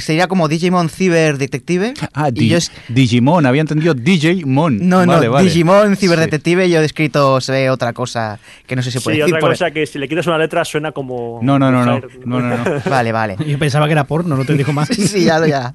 Sería 0.00 0.28
como 0.28 0.48
Digimon 0.48 0.88
Cyber 0.88 1.36
Detective. 1.38 1.94
Ah, 2.14 2.28
y 2.28 2.32
Di- 2.32 2.48
yo 2.48 2.56
es- 2.58 2.70
Digimon, 2.88 3.44
había 3.46 3.60
entendido 3.60 3.94
DJ 3.94 4.44
Mon. 4.46 4.88
No, 4.88 4.98
Vale, 5.06 5.26
no, 5.26 5.32
vale. 5.32 5.48
Digimon 5.48 5.96
Cyber 5.96 6.18
Sí. 6.18 6.24
Detective, 6.24 6.70
yo 6.70 6.80
he 6.80 6.84
escrito 6.84 7.40
se 7.40 7.52
ve 7.52 7.70
otra 7.70 7.92
cosa 7.92 8.38
que 8.66 8.76
no 8.76 8.82
sé 8.82 8.90
si 8.90 8.98
se 8.98 9.04
puede 9.04 9.16
Sí, 9.16 9.20
decir. 9.22 9.34
otra 9.34 9.40
por- 9.40 9.50
cosa 9.50 9.70
que 9.70 9.86
si 9.86 9.98
le 9.98 10.08
quitas 10.08 10.26
una 10.26 10.38
letra 10.38 10.64
suena 10.64 10.92
como. 10.92 11.40
No, 11.42 11.58
no, 11.58 11.70
no, 11.72 11.84
no, 11.84 12.00
no, 12.24 12.40
no, 12.40 12.56
no. 12.56 12.64
Vale, 12.90 13.12
vale. 13.12 13.36
Yo 13.46 13.58
pensaba 13.58 13.86
que 13.86 13.92
era 13.92 14.04
porno, 14.04 14.36
no 14.36 14.44
te 14.44 14.54
digo 14.54 14.72
más. 14.72 14.88
sí, 14.92 15.24
ya, 15.24 15.38
lo- 15.38 15.46
ya. 15.46 15.74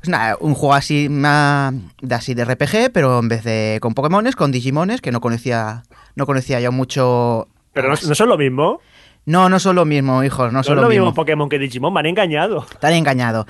Pues 0.00 0.08
nada, 0.08 0.36
un 0.40 0.54
juego 0.54 0.74
así, 0.74 1.08
más 1.10 1.74
de 2.00 2.14
así 2.14 2.32
de 2.34 2.44
RPG, 2.44 2.90
pero 2.92 3.18
en 3.18 3.28
vez 3.28 3.44
de 3.44 3.78
con 3.82 3.92
Pokémones, 3.94 4.34
con 4.36 4.50
Digimones, 4.50 5.00
que 5.02 5.12
no 5.12 5.20
conocía, 5.20 5.82
no 6.16 6.24
conocía 6.24 6.58
yo 6.60 6.72
mucho. 6.72 7.48
Pero 7.74 7.88
no, 7.90 7.94
no 8.08 8.14
son 8.14 8.28
lo 8.30 8.38
mismo. 8.38 8.80
No, 9.26 9.48
no 9.48 9.60
son 9.60 9.76
lo 9.76 9.84
mismo, 9.84 10.24
hijos, 10.24 10.52
no 10.52 10.62
son 10.62 10.76
lo 10.76 10.88
mismo 10.88 11.06
mismo. 11.06 11.14
Pokémon 11.14 11.48
que 11.48 11.58
Digimon, 11.58 11.92
me 11.92 12.00
han 12.00 12.06
engañado. 12.06 12.66
Están 12.70 12.94
engañado. 12.94 13.46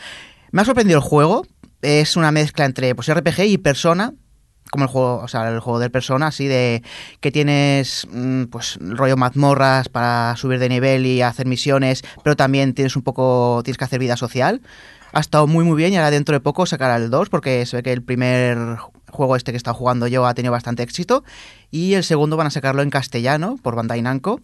Me 0.50 0.62
ha 0.62 0.64
sorprendido 0.64 0.98
el 0.98 1.04
juego. 1.04 1.46
Es 1.82 2.16
una 2.16 2.30
mezcla 2.30 2.64
entre 2.64 2.94
pues, 2.94 3.12
RPG 3.12 3.40
y 3.44 3.58
Persona. 3.58 4.12
Como 4.70 4.84
el 4.84 4.90
juego, 4.90 5.16
o 5.16 5.26
sea, 5.26 5.48
el 5.48 5.58
juego 5.58 5.80
de 5.80 5.90
Persona, 5.90 6.28
así 6.28 6.46
de 6.46 6.84
que 7.20 7.32
tienes 7.32 8.06
mm, 8.12 8.44
pues 8.44 8.78
rollo 8.80 9.16
mazmorras 9.16 9.88
para 9.88 10.36
subir 10.36 10.60
de 10.60 10.68
nivel 10.68 11.06
y 11.06 11.22
hacer 11.22 11.46
misiones, 11.46 12.04
pero 12.22 12.36
también 12.36 12.72
tienes 12.74 12.94
un 12.94 13.02
poco, 13.02 13.62
tienes 13.64 13.78
que 13.78 13.84
hacer 13.84 13.98
vida 13.98 14.16
social. 14.16 14.60
Ha 15.12 15.18
estado 15.18 15.48
muy 15.48 15.64
muy 15.64 15.76
bien 15.76 15.92
y 15.92 15.96
ahora 15.96 16.12
dentro 16.12 16.34
de 16.34 16.40
poco 16.40 16.66
sacará 16.66 16.96
el 16.96 17.10
2 17.10 17.30
porque 17.30 17.66
se 17.66 17.78
ve 17.78 17.82
que 17.82 17.92
el 17.92 18.02
primer 18.02 18.76
juego 19.08 19.34
este 19.34 19.50
que 19.50 19.56
he 19.56 19.58
estado 19.58 19.74
jugando 19.74 20.06
yo 20.06 20.24
ha 20.24 20.34
tenido 20.34 20.52
bastante 20.52 20.84
éxito 20.84 21.24
y 21.72 21.94
el 21.94 22.04
segundo 22.04 22.36
van 22.36 22.46
a 22.46 22.50
sacarlo 22.50 22.82
en 22.82 22.90
castellano 22.90 23.58
por 23.60 23.74
Bandai 23.74 24.02
Namco. 24.02 24.40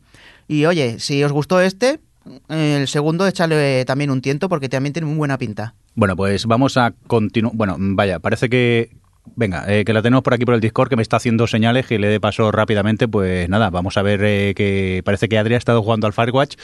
Y 0.48 0.64
oye, 0.66 0.98
si 0.98 1.22
os 1.24 1.32
gustó 1.32 1.60
este, 1.60 2.00
el 2.48 2.86
segundo 2.88 3.26
échale 3.26 3.84
también 3.84 4.10
un 4.10 4.20
tiento 4.20 4.48
porque 4.48 4.68
también 4.68 4.92
tiene 4.92 5.06
muy 5.06 5.16
buena 5.16 5.38
pinta. 5.38 5.74
Bueno, 5.94 6.16
pues 6.16 6.46
vamos 6.46 6.76
a 6.76 6.92
continuar. 7.06 7.54
Bueno, 7.56 7.76
vaya, 7.78 8.18
parece 8.18 8.48
que. 8.48 8.90
Venga, 9.34 9.64
eh, 9.66 9.84
que 9.84 9.92
la 9.92 10.02
tenemos 10.02 10.22
por 10.22 10.34
aquí 10.34 10.44
por 10.44 10.54
el 10.54 10.60
Discord 10.60 10.88
que 10.88 10.94
me 10.94 11.02
está 11.02 11.16
haciendo 11.16 11.48
señales 11.48 11.86
que 11.86 11.98
le 11.98 12.06
dé 12.06 12.20
paso 12.20 12.52
rápidamente. 12.52 13.08
Pues 13.08 13.48
nada, 13.48 13.70
vamos 13.70 13.96
a 13.96 14.02
ver 14.02 14.20
eh, 14.22 14.54
que 14.54 15.02
parece 15.04 15.28
que 15.28 15.36
Adri 15.36 15.54
ha 15.54 15.58
estado 15.58 15.82
jugando 15.82 16.06
al 16.06 16.12
Firewatch 16.12 16.54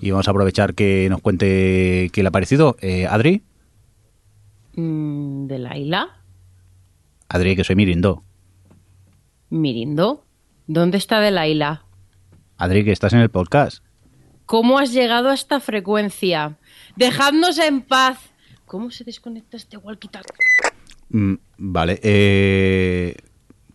y 0.00 0.10
vamos 0.10 0.26
a 0.26 0.30
aprovechar 0.30 0.74
que 0.74 1.08
nos 1.10 1.20
cuente 1.20 2.08
qué 2.12 2.22
le 2.22 2.28
ha 2.28 2.32
parecido. 2.32 2.76
Eh, 2.80 3.06
Adri, 3.06 3.42
Mm, 4.78 5.48
¿De 5.48 5.58
Laila? 5.58 6.22
Adri, 7.28 7.56
que 7.56 7.64
soy 7.64 7.74
Mirindo. 7.74 8.22
¿Mirindo? 9.50 10.24
¿Dónde 10.68 10.98
está 10.98 11.18
de 11.20 11.32
Laila? 11.32 11.82
Adri, 12.58 12.84
que 12.84 12.92
estás 12.92 13.12
en 13.12 13.20
el 13.20 13.30
podcast. 13.30 13.84
¿Cómo 14.44 14.78
has 14.78 14.92
llegado 14.92 15.30
a 15.30 15.34
esta 15.34 15.60
frecuencia? 15.60 16.56
¡Dejadnos 16.96 17.58
en 17.58 17.82
paz! 17.82 18.18
¿Cómo 18.66 18.90
se 18.90 19.04
desconecta 19.04 19.56
este 19.56 19.78
walkie-talkie? 19.78 20.34
Mm, 21.10 21.34
vale, 21.56 22.00
eh, 22.02 23.14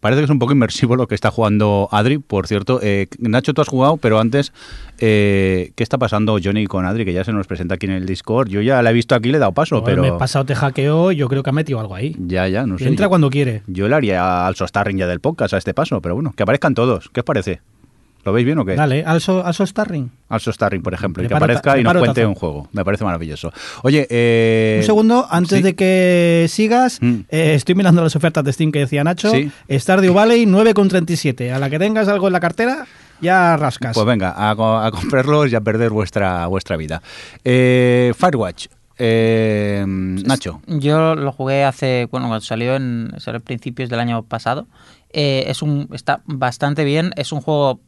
parece 0.01 0.19
que 0.19 0.25
es 0.25 0.29
un 0.29 0.37
poco 0.37 0.51
inmersivo 0.51 0.97
lo 0.97 1.07
que 1.07 1.15
está 1.15 1.31
jugando 1.31 1.87
Adri. 1.91 2.17
Por 2.17 2.45
cierto, 2.45 2.79
eh, 2.83 3.07
Nacho, 3.19 3.53
tú 3.53 3.61
has 3.61 3.69
jugado, 3.69 3.95
pero 3.97 4.19
antes, 4.19 4.51
eh, 4.99 5.71
¿qué 5.75 5.83
está 5.83 5.97
pasando 5.97 6.37
Johnny 6.43 6.67
con 6.67 6.85
Adri? 6.85 7.05
Que 7.05 7.13
ya 7.13 7.23
se 7.23 7.31
nos 7.31 7.47
presenta 7.47 7.75
aquí 7.75 7.85
en 7.85 7.93
el 7.93 8.05
Discord. 8.05 8.49
Yo 8.49 8.61
ya 8.61 8.81
la 8.81 8.91
he 8.91 8.93
visto 8.93 9.15
aquí, 9.15 9.29
le 9.29 9.37
he 9.37 9.39
dado 9.39 9.53
paso, 9.53 9.79
Joder, 9.79 9.95
pero. 9.95 10.01
Me 10.01 10.09
he 10.09 10.19
pasado, 10.19 10.43
te 10.43 10.55
hackeó, 10.55 11.13
yo 11.13 11.29
creo 11.29 11.41
que 11.41 11.49
ha 11.49 11.53
metido 11.53 11.79
algo 11.79 11.95
ahí. 11.95 12.15
Ya, 12.19 12.49
ya, 12.49 12.65
no 12.67 12.77
sé. 12.77 12.89
Entra 12.89 13.05
yo, 13.05 13.09
cuando 13.09 13.29
quiere. 13.29 13.63
yo 13.67 13.87
le 13.87 13.95
haría 13.95 14.45
al 14.45 14.55
Starring 14.55 14.97
ya 14.97 15.07
del 15.07 15.21
podcast 15.21 15.53
a 15.53 15.57
este 15.57 15.73
paso, 15.73 16.01
pero 16.01 16.15
bueno, 16.15 16.33
que 16.35 16.43
aparezcan 16.43 16.73
todos. 16.73 17.09
¿Qué 17.09 17.21
os 17.21 17.25
parece? 17.25 17.61
¿Lo 18.25 18.31
veis 18.33 18.45
bien 18.45 18.57
o 18.59 18.65
qué? 18.65 18.75
Dale, 18.75 19.03
al, 19.05 19.19
so, 19.21 19.45
al 19.45 19.53
Starring. 19.53 20.09
Al 20.29 20.39
Starring, 20.39 20.81
por 20.81 20.93
ejemplo, 20.93 21.23
y 21.23 21.27
que 21.27 21.33
aparezca 21.35 21.77
y 21.77 21.83
nos 21.83 21.93
cuente 21.97 22.21
tazo. 22.21 22.29
un 22.29 22.35
juego. 22.35 22.69
Me 22.71 22.85
parece 22.85 23.03
maravilloso. 23.03 23.51
Oye, 23.81 24.07
eh. 24.09 24.77
Un 24.79 24.85
segundo, 24.85 25.27
antes 25.29 25.57
sí. 25.57 25.63
de 25.63 25.75
que 25.75 26.45
sigas, 26.49 26.99
Mm. 27.01 27.21
eh, 27.29 27.53
estoy 27.55 27.75
mirando 27.75 28.01
las 28.01 28.15
ofertas 28.15 28.43
de 28.45 28.53
Steam 28.53 28.71
que 28.71 28.79
decía 28.79 29.03
Nacho. 29.03 29.29
Sí. 29.31 29.51
Stardew 29.69 30.13
Valley 30.13 30.45
9,37. 30.45 31.51
A 31.51 31.59
la 31.59 31.69
que 31.69 31.79
tengas 31.79 32.07
algo 32.07 32.27
en 32.27 32.33
la 32.33 32.39
cartera, 32.39 32.85
ya 33.19 33.57
rascas. 33.57 33.93
Pues 33.93 34.05
venga, 34.05 34.31
a, 34.31 34.51
a 34.51 34.91
comprarlos 34.91 35.51
y 35.51 35.55
a 35.55 35.61
perder 35.61 35.89
vuestra, 35.89 36.47
vuestra 36.47 36.77
vida. 36.77 37.01
Eh, 37.43 38.13
Firewatch. 38.17 38.67
Eh, 38.97 39.83
Nacho. 39.85 40.61
Yo 40.67 41.15
lo 41.15 41.31
jugué 41.31 41.63
hace, 41.65 42.07
bueno, 42.11 42.27
cuando 42.27 42.45
salió 42.45 42.75
en 42.75 43.11
salió 43.17 43.39
a 43.39 43.43
principios 43.43 43.89
del 43.89 43.99
año 43.99 44.23
pasado. 44.23 44.67
Eh, 45.11 45.43
es 45.47 45.61
un, 45.61 45.89
está 45.93 46.21
bastante 46.25 46.83
bien. 46.83 47.11
Es 47.17 47.31
un 47.31 47.41
juego, 47.41 47.79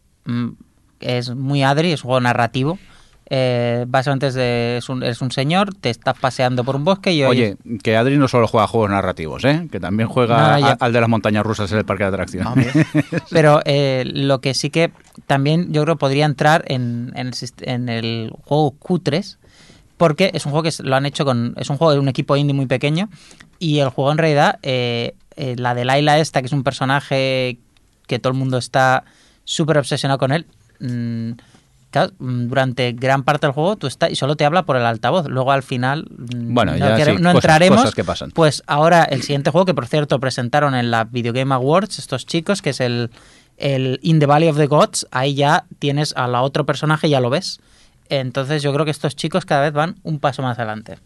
es 0.99 1.29
muy 1.35 1.63
adri, 1.63 1.91
es 1.91 2.03
un 2.03 2.07
juego 2.09 2.21
narrativo. 2.21 2.79
Eh, 3.27 3.85
básicamente 3.87 4.27
es, 4.27 4.35
de- 4.35 4.77
es, 4.77 4.87
un, 4.87 5.01
es 5.01 5.19
un 5.19 5.31
señor, 5.31 5.73
te 5.73 5.89
estás 5.89 6.15
paseando 6.19 6.63
por 6.63 6.75
un 6.75 6.83
bosque 6.85 7.11
y 7.11 7.21
oyes- 7.23 7.57
Oye, 7.65 7.79
que 7.81 7.97
Adri 7.97 8.17
no 8.17 8.27
solo 8.27 8.47
juega 8.47 8.67
juegos 8.67 8.91
narrativos, 8.91 9.43
¿eh? 9.45 9.67
que 9.71 9.79
también 9.79 10.07
juega 10.07 10.59
No, 10.59 10.67
a- 10.67 10.77
al 10.79 10.93
de 10.93 10.99
las 11.01 11.09
montañas 11.09 11.43
rusas 11.43 11.71
en 11.71 11.79
el 11.79 11.85
parque 11.85 12.03
de 12.03 12.09
atracciones. 12.09 12.71
Pero 13.31 13.61
eh, 13.65 14.03
lo 14.05 14.41
que 14.41 14.53
sí 14.53 14.69
que 14.69 14.91
también 15.25 15.73
yo 15.73 15.81
creo 15.83 15.95
podría 15.95 16.25
entrar 16.25 16.65
en, 16.67 17.13
en 17.15 17.25
el, 17.27 17.33
sist- 17.33 17.63
en 17.63 17.89
el 17.89 18.31
juego 18.43 18.75
Q3, 18.79 19.37
porque 19.97 20.29
es 20.35 20.45
un 20.45 20.51
juego 20.51 20.61
que 20.69 20.83
lo 20.83 20.95
han 20.95 21.07
hecho 21.07 21.25
con. 21.25 21.55
Es 21.57 21.71
un 21.71 21.77
juego 21.77 21.93
de 21.93 21.99
un 21.99 22.07
equipo 22.09 22.35
indie 22.37 22.53
muy 22.53 22.67
pequeño. 22.67 23.09
Y 23.57 23.79
el 23.79 23.89
juego 23.89 24.11
en 24.11 24.19
realidad, 24.19 24.59
eh, 24.61 25.15
la 25.57 25.73
de 25.73 25.83
Laila 25.85 26.19
esta, 26.19 26.41
que 26.41 26.45
es 26.47 26.53
un 26.53 26.63
personaje 26.63 27.57
que 28.05 28.19
todo 28.19 28.31
el 28.33 28.37
mundo 28.37 28.57
está 28.59 29.03
súper 29.45 29.77
obsesionado 29.77 30.17
con 30.19 30.31
él. 30.33 30.45
mm, 30.81 31.31
claro, 31.91 32.11
mm, 32.19 32.47
durante 32.49 32.91
gran 32.91 33.23
parte 33.23 33.47
del 33.47 33.53
juego 33.53 33.77
tú 33.77 33.87
estás 33.87 34.11
y 34.11 34.15
solo 34.15 34.35
te 34.35 34.43
habla 34.43 34.63
por 34.63 34.75
el 34.75 34.85
altavoz. 34.85 35.27
Luego 35.29 35.53
al 35.53 35.63
final 35.63 36.05
mm, 36.09 36.53
Bueno, 36.53 36.73
no, 36.73 36.77
ya 36.77 36.97
sí, 37.05 37.11
no 37.13 37.17
cosas- 37.31 37.35
entraremos. 37.35 37.79
cosas 37.79 37.95
que 37.95 38.03
pasan. 38.03 38.31
Pues 38.31 38.61
ahora 38.67 39.03
el 39.05 39.21
siguiente 39.21 39.51
juego, 39.51 39.63
que 39.65 39.73
por 39.73 39.87
cierto 39.87 40.19
presentaron 40.19 40.75
en 40.75 40.91
la 40.91 41.05
Video 41.05 41.31
Game 41.31 41.53
Awards 41.55 41.97
estos 41.99 42.25
chicos, 42.25 42.61
que 42.61 42.71
es 42.71 42.81
el, 42.81 43.11
el 43.57 43.99
In 44.03 44.19
the 44.19 44.25
Valley 44.25 44.49
of 44.49 44.57
the 44.57 44.67
Gods, 44.67 45.07
ahí 45.11 45.35
ya 45.35 45.63
tienes 45.79 46.13
a 46.17 46.27
la 46.27 46.41
otro 46.41 46.65
personaje, 46.65 47.07
ya 47.09 47.21
lo 47.21 47.29
ves. 47.29 47.61
Entonces 48.09 48.61
yo 48.61 48.73
creo 48.73 48.83
que 48.83 48.91
estos 48.91 49.15
chicos 49.15 49.45
cada 49.45 49.61
vez 49.61 49.71
van 49.71 49.95
un 50.03 50.19
paso 50.19 50.41
más 50.41 50.57
adelante. 50.59 50.97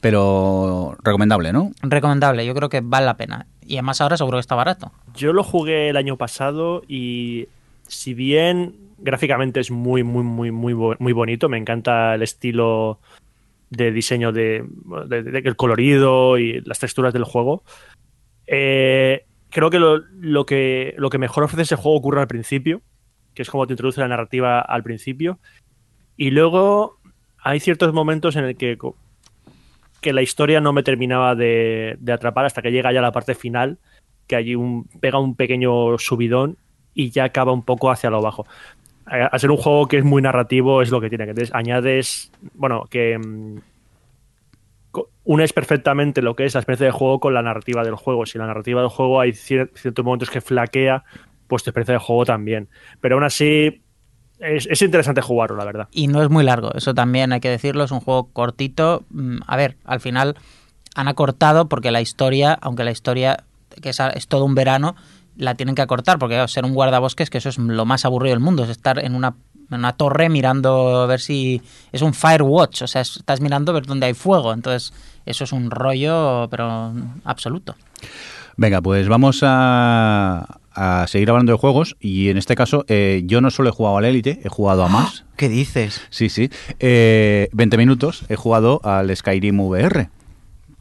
Pero 0.00 0.96
recomendable, 1.02 1.52
¿no? 1.52 1.72
Recomendable, 1.82 2.46
yo 2.46 2.54
creo 2.54 2.68
que 2.70 2.80
vale 2.80 3.04
la 3.06 3.14
pena. 3.18 3.46
Y 3.66 3.74
además 3.74 4.00
ahora 4.00 4.16
seguro 4.16 4.38
que 4.38 4.40
está 4.40 4.54
barato. 4.54 4.90
Yo 5.14 5.32
lo 5.32 5.44
jugué 5.44 5.90
el 5.90 5.96
año 5.96 6.16
pasado 6.16 6.82
y 6.88 7.46
si 7.90 8.14
bien 8.14 8.76
gráficamente 8.98 9.60
es 9.60 9.70
muy, 9.70 10.02
muy, 10.02 10.22
muy, 10.22 10.50
muy, 10.50 10.74
muy 10.74 11.12
bonito, 11.12 11.48
me 11.48 11.58
encanta 11.58 12.14
el 12.14 12.22
estilo 12.22 13.00
de 13.70 13.92
diseño 13.92 14.32
de, 14.32 14.64
el 15.10 15.56
colorido 15.56 16.38
y 16.38 16.60
las 16.62 16.78
texturas 16.78 17.12
del 17.12 17.24
juego. 17.24 17.62
eh, 18.46 19.24
creo 19.50 19.70
que 19.70 19.78
lo, 19.80 20.46
que 20.46 20.94
lo 20.96 21.10
que 21.10 21.18
mejor 21.18 21.44
ofrece 21.44 21.62
ese 21.62 21.76
juego 21.76 21.98
ocurre 21.98 22.20
al 22.20 22.28
principio, 22.28 22.82
que 23.34 23.42
es 23.42 23.50
como 23.50 23.66
te 23.66 23.72
introduce 23.72 24.00
la 24.00 24.08
narrativa 24.08 24.60
al 24.60 24.82
principio. 24.82 25.38
Y 26.16 26.30
luego 26.30 26.98
hay 27.42 27.60
ciertos 27.60 27.92
momentos 27.92 28.36
en 28.36 28.44
el 28.44 28.56
que, 28.56 28.78
que 30.00 30.12
la 30.12 30.22
historia 30.22 30.60
no 30.60 30.72
me 30.72 30.82
terminaba 30.82 31.34
de, 31.34 31.98
atrapar 32.12 32.44
hasta 32.44 32.62
que 32.62 32.70
llega 32.70 32.92
ya 32.92 33.00
la 33.00 33.12
parte 33.12 33.34
final, 33.34 33.78
que 34.26 34.36
allí 34.36 34.54
pega 35.00 35.18
un 35.18 35.34
pequeño 35.34 35.98
subidón 35.98 36.56
y 36.94 37.10
ya 37.10 37.24
acaba 37.24 37.52
un 37.52 37.62
poco 37.62 37.90
hacia 37.90 38.10
lo 38.10 38.20
bajo. 38.22 38.46
A, 39.06 39.26
a 39.26 39.38
ser 39.38 39.50
un 39.50 39.56
juego 39.56 39.86
que 39.88 39.98
es 39.98 40.04
muy 40.04 40.22
narrativo 40.22 40.82
es 40.82 40.90
lo 40.90 41.00
que 41.00 41.08
tiene, 41.08 41.24
entonces 41.24 41.54
añades, 41.54 42.30
bueno, 42.54 42.84
que 42.90 43.18
mm, 43.18 43.58
unes 45.24 45.52
perfectamente 45.52 46.22
lo 46.22 46.34
que 46.34 46.44
es 46.44 46.54
la 46.54 46.60
experiencia 46.60 46.86
de 46.86 46.92
juego 46.92 47.20
con 47.20 47.34
la 47.34 47.42
narrativa 47.42 47.84
del 47.84 47.94
juego. 47.94 48.26
Si 48.26 48.38
la 48.38 48.46
narrativa 48.46 48.80
del 48.80 48.90
juego 48.90 49.20
hay 49.20 49.30
cier- 49.30 49.70
ciertos 49.74 50.04
momentos 50.04 50.30
que 50.30 50.40
flaquea, 50.40 51.04
pues 51.46 51.62
tu 51.62 51.70
experiencia 51.70 51.94
de 51.94 52.00
juego 52.00 52.24
también. 52.24 52.68
Pero 53.00 53.14
aún 53.16 53.24
así 53.24 53.82
es, 54.40 54.66
es 54.68 54.82
interesante 54.82 55.20
jugarlo, 55.20 55.56
la 55.56 55.64
verdad. 55.64 55.88
Y 55.92 56.08
no 56.08 56.22
es 56.22 56.30
muy 56.30 56.42
largo, 56.42 56.72
eso 56.74 56.94
también 56.94 57.32
hay 57.32 57.40
que 57.40 57.50
decirlo, 57.50 57.84
es 57.84 57.90
un 57.92 58.00
juego 58.00 58.30
cortito. 58.32 59.04
Mm, 59.10 59.38
A 59.46 59.56
ver, 59.56 59.76
al 59.84 60.00
final 60.00 60.36
han 60.96 61.06
acortado 61.08 61.68
porque 61.68 61.90
la 61.92 62.00
historia, 62.00 62.58
aunque 62.60 62.82
la 62.84 62.90
historia 62.90 63.44
que 63.80 63.90
es, 63.90 64.00
es 64.00 64.26
todo 64.26 64.44
un 64.44 64.56
verano, 64.56 64.96
la 65.40 65.54
tienen 65.56 65.74
que 65.74 65.82
acortar 65.82 66.18
porque 66.18 66.46
ser 66.48 66.64
un 66.64 66.74
guardabosques, 66.74 67.30
que 67.30 67.38
eso 67.38 67.48
es 67.48 67.58
lo 67.58 67.84
más 67.86 68.04
aburrido 68.04 68.34
del 68.34 68.40
mundo, 68.44 68.62
es 68.64 68.70
estar 68.70 68.98
en 69.04 69.14
una, 69.14 69.34
en 69.70 69.78
una 69.78 69.92
torre 69.94 70.28
mirando 70.28 71.00
a 71.02 71.06
ver 71.06 71.20
si 71.20 71.60
es 71.92 72.02
un 72.02 72.14
firewatch, 72.14 72.82
o 72.82 72.86
sea, 72.86 73.00
es- 73.02 73.16
estás 73.16 73.40
mirando 73.40 73.72
a 73.72 73.74
ver 73.74 73.86
dónde 73.86 74.06
hay 74.06 74.14
fuego, 74.14 74.52
entonces 74.52 74.92
eso 75.26 75.44
es 75.44 75.52
un 75.52 75.70
rollo, 75.70 76.46
pero 76.50 76.92
absoluto. 77.24 77.74
Venga, 78.56 78.80
pues 78.82 79.08
vamos 79.08 79.40
a, 79.42 80.58
a 80.72 81.06
seguir 81.06 81.30
hablando 81.30 81.52
de 81.52 81.58
juegos 81.58 81.96
y 82.00 82.28
en 82.28 82.36
este 82.36 82.54
caso 82.54 82.84
eh, 82.88 83.22
yo 83.24 83.40
no 83.40 83.50
solo 83.50 83.70
he 83.70 83.72
jugado 83.72 83.96
al 83.98 84.04
Elite, 84.04 84.40
he 84.44 84.48
jugado 84.48 84.84
a 84.84 84.88
más. 84.88 85.24
¿Qué 85.36 85.48
dices? 85.48 86.02
Sí, 86.10 86.28
sí. 86.28 86.50
Eh, 86.78 87.48
20 87.52 87.78
minutos 87.78 88.24
he 88.28 88.36
jugado 88.36 88.80
al 88.84 89.14
Skyrim 89.16 89.58
VR. 89.60 90.10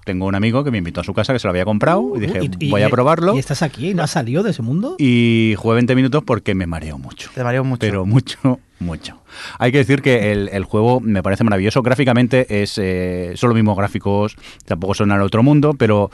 Tengo 0.09 0.25
un 0.25 0.33
amigo 0.33 0.63
que 0.63 0.71
me 0.71 0.79
invitó 0.79 1.01
a 1.01 1.03
su 1.03 1.13
casa 1.13 1.33
que 1.33 1.37
se 1.39 1.45
lo 1.45 1.51
había 1.51 1.65
comprado 1.65 2.13
y 2.15 2.19
dije, 2.21 2.39
Uh, 2.41 2.43
Y- 2.59 2.65
y- 2.65 2.71
voy 2.71 2.81
a 2.81 2.89
probarlo. 2.89 3.35
¿Y 3.35 3.39
estás 3.39 3.61
aquí? 3.61 3.93
¿No 3.93 4.01
has 4.01 4.09
salido 4.09 4.41
de 4.41 4.49
ese 4.49 4.63
mundo? 4.63 4.95
Y 4.97 5.53
jugué 5.57 5.75
20 5.75 5.93
minutos 5.95 6.23
porque 6.25 6.55
me 6.55 6.65
mareo 6.65 6.97
mucho. 6.97 7.29
Te 7.35 7.43
mareo 7.43 7.63
mucho. 7.63 7.79
Pero 7.79 8.07
mucho, 8.07 8.59
mucho. 8.79 9.21
Hay 9.59 9.71
que 9.71 9.77
decir 9.77 10.01
que 10.01 10.31
el, 10.31 10.49
el 10.51 10.63
juego 10.63 10.99
me 10.99 11.21
parece 11.21 11.43
maravilloso. 11.43 11.83
Gráficamente 11.83 12.63
es 12.63 12.79
eh, 12.81 13.33
son 13.35 13.49
los 13.49 13.55
mismos 13.55 13.77
gráficos, 13.77 14.35
tampoco 14.65 14.95
son 14.95 15.11
al 15.11 15.21
otro 15.21 15.43
mundo, 15.43 15.75
pero 15.77 16.09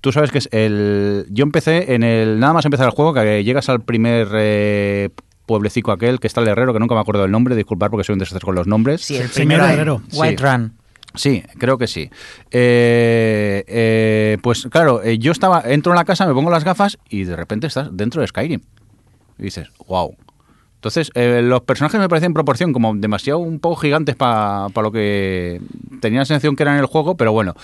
tú 0.00 0.10
sabes 0.10 0.32
que 0.32 0.38
es 0.38 0.48
el. 0.50 1.26
Yo 1.30 1.44
empecé 1.44 1.94
en 1.94 2.02
el. 2.02 2.40
Nada 2.40 2.52
más 2.52 2.64
empezar 2.64 2.86
el 2.86 2.92
juego, 2.92 3.14
que 3.14 3.44
llegas 3.44 3.68
al 3.68 3.82
primer 3.82 4.26
eh, 4.34 5.10
pueblecico 5.46 5.92
aquel 5.92 6.18
que 6.18 6.26
está 6.26 6.40
el 6.40 6.48
herrero, 6.48 6.72
que 6.72 6.80
nunca 6.80 6.96
me 6.96 7.00
acuerdo 7.00 7.22
del 7.22 7.30
nombre, 7.30 7.54
disculpar 7.54 7.90
porque 7.92 8.02
soy 8.02 8.14
un 8.14 8.18
desastre 8.18 8.44
con 8.44 8.56
los 8.56 8.66
nombres. 8.66 9.02
Sí, 9.02 9.16
el 9.16 9.28
primero. 9.28 9.64
Herrero. 9.64 10.02
Sí. 10.10 10.18
White 10.18 10.42
Run. 10.42 10.72
Sí, 11.16 11.42
creo 11.58 11.78
que 11.78 11.86
sí. 11.86 12.10
Eh, 12.50 13.64
eh, 13.66 14.38
pues 14.42 14.68
claro, 14.70 15.02
eh, 15.02 15.18
yo 15.18 15.32
estaba, 15.32 15.62
entro 15.66 15.92
en 15.92 15.96
la 15.96 16.04
casa, 16.04 16.26
me 16.26 16.34
pongo 16.34 16.50
las 16.50 16.64
gafas 16.64 16.98
y 17.08 17.24
de 17.24 17.36
repente 17.36 17.66
estás 17.66 17.88
dentro 17.96 18.20
de 18.20 18.28
Skyrim. 18.28 18.60
Y 19.38 19.42
dices, 19.42 19.68
wow. 19.86 20.16
Entonces, 20.76 21.10
eh, 21.14 21.40
los 21.42 21.62
personajes 21.62 21.98
me 21.98 22.08
parecen 22.08 22.28
en 22.28 22.34
proporción 22.34 22.72
como 22.72 22.94
demasiado 22.94 23.38
un 23.38 23.58
poco 23.58 23.76
gigantes 23.76 24.14
para 24.14 24.68
lo 24.74 24.92
que 24.92 25.60
tenía 26.00 26.20
la 26.20 26.26
sensación 26.26 26.54
que 26.54 26.62
eran 26.62 26.74
en 26.74 26.80
el 26.80 26.86
juego, 26.86 27.16
pero 27.16 27.32
bueno, 27.32 27.54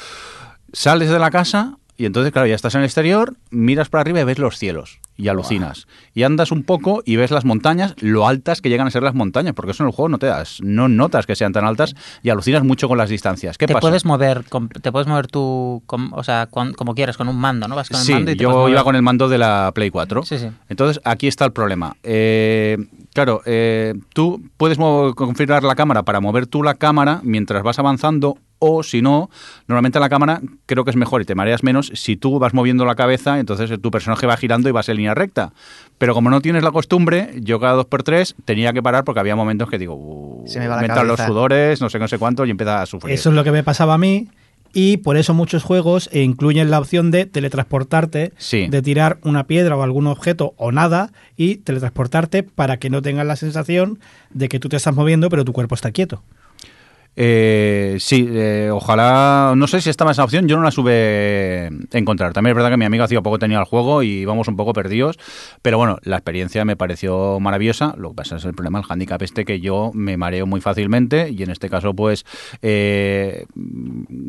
sales 0.72 1.10
de 1.10 1.18
la 1.18 1.30
casa 1.30 1.78
y 1.96 2.06
entonces, 2.06 2.32
claro, 2.32 2.48
ya 2.48 2.54
estás 2.54 2.74
en 2.74 2.80
el 2.80 2.86
exterior, 2.86 3.36
miras 3.50 3.88
para 3.90 4.00
arriba 4.00 4.20
y 4.20 4.24
ves 4.24 4.38
los 4.38 4.58
cielos 4.58 4.98
y 5.16 5.28
alucinas. 5.28 5.86
Y 6.14 6.22
andas 6.22 6.50
un 6.52 6.62
poco 6.62 7.02
y 7.04 7.16
ves 7.16 7.30
las 7.30 7.44
montañas, 7.44 7.94
lo 8.00 8.26
altas 8.26 8.60
que 8.60 8.68
llegan 8.68 8.86
a 8.86 8.90
ser 8.90 9.02
las 9.02 9.14
montañas, 9.14 9.52
porque 9.54 9.72
eso 9.72 9.82
en 9.82 9.88
el 9.88 9.94
juego 9.94 10.08
no 10.08 10.18
te 10.18 10.26
das, 10.26 10.58
no 10.62 10.88
notas 10.88 11.26
que 11.26 11.36
sean 11.36 11.52
tan 11.52 11.64
altas 11.64 11.94
y 12.22 12.30
alucinas 12.30 12.64
mucho 12.64 12.88
con 12.88 12.98
las 12.98 13.10
distancias. 13.10 13.58
¿Qué 13.58 13.66
te 13.66 13.74
pasa? 13.74 13.80
puedes 13.82 14.04
mover, 14.04 14.44
te 14.82 14.90
puedes 14.92 15.06
mover 15.08 15.26
tú, 15.26 15.82
o 15.86 16.24
sea, 16.24 16.46
con- 16.46 16.72
como 16.72 16.94
quieras, 16.94 17.16
con 17.16 17.28
un 17.28 17.36
mando, 17.36 17.68
¿no? 17.68 17.76
Vas 17.76 17.88
con 17.88 18.00
el 18.00 18.06
Sí, 18.06 18.12
mando 18.12 18.30
y 18.30 18.36
te 18.36 18.42
yo 18.42 18.68
iba 18.68 18.82
con 18.84 18.96
el 18.96 19.02
mando 19.02 19.28
de 19.28 19.38
la 19.38 19.70
Play 19.74 19.90
4. 19.90 20.22
Sí, 20.24 20.38
sí. 20.38 20.48
Entonces, 20.68 21.00
aquí 21.04 21.26
está 21.28 21.44
el 21.44 21.52
problema. 21.52 21.94
Eh, 22.02 22.78
claro, 23.14 23.42
eh, 23.46 23.94
tú 24.14 24.42
puedes 24.56 24.78
configurar 24.78 25.62
la 25.64 25.74
cámara 25.74 26.02
para 26.02 26.20
mover 26.20 26.46
tú 26.46 26.62
la 26.62 26.74
cámara 26.74 27.20
mientras 27.22 27.62
vas 27.62 27.78
avanzando 27.78 28.38
o 28.64 28.84
si 28.84 29.02
no, 29.02 29.28
normalmente 29.66 29.98
la 29.98 30.08
cámara 30.08 30.40
creo 30.66 30.84
que 30.84 30.90
es 30.92 30.96
mejor 30.96 31.20
y 31.20 31.24
te 31.24 31.34
mareas 31.34 31.64
menos 31.64 31.90
si 31.94 32.16
tú 32.16 32.38
vas 32.38 32.54
moviendo 32.54 32.84
la 32.84 32.94
cabeza, 32.94 33.40
entonces 33.40 33.72
tu 33.82 33.90
personaje 33.90 34.24
va 34.24 34.36
girando 34.36 34.68
y 34.68 34.72
vas 34.72 34.88
en 34.88 34.96
línea 35.02 35.14
recta. 35.14 35.52
Pero 35.98 36.14
como 36.14 36.30
no 36.30 36.40
tienes 36.40 36.62
la 36.64 36.72
costumbre, 36.72 37.30
yo 37.40 37.60
cada 37.60 37.74
dos 37.74 37.86
por 37.86 38.02
tres 38.02 38.34
tenía 38.44 38.72
que 38.72 38.82
parar 38.82 39.04
porque 39.04 39.20
había 39.20 39.36
momentos 39.36 39.68
que 39.70 39.78
digo, 39.78 39.94
uh, 39.94 40.44
Se 40.46 40.58
me 40.58 40.66
va 40.68 40.76
la 40.76 40.82
entran 40.82 41.06
los 41.06 41.20
sudores, 41.20 41.80
no 41.80 41.88
sé, 41.90 41.98
no 41.98 42.08
sé 42.08 42.18
cuánto 42.18 42.44
y 42.44 42.50
empieza 42.50 42.82
a 42.82 42.86
sufrir. 42.86 43.14
Eso 43.14 43.28
es 43.28 43.36
lo 43.36 43.44
que 43.44 43.52
me 43.52 43.62
pasaba 43.62 43.94
a 43.94 43.98
mí. 43.98 44.28
Y 44.74 44.96
por 44.96 45.18
eso 45.18 45.34
muchos 45.34 45.62
juegos 45.64 46.08
incluyen 46.12 46.70
la 46.70 46.78
opción 46.80 47.10
de 47.10 47.26
teletransportarte, 47.26 48.32
Sí. 48.38 48.66
de 48.68 48.80
tirar 48.82 49.18
una 49.22 49.44
piedra 49.46 49.76
o 49.76 49.82
algún 49.82 50.06
objeto 50.06 50.54
o 50.56 50.72
nada 50.72 51.12
y 51.36 51.56
teletransportarte 51.56 52.42
para 52.42 52.78
que 52.78 52.88
no 52.88 53.02
tengas 53.02 53.26
la 53.26 53.36
sensación 53.36 53.98
de 54.30 54.48
que 54.48 54.58
tú 54.58 54.68
te 54.70 54.76
estás 54.76 54.94
moviendo 54.94 55.28
pero 55.28 55.44
tu 55.44 55.52
cuerpo 55.52 55.74
está 55.74 55.92
quieto. 55.92 56.22
Eh, 57.14 57.96
sí, 58.00 58.26
eh, 58.30 58.70
ojalá, 58.72 59.52
no 59.54 59.66
sé 59.66 59.80
si 59.82 59.90
estaba 59.90 60.12
esa 60.12 60.24
opción, 60.24 60.48
yo 60.48 60.56
no 60.56 60.62
la 60.62 60.70
sube 60.70 61.66
encontrar. 61.92 62.32
También 62.32 62.52
es 62.52 62.56
verdad 62.56 62.70
que 62.70 62.78
mi 62.78 62.86
amigo 62.86 63.04
hacía 63.04 63.20
poco 63.20 63.38
tenía 63.38 63.58
el 63.58 63.64
juego 63.64 64.02
y 64.02 64.20
íbamos 64.20 64.48
un 64.48 64.56
poco 64.56 64.72
perdidos, 64.72 65.18
pero 65.60 65.76
bueno, 65.76 65.98
la 66.02 66.16
experiencia 66.16 66.64
me 66.64 66.76
pareció 66.76 67.38
maravillosa. 67.40 67.94
Lo 67.98 68.10
que 68.10 68.16
pasa 68.16 68.36
es 68.36 68.44
el 68.44 68.54
problema, 68.54 68.78
el 68.78 68.84
handicap 68.88 69.20
este 69.22 69.44
que 69.44 69.60
yo 69.60 69.90
me 69.94 70.16
mareo 70.16 70.46
muy 70.46 70.60
fácilmente 70.60 71.30
y 71.30 71.42
en 71.42 71.50
este 71.50 71.68
caso 71.68 71.94
pues 71.94 72.24
eh, 72.62 73.44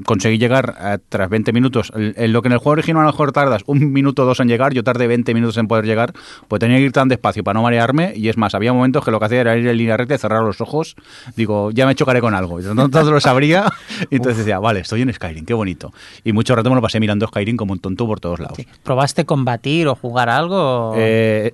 conseguí 0.05 0.37
llegar 0.37 1.01
tras 1.07 1.29
20 1.29 1.53
minutos. 1.53 1.91
En 1.95 2.33
lo 2.33 2.41
que 2.41 2.49
en 2.49 2.53
el 2.53 2.57
juego 2.57 2.73
original 2.73 3.03
a 3.03 3.05
lo 3.05 3.11
mejor 3.11 3.31
tardas 3.31 3.63
un 3.65 3.93
minuto 3.93 4.23
o 4.23 4.25
dos 4.25 4.39
en 4.41 4.49
llegar, 4.49 4.73
yo 4.73 4.83
tardé 4.83 5.07
20 5.07 5.33
minutos 5.33 5.57
en 5.57 5.67
poder 5.67 5.85
llegar, 5.85 6.13
pues 6.47 6.59
tenía 6.59 6.77
que 6.77 6.83
ir 6.83 6.91
tan 6.91 7.07
despacio 7.07 7.43
para 7.43 7.55
no 7.55 7.63
marearme 7.63 8.13
y 8.15 8.27
es 8.27 8.37
más, 8.37 8.55
había 8.55 8.73
momentos 8.73 9.05
que 9.05 9.11
lo 9.11 9.19
que 9.19 9.25
hacía 9.25 9.41
era 9.41 9.57
ir 9.57 9.67
en 9.67 9.77
línea 9.77 9.95
recta 9.95 10.15
y 10.15 10.17
cerrar 10.17 10.43
los 10.43 10.59
ojos. 10.59 10.95
Digo, 11.35 11.71
ya 11.71 11.85
me 11.85 11.95
chocaré 11.95 12.19
con 12.19 12.33
algo. 12.33 12.59
Y 12.59 12.63
entonces 12.85 13.11
lo 13.11 13.19
sabría 13.19 13.71
y 14.09 14.15
entonces 14.15 14.39
decía, 14.39 14.59
vale, 14.59 14.81
estoy 14.81 15.01
en 15.01 15.13
Skyrim, 15.13 15.45
qué 15.45 15.53
bonito. 15.53 15.93
Y 16.23 16.33
mucho 16.33 16.55
rato 16.55 16.69
me 16.69 16.75
lo 16.75 16.81
pasé 16.81 16.99
mirando 16.99 17.27
Skyrim 17.27 17.57
como 17.57 17.73
un 17.73 17.79
tonto 17.79 18.05
por 18.07 18.19
todos 18.19 18.39
lados. 18.39 18.57
Sí. 18.57 18.67
¿Probaste 18.83 19.25
combatir 19.25 19.87
o 19.87 19.95
jugar 19.95 20.29
algo? 20.29 20.93
Eh, 20.95 21.53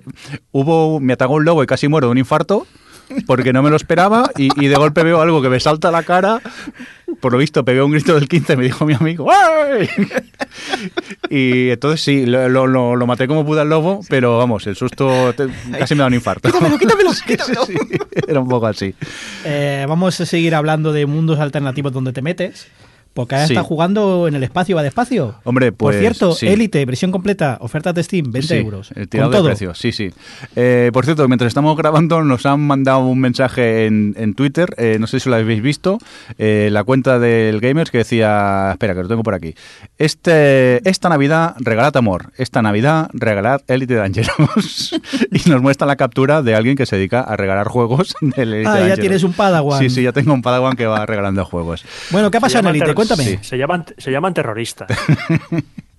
hubo, 0.52 1.00
me 1.00 1.12
atacó 1.12 1.34
un 1.34 1.44
lobo 1.44 1.62
y 1.62 1.66
casi 1.66 1.88
muero 1.88 2.08
de 2.08 2.12
un 2.12 2.18
infarto 2.18 2.66
porque 3.26 3.52
no 3.52 3.62
me 3.62 3.70
lo 3.70 3.76
esperaba 3.76 4.30
y, 4.36 4.48
y 4.64 4.68
de 4.68 4.74
golpe 4.76 5.02
veo 5.02 5.20
algo 5.20 5.42
que 5.42 5.48
me 5.48 5.60
salta 5.60 5.88
a 5.88 5.90
la 5.92 6.02
cara. 6.02 6.40
Por 7.20 7.32
lo 7.32 7.38
visto 7.38 7.64
pegué 7.64 7.82
un 7.82 7.90
grito 7.90 8.14
del 8.14 8.28
15, 8.28 8.56
me 8.56 8.64
dijo 8.64 8.86
mi 8.86 8.94
amigo 8.94 9.28
¡Ay! 9.30 9.88
Y 11.28 11.70
entonces 11.70 12.00
sí, 12.00 12.24
lo, 12.26 12.48
lo- 12.48 12.96
lo- 12.96 13.06
maté 13.06 13.26
como 13.26 13.44
pude 13.44 13.60
al 13.60 13.68
lobo, 13.68 14.00
pero 14.08 14.38
vamos, 14.38 14.66
el 14.66 14.76
susto 14.76 15.32
te- 15.34 15.48
casi 15.78 15.94
me 15.94 16.00
da 16.00 16.06
un 16.06 16.14
infarto. 16.14 16.50
quítamelo, 16.78 17.12
Sí, 17.14 17.34
sí, 17.66 17.74
era 18.28 18.40
un 18.40 18.48
poco 18.48 18.66
así. 18.66 18.94
Eh, 19.44 19.84
vamos 19.88 20.20
a 20.20 20.26
seguir 20.26 20.54
hablando 20.54 20.92
de 20.92 21.06
mundos 21.06 21.38
alternativos 21.40 21.92
donde 21.92 22.12
te 22.12 22.22
metes. 22.22 22.68
Porque 23.12 23.34
ahora 23.34 23.46
Sí. 23.48 23.54
está 23.54 23.64
jugando 23.64 24.28
en 24.28 24.34
el 24.36 24.42
espacio, 24.44 24.76
va 24.76 24.82
despacio. 24.82 25.34
Hombre, 25.44 25.72
Por 25.72 25.92
pues, 25.92 26.00
cierto, 26.00 26.32
sí. 26.32 26.46
Élite, 26.46 26.84
versión 26.86 27.10
completa, 27.10 27.58
oferta 27.60 27.92
de 27.92 28.02
Steam, 28.04 28.30
20 28.30 28.54
Sí, 28.54 28.60
euros. 28.60 28.92
El 28.94 29.08
tirado 29.08 29.30
con 29.30 29.32
de 29.32 29.38
todo. 29.38 29.48
precio, 29.48 29.74
sí, 29.74 29.90
sí. 29.92 30.10
Eh, 30.54 30.90
por 30.92 31.04
cierto, 31.04 31.26
mientras 31.26 31.48
estamos 31.48 31.76
grabando, 31.76 32.22
nos 32.22 32.46
han 32.46 32.60
mandado 32.60 33.00
un 33.00 33.18
mensaje 33.20 33.86
en, 33.86 34.14
en 34.16 34.34
Twitter, 34.34 34.74
eh, 34.78 34.96
no 35.00 35.06
sé 35.08 35.18
si 35.20 35.28
lo 35.28 35.34
habéis 35.36 35.60
visto, 35.60 35.98
eh, 36.38 36.68
la 36.70 36.84
cuenta 36.84 37.18
del 37.18 37.60
Gamers 37.60 37.90
que 37.90 37.98
decía, 37.98 38.68
espera, 38.72 38.94
que 38.94 39.02
lo 39.02 39.08
tengo 39.08 39.22
por 39.24 39.34
aquí. 39.34 39.54
Este, 39.98 40.88
esta 40.88 41.08
Navidad 41.08 41.54
regalad 41.58 41.96
amor, 41.96 42.32
esta 42.38 42.62
Navidad 42.62 43.10
regalad 43.12 43.60
Elite 43.68 43.94
Dangerous. 43.94 44.98
y 45.30 45.48
nos 45.50 45.60
muestra 45.62 45.86
la 45.86 45.96
captura 45.96 46.42
de 46.42 46.54
alguien 46.54 46.76
que 46.76 46.86
se 46.86 46.96
dedica 46.96 47.20
a 47.20 47.36
regalar 47.36 47.68
juegos 47.68 48.14
del 48.20 48.54
Elite 48.54 48.68
Ah, 48.70 48.88
ya 48.88 48.96
tienes 48.96 49.22
un 49.24 49.32
Padawan. 49.32 49.78
Sí, 49.80 49.90
sí, 49.90 50.02
ya 50.02 50.12
tengo 50.12 50.32
un 50.32 50.42
Padawan 50.42 50.76
que 50.76 50.86
va 50.86 51.04
regalando 51.06 51.44
juegos. 51.44 51.84
Bueno, 52.10 52.30
¿qué 52.30 52.40
pasado 52.40 52.60
en 52.60 52.76
Élite? 52.76 52.86
ter- 52.86 52.94
Cuéntame. 53.00 53.24
Sí. 53.24 53.38
Se 53.40 53.56
llaman, 53.56 53.86
se 53.96 54.10
llaman 54.10 54.34
terroristas. 54.34 54.88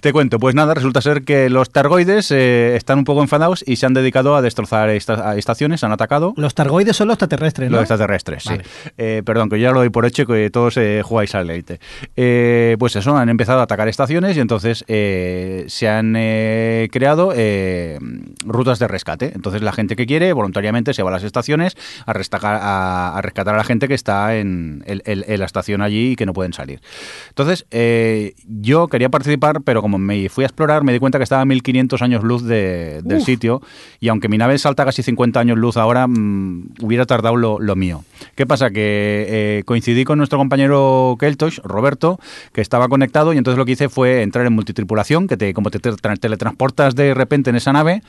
Te 0.00 0.12
cuento, 0.12 0.38
pues 0.38 0.54
nada, 0.54 0.74
resulta 0.74 1.00
ser 1.00 1.22
que 1.22 1.50
los 1.50 1.70
targoides 1.70 2.30
eh, 2.30 2.76
están 2.76 2.98
un 2.98 3.04
poco 3.04 3.20
enfadados 3.22 3.64
y 3.66 3.76
se 3.76 3.86
han 3.86 3.94
dedicado 3.94 4.36
a 4.36 4.42
destrozar 4.42 4.88
esta- 4.90 5.30
a 5.30 5.36
estaciones, 5.36 5.82
han 5.84 5.92
atacado. 5.92 6.34
Los 6.36 6.54
targoides 6.54 6.96
son 6.96 7.08
los 7.08 7.14
extraterrestres, 7.14 7.70
¿no? 7.70 7.76
Los 7.76 7.82
extraterrestres, 7.82 8.44
Vale. 8.44 8.64
sí. 8.64 8.90
Eh, 8.96 9.22
perdón, 9.24 9.48
que 9.50 9.58
ya 9.60 9.70
lo 9.72 9.80
doy 9.80 9.90
por 9.90 10.06
hecho 10.06 10.24
que 10.26 10.50
todos 10.50 10.76
eh, 10.76 11.02
jugáis 11.04 11.34
al 11.34 11.50
Elite. 11.50 11.78
Pues 12.78 12.96
eso, 12.96 13.16
han 13.16 13.28
empezado 13.28 13.60
a 13.60 13.64
atacar 13.64 13.88
estaciones 13.88 14.36
y 14.36 14.40
entonces 14.40 14.84
se 14.86 15.88
han 15.88 16.14
eh, 16.16 16.88
creado 16.92 17.32
rutas 18.46 18.78
de 18.78 18.88
rescate. 18.88 19.32
Entonces 19.34 19.62
la 19.62 19.72
gente 19.72 19.96
que 19.96 20.06
quiere 20.06 20.32
voluntariamente 20.32 20.94
se 20.94 21.02
va 21.02 21.10
a 21.10 21.12
las 21.12 21.24
estaciones 21.24 21.76
a, 22.06 22.12
restacar- 22.14 22.60
a, 22.62 23.16
a 23.16 23.22
rescatar 23.22 23.54
a 23.54 23.58
la 23.58 23.64
gente 23.64 23.88
que 23.88 23.94
está 23.94 24.36
en, 24.36 24.84
la 24.86 25.44
estación 25.44 25.82
allí 25.82 26.12
y 26.12 26.16
que 26.16 26.26
no 26.26 26.32
pueden 26.32 26.52
salir. 26.52 26.80
Entonces 27.30 27.66
yo 28.46 28.88
quería 28.88 29.08
participar, 29.18 29.60
pero 29.62 29.82
como 29.82 29.98
me 29.98 30.28
fui 30.28 30.44
a 30.44 30.46
explorar 30.46 30.82
me 30.84 30.92
di 30.92 30.98
cuenta 30.98 31.18
que 31.18 31.24
estaba 31.24 31.42
a 31.42 31.44
1500 31.44 32.00
años 32.02 32.22
luz 32.24 32.42
de- 32.44 33.00
del 33.02 33.18
Uf. 33.18 33.24
sitio 33.24 33.60
y 34.00 34.08
aunque 34.08 34.28
mi 34.28 34.38
nave 34.38 34.56
salta 34.58 34.84
casi 34.84 35.02
50 35.02 35.40
años 35.40 35.58
luz 35.58 35.76
ahora, 35.76 36.06
mm, 36.06 36.70
hubiera 36.82 37.04
tardado 37.06 37.36
lo, 37.36 37.58
lo 37.60 37.76
mío. 37.76 38.04
¿Qué 38.34 38.46
pasa? 38.46 38.70
Que 38.70 39.26
eh, 39.28 39.62
coincidí 39.64 40.04
con 40.04 40.18
nuestro 40.18 40.38
compañero 40.38 41.16
Keltosh, 41.18 41.58
Roberto, 41.64 42.18
que 42.52 42.60
estaba 42.60 42.88
conectado 42.88 43.32
y 43.32 43.38
entonces 43.38 43.58
lo 43.58 43.64
que 43.64 43.72
hice 43.72 43.88
fue 43.88 44.22
entrar 44.22 44.46
en 44.46 44.52
multitripulación, 44.52 45.26
que 45.28 45.36
te, 45.36 45.52
como 45.54 45.70
te 45.70 45.80
tra- 45.80 46.18
teletransportas 46.18 46.94
de 46.94 47.14
repente 47.14 47.50
en 47.50 47.56
esa 47.56 47.72
nave 47.72 48.02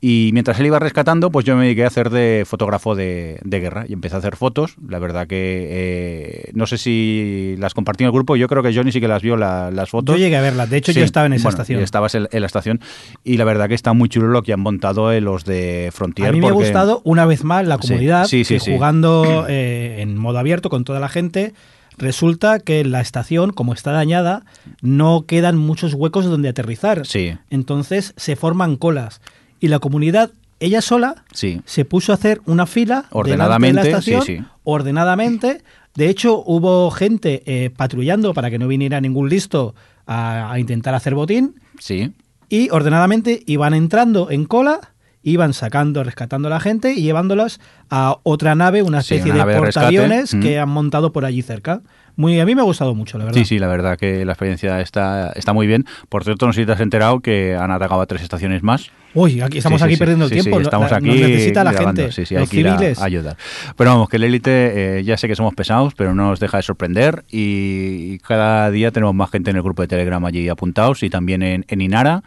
y 0.00 0.30
mientras 0.32 0.58
él 0.60 0.66
iba 0.66 0.78
rescatando, 0.78 1.30
pues 1.30 1.44
yo 1.44 1.56
me 1.56 1.64
dediqué 1.64 1.84
a 1.84 1.88
hacer 1.88 2.10
de 2.10 2.44
fotógrafo 2.46 2.94
de, 2.94 3.38
de 3.44 3.60
guerra 3.60 3.84
y 3.88 3.92
empecé 3.92 4.16
a 4.16 4.18
hacer 4.18 4.36
fotos. 4.36 4.76
La 4.88 4.98
verdad 4.98 5.26
que 5.26 5.66
eh, 5.70 6.50
no 6.54 6.66
sé 6.66 6.78
si 6.78 7.56
las 7.58 7.74
compartí 7.74 8.04
en 8.04 8.06
el 8.06 8.12
grupo, 8.12 8.36
yo 8.36 8.48
creo 8.48 8.62
que 8.62 8.74
Johnny 8.74 8.92
sí 8.92 9.00
que 9.00 9.08
las 9.08 9.22
vio 9.22 9.36
la- 9.36 9.70
las 9.70 9.90
fotos. 9.90 10.16
Yo 10.16 10.20
llegué 10.22 10.36
a 10.36 10.40
verlas. 10.52 10.70
De 10.70 10.76
hecho, 10.76 10.92
Sí, 10.92 10.98
yo 11.00 11.04
estaba 11.04 11.26
en 11.26 11.32
esa 11.34 11.44
bueno, 11.44 11.54
estación. 11.54 11.80
estabas 11.82 12.14
en, 12.14 12.28
en 12.30 12.40
la 12.40 12.46
estación 12.46 12.80
y 13.24 13.36
la 13.36 13.44
verdad 13.44 13.68
que 13.68 13.74
está 13.74 13.92
muy 13.92 14.08
chulo 14.08 14.28
lo 14.28 14.42
que 14.42 14.52
han 14.52 14.60
montado 14.60 15.12
los 15.20 15.44
de 15.44 15.90
Frontier. 15.92 16.28
A 16.28 16.32
mí 16.32 16.40
me 16.40 16.46
ha 16.46 16.50
porque- 16.50 16.66
gustado 16.66 17.00
una 17.04 17.24
vez 17.26 17.44
más 17.44 17.66
la 17.66 17.78
comunidad 17.78 18.26
sí, 18.26 18.44
sí, 18.44 18.58
jugando 18.58 19.46
eh, 19.48 19.96
en 20.00 20.16
modo 20.16 20.38
abierto 20.38 20.70
con 20.70 20.84
toda 20.84 21.00
la 21.00 21.08
gente. 21.08 21.54
Resulta 21.98 22.58
que 22.58 22.84
la 22.84 23.00
estación, 23.02 23.52
como 23.52 23.74
está 23.74 23.92
dañada, 23.92 24.44
no 24.80 25.26
quedan 25.26 25.58
muchos 25.58 25.92
huecos 25.92 26.24
donde 26.24 26.48
aterrizar. 26.48 27.06
Sí, 27.06 27.36
Entonces 27.50 28.14
se 28.16 28.34
forman 28.34 28.76
colas. 28.76 29.20
Y 29.60 29.68
la 29.68 29.78
comunidad, 29.78 30.30
ella 30.58 30.80
sola, 30.80 31.16
sí. 31.32 31.60
se 31.66 31.84
puso 31.84 32.12
a 32.12 32.14
hacer 32.14 32.40
una 32.46 32.64
fila 32.66 33.04
Ordenadamente, 33.10 33.82
de 33.82 33.90
la 33.90 33.98
estación, 33.98 34.22
sí, 34.22 34.38
sí. 34.38 34.44
ordenadamente. 34.64 35.62
De 35.94 36.08
hecho, 36.08 36.42
hubo 36.46 36.90
gente 36.90 37.42
eh, 37.46 37.70
patrullando 37.76 38.32
para 38.34 38.50
que 38.50 38.58
no 38.58 38.66
viniera 38.68 39.00
ningún 39.00 39.28
listo 39.28 39.74
a, 40.06 40.52
a 40.52 40.58
intentar 40.58 40.94
hacer 40.94 41.14
botín. 41.14 41.60
Sí, 41.78 42.12
Y 42.48 42.68
ordenadamente 42.70 43.42
iban 43.46 43.72
entrando 43.74 44.30
en 44.30 44.44
cola, 44.44 44.92
iban 45.22 45.52
sacando, 45.54 46.02
rescatando 46.04 46.48
a 46.48 46.50
la 46.50 46.60
gente 46.60 46.92
y 46.94 47.02
llevándolas 47.02 47.60
a 47.90 48.18
otra 48.24 48.54
nave, 48.54 48.82
una 48.82 49.02
Sí, 49.02 49.14
especie 49.14 49.32
una 49.32 49.46
de 49.46 49.56
portaaviones 49.58 50.34
Mm. 50.34 50.40
que 50.40 50.58
han 50.58 50.68
montado 50.68 51.12
por 51.12 51.24
allí 51.24 51.42
cerca. 51.42 51.80
Muy, 52.16 52.38
a 52.40 52.44
mí 52.44 52.54
me 52.54 52.60
ha 52.60 52.64
gustado 52.64 52.94
mucho, 52.94 53.16
la 53.16 53.24
verdad. 53.24 53.38
sí, 53.38 53.46
sí, 53.46 53.58
la 53.58 53.68
verdad 53.68 53.96
que 53.96 54.24
la 54.26 54.32
experiencia 54.32 54.80
está, 54.80 55.30
está 55.32 55.52
muy 55.54 55.66
bien. 55.66 55.86
Por 56.10 56.24
cierto, 56.24 56.46
no 56.46 56.52
sé 56.52 56.60
si 56.62 56.66
te 56.66 56.72
has 56.72 56.80
enterado 56.80 57.20
que 57.20 57.54
han 57.56 57.70
atacado 57.70 58.00
a 58.02 58.06
tres 58.06 58.20
estaciones 58.22 58.62
más. 58.62 58.90
Uy, 59.14 59.40
aquí 59.40 59.58
estamos 59.58 59.80
Sí, 59.80 59.84
aquí 59.84 59.94
sí, 59.94 59.98
perdiendo 59.98 60.28
sí, 60.28 60.34
tiempo. 60.40 60.60
estamos 60.60 60.90
La- 60.90 60.96
aquí 60.96 61.06
nos 61.06 61.16
necesita 61.16 61.64
la 61.64 61.72
grabando, 61.72 62.02
gente, 62.08 62.34
los 62.38 62.48
civiles. 62.48 62.98
a 62.98 63.04
ayudar. 63.04 63.36
Pero 63.76 63.90
vamos, 63.90 64.08
que 64.08 64.16
el 64.16 64.24
élite 64.24 64.98
eh, 64.98 65.04
ya 65.04 65.16
sé 65.16 65.28
que 65.28 65.36
somos 65.36 65.54
pesados, 65.54 65.94
pero 65.94 66.14
no 66.14 66.28
nos 66.28 66.40
deja 66.40 66.56
de 66.56 66.62
sorprender 66.62 67.24
y 67.30 68.18
cada 68.20 68.70
día 68.70 68.90
tenemos 68.90 69.14
más 69.14 69.30
gente 69.30 69.50
en 69.50 69.56
el 69.56 69.62
grupo 69.62 69.82
de 69.82 69.88
Telegram 69.88 70.24
allí 70.24 70.48
apuntados 70.48 71.02
y 71.02 71.10
también 71.10 71.42
en, 71.42 71.64
en 71.68 71.80
Inara. 71.80 72.22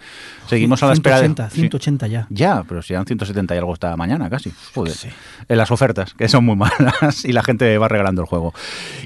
Seguimos 0.48 0.84
a 0.84 0.88
la 0.88 0.94
espera 0.94 1.16
de... 1.22 1.28
180, 1.28 1.49
180 1.49 2.07
ya. 2.07 2.28
Ya, 2.30 2.64
pero 2.68 2.82
si 2.84 2.94
eran 2.94 3.06
170 3.06 3.56
y 3.56 3.57
algo 3.57 3.74
esta 3.74 3.95
mañana 3.98 4.30
casi. 4.30 4.52
Joder. 4.76 4.94
En 5.49 5.57
las 5.57 5.72
ofertas, 5.72 6.14
que 6.14 6.28
son 6.28 6.45
muy 6.45 6.56
malas 6.56 7.26
y 7.26 7.32
la 7.34 7.41
gente 7.44 7.78
va 7.80 7.88
regalando 7.88 8.22
el 8.22 8.28
juego. 8.28 8.53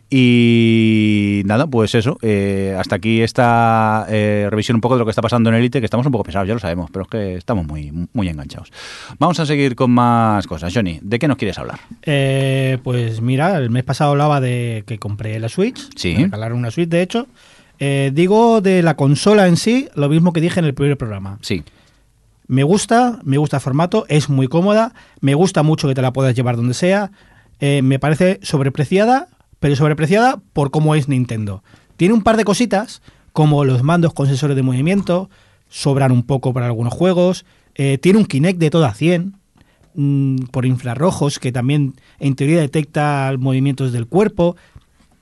Y 0.09 1.41
nada, 1.45 1.67
pues 1.67 1.95
eso. 1.95 2.17
eh, 2.21 2.75
hasta 2.77 2.95
aquí 2.95 3.21
esta 3.21 4.05
eh, 4.09 4.47
revisión 4.49 4.75
un 4.75 4.81
poco 4.81 4.95
de 4.95 4.99
lo 4.99 5.05
que 5.05 5.11
está 5.11 5.21
pasando 5.21 5.49
en 5.49 5.55
Elite, 5.55 5.79
que 5.79 5.85
estamos 5.85 6.05
un 6.05 6.11
poco 6.11 6.23
pesados, 6.25 6.47
ya 6.47 6.53
lo 6.53 6.59
sabemos, 6.59 6.89
pero 6.91 7.03
es 7.03 7.09
que 7.09 7.35
estamos 7.35 7.65
muy, 7.69 8.07
muy 8.13 8.27
enganchados. 8.27 8.71
Vamos 9.19 9.39
a 9.39 9.45
seguir 9.45 9.75
con 9.75 9.91
más 9.91 10.47
cosas. 10.47 10.73
Johnny, 10.73 10.99
¿de 11.01 11.19
qué 11.19 11.27
nos 11.27 11.37
quieres 11.37 11.57
hablar? 11.59 11.79
Eh, 12.01 12.79
pues 12.83 13.21
mira, 13.21 13.57
el 13.57 13.69
mes 13.69 13.83
pasado 13.83 14.11
hablaba 14.11 14.41
de 14.41 14.83
que 14.87 14.97
compré 14.97 15.39
la 15.39 15.47
Switch. 15.49 15.87
Sí. 15.95 16.15
Me 16.17 16.23
regalaron 16.23 16.57
una 16.57 16.71
Switch, 16.71 16.89
de 16.89 17.01
hecho. 17.01 17.27
Eh, 17.79 18.11
digo 18.13 18.59
de 18.59 18.81
la 18.83 18.95
consola 18.95 19.47
en 19.47 19.55
sí, 19.55 19.87
lo 19.95 20.09
mismo 20.09 20.33
que 20.33 20.41
dije 20.41 20.59
en 20.59 20.65
el 20.65 20.73
primer 20.73 20.97
programa. 20.97 21.37
Sí. 21.41 21.63
Me 22.47 22.63
gusta, 22.63 23.19
me 23.23 23.37
gusta 23.37 23.57
el 23.57 23.61
formato, 23.61 24.05
es 24.09 24.27
muy 24.27 24.47
cómoda, 24.47 24.93
me 25.21 25.35
gusta 25.35 25.61
mucho 25.61 25.87
que 25.87 25.93
te 25.93 26.01
la 26.01 26.11
puedas 26.11 26.35
llevar 26.35 26.55
donde 26.55 26.73
sea. 26.73 27.11
eh, 27.59 27.81
me 27.83 27.99
parece 27.99 28.39
sobrepreciada, 28.41 29.27
pero 29.59 29.75
sobrepreciada 29.75 30.39
por 30.53 30.71
cómo 30.71 30.95
es 30.95 31.07
Nintendo. 31.07 31.63
Tiene 31.97 32.13
un 32.13 32.23
par 32.23 32.37
de 32.37 32.45
cositas, 32.45 33.01
como 33.33 33.65
los 33.65 33.83
mandos 33.83 34.13
con 34.13 34.25
sensores 34.27 34.55
de 34.55 34.63
movimiento, 34.63 35.29
sobran 35.69 36.11
un 36.11 36.23
poco 36.23 36.53
para 36.53 36.65
algunos 36.65 36.93
juegos. 36.93 37.45
Eh, 37.81 37.97
tiene 37.97 38.19
un 38.19 38.25
Kinect 38.25 38.59
de 38.59 38.69
toda 38.69 38.93
100 38.93 39.35
mm, 39.95 40.35
por 40.51 40.65
infrarrojos, 40.65 41.39
que 41.39 41.51
también 41.53 41.93
en 42.19 42.35
teoría 42.35 42.59
detecta 42.59 43.33
movimientos 43.39 43.93
del 43.93 44.05
cuerpo. 44.05 44.57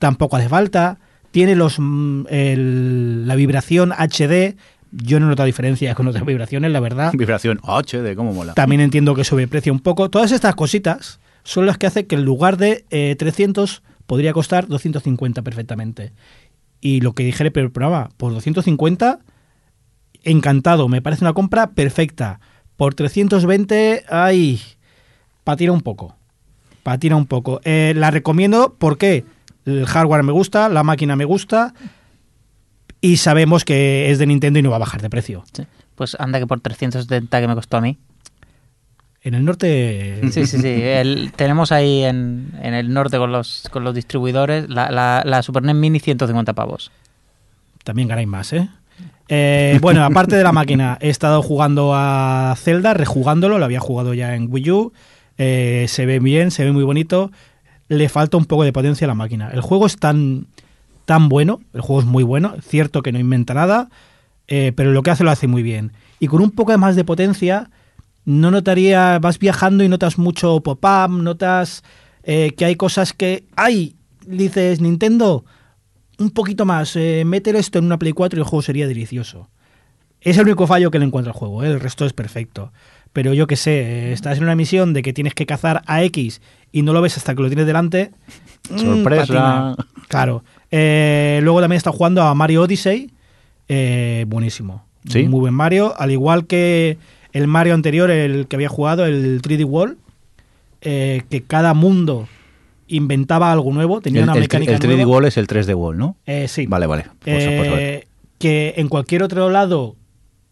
Tampoco 0.00 0.36
hace 0.36 0.48
falta. 0.48 0.98
Tiene 1.30 1.54
los 1.54 1.76
mm, 1.78 2.24
el- 2.30 3.26
la 3.28 3.34
vibración 3.36 3.92
HD. 3.92 4.56
Yo 4.90 5.20
no 5.20 5.26
he 5.26 5.28
notado 5.28 5.46
diferencia 5.46 5.94
con 5.94 6.08
otras 6.08 6.24
vibraciones, 6.32 6.72
la 6.72 6.80
verdad. 6.80 7.12
Vibración 7.14 7.60
HD, 7.62 8.16
cómo 8.16 8.32
mola. 8.32 8.54
También 8.54 8.80
entiendo 8.80 9.14
que 9.14 9.22
sobreprecia 9.24 9.70
un 9.72 9.80
poco. 9.80 10.10
Todas 10.10 10.32
estas 10.32 10.54
cositas 10.54 11.20
son 11.44 11.64
las 11.66 11.78
que 11.78 11.86
hacen 11.86 12.06
que 12.06 12.16
en 12.16 12.24
lugar 12.24 12.56
de 12.56 12.84
eh, 12.90 13.14
300 13.18 13.82
podría 14.06 14.32
costar 14.32 14.66
250 14.66 15.42
perfectamente. 15.42 16.12
Y 16.80 17.00
lo 17.02 17.12
que 17.12 17.22
dije 17.24 17.42
en 17.44 17.52
el 17.54 17.70
programa, 17.70 18.08
por 18.16 18.32
250, 18.32 19.20
encantado. 20.24 20.88
Me 20.88 21.02
parece 21.02 21.24
una 21.24 21.32
compra 21.34 21.70
perfecta. 21.70 22.40
Por 22.76 22.94
320, 22.94 24.04
ay, 24.08 24.60
patina 25.44 25.72
un 25.72 25.80
poco. 25.82 26.14
Patina 26.82 27.16
un 27.16 27.26
poco. 27.26 27.60
Eh, 27.64 27.92
la 27.96 28.10
recomiendo 28.10 28.74
porque 28.78 29.24
el 29.66 29.84
hardware 29.86 30.22
me 30.22 30.32
gusta, 30.32 30.68
la 30.68 30.82
máquina 30.84 31.16
me 31.16 31.24
gusta 31.24 31.74
y 33.00 33.18
sabemos 33.18 33.64
que 33.64 34.10
es 34.10 34.18
de 34.18 34.26
Nintendo 34.26 34.58
y 34.58 34.62
no 34.62 34.70
va 34.70 34.76
a 34.76 34.80
bajar 34.80 35.02
de 35.02 35.10
precio. 35.10 35.44
Sí. 35.52 35.64
Pues 35.94 36.16
anda 36.18 36.38
que 36.38 36.46
por 36.46 36.60
370 36.60 37.40
que 37.40 37.48
me 37.48 37.54
costó 37.54 37.76
a 37.76 37.80
mí. 37.80 37.98
En 39.22 39.34
el 39.34 39.44
norte 39.44 40.20
Sí, 40.30 40.46
sí, 40.46 40.58
sí. 40.58 40.68
El- 40.68 41.32
tenemos 41.34 41.72
ahí 41.72 42.04
en, 42.04 42.52
en 42.62 42.74
el 42.74 42.92
norte 42.94 43.18
con 43.18 43.32
los, 43.32 43.68
con 43.72 43.82
los 43.84 43.94
distribuidores 43.94 44.68
la, 44.68 44.90
la, 44.90 45.22
la 45.26 45.42
Super 45.42 45.64
NES 45.64 45.74
Mini 45.74 46.00
150 46.00 46.52
pavos. 46.54 46.90
También 47.84 48.08
ganáis 48.08 48.28
más, 48.28 48.52
¿eh? 48.52 48.68
Eh, 49.28 49.78
bueno, 49.82 50.04
aparte 50.04 50.36
de 50.36 50.42
la 50.42 50.52
máquina, 50.52 50.96
he 51.00 51.10
estado 51.10 51.42
jugando 51.42 51.92
a 51.94 52.54
Zelda, 52.56 52.94
rejugándolo, 52.94 53.58
lo 53.58 53.64
había 53.64 53.80
jugado 53.80 54.14
ya 54.14 54.34
en 54.34 54.50
Wii 54.50 54.70
U. 54.70 54.92
Eh, 55.36 55.86
se 55.88 56.06
ve 56.06 56.18
bien, 56.18 56.50
se 56.50 56.64
ve 56.64 56.72
muy 56.72 56.84
bonito. 56.84 57.30
Le 57.88 58.08
falta 58.08 58.36
un 58.36 58.46
poco 58.46 58.64
de 58.64 58.72
potencia 58.72 59.04
a 59.04 59.08
la 59.08 59.14
máquina. 59.14 59.50
El 59.52 59.60
juego 59.60 59.86
es 59.86 59.96
tan, 59.96 60.46
tan 61.04 61.28
bueno, 61.28 61.60
el 61.74 61.82
juego 61.82 62.00
es 62.00 62.06
muy 62.06 62.22
bueno, 62.22 62.54
cierto 62.62 63.02
que 63.02 63.12
no 63.12 63.18
inventa 63.18 63.54
nada, 63.54 63.88
eh, 64.46 64.72
pero 64.74 64.92
lo 64.92 65.02
que 65.02 65.10
hace 65.10 65.24
lo 65.24 65.30
hace 65.30 65.46
muy 65.46 65.62
bien. 65.62 65.92
Y 66.20 66.26
con 66.26 66.42
un 66.42 66.50
poco 66.50 66.76
más 66.78 66.96
de 66.96 67.04
potencia, 67.04 67.70
no 68.24 68.50
notaría, 68.50 69.18
vas 69.18 69.38
viajando 69.38 69.84
y 69.84 69.88
notas 69.88 70.18
mucho 70.18 70.60
pop-up, 70.60 71.10
notas 71.10 71.82
que 72.24 72.64
hay 72.64 72.76
cosas 72.76 73.14
que, 73.14 73.44
¡ay! 73.56 73.94
Dices, 74.26 74.82
Nintendo, 74.82 75.46
un 76.18 76.30
poquito 76.30 76.64
más, 76.64 76.96
eh, 76.96 77.22
métele 77.24 77.58
esto 77.58 77.78
en 77.78 77.86
una 77.86 77.98
Play 77.98 78.12
4 78.12 78.38
y 78.38 78.40
el 78.40 78.44
juego 78.44 78.62
sería 78.62 78.86
delicioso. 78.86 79.48
Es 80.20 80.36
el 80.36 80.44
único 80.46 80.66
fallo 80.66 80.90
que 80.90 80.98
le 80.98 81.04
encuentra 81.04 81.32
al 81.32 81.38
juego, 81.38 81.62
¿eh? 81.62 81.68
el 81.68 81.80
resto 81.80 82.04
es 82.04 82.12
perfecto. 82.12 82.72
Pero 83.12 83.32
yo 83.34 83.46
que 83.46 83.56
sé, 83.56 83.80
eh, 83.80 84.12
estás 84.12 84.38
en 84.38 84.44
una 84.44 84.56
misión 84.56 84.92
de 84.92 85.02
que 85.02 85.12
tienes 85.12 85.34
que 85.34 85.46
cazar 85.46 85.82
a 85.86 86.02
X 86.04 86.42
y 86.72 86.82
no 86.82 86.92
lo 86.92 87.00
ves 87.00 87.16
hasta 87.16 87.34
que 87.34 87.42
lo 87.42 87.48
tienes 87.48 87.66
delante. 87.66 88.10
mm, 88.70 88.78
Sorpresa. 88.78 89.76
Claro. 90.08 90.44
Eh, 90.70 91.40
luego 91.42 91.60
también 91.60 91.78
estado 91.78 91.96
jugando 91.96 92.22
a 92.22 92.34
Mario 92.34 92.62
Odyssey. 92.62 93.10
buenísimo. 94.26 94.84
¿Sí? 95.08 95.24
Muy 95.24 95.40
buen 95.40 95.54
Mario. 95.54 95.94
Al 95.96 96.10
igual 96.10 96.46
que 96.46 96.98
el 97.32 97.46
Mario 97.46 97.74
anterior, 97.74 98.10
el 98.10 98.46
que 98.48 98.56
había 98.56 98.68
jugado, 98.68 99.06
el 99.06 99.40
3D 99.40 99.64
World, 99.64 99.96
que 100.80 101.44
cada 101.46 101.74
mundo 101.74 102.28
inventaba 102.88 103.52
algo 103.52 103.72
nuevo, 103.72 104.00
tenía 104.00 104.20
El, 104.20 104.24
una 104.24 104.34
el, 104.34 104.40
mecánica 104.40 104.72
el 104.72 104.80
3D 104.80 104.96
nueva. 104.96 105.06
Wall 105.10 105.24
es 105.26 105.36
el 105.36 105.46
3D 105.46 105.74
Wall, 105.74 105.96
¿no? 105.96 106.16
Eh, 106.26 106.48
sí. 106.48 106.66
Vale, 106.66 106.86
vale. 106.86 107.04
Pues- 107.20 107.44
pues 107.44 107.70
ver. 107.70 107.78
Eh, 107.80 108.08
que 108.38 108.74
en 108.76 108.88
cualquier 108.88 109.22
otro 109.22 109.50
lado 109.50 109.96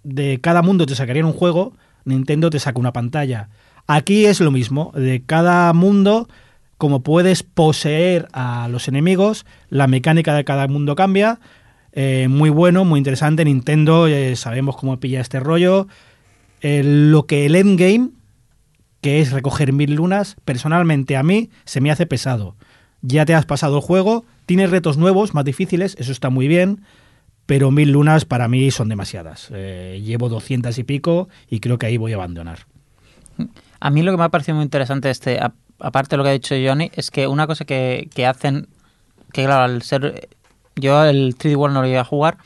de 0.03 0.41
cada 0.41 0.63
mundo 0.63 0.87
te 0.87 0.95
sacarían 0.95 1.27
un 1.27 1.33
juego, 1.33 1.73
Nintendo 2.05 2.51
te 2.51 2.59
saca 2.59 2.79
una 2.79 2.93
pantalla. 2.93 3.49
Aquí 3.87 4.27
es 4.27 4.41
lo 4.41 4.51
mismo, 4.51 4.93
de 4.95 5.23
cada 5.25 5.73
mundo, 5.73 6.29
como 6.79 7.01
puedes 7.03 7.43
poseer 7.45 8.27
a 8.33 8.69
los 8.69 8.89
enemigos, 8.89 9.47
la 9.71 9.87
mecánica 9.87 10.35
de 10.35 10.45
cada 10.45 10.67
mundo 10.69 10.97
cambia. 10.97 11.39
Eh, 11.93 12.27
muy 12.29 12.51
bueno, 12.51 12.85
muy 12.85 12.99
interesante. 12.99 13.45
Nintendo, 13.45 14.07
eh, 14.09 14.37
sabemos 14.37 14.77
cómo 14.77 14.99
pilla 15.01 15.21
este 15.21 15.41
rollo. 15.41 15.87
Lo 16.63 17.27
que 17.27 17.47
el 17.47 17.55
endgame, 17.55 18.11
que 19.07 19.21
es 19.21 19.31
recoger 19.31 19.73
mil 19.73 19.95
lunas, 19.95 20.35
personalmente 20.45 21.17
a 21.17 21.23
mí 21.23 21.49
se 21.65 21.81
me 21.81 21.93
hace 21.93 22.07
pesado. 22.07 22.57
Ya 23.03 23.25
te 23.25 23.37
has 23.37 23.47
pasado 23.47 23.77
el 23.77 23.83
juego, 23.83 24.25
tienes 24.47 24.69
retos 24.69 24.97
nuevos, 24.97 25.33
más 25.33 25.45
difíciles, 25.45 25.95
eso 26.01 26.11
está 26.11 26.29
muy 26.29 26.49
bien, 26.49 26.81
pero 27.47 27.71
mil 27.71 27.93
lunas 27.93 28.25
para 28.25 28.49
mí 28.49 28.69
son 28.73 28.89
demasiadas. 28.89 29.49
Eh, 29.55 30.03
llevo 30.05 30.29
doscientas 30.29 30.79
y 30.79 30.83
pico 30.83 31.29
y 31.49 31.61
creo 31.61 31.79
que 31.79 31.87
ahí 31.87 31.99
voy 31.99 32.15
a 32.15 32.17
abandonar. 32.17 32.67
A 33.79 33.91
mí 33.91 34.03
lo 34.03 34.11
que 34.11 34.19
me 34.19 34.25
ha 34.25 34.29
parecido 34.29 34.57
muy 34.57 34.65
interesante, 34.65 35.09
este, 35.09 35.39
aparte 35.79 36.11
de 36.11 36.17
lo 36.17 36.25
que 36.25 36.31
ha 36.31 36.33
dicho 36.33 36.57
Johnny, 36.61 36.91
es 36.93 37.13
que 37.13 37.29
una 37.29 37.47
cosa 37.47 37.65
que, 37.65 38.11
que 38.13 38.27
hacen, 38.27 38.67
que 39.33 39.45
claro, 39.45 39.73
al 39.73 39.83
ser. 39.83 40.31
Yo 40.75 41.05
el 41.05 41.37
3D 41.39 41.55
World 41.57 41.75
no 41.75 41.83
lo 41.83 41.89
iba 41.89 42.01
a 42.01 42.05
jugar, 42.05 42.39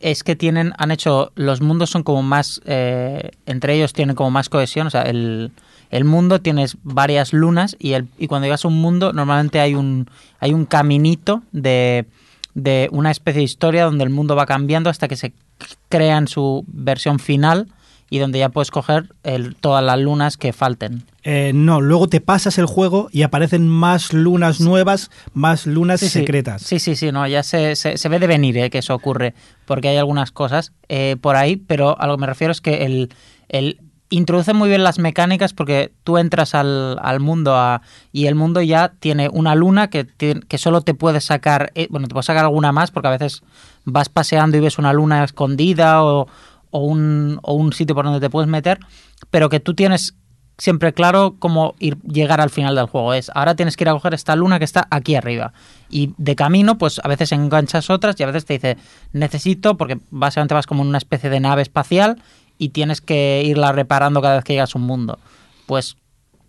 es 0.00 0.24
que 0.24 0.34
tienen, 0.34 0.72
han 0.78 0.92
hecho. 0.92 1.30
Los 1.34 1.60
mundos 1.60 1.90
son 1.90 2.04
como 2.04 2.22
más. 2.22 2.62
eh, 2.64 3.32
entre 3.44 3.74
ellos 3.74 3.92
tienen 3.92 4.16
como 4.16 4.30
más 4.30 4.48
cohesión. 4.48 4.86
O 4.86 4.90
sea, 4.90 5.02
el, 5.02 5.52
el 5.90 6.04
mundo 6.04 6.40
tienes 6.40 6.76
varias 6.82 7.32
lunas 7.32 7.76
y, 7.78 7.92
el, 7.92 8.08
y 8.18 8.26
cuando 8.28 8.46
llegas 8.46 8.64
a 8.64 8.68
un 8.68 8.80
mundo, 8.80 9.12
normalmente 9.12 9.60
hay 9.60 9.74
un, 9.74 10.08
hay 10.38 10.52
un 10.54 10.64
caminito 10.64 11.42
de, 11.52 12.06
de 12.54 12.88
una 12.92 13.10
especie 13.10 13.40
de 13.40 13.44
historia 13.44 13.84
donde 13.84 14.04
el 14.04 14.10
mundo 14.10 14.36
va 14.36 14.46
cambiando 14.46 14.88
hasta 14.90 15.08
que 15.08 15.16
se 15.16 15.32
crea 15.88 16.16
en 16.16 16.28
su 16.28 16.64
versión 16.68 17.18
final 17.18 17.68
y 18.12 18.18
donde 18.18 18.40
ya 18.40 18.48
puedes 18.48 18.70
coger 18.72 19.12
el- 19.22 19.54
todas 19.54 19.84
las 19.84 19.98
lunas 20.00 20.36
que 20.36 20.52
falten. 20.52 21.04
Eh, 21.22 21.52
no, 21.54 21.80
luego 21.80 22.08
te 22.08 22.20
pasas 22.20 22.58
el 22.58 22.66
juego 22.66 23.08
y 23.12 23.22
aparecen 23.22 23.68
más 23.68 24.12
lunas 24.12 24.60
nuevas, 24.60 25.10
más 25.32 25.66
lunas 25.66 26.00
Sí, 26.00 26.08
secretas. 26.08 26.62
Sí, 26.62 26.78
sí, 26.80 26.96
sí, 26.96 27.12
no, 27.12 27.26
ya 27.28 27.42
se, 27.44 27.76
se, 27.76 27.98
se 27.98 28.08
ve 28.08 28.18
de 28.18 28.26
venir 28.26 28.56
eh, 28.58 28.70
que 28.70 28.78
eso 28.78 28.94
ocurre, 28.94 29.34
porque 29.64 29.88
hay 29.88 29.96
algunas 29.98 30.32
cosas 30.32 30.72
eh, 30.88 31.16
por 31.20 31.36
ahí, 31.36 31.54
pero 31.56 32.00
a 32.00 32.06
lo 32.08 32.16
que 32.16 32.20
me 32.22 32.26
refiero 32.26 32.50
es 32.52 32.60
que 32.60 32.84
el, 32.86 33.10
el 33.48 33.78
introduce 34.10 34.52
muy 34.52 34.68
bien 34.68 34.84
las 34.84 34.98
mecánicas 34.98 35.52
porque 35.54 35.92
tú 36.04 36.18
entras 36.18 36.54
al, 36.54 36.98
al 37.00 37.20
mundo 37.20 37.54
a- 37.56 37.80
y 38.12 38.26
el 38.26 38.34
mundo 38.34 38.60
ya 38.60 38.92
tiene 38.98 39.28
una 39.32 39.54
luna 39.54 39.88
que, 39.88 40.06
que 40.06 40.58
solo 40.58 40.80
te 40.82 40.94
puedes 40.94 41.24
sacar, 41.24 41.70
eh, 41.74 41.86
bueno, 41.90 42.08
te 42.08 42.12
puedes 42.12 42.26
sacar 42.26 42.44
alguna 42.44 42.72
más 42.72 42.90
porque 42.90 43.08
a 43.08 43.12
veces 43.12 43.42
vas 43.84 44.08
paseando 44.08 44.56
y 44.56 44.60
ves 44.60 44.78
una 44.78 44.92
luna 44.92 45.24
escondida 45.24 46.02
o, 46.04 46.26
o 46.70 46.80
un, 46.80 47.38
o 47.42 47.54
un 47.54 47.72
sitio 47.72 47.94
por 47.94 48.04
donde 48.04 48.20
te 48.20 48.30
puedes 48.30 48.48
meter, 48.50 48.80
pero 49.30 49.48
que 49.48 49.60
tú 49.60 49.74
tienes 49.74 50.14
siempre 50.58 50.92
claro 50.92 51.36
cómo 51.38 51.74
ir 51.78 51.96
llegar 52.02 52.40
al 52.40 52.50
final 52.50 52.74
del 52.74 52.84
juego. 52.86 53.14
Es 53.14 53.30
ahora 53.34 53.54
tienes 53.54 53.76
que 53.76 53.84
ir 53.84 53.88
a 53.88 53.92
coger 53.92 54.12
esta 54.12 54.36
luna 54.36 54.58
que 54.58 54.66
está 54.66 54.86
aquí 54.90 55.14
arriba. 55.14 55.54
Y 55.88 56.12
de 56.18 56.36
camino, 56.36 56.76
pues 56.76 57.00
a 57.02 57.08
veces 57.08 57.32
enganchas 57.32 57.88
otras 57.88 58.18
y 58.20 58.24
a 58.24 58.26
veces 58.26 58.44
te 58.44 58.54
dice 58.54 58.76
necesito, 59.12 59.76
porque 59.78 59.98
básicamente 60.10 60.52
vas 60.54 60.66
como 60.66 60.82
en 60.82 60.88
una 60.90 60.98
especie 60.98 61.30
de 61.30 61.40
nave 61.40 61.62
espacial 61.62 62.20
y 62.60 62.68
tienes 62.68 63.00
que 63.00 63.42
irla 63.44 63.72
reparando 63.72 64.20
cada 64.20 64.36
vez 64.36 64.44
que 64.44 64.52
llegas 64.52 64.76
a 64.76 64.78
un 64.78 64.84
mundo. 64.84 65.18
Pues 65.66 65.96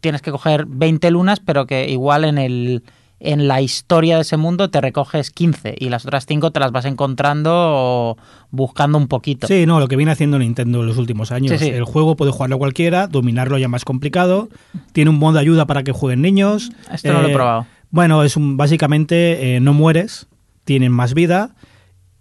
tienes 0.01 0.21
que 0.21 0.29
coger 0.29 0.65
20 0.67 1.09
lunas, 1.09 1.39
pero 1.39 1.65
que 1.65 1.89
igual 1.89 2.25
en 2.25 2.38
el 2.38 2.83
en 3.23 3.47
la 3.47 3.61
historia 3.61 4.15
de 4.15 4.23
ese 4.23 4.35
mundo 4.35 4.71
te 4.71 4.81
recoges 4.81 5.29
15 5.29 5.75
y 5.77 5.89
las 5.89 6.05
otras 6.05 6.25
5 6.25 6.51
te 6.51 6.59
las 6.59 6.71
vas 6.71 6.85
encontrando 6.85 7.51
o 7.53 8.17
buscando 8.49 8.97
un 8.97 9.07
poquito. 9.07 9.47
Sí, 9.47 9.65
no, 9.65 9.79
lo 9.79 9.88
que 9.88 9.95
viene 9.95 10.11
haciendo 10.11 10.39
Nintendo 10.39 10.81
en 10.81 10.88
los 10.88 10.97
últimos 10.97 11.31
años. 11.31 11.51
Sí, 11.51 11.65
sí. 11.65 11.69
El 11.69 11.85
juego 11.85 12.15
puede 12.15 12.31
jugarlo 12.31 12.57
cualquiera, 12.57 13.07
dominarlo 13.07 13.57
ya 13.57 13.67
más 13.67 13.85
complicado. 13.85 14.49
Tiene 14.91 15.11
un 15.11 15.19
modo 15.19 15.33
de 15.33 15.39
ayuda 15.41 15.65
para 15.65 15.83
que 15.83 15.91
jueguen 15.91 16.21
niños. 16.21 16.71
Esto 16.91 17.13
no 17.13 17.21
lo 17.21 17.29
he 17.29 17.33
probado. 17.33 17.67
Bueno, 17.91 18.23
es 18.23 18.35
un, 18.35 18.57
básicamente 18.57 19.55
eh, 19.55 19.59
no 19.59 19.73
mueres, 19.73 20.27
tienen 20.65 20.91
más 20.91 21.13
vida 21.13 21.55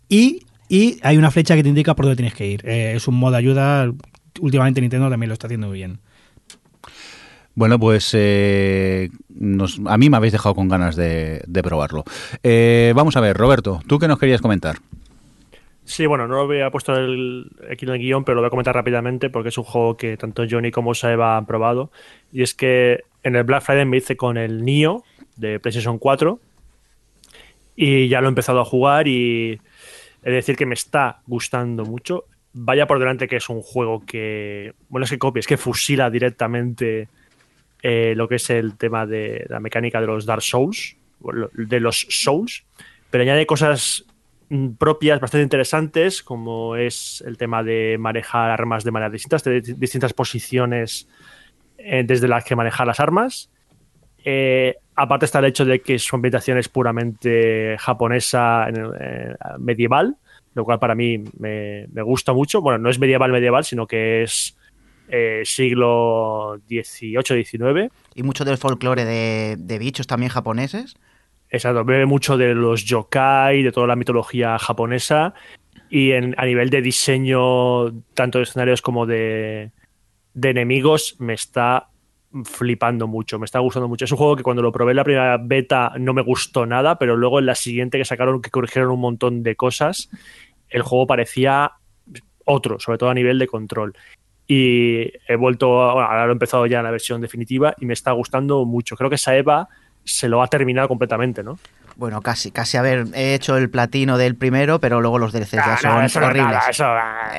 y, 0.08 0.44
y 0.70 0.98
hay 1.02 1.18
una 1.18 1.30
flecha 1.30 1.54
que 1.56 1.62
te 1.62 1.68
indica 1.68 1.94
por 1.94 2.06
dónde 2.06 2.16
tienes 2.16 2.34
que 2.34 2.46
ir. 2.46 2.62
Eh, 2.64 2.92
es 2.96 3.06
un 3.08 3.16
modo 3.16 3.32
de 3.32 3.38
ayuda. 3.38 3.92
Últimamente 4.40 4.80
Nintendo 4.80 5.10
también 5.10 5.28
lo 5.28 5.34
está 5.34 5.48
haciendo 5.48 5.66
muy 5.66 5.76
bien. 5.78 5.98
Bueno, 7.54 7.78
pues 7.78 8.10
eh, 8.16 9.10
nos- 9.28 9.80
a 9.86 9.98
mí 9.98 10.08
me 10.08 10.16
habéis 10.16 10.32
dejado 10.32 10.54
con 10.54 10.68
ganas 10.68 10.94
de, 10.96 11.42
de 11.46 11.62
probarlo. 11.62 12.04
Eh, 12.42 12.92
vamos 12.94 13.16
a 13.16 13.20
ver, 13.20 13.36
Roberto, 13.36 13.80
¿tú 13.86 13.98
qué 13.98 14.06
nos 14.08 14.18
querías 14.18 14.40
comentar? 14.40 14.76
Sí, 15.84 16.06
bueno, 16.06 16.28
no 16.28 16.36
lo 16.36 16.42
había 16.42 16.70
puesto 16.70 16.94
el- 16.94 17.50
aquí 17.70 17.84
en 17.84 17.90
el 17.92 17.98
guion, 17.98 18.24
pero 18.24 18.36
lo 18.36 18.42
voy 18.42 18.46
a 18.46 18.50
comentar 18.50 18.74
rápidamente 18.76 19.28
porque 19.28 19.48
es 19.48 19.58
un 19.58 19.64
juego 19.64 19.96
que 19.96 20.16
tanto 20.16 20.44
Johnny 20.48 20.70
como 20.70 20.94
Saeva 20.94 21.36
han 21.36 21.46
probado. 21.46 21.90
Y 22.32 22.42
es 22.42 22.54
que 22.54 23.00
en 23.24 23.34
el 23.34 23.42
Black 23.42 23.62
Friday 23.64 23.84
me 23.84 23.96
hice 23.96 24.16
con 24.16 24.36
el 24.38 24.64
Nio 24.64 25.02
de 25.36 25.58
PlayStation 25.58 25.98
4 25.98 26.38
y 27.76 28.08
ya 28.08 28.20
lo 28.20 28.28
he 28.28 28.30
empezado 28.30 28.60
a 28.60 28.64
jugar 28.64 29.08
y 29.08 29.60
de 30.22 30.30
decir 30.32 30.56
que 30.56 30.66
me 30.66 30.74
está 30.74 31.20
gustando 31.26 31.84
mucho. 31.84 32.24
Vaya 32.52 32.86
por 32.86 32.98
delante 32.98 33.28
que 33.28 33.36
es 33.36 33.48
un 33.48 33.62
juego 33.62 34.04
que, 34.04 34.74
bueno, 34.88 35.04
es 35.04 35.10
que 35.10 35.18
copia, 35.18 35.40
es 35.40 35.46
que 35.46 35.56
fusila 35.56 36.10
directamente 36.10 37.08
eh, 37.82 38.14
lo 38.16 38.28
que 38.28 38.34
es 38.36 38.50
el 38.50 38.76
tema 38.76 39.06
de 39.06 39.46
la 39.48 39.60
mecánica 39.60 40.00
de 40.00 40.06
los 40.06 40.26
Dark 40.26 40.42
Souls, 40.42 40.96
de 41.54 41.80
los 41.80 42.06
Souls, 42.10 42.64
pero 43.10 43.22
añade 43.22 43.46
cosas 43.46 44.04
mm, 44.48 44.70
propias 44.72 45.20
bastante 45.20 45.44
interesantes, 45.44 46.22
como 46.22 46.76
es 46.76 47.22
el 47.26 47.36
tema 47.36 47.62
de 47.62 47.96
manejar 47.98 48.50
armas 48.50 48.84
de 48.84 48.90
manera 48.90 49.10
distintas, 49.10 49.44
de 49.44 49.60
di- 49.60 49.74
distintas 49.74 50.12
posiciones 50.12 51.08
eh, 51.78 52.02
desde 52.04 52.26
las 52.28 52.44
que 52.44 52.56
manejar 52.56 52.86
las 52.86 53.00
armas. 53.00 53.48
Eh, 54.24 54.76
aparte 54.96 55.24
está 55.24 55.38
el 55.38 55.46
hecho 55.46 55.64
de 55.64 55.80
que 55.80 55.98
su 55.98 56.16
ambientación 56.16 56.58
es 56.58 56.68
puramente 56.68 57.76
japonesa 57.78 58.68
eh, 58.68 59.34
medieval, 59.58 60.16
lo 60.54 60.64
cual 60.64 60.78
para 60.78 60.94
mí 60.94 61.24
me, 61.38 61.86
me 61.92 62.02
gusta 62.02 62.32
mucho. 62.32 62.60
Bueno, 62.60 62.78
no 62.78 62.90
es 62.90 62.98
medieval 62.98 63.32
medieval, 63.32 63.64
sino 63.64 63.86
que 63.86 64.22
es 64.22 64.56
eh, 65.08 65.42
siglo 65.44 66.60
XVIII, 66.68 67.44
XIX. 67.44 67.92
Y 68.14 68.22
mucho 68.22 68.44
del 68.44 68.58
folclore 68.58 69.04
de, 69.04 69.56
de 69.58 69.78
bichos 69.78 70.06
también 70.06 70.30
japoneses. 70.30 70.96
Exacto, 71.50 71.84
bebe 71.84 72.06
mucho 72.06 72.36
de 72.36 72.54
los 72.54 72.84
yokai, 72.84 73.62
de 73.62 73.72
toda 73.72 73.88
la 73.88 73.96
mitología 73.96 74.56
japonesa 74.58 75.34
y 75.90 76.12
en, 76.12 76.34
a 76.38 76.46
nivel 76.46 76.70
de 76.70 76.80
diseño, 76.80 77.90
tanto 78.14 78.38
de 78.38 78.44
escenarios 78.44 78.80
como 78.80 79.04
de, 79.04 79.72
de 80.34 80.50
enemigos, 80.50 81.16
me 81.18 81.34
está 81.34 81.89
flipando 82.44 83.06
mucho, 83.08 83.38
me 83.38 83.44
está 83.44 83.58
gustando 83.58 83.88
mucho. 83.88 84.04
Es 84.04 84.12
un 84.12 84.18
juego 84.18 84.36
que 84.36 84.42
cuando 84.42 84.62
lo 84.62 84.70
probé 84.72 84.92
en 84.92 84.96
la 84.96 85.04
primera 85.04 85.36
beta 85.38 85.92
no 85.98 86.12
me 86.14 86.22
gustó 86.22 86.64
nada, 86.66 86.98
pero 86.98 87.16
luego 87.16 87.38
en 87.38 87.46
la 87.46 87.54
siguiente 87.54 87.98
que 87.98 88.04
sacaron, 88.04 88.40
que 88.40 88.50
corrigieron 88.50 88.90
un 88.92 89.00
montón 89.00 89.42
de 89.42 89.56
cosas, 89.56 90.08
el 90.68 90.82
juego 90.82 91.06
parecía 91.06 91.72
otro, 92.44 92.78
sobre 92.78 92.98
todo 92.98 93.10
a 93.10 93.14
nivel 93.14 93.38
de 93.38 93.46
control. 93.46 93.94
Y 94.46 95.12
he 95.28 95.36
vuelto, 95.36 95.82
a- 95.82 95.94
bueno, 95.94 96.08
ahora 96.08 96.24
lo 96.26 96.30
he 96.30 96.32
empezado 96.32 96.66
ya 96.66 96.78
en 96.78 96.84
la 96.84 96.90
versión 96.90 97.20
definitiva 97.20 97.74
y 97.78 97.86
me 97.86 97.92
está 97.94 98.12
gustando 98.12 98.64
mucho. 98.64 98.96
Creo 98.96 99.10
que 99.10 99.18
Saeva 99.18 99.68
se 100.04 100.28
lo 100.28 100.42
ha 100.42 100.48
terminado 100.48 100.88
completamente, 100.88 101.42
¿no? 101.42 101.58
Bueno, 101.96 102.22
casi, 102.22 102.50
casi 102.50 102.76
haber 102.76 103.06
he 103.14 103.34
hecho 103.34 103.56
el 103.56 103.70
platino 103.70 104.16
del 104.18 104.34
primero, 104.36 104.80
pero 104.80 105.00
luego 105.00 105.18
los 105.18 105.32
DLCs 105.32 105.50
ya 105.66 105.76
son 105.76 105.90
Ah, 105.90 106.00
no, 106.00 106.02
eso 106.06 106.20
no 106.20 106.26
es 106.26 106.30
horribles. 106.30 106.52
nada, 106.52 106.70
eso, 106.70 106.84
ah. 106.86 107.30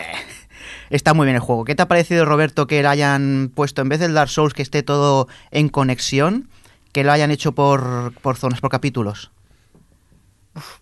Está 0.92 1.14
muy 1.14 1.26
bien 1.26 1.36
el 1.36 1.42
juego. 1.42 1.64
¿Qué 1.64 1.74
te 1.74 1.82
ha 1.82 1.88
parecido, 1.88 2.26
Roberto, 2.26 2.68
que 2.68 2.84
lo 2.84 2.90
hayan 2.90 3.50
puesto 3.56 3.82
en 3.82 3.90
vez 3.90 4.00
del 4.00 4.14
Dark 4.14 4.30
Souls 4.30 4.54
que 4.54 4.62
esté 4.62 4.84
todo 4.84 5.28
en 5.50 5.70
conexión, 5.70 6.50
que 6.92 7.06
lo 7.06 7.14
hayan 7.14 7.32
hecho 7.32 7.54
por, 7.54 8.14
por 8.22 8.36
zonas, 8.36 8.60
por 8.60 8.70
capítulos? 8.70 9.32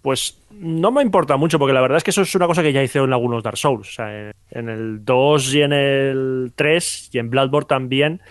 Pues 0.01 0.41
no 0.51 0.91
me 0.91 1.03
importa 1.03 1.37
mucho, 1.37 1.59
porque 1.59 1.73
la 1.73 1.81
verdad 1.81 1.97
es 1.97 2.03
que 2.03 2.09
eso 2.09 2.23
es 2.23 2.33
una 2.33 2.47
cosa 2.47 2.63
que 2.63 2.73
ya 2.73 2.81
hice 2.81 2.97
en 2.97 3.13
algunos 3.13 3.43
Dark 3.43 3.57
Souls. 3.57 3.87
O 3.87 3.91
sea, 3.91 4.31
en, 4.49 4.69
el 4.69 5.05
2 5.05 5.53
y 5.53 5.61
en 5.61 5.73
el 5.73 6.53
3 6.55 7.09
y 7.13 7.19
en 7.19 7.29
Bloodborne 7.29 7.67
también 7.67 8.21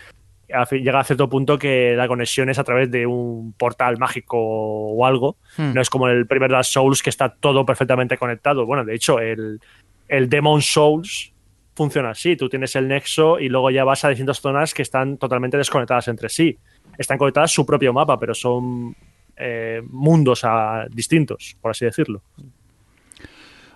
llega 0.72 0.98
a 0.98 1.04
cierto 1.04 1.28
punto 1.28 1.58
que 1.58 1.94
la 1.94 2.08
conexión 2.08 2.48
es 2.48 2.58
a 2.58 2.64
través 2.64 2.90
de 2.90 3.06
un 3.06 3.52
portal 3.52 3.98
mágico 3.98 4.36
o 4.36 5.06
algo. 5.06 5.36
Hmm. 5.56 5.74
No 5.74 5.80
es 5.80 5.90
como 5.90 6.08
el 6.08 6.26
primer 6.26 6.50
Dark 6.50 6.64
Souls 6.64 7.04
que 7.04 7.10
está 7.10 7.28
todo 7.28 7.64
perfectamente 7.64 8.18
conectado. 8.18 8.66
Bueno, 8.66 8.84
de 8.84 8.96
hecho, 8.96 9.20
el, 9.20 9.60
el 10.08 10.28
Demon 10.28 10.60
Souls 10.60 11.32
funciona 11.78 12.10
así. 12.10 12.36
Tú 12.36 12.48
tienes 12.50 12.76
el 12.76 12.86
nexo 12.88 13.38
y 13.40 13.48
luego 13.48 13.70
ya 13.70 13.84
vas 13.84 14.04
a 14.04 14.08
distintas 14.10 14.40
zonas 14.40 14.74
que 14.74 14.82
están 14.82 15.16
totalmente 15.16 15.56
desconectadas 15.56 16.08
entre 16.08 16.28
sí. 16.28 16.58
Están 16.98 17.16
conectadas 17.16 17.50
su 17.52 17.64
propio 17.64 17.92
mapa, 17.94 18.18
pero 18.18 18.34
son 18.34 18.94
eh, 19.36 19.80
mundos 19.90 20.40
ah, 20.44 20.84
distintos, 20.90 21.56
por 21.62 21.70
así 21.70 21.84
decirlo. 21.86 22.20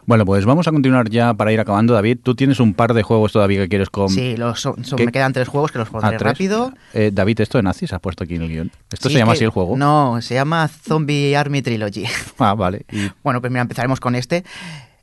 Bueno, 0.05 0.27
pues 0.27 0.45
vamos 0.45 0.67
a 0.67 0.73
continuar 0.73 1.09
ya 1.11 1.33
para 1.33 1.53
ir 1.53 1.61
acabando, 1.61 1.95
David. 1.95 2.19
Tú 2.25 2.35
tienes 2.35 2.59
un 2.59 2.75
par 2.75 2.93
de 2.93 3.05
juegos 3.05 3.31
todavía 3.31 3.61
que 3.61 3.69
quieres 3.69 3.89
con... 3.89 4.09
Sí, 4.09 4.37
los, 4.37 4.61
son- 4.61 4.85
son- 4.85 4.97
¿Qué? 4.99 5.07
me 5.07 5.13
quedan 5.13 5.33
tres 5.33 5.47
juegos 5.47 5.71
que 5.71 5.79
los 5.79 5.87
Ah, 5.89 5.93
pondré 5.93 6.19
¿tres? 6.19 6.33
rápido. 6.33 6.73
Eh, 6.93 7.11
David, 7.15 7.41
esto 7.41 7.57
de 7.59 7.63
nazis 7.63 7.93
has 7.93 8.01
puesto 8.01 8.25
aquí 8.25 8.35
en 8.35 8.43
el 8.43 8.49
guion. 8.49 8.71
¿Esto 8.91 9.09
Sí, 9.09 9.13
se 9.15 9.19
llama 9.21 9.33
que- 9.33 9.37
así 9.37 9.45
el 9.45 9.51
juego? 9.51 9.77
No, 9.77 10.21
se 10.21 10.35
llama 10.35 10.67
Zombie 10.67 11.37
Army 11.37 11.63
Trilogy. 11.63 12.05
Ah, 12.39 12.55
vale. 12.55 12.85
Y- 12.91 13.11
Bueno, 13.23 13.41
pues 13.41 13.53
mira, 13.53 13.63
empezaremos 13.63 14.01
con 14.01 14.17
este. 14.17 14.43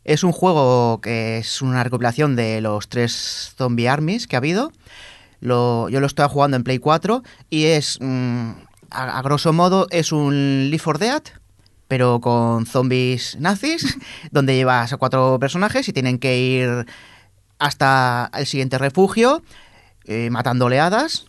Es 0.04 0.24
un 0.24 0.32
juego 0.32 1.02
que 1.02 1.38
es 1.38 1.62
una 1.62 1.84
recopilación 1.84 2.36
de 2.36 2.62
los 2.62 2.88
tres 2.90 3.54
Zombie 3.58 3.88
Armies 3.90 4.28
que 4.28 4.36
ha 4.36 4.40
habido. 4.40 4.72
Lo- 5.42 5.90
yo 5.90 6.00
lo 6.00 6.08
estoy 6.08 6.28
jugando 6.30 6.58
en 6.58 6.64
Play 6.64 6.80
4 6.80 7.24
y 7.50 7.66
es, 7.66 7.98
mm, 8.02 8.52
a, 8.92 9.20
a 9.20 9.22
grosso 9.22 9.54
modo, 9.54 9.88
es 9.92 10.12
un 10.12 10.70
Leaf 10.70 10.82
for 10.82 10.98
Dead, 11.00 11.22
pero 11.88 12.20
con 12.22 12.66
zombies 12.66 13.38
nazis, 13.40 13.98
donde 14.32 14.56
llevas 14.56 14.92
a 14.94 14.98
cuatro 14.98 15.38
personajes 15.40 15.88
y 15.88 15.94
tienen 15.94 16.18
que 16.20 16.38
ir 16.40 16.86
hasta 17.60 18.30
el 18.34 18.46
siguiente 18.46 18.78
refugio, 18.78 19.44
eh, 20.06 20.30
matando 20.30 20.66
oleadas. 20.66 21.26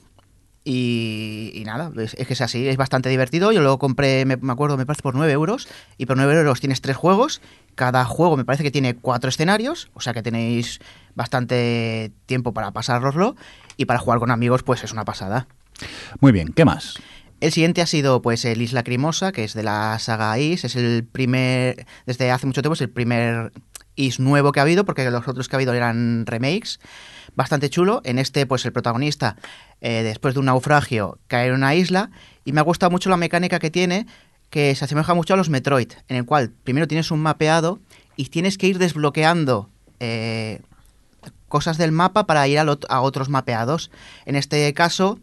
Y, 0.64 1.52
y 1.54 1.64
nada, 1.64 1.90
es, 1.96 2.14
es 2.14 2.26
que 2.26 2.34
es 2.34 2.40
así, 2.40 2.68
es 2.68 2.76
bastante 2.76 3.08
divertido. 3.08 3.50
Yo 3.52 3.62
lo 3.62 3.78
compré, 3.78 4.24
me, 4.26 4.36
me 4.36 4.52
acuerdo, 4.52 4.76
me 4.76 4.86
parece 4.86 5.02
por 5.02 5.14
9 5.14 5.32
euros. 5.32 5.68
Y 5.96 6.06
por 6.06 6.16
9 6.16 6.34
euros 6.34 6.60
tienes 6.60 6.80
tres 6.80 6.96
juegos. 6.96 7.40
Cada 7.74 8.04
juego 8.04 8.36
me 8.36 8.44
parece 8.44 8.62
que 8.62 8.70
tiene 8.70 8.94
cuatro 8.96 9.30
escenarios. 9.30 9.90
O 9.94 10.00
sea 10.00 10.12
que 10.12 10.22
tenéis 10.22 10.80
bastante 11.14 12.12
tiempo 12.26 12.52
para 12.52 12.72
pasároslo. 12.72 13.36
Y 13.76 13.86
para 13.86 13.98
jugar 13.98 14.18
con 14.18 14.30
amigos, 14.30 14.62
pues 14.62 14.84
es 14.84 14.92
una 14.92 15.04
pasada. 15.04 15.46
Muy 16.20 16.32
bien, 16.32 16.52
¿qué 16.52 16.64
más? 16.64 16.96
El 17.40 17.52
siguiente 17.52 17.80
ha 17.80 17.86
sido 17.86 18.20
pues 18.20 18.44
el 18.44 18.60
Isla 18.60 18.82
Crimosa, 18.82 19.32
que 19.32 19.44
es 19.44 19.54
de 19.54 19.62
la 19.62 19.98
saga 19.98 20.38
Is, 20.38 20.64
es 20.64 20.76
el 20.76 21.04
primer, 21.04 21.86
desde 22.04 22.30
hace 22.30 22.46
mucho 22.46 22.60
tiempo 22.60 22.74
es 22.74 22.82
el 22.82 22.90
primer 22.90 23.52
Is 24.00 24.18
nuevo 24.18 24.50
que 24.52 24.60
ha 24.60 24.62
habido, 24.62 24.86
porque 24.86 25.10
los 25.10 25.28
otros 25.28 25.48
que 25.48 25.56
ha 25.56 25.58
habido 25.58 25.74
eran 25.74 26.24
remakes, 26.24 26.80
bastante 27.36 27.68
chulo. 27.68 28.00
En 28.04 28.18
este 28.18 28.46
pues 28.46 28.64
el 28.64 28.72
protagonista, 28.72 29.36
eh, 29.82 30.02
después 30.02 30.32
de 30.32 30.40
un 30.40 30.46
naufragio, 30.46 31.18
cae 31.26 31.48
en 31.48 31.54
una 31.54 31.74
isla, 31.74 32.10
y 32.46 32.52
me 32.52 32.60
ha 32.60 32.64
gustado 32.64 32.90
mucho 32.90 33.10
la 33.10 33.18
mecánica 33.18 33.58
que 33.58 33.70
tiene, 33.70 34.06
que 34.48 34.74
se 34.74 34.86
asemeja 34.86 35.12
mucho 35.12 35.34
a 35.34 35.36
los 35.36 35.50
Metroid, 35.50 35.92
en 36.08 36.16
el 36.16 36.24
cual 36.24 36.50
primero 36.64 36.88
tienes 36.88 37.10
un 37.10 37.20
mapeado 37.20 37.78
y 38.16 38.30
tienes 38.30 38.56
que 38.56 38.68
ir 38.68 38.78
desbloqueando 38.78 39.68
eh, 40.00 40.62
cosas 41.48 41.76
del 41.76 41.92
mapa 41.92 42.26
para 42.26 42.48
ir 42.48 42.58
a, 42.58 42.64
a 42.88 43.00
otros 43.02 43.28
mapeados. 43.28 43.90
En 44.24 44.34
este 44.34 44.72
caso, 44.72 45.18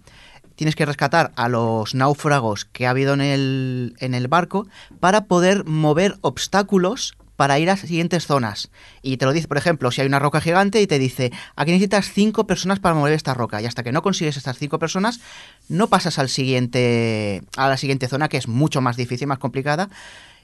tienes 0.56 0.76
que 0.76 0.86
rescatar 0.86 1.32
a 1.36 1.50
los 1.50 1.96
náufragos 1.96 2.66
que 2.66 2.86
ha 2.86 2.92
habido 2.92 3.16
en 3.16 3.22
el, 3.22 3.96
en 4.00 4.14
el 4.14 4.28
barco 4.28 4.68
para 5.00 5.26
poder 5.26 5.66
mover 5.66 6.18
obstáculos 6.22 7.18
para 7.38 7.60
ir 7.60 7.70
a 7.70 7.78
siguientes 7.78 8.28
zonas. 8.28 8.70
Y 9.02 9.16
te 9.18 9.26
lo 9.26 9.32
dice, 9.32 9.48
por 9.48 9.58
ejemplo, 9.58 9.92
si 9.92 10.02
hay 10.02 10.08
una 10.08 10.20
roca 10.20 10.42
gigante 10.42 10.82
y 10.82 10.88
te 10.88 11.00
dice, 11.00 11.32
aquí 11.56 11.72
necesitas 11.72 12.12
cinco 12.12 12.46
personas 12.46 12.80
para 12.80 12.96
mover 12.96 13.14
esta 13.14 13.34
roca. 13.34 13.62
Y 13.62 13.66
hasta 13.66 13.84
que 13.84 13.94
no 13.94 14.02
consigues 14.02 14.36
estas 14.36 14.58
cinco 14.58 14.80
personas, 14.80 15.22
no 15.70 15.88
pasas 15.88 16.20
al 16.20 16.28
siguiente, 16.28 17.44
a 17.56 17.70
la 17.70 17.78
siguiente 17.78 18.08
zona, 18.08 18.28
que 18.28 18.38
es 18.38 18.48
mucho 18.48 18.82
más 18.82 18.98
difícil, 18.98 19.28
más 19.28 19.40
complicada 19.40 19.90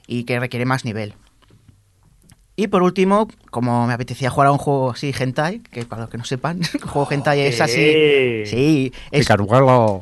y 0.06 0.24
que 0.24 0.40
requiere 0.40 0.64
más 0.64 0.84
nivel. 0.84 1.14
Y 2.56 2.68
por 2.68 2.84
último, 2.84 3.26
como 3.50 3.88
me 3.88 3.94
apetecía 3.94 4.30
jugar 4.30 4.46
a 4.46 4.52
un 4.52 4.58
juego 4.58 4.92
así, 4.92 5.12
hentai, 5.18 5.58
que 5.58 5.84
para 5.84 6.02
los 6.02 6.10
que 6.10 6.18
no 6.18 6.24
sepan, 6.24 6.60
el 6.74 6.88
juego 6.88 7.08
hentai 7.10 7.40
es 7.40 7.60
así. 7.60 8.46
Sí, 8.46 8.92
es 9.10 9.26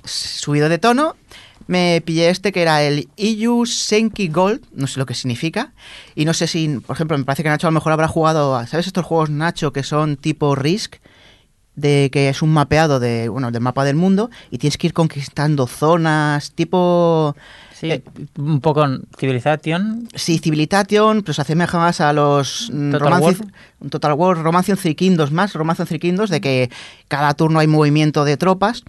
subido 0.04 0.68
de 0.68 0.78
tono. 0.78 1.16
Me 1.66 2.02
pillé 2.04 2.28
este 2.30 2.52
que 2.52 2.62
era 2.62 2.82
el 2.82 3.08
Iyu 3.16 3.66
Senki 3.66 4.28
Gold, 4.28 4.62
no 4.74 4.86
sé 4.86 4.98
lo 4.98 5.06
que 5.06 5.14
significa. 5.14 5.72
Y 6.14 6.24
no 6.24 6.34
sé 6.34 6.46
si, 6.46 6.68
por 6.86 6.94
ejemplo, 6.96 7.16
me 7.18 7.24
parece 7.24 7.42
que 7.42 7.48
Nacho 7.48 7.66
a 7.66 7.70
lo 7.70 7.74
mejor 7.74 7.92
habrá 7.92 8.08
jugado, 8.08 8.56
a- 8.56 8.66
¿sabes 8.66 8.86
estos 8.86 9.04
juegos 9.04 9.30
Nacho 9.30 9.72
que 9.72 9.82
son 9.82 10.16
tipo 10.16 10.54
Risk? 10.54 10.96
De 11.74 12.10
que 12.12 12.28
es 12.28 12.42
un 12.42 12.50
mapeado 12.52 13.00
de, 13.00 13.30
bueno, 13.30 13.50
del 13.50 13.62
mapa 13.62 13.82
del 13.84 13.96
mundo 13.96 14.28
y 14.50 14.58
tienes 14.58 14.76
que 14.76 14.88
ir 14.88 14.92
conquistando 14.92 15.66
zonas, 15.66 16.52
tipo 16.52 17.34
Sí, 17.72 17.90
Eh, 17.90 18.02
un 18.36 18.60
poco 18.60 18.84
Civilization. 19.18 20.06
Sí, 20.14 20.38
Civilization, 20.38 21.22
pues 21.22 21.36
se 21.36 21.42
asemeja 21.42 21.78
más 21.78 22.00
a 22.02 22.12
los 22.12 22.68
mm, 22.70 22.90
Total 22.92 23.00
Romance, 23.12 23.40
War. 23.42 23.52
un 23.80 23.88
Total 23.90 24.12
War, 24.12 24.36
Romance 24.42 24.76
Three 24.76 24.94
Kingdoms 24.94 25.32
más, 25.32 25.54
Romance 25.54 25.86
Three 25.86 25.98
Kingdoms, 25.98 26.28
de 26.28 26.42
que 26.42 26.70
cada 27.08 27.32
turno 27.32 27.58
hay 27.58 27.66
movimiento 27.66 28.24
de 28.26 28.36
tropas. 28.36 28.82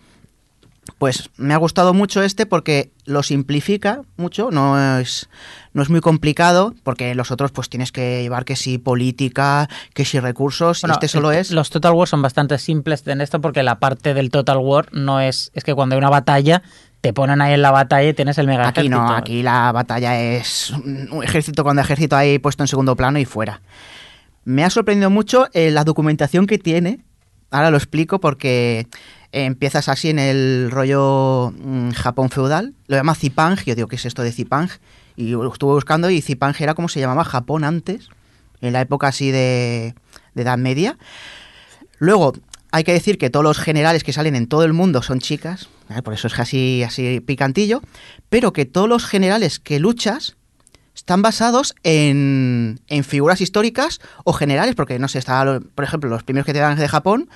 Pues 0.97 1.29
me 1.37 1.53
ha 1.53 1.57
gustado 1.57 1.93
mucho 1.93 2.23
este 2.23 2.45
porque 2.45 2.91
lo 3.05 3.23
simplifica 3.23 4.01
mucho, 4.17 4.51
no 4.51 4.99
es, 4.99 5.29
no 5.73 5.81
es 5.81 5.89
muy 5.89 6.01
complicado, 6.01 6.73
porque 6.83 7.15
los 7.15 7.31
otros 7.31 7.51
pues 7.51 7.69
tienes 7.69 7.91
que 7.91 8.21
llevar 8.21 8.45
que 8.45 8.55
si 8.55 8.77
política, 8.77 9.69
que 9.93 10.05
si 10.05 10.19
recursos, 10.19 10.81
Bueno, 10.81 10.93
este 10.93 11.07
solo 11.07 11.31
es... 11.31 11.51
Los 11.51 11.69
Total 11.69 11.93
War 11.93 12.07
son 12.07 12.21
bastante 12.21 12.57
simples 12.57 13.05
en 13.07 13.21
esto 13.21 13.41
porque 13.41 13.63
la 13.63 13.79
parte 13.79 14.13
del 14.13 14.29
Total 14.29 14.57
War 14.57 14.87
no 14.93 15.19
es. 15.19 15.51
Es 15.53 15.63
que 15.63 15.73
cuando 15.73 15.95
hay 15.95 15.99
una 15.99 16.09
batalla, 16.09 16.61
te 17.01 17.13
ponen 17.13 17.41
ahí 17.41 17.53
en 17.53 17.61
la 17.61 17.71
batalla 17.71 18.09
y 18.09 18.13
tienes 18.13 18.37
el 18.37 18.47
mega 18.47 18.69
Aquí 18.69 18.87
no, 18.87 19.09
aquí 19.11 19.43
la 19.43 19.71
batalla 19.71 20.19
es 20.19 20.71
un 20.71 21.21
ejército 21.23 21.63
cuando 21.63 21.81
ejército 21.81 22.15
ahí 22.15 22.39
puesto 22.39 22.63
en 22.63 22.67
segundo 22.67 22.95
plano 22.95 23.19
y 23.19 23.25
fuera. 23.25 23.61
Me 24.45 24.63
ha 24.63 24.69
sorprendido 24.69 25.09
mucho 25.09 25.47
eh, 25.53 25.71
la 25.71 25.83
documentación 25.83 26.47
que 26.47 26.57
tiene. 26.57 26.99
Ahora 27.51 27.71
lo 27.71 27.77
explico 27.77 28.19
porque 28.19 28.87
empiezas 29.33 29.89
así 29.89 30.09
en 30.09 30.19
el 30.19 30.69
rollo 30.71 31.51
mm, 31.57 31.89
Japón 31.91 32.29
feudal. 32.29 32.73
Lo 32.87 32.95
llama 32.95 33.15
Zipang. 33.15 33.57
Yo 33.65 33.75
digo, 33.75 33.87
¿qué 33.87 33.97
es 33.97 34.05
esto 34.05 34.21
de 34.21 34.31
Zipang? 34.31 34.69
Y 35.15 35.33
estuve 35.33 35.73
buscando 35.73 36.09
y 36.09 36.21
Zipang 36.21 36.55
era 36.59 36.75
como 36.75 36.87
se 36.87 36.99
llamaba 36.99 37.23
Japón 37.25 37.63
antes, 37.63 38.09
en 38.61 38.73
la 38.73 38.81
época 38.81 39.07
así 39.07 39.31
de, 39.31 39.95
de 40.35 40.41
Edad 40.41 40.57
Media. 40.57 40.97
Luego, 41.97 42.33
hay 42.71 42.83
que 42.83 42.93
decir 42.93 43.17
que 43.17 43.29
todos 43.29 43.43
los 43.43 43.59
generales 43.59 44.03
que 44.03 44.13
salen 44.13 44.35
en 44.35 44.47
todo 44.47 44.63
el 44.63 44.73
mundo 44.73 45.01
son 45.01 45.19
chicas, 45.19 45.67
¿vale? 45.89 46.01
por 46.01 46.13
eso 46.13 46.27
es 46.27 46.39
así, 46.39 46.83
así 46.83 47.19
picantillo, 47.19 47.81
pero 48.29 48.53
que 48.53 48.65
todos 48.65 48.89
los 48.89 49.05
generales 49.05 49.59
que 49.59 49.79
luchas 49.79 50.35
están 50.95 51.21
basados 51.21 51.75
en, 51.83 52.79
en 52.87 53.03
figuras 53.03 53.41
históricas 53.41 53.99
o 54.23 54.33
generales, 54.33 54.75
porque 54.75 54.97
no 54.99 55.07
sé, 55.07 55.19
está, 55.19 55.59
por 55.75 55.83
ejemplo, 55.83 56.09
los 56.09 56.23
primeros 56.23 56.45
que 56.45 56.53
te 56.53 56.59
dan 56.59 56.77
de 56.77 56.87
Japón, 56.87 57.29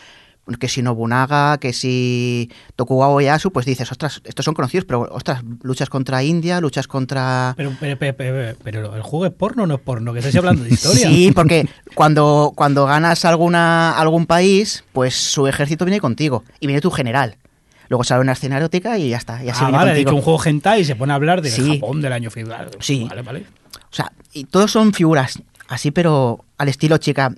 que 0.60 0.68
si 0.68 0.82
Nobunaga, 0.82 1.58
que 1.58 1.74
si 1.74 2.50
Tokugawa 2.76 3.22
Ieyasu, 3.22 3.52
pues 3.52 3.66
dices, 3.66 3.92
ostras, 3.92 4.22
estos 4.24 4.46
son 4.46 4.54
conocidos, 4.54 4.86
pero 4.86 5.02
ostras, 5.12 5.44
luchas 5.62 5.90
contra 5.90 6.24
India, 6.24 6.62
luchas 6.62 6.88
contra... 6.88 7.54
Pero, 7.58 7.72
pero, 7.80 7.98
pero, 7.98 8.16
pero- 8.16 8.58
pero 8.64 8.96
el 8.96 9.02
juego 9.02 9.26
es 9.26 9.32
porno 9.34 9.64
o 9.64 9.68
no 9.68 9.76
es 9.76 9.82
porno, 9.82 10.14
que 10.14 10.20
estáis 10.20 10.36
hablando 10.38 10.64
de 10.64 10.70
historia. 10.70 11.08
Sí, 11.10 11.32
porque 11.34 11.68
cuando, 11.96 12.54
cuando 12.56 12.86
ganas 12.86 13.26
alguna, 13.26 13.98
algún 13.98 14.26
país, 14.26 14.84
pues 14.94 15.16
su 15.16 15.48
ejército 15.48 15.86
viene 15.86 16.00
contigo 16.00 16.44
y 16.60 16.68
viene 16.68 16.82
tu 16.82 16.92
general. 16.92 17.36
Luego 17.90 18.04
sale 18.04 18.22
una 18.22 18.34
escena 18.34 18.58
erótica 18.58 18.98
y 18.98 19.10
ya 19.10 19.18
está. 19.18 19.36
Ah, 19.38 19.40
viene 19.44 19.72
vale, 19.72 19.92
contigo. 20.04 20.16
un 20.18 20.22
juego 20.22 20.44
hentai 20.44 20.82
y 20.82 20.86
se 20.86 20.96
pone 20.96 21.14
a 21.14 21.16
hablar 21.16 21.42
del 21.42 21.52
Sí. 21.52 21.80
Japón 21.80 22.02
del 22.02 22.12
año 22.14 22.30
feudal. 22.30 22.70
Sí. 22.80 23.06
Vale, 23.10 23.22
vale. 23.22 23.46
O 23.90 23.96
sea, 23.96 24.12
y 24.34 24.44
todos 24.44 24.72
son 24.72 24.92
figuras 24.94 25.40
así, 25.70 25.92
pero 25.92 26.44
al 26.58 26.68
estilo 26.68 26.98
chica. 26.98 27.34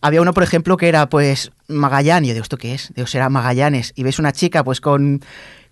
Había 0.00 0.22
uno, 0.22 0.32
por 0.32 0.42
ejemplo, 0.42 0.78
que 0.78 0.88
era 0.88 1.10
pues 1.10 1.52
Magallanes. 1.70 2.28
Yo 2.28 2.34
digo, 2.34 2.42
¿esto 2.42 2.56
qué 2.56 2.74
es? 2.74 2.92
Digo, 2.94 3.06
será 3.06 3.28
Magallanes. 3.28 3.92
Y 3.96 4.02
ves 4.02 4.18
una 4.18 4.32
chica 4.32 4.62
pues 4.64 4.80
con, 4.80 5.20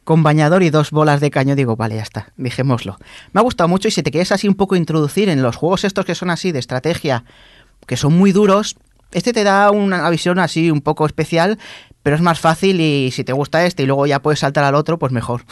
con 0.05 0.23
bañador 0.23 0.63
y 0.63 0.71
dos 0.71 0.91
bolas 0.91 1.21
de 1.21 1.31
caño. 1.31 1.55
Digo, 1.57 1.77
vale, 1.77 1.97
ya 1.97 2.03
está, 2.03 2.33
dejémoslo. 2.37 2.97
Me 3.33 3.41
ha 3.41 3.43
gustado 3.43 3.69
mucho 3.69 3.89
y 3.89 3.91
si 3.91 4.03
te 4.03 4.11
quieres 4.11 4.33
así 4.33 4.49
un 4.49 4.55
poco 4.55 4.77
introducir 4.77 5.29
en 5.29 5.43
los 5.43 5.57
juegos 5.57 5.85
estos 5.85 6.05
que 6.05 6.15
son 6.15 6.31
así 6.31 6.53
de 6.53 6.59
estrategia, 6.59 7.25
que 7.87 7.97
son 7.97 8.17
muy 8.17 8.33
duros, 8.33 8.77
este 9.13 9.33
te 9.33 9.45
da 9.45 9.71
una 9.71 10.09
visión 10.11 10.39
así 10.39 10.71
un 10.71 10.81
poco 10.83 11.07
especial, 11.07 11.59
pero 12.03 12.17
es 12.17 12.23
más 12.23 12.41
fácil 12.41 12.81
y 12.81 13.11
si 13.11 13.25
te 13.25 13.33
gusta 13.33 13.65
este 13.67 13.83
y 13.83 13.87
luego 13.87 14.07
ya 14.07 14.21
puedes 14.21 14.41
saltar 14.41 14.65
al 14.65 14.75
otro, 14.75 14.99
pues 14.99 15.13
mejor. 15.13 15.43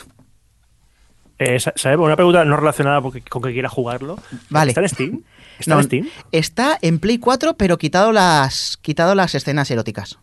Eh, 1.39 1.60
sa- 1.60 1.73
¿sabe? 1.77 1.97
Una 1.98 2.16
pregunta 2.16 2.44
no 2.44 2.56
relacionada 2.56 3.02
con 3.02 3.12
que 3.43 3.52
quiera 3.52 3.68
jugarlo. 3.68 4.18
Vale. 4.48 4.70
¿Está 4.70 4.81
en 4.81 4.89
Steam? 4.89 5.23
¿Está 5.59 5.74
No, 5.74 5.81
en 5.81 5.86
Steam? 5.86 6.09
Está 6.32 6.78
en 6.81 6.98
Play 6.98 7.18
4, 7.18 7.56
pero 7.56 7.77
quitado 7.78 8.12
las, 8.12 8.78
quitado 8.81 9.14
las 9.14 9.35
escenas 9.35 9.70
eróticas. 9.70 10.18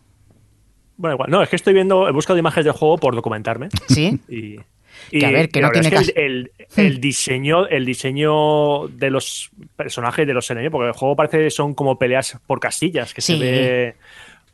Bueno, 0.96 1.14
igual. 1.14 1.30
No, 1.30 1.42
es 1.42 1.48
que 1.48 1.56
estoy 1.56 1.74
viendo, 1.74 2.08
he 2.08 2.12
buscado 2.12 2.38
imágenes 2.38 2.64
del 2.66 2.74
juego 2.74 2.98
por 2.98 3.14
documentarme. 3.14 3.68
¿Sí? 3.88 4.18
Y, 4.28 4.58
Que 5.18 5.26
a 5.26 5.30
ver, 5.30 5.48
que 5.50 5.60
no 5.60 5.70
tiene 5.70 5.88
es 5.88 6.12
que 6.12 6.24
el, 6.24 6.50
el- 6.76 6.86
el 6.86 7.00
diseño 7.00 7.66
el 7.66 7.84
diseño 7.84 8.86
de 8.88 9.10
los 9.10 9.50
personajes 9.76 10.26
de 10.26 10.32
los 10.34 10.48
enemigos 10.50 10.72
porque 10.72 10.88
el 10.88 10.94
juego 10.94 11.16
parece 11.16 11.38
que 11.38 11.50
son 11.50 11.74
como 11.74 11.98
peleas 11.98 12.38
por 12.46 12.60
casillas 12.60 13.12
que 13.12 13.20
Sí. 13.20 13.34
se 13.34 13.38
ve 13.38 13.96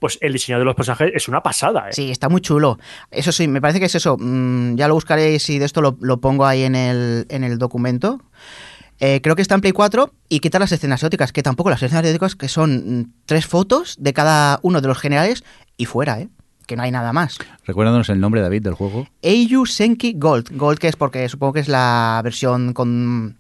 pues 0.01 0.17
el 0.23 0.33
diseño 0.33 0.59
de 0.59 0.65
los 0.65 0.75
personajes 0.75 1.13
es 1.15 1.29
una 1.29 1.43
pasada 1.43 1.91
¿eh? 1.91 1.93
Sí, 1.93 2.11
está 2.11 2.31
muy 2.31 2.41
chulo. 2.41 2.79
Eso 3.11 3.33
sí, 3.33 3.47
me 3.49 3.61
parece 3.61 3.81
que 3.81 3.87
es 3.87 3.95
eso. 3.95 4.17
mm, 4.19 4.77
ya 4.77 4.89
lo 4.89 4.95
buscaré 4.95 5.39
si 5.39 5.59
de 5.59 5.67
esto 5.67 5.83
lo, 5.83 5.99
lo 6.01 6.21
pongo 6.21 6.47
ahí 6.47 6.63
en 6.63 6.75
el, 6.75 7.27
en 7.29 7.45
el 7.45 7.59
documento. 7.59 8.21
Eh, 8.99 9.21
creo 9.23 9.35
que 9.37 9.43
está 9.43 9.55
en 9.55 9.61
Play 9.63 9.73
4 9.73 10.11
y 10.29 10.41
quita 10.41 10.59
las 10.59 10.73
escenas 10.73 11.03
eróticas, 11.03 11.33
que 11.33 11.43
tampoco 11.43 11.71
las 11.71 11.83
escenas 11.83 12.05
eróticas, 12.05 12.35
que 12.37 12.49
son 12.49 13.01
mm, 13.01 13.13
tres 13.27 13.47
fotos 13.47 13.97
de 13.99 14.13
cada 14.15 14.59
uno 14.63 14.81
de 14.81 14.89
los 14.89 14.99
generales 14.99 15.45
y 15.81 15.87
fuera, 15.87 16.21
¿eh? 16.21 16.29
Que 16.67 16.77
no 16.77 16.83
hay 16.83 16.91
nada 16.91 17.13
más. 17.13 17.39
Recuérdanos 17.65 18.11
el 18.11 18.21
nombre, 18.21 18.43
David, 18.43 18.63
del 18.63 18.75
juego. 18.75 19.09
Eiyu 19.23 19.65
Senki 19.65 20.13
Gold. 20.17 20.57
Gold 20.57 20.79
que 20.79 20.89
es 20.89 20.97
porque 20.97 21.29
supongo 21.29 21.55
que 21.55 21.61
es 21.61 21.69
la 21.69 22.21
versión 22.23 22.75
con, 22.75 23.40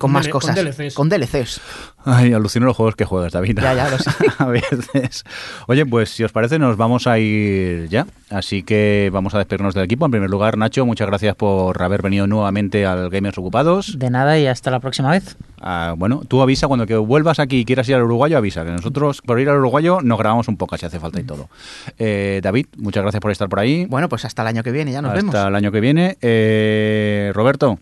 con, 0.00 0.12
más 0.12 0.26
DL- 0.26 0.30
con 0.30 0.40
cosas. 0.40 0.56
DLCs. 0.56 0.94
Con 0.94 1.08
DLCs. 1.08 1.60
Ay, 2.04 2.32
alucino 2.32 2.64
los 2.66 2.76
juegos 2.76 2.96
que 2.96 3.04
juegas, 3.04 3.32
David. 3.32 3.58
Ya, 3.60 3.74
ya, 3.74 3.90
lo 3.90 3.98
sé. 3.98 4.10
a 4.38 4.46
veces. 4.46 5.24
Oye, 5.68 5.84
pues 5.84 6.08
si 6.10 6.24
os 6.24 6.32
parece, 6.32 6.58
nos 6.58 6.76
vamos 6.78 7.06
a 7.06 7.18
ir 7.18 7.88
ya. 7.88 8.06
Así 8.30 8.62
que 8.62 9.10
vamos 9.12 9.34
a 9.34 9.38
despedirnos 9.38 9.74
del 9.74 9.84
equipo. 9.84 10.06
En 10.06 10.10
primer 10.10 10.30
lugar, 10.30 10.56
Nacho, 10.56 10.86
muchas 10.86 11.06
gracias 11.08 11.34
por 11.36 11.80
haber 11.82 12.00
venido 12.02 12.26
nuevamente 12.26 12.86
al 12.86 13.10
Gamers 13.10 13.36
Ocupados. 13.38 13.98
De 13.98 14.08
nada 14.08 14.38
y 14.38 14.46
hasta 14.46 14.70
la 14.70 14.80
próxima 14.80 15.10
vez. 15.10 15.36
Ah, 15.60 15.94
bueno, 15.96 16.22
tú 16.26 16.40
avisa 16.40 16.66
cuando 16.68 16.86
que 16.86 16.96
vuelvas 16.96 17.38
aquí 17.38 17.58
y 17.60 17.64
quieras 17.66 17.86
ir 17.90 17.96
al 17.96 18.02
uruguayo, 18.04 18.38
avisa. 18.38 18.64
Que 18.64 18.70
nosotros, 18.70 19.20
por 19.20 19.38
ir 19.38 19.50
al 19.50 19.58
uruguayo, 19.58 20.00
nos 20.00 20.18
grabamos 20.18 20.48
un 20.48 20.56
poco 20.56 20.78
si 20.78 20.86
hace 20.86 20.98
falta 20.98 21.20
y 21.20 21.24
todo. 21.24 21.50
Eh, 21.98 22.40
David, 22.42 22.66
muchas 22.78 23.02
gracias 23.02 23.20
por 23.20 23.30
estar 23.30 23.48
por 23.50 23.58
ahí. 23.60 23.84
Bueno, 23.86 24.08
pues 24.08 24.24
hasta 24.24 24.40
el 24.42 24.48
año 24.48 24.62
que 24.62 24.70
viene, 24.72 24.92
ya 24.92 25.02
nos 25.02 25.10
Hasta 25.12 25.20
vemos. 25.20 25.48
el 25.48 25.54
año 25.54 25.70
que 25.70 25.80
viene. 25.80 26.16
Eh, 26.22 27.30
Roberto, 27.34 27.78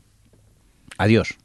adiós. 0.97 1.36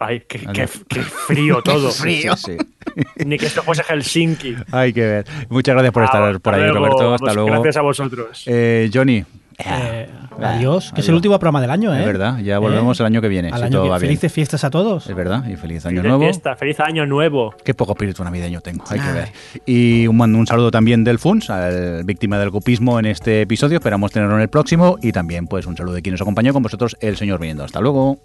Ay, 0.00 0.22
qué, 0.28 0.38
qué- 0.40 0.48
Adiós. 0.48 0.80
qué 0.88 1.00
frío 1.02 1.62
todo 1.64 1.90
Frío. 1.90 2.36
Sí, 2.36 2.56
sí. 2.58 3.24
ni 3.24 3.38
que 3.38 3.46
esto 3.46 3.62
fuese 3.62 3.82
Helsinki 3.84 4.56
Hay 4.72 4.92
que 4.92 5.00
ver. 5.06 5.24
Muchas 5.48 5.74
gracias 5.74 5.92
por 5.92 6.04
estar 6.04 6.22
Ah, 6.34 6.38
por 6.38 6.54
ahí, 6.54 6.60
hasta 6.62 6.72
luego. 6.72 6.86
Roberto. 6.86 7.14
Hasta 7.14 7.24
Pues 7.24 7.34
luego. 7.36 7.50
gracias 7.50 7.76
a 7.76 7.82
vosotros 7.82 8.44
Eh, 8.46 8.90
Johnny, 8.92 9.24
Eh, 9.58 10.08
adiós, 10.40 10.92
que 10.94 11.02
es 11.02 11.08
el 11.08 11.14
último 11.14 11.38
programa 11.38 11.60
del 11.60 11.70
año, 11.70 11.94
¿eh? 11.94 12.00
es 12.00 12.06
verdad, 12.06 12.38
ya 12.38 12.58
volvemos 12.58 12.98
¿Eh? 12.98 13.02
el 13.02 13.06
año 13.06 13.20
que 13.20 13.28
viene, 13.28 13.48
Al 13.50 13.58
si 13.60 13.64
año 13.66 13.72
todo 13.72 13.84
que- 13.84 13.90
va 13.90 13.98
bien. 13.98 14.08
Felices 14.08 14.32
fiestas 14.32 14.64
a 14.64 14.70
todos. 14.70 15.06
Es 15.08 15.14
verdad, 15.14 15.46
y 15.46 15.56
feliz 15.56 15.84
año 15.86 15.96
Feliz 15.98 16.08
nuevo. 16.08 16.24
fiesta, 16.24 16.56
feliz 16.56 16.80
año 16.80 17.06
nuevo 17.06 17.54
Qué 17.64 17.74
poco 17.74 17.92
espíritu 17.92 18.24
navideño 18.24 18.60
tengo, 18.62 18.82
hay 18.88 18.98
que 18.98 19.12
ver. 19.12 19.28
Y 19.66 20.06
un, 20.08 20.20
un 20.20 20.46
saludo 20.46 20.70
también 20.70 21.04
del 21.04 21.18
FUNS, 21.18 21.50
al 21.50 22.02
víctima 22.04 22.38
del 22.38 22.50
copismo 22.50 22.98
en 22.98 23.06
este 23.06 23.42
episodio. 23.42 23.76
Esperamos 23.78 24.10
tenerlo 24.10 24.34
en 24.36 24.40
el 24.42 24.48
próximo. 24.48 24.98
Y 25.02 25.12
también, 25.12 25.46
pues, 25.46 25.66
un 25.66 25.76
saludo 25.76 25.94
de 25.94 26.02
quien 26.02 26.14
nos 26.14 26.22
acompañó 26.22 26.52
con 26.52 26.62
vosotros, 26.62 26.96
el 27.00 27.16
señor 27.16 27.38
viniendo. 27.38 27.62
Hasta 27.62 27.80
luego. 27.80 28.18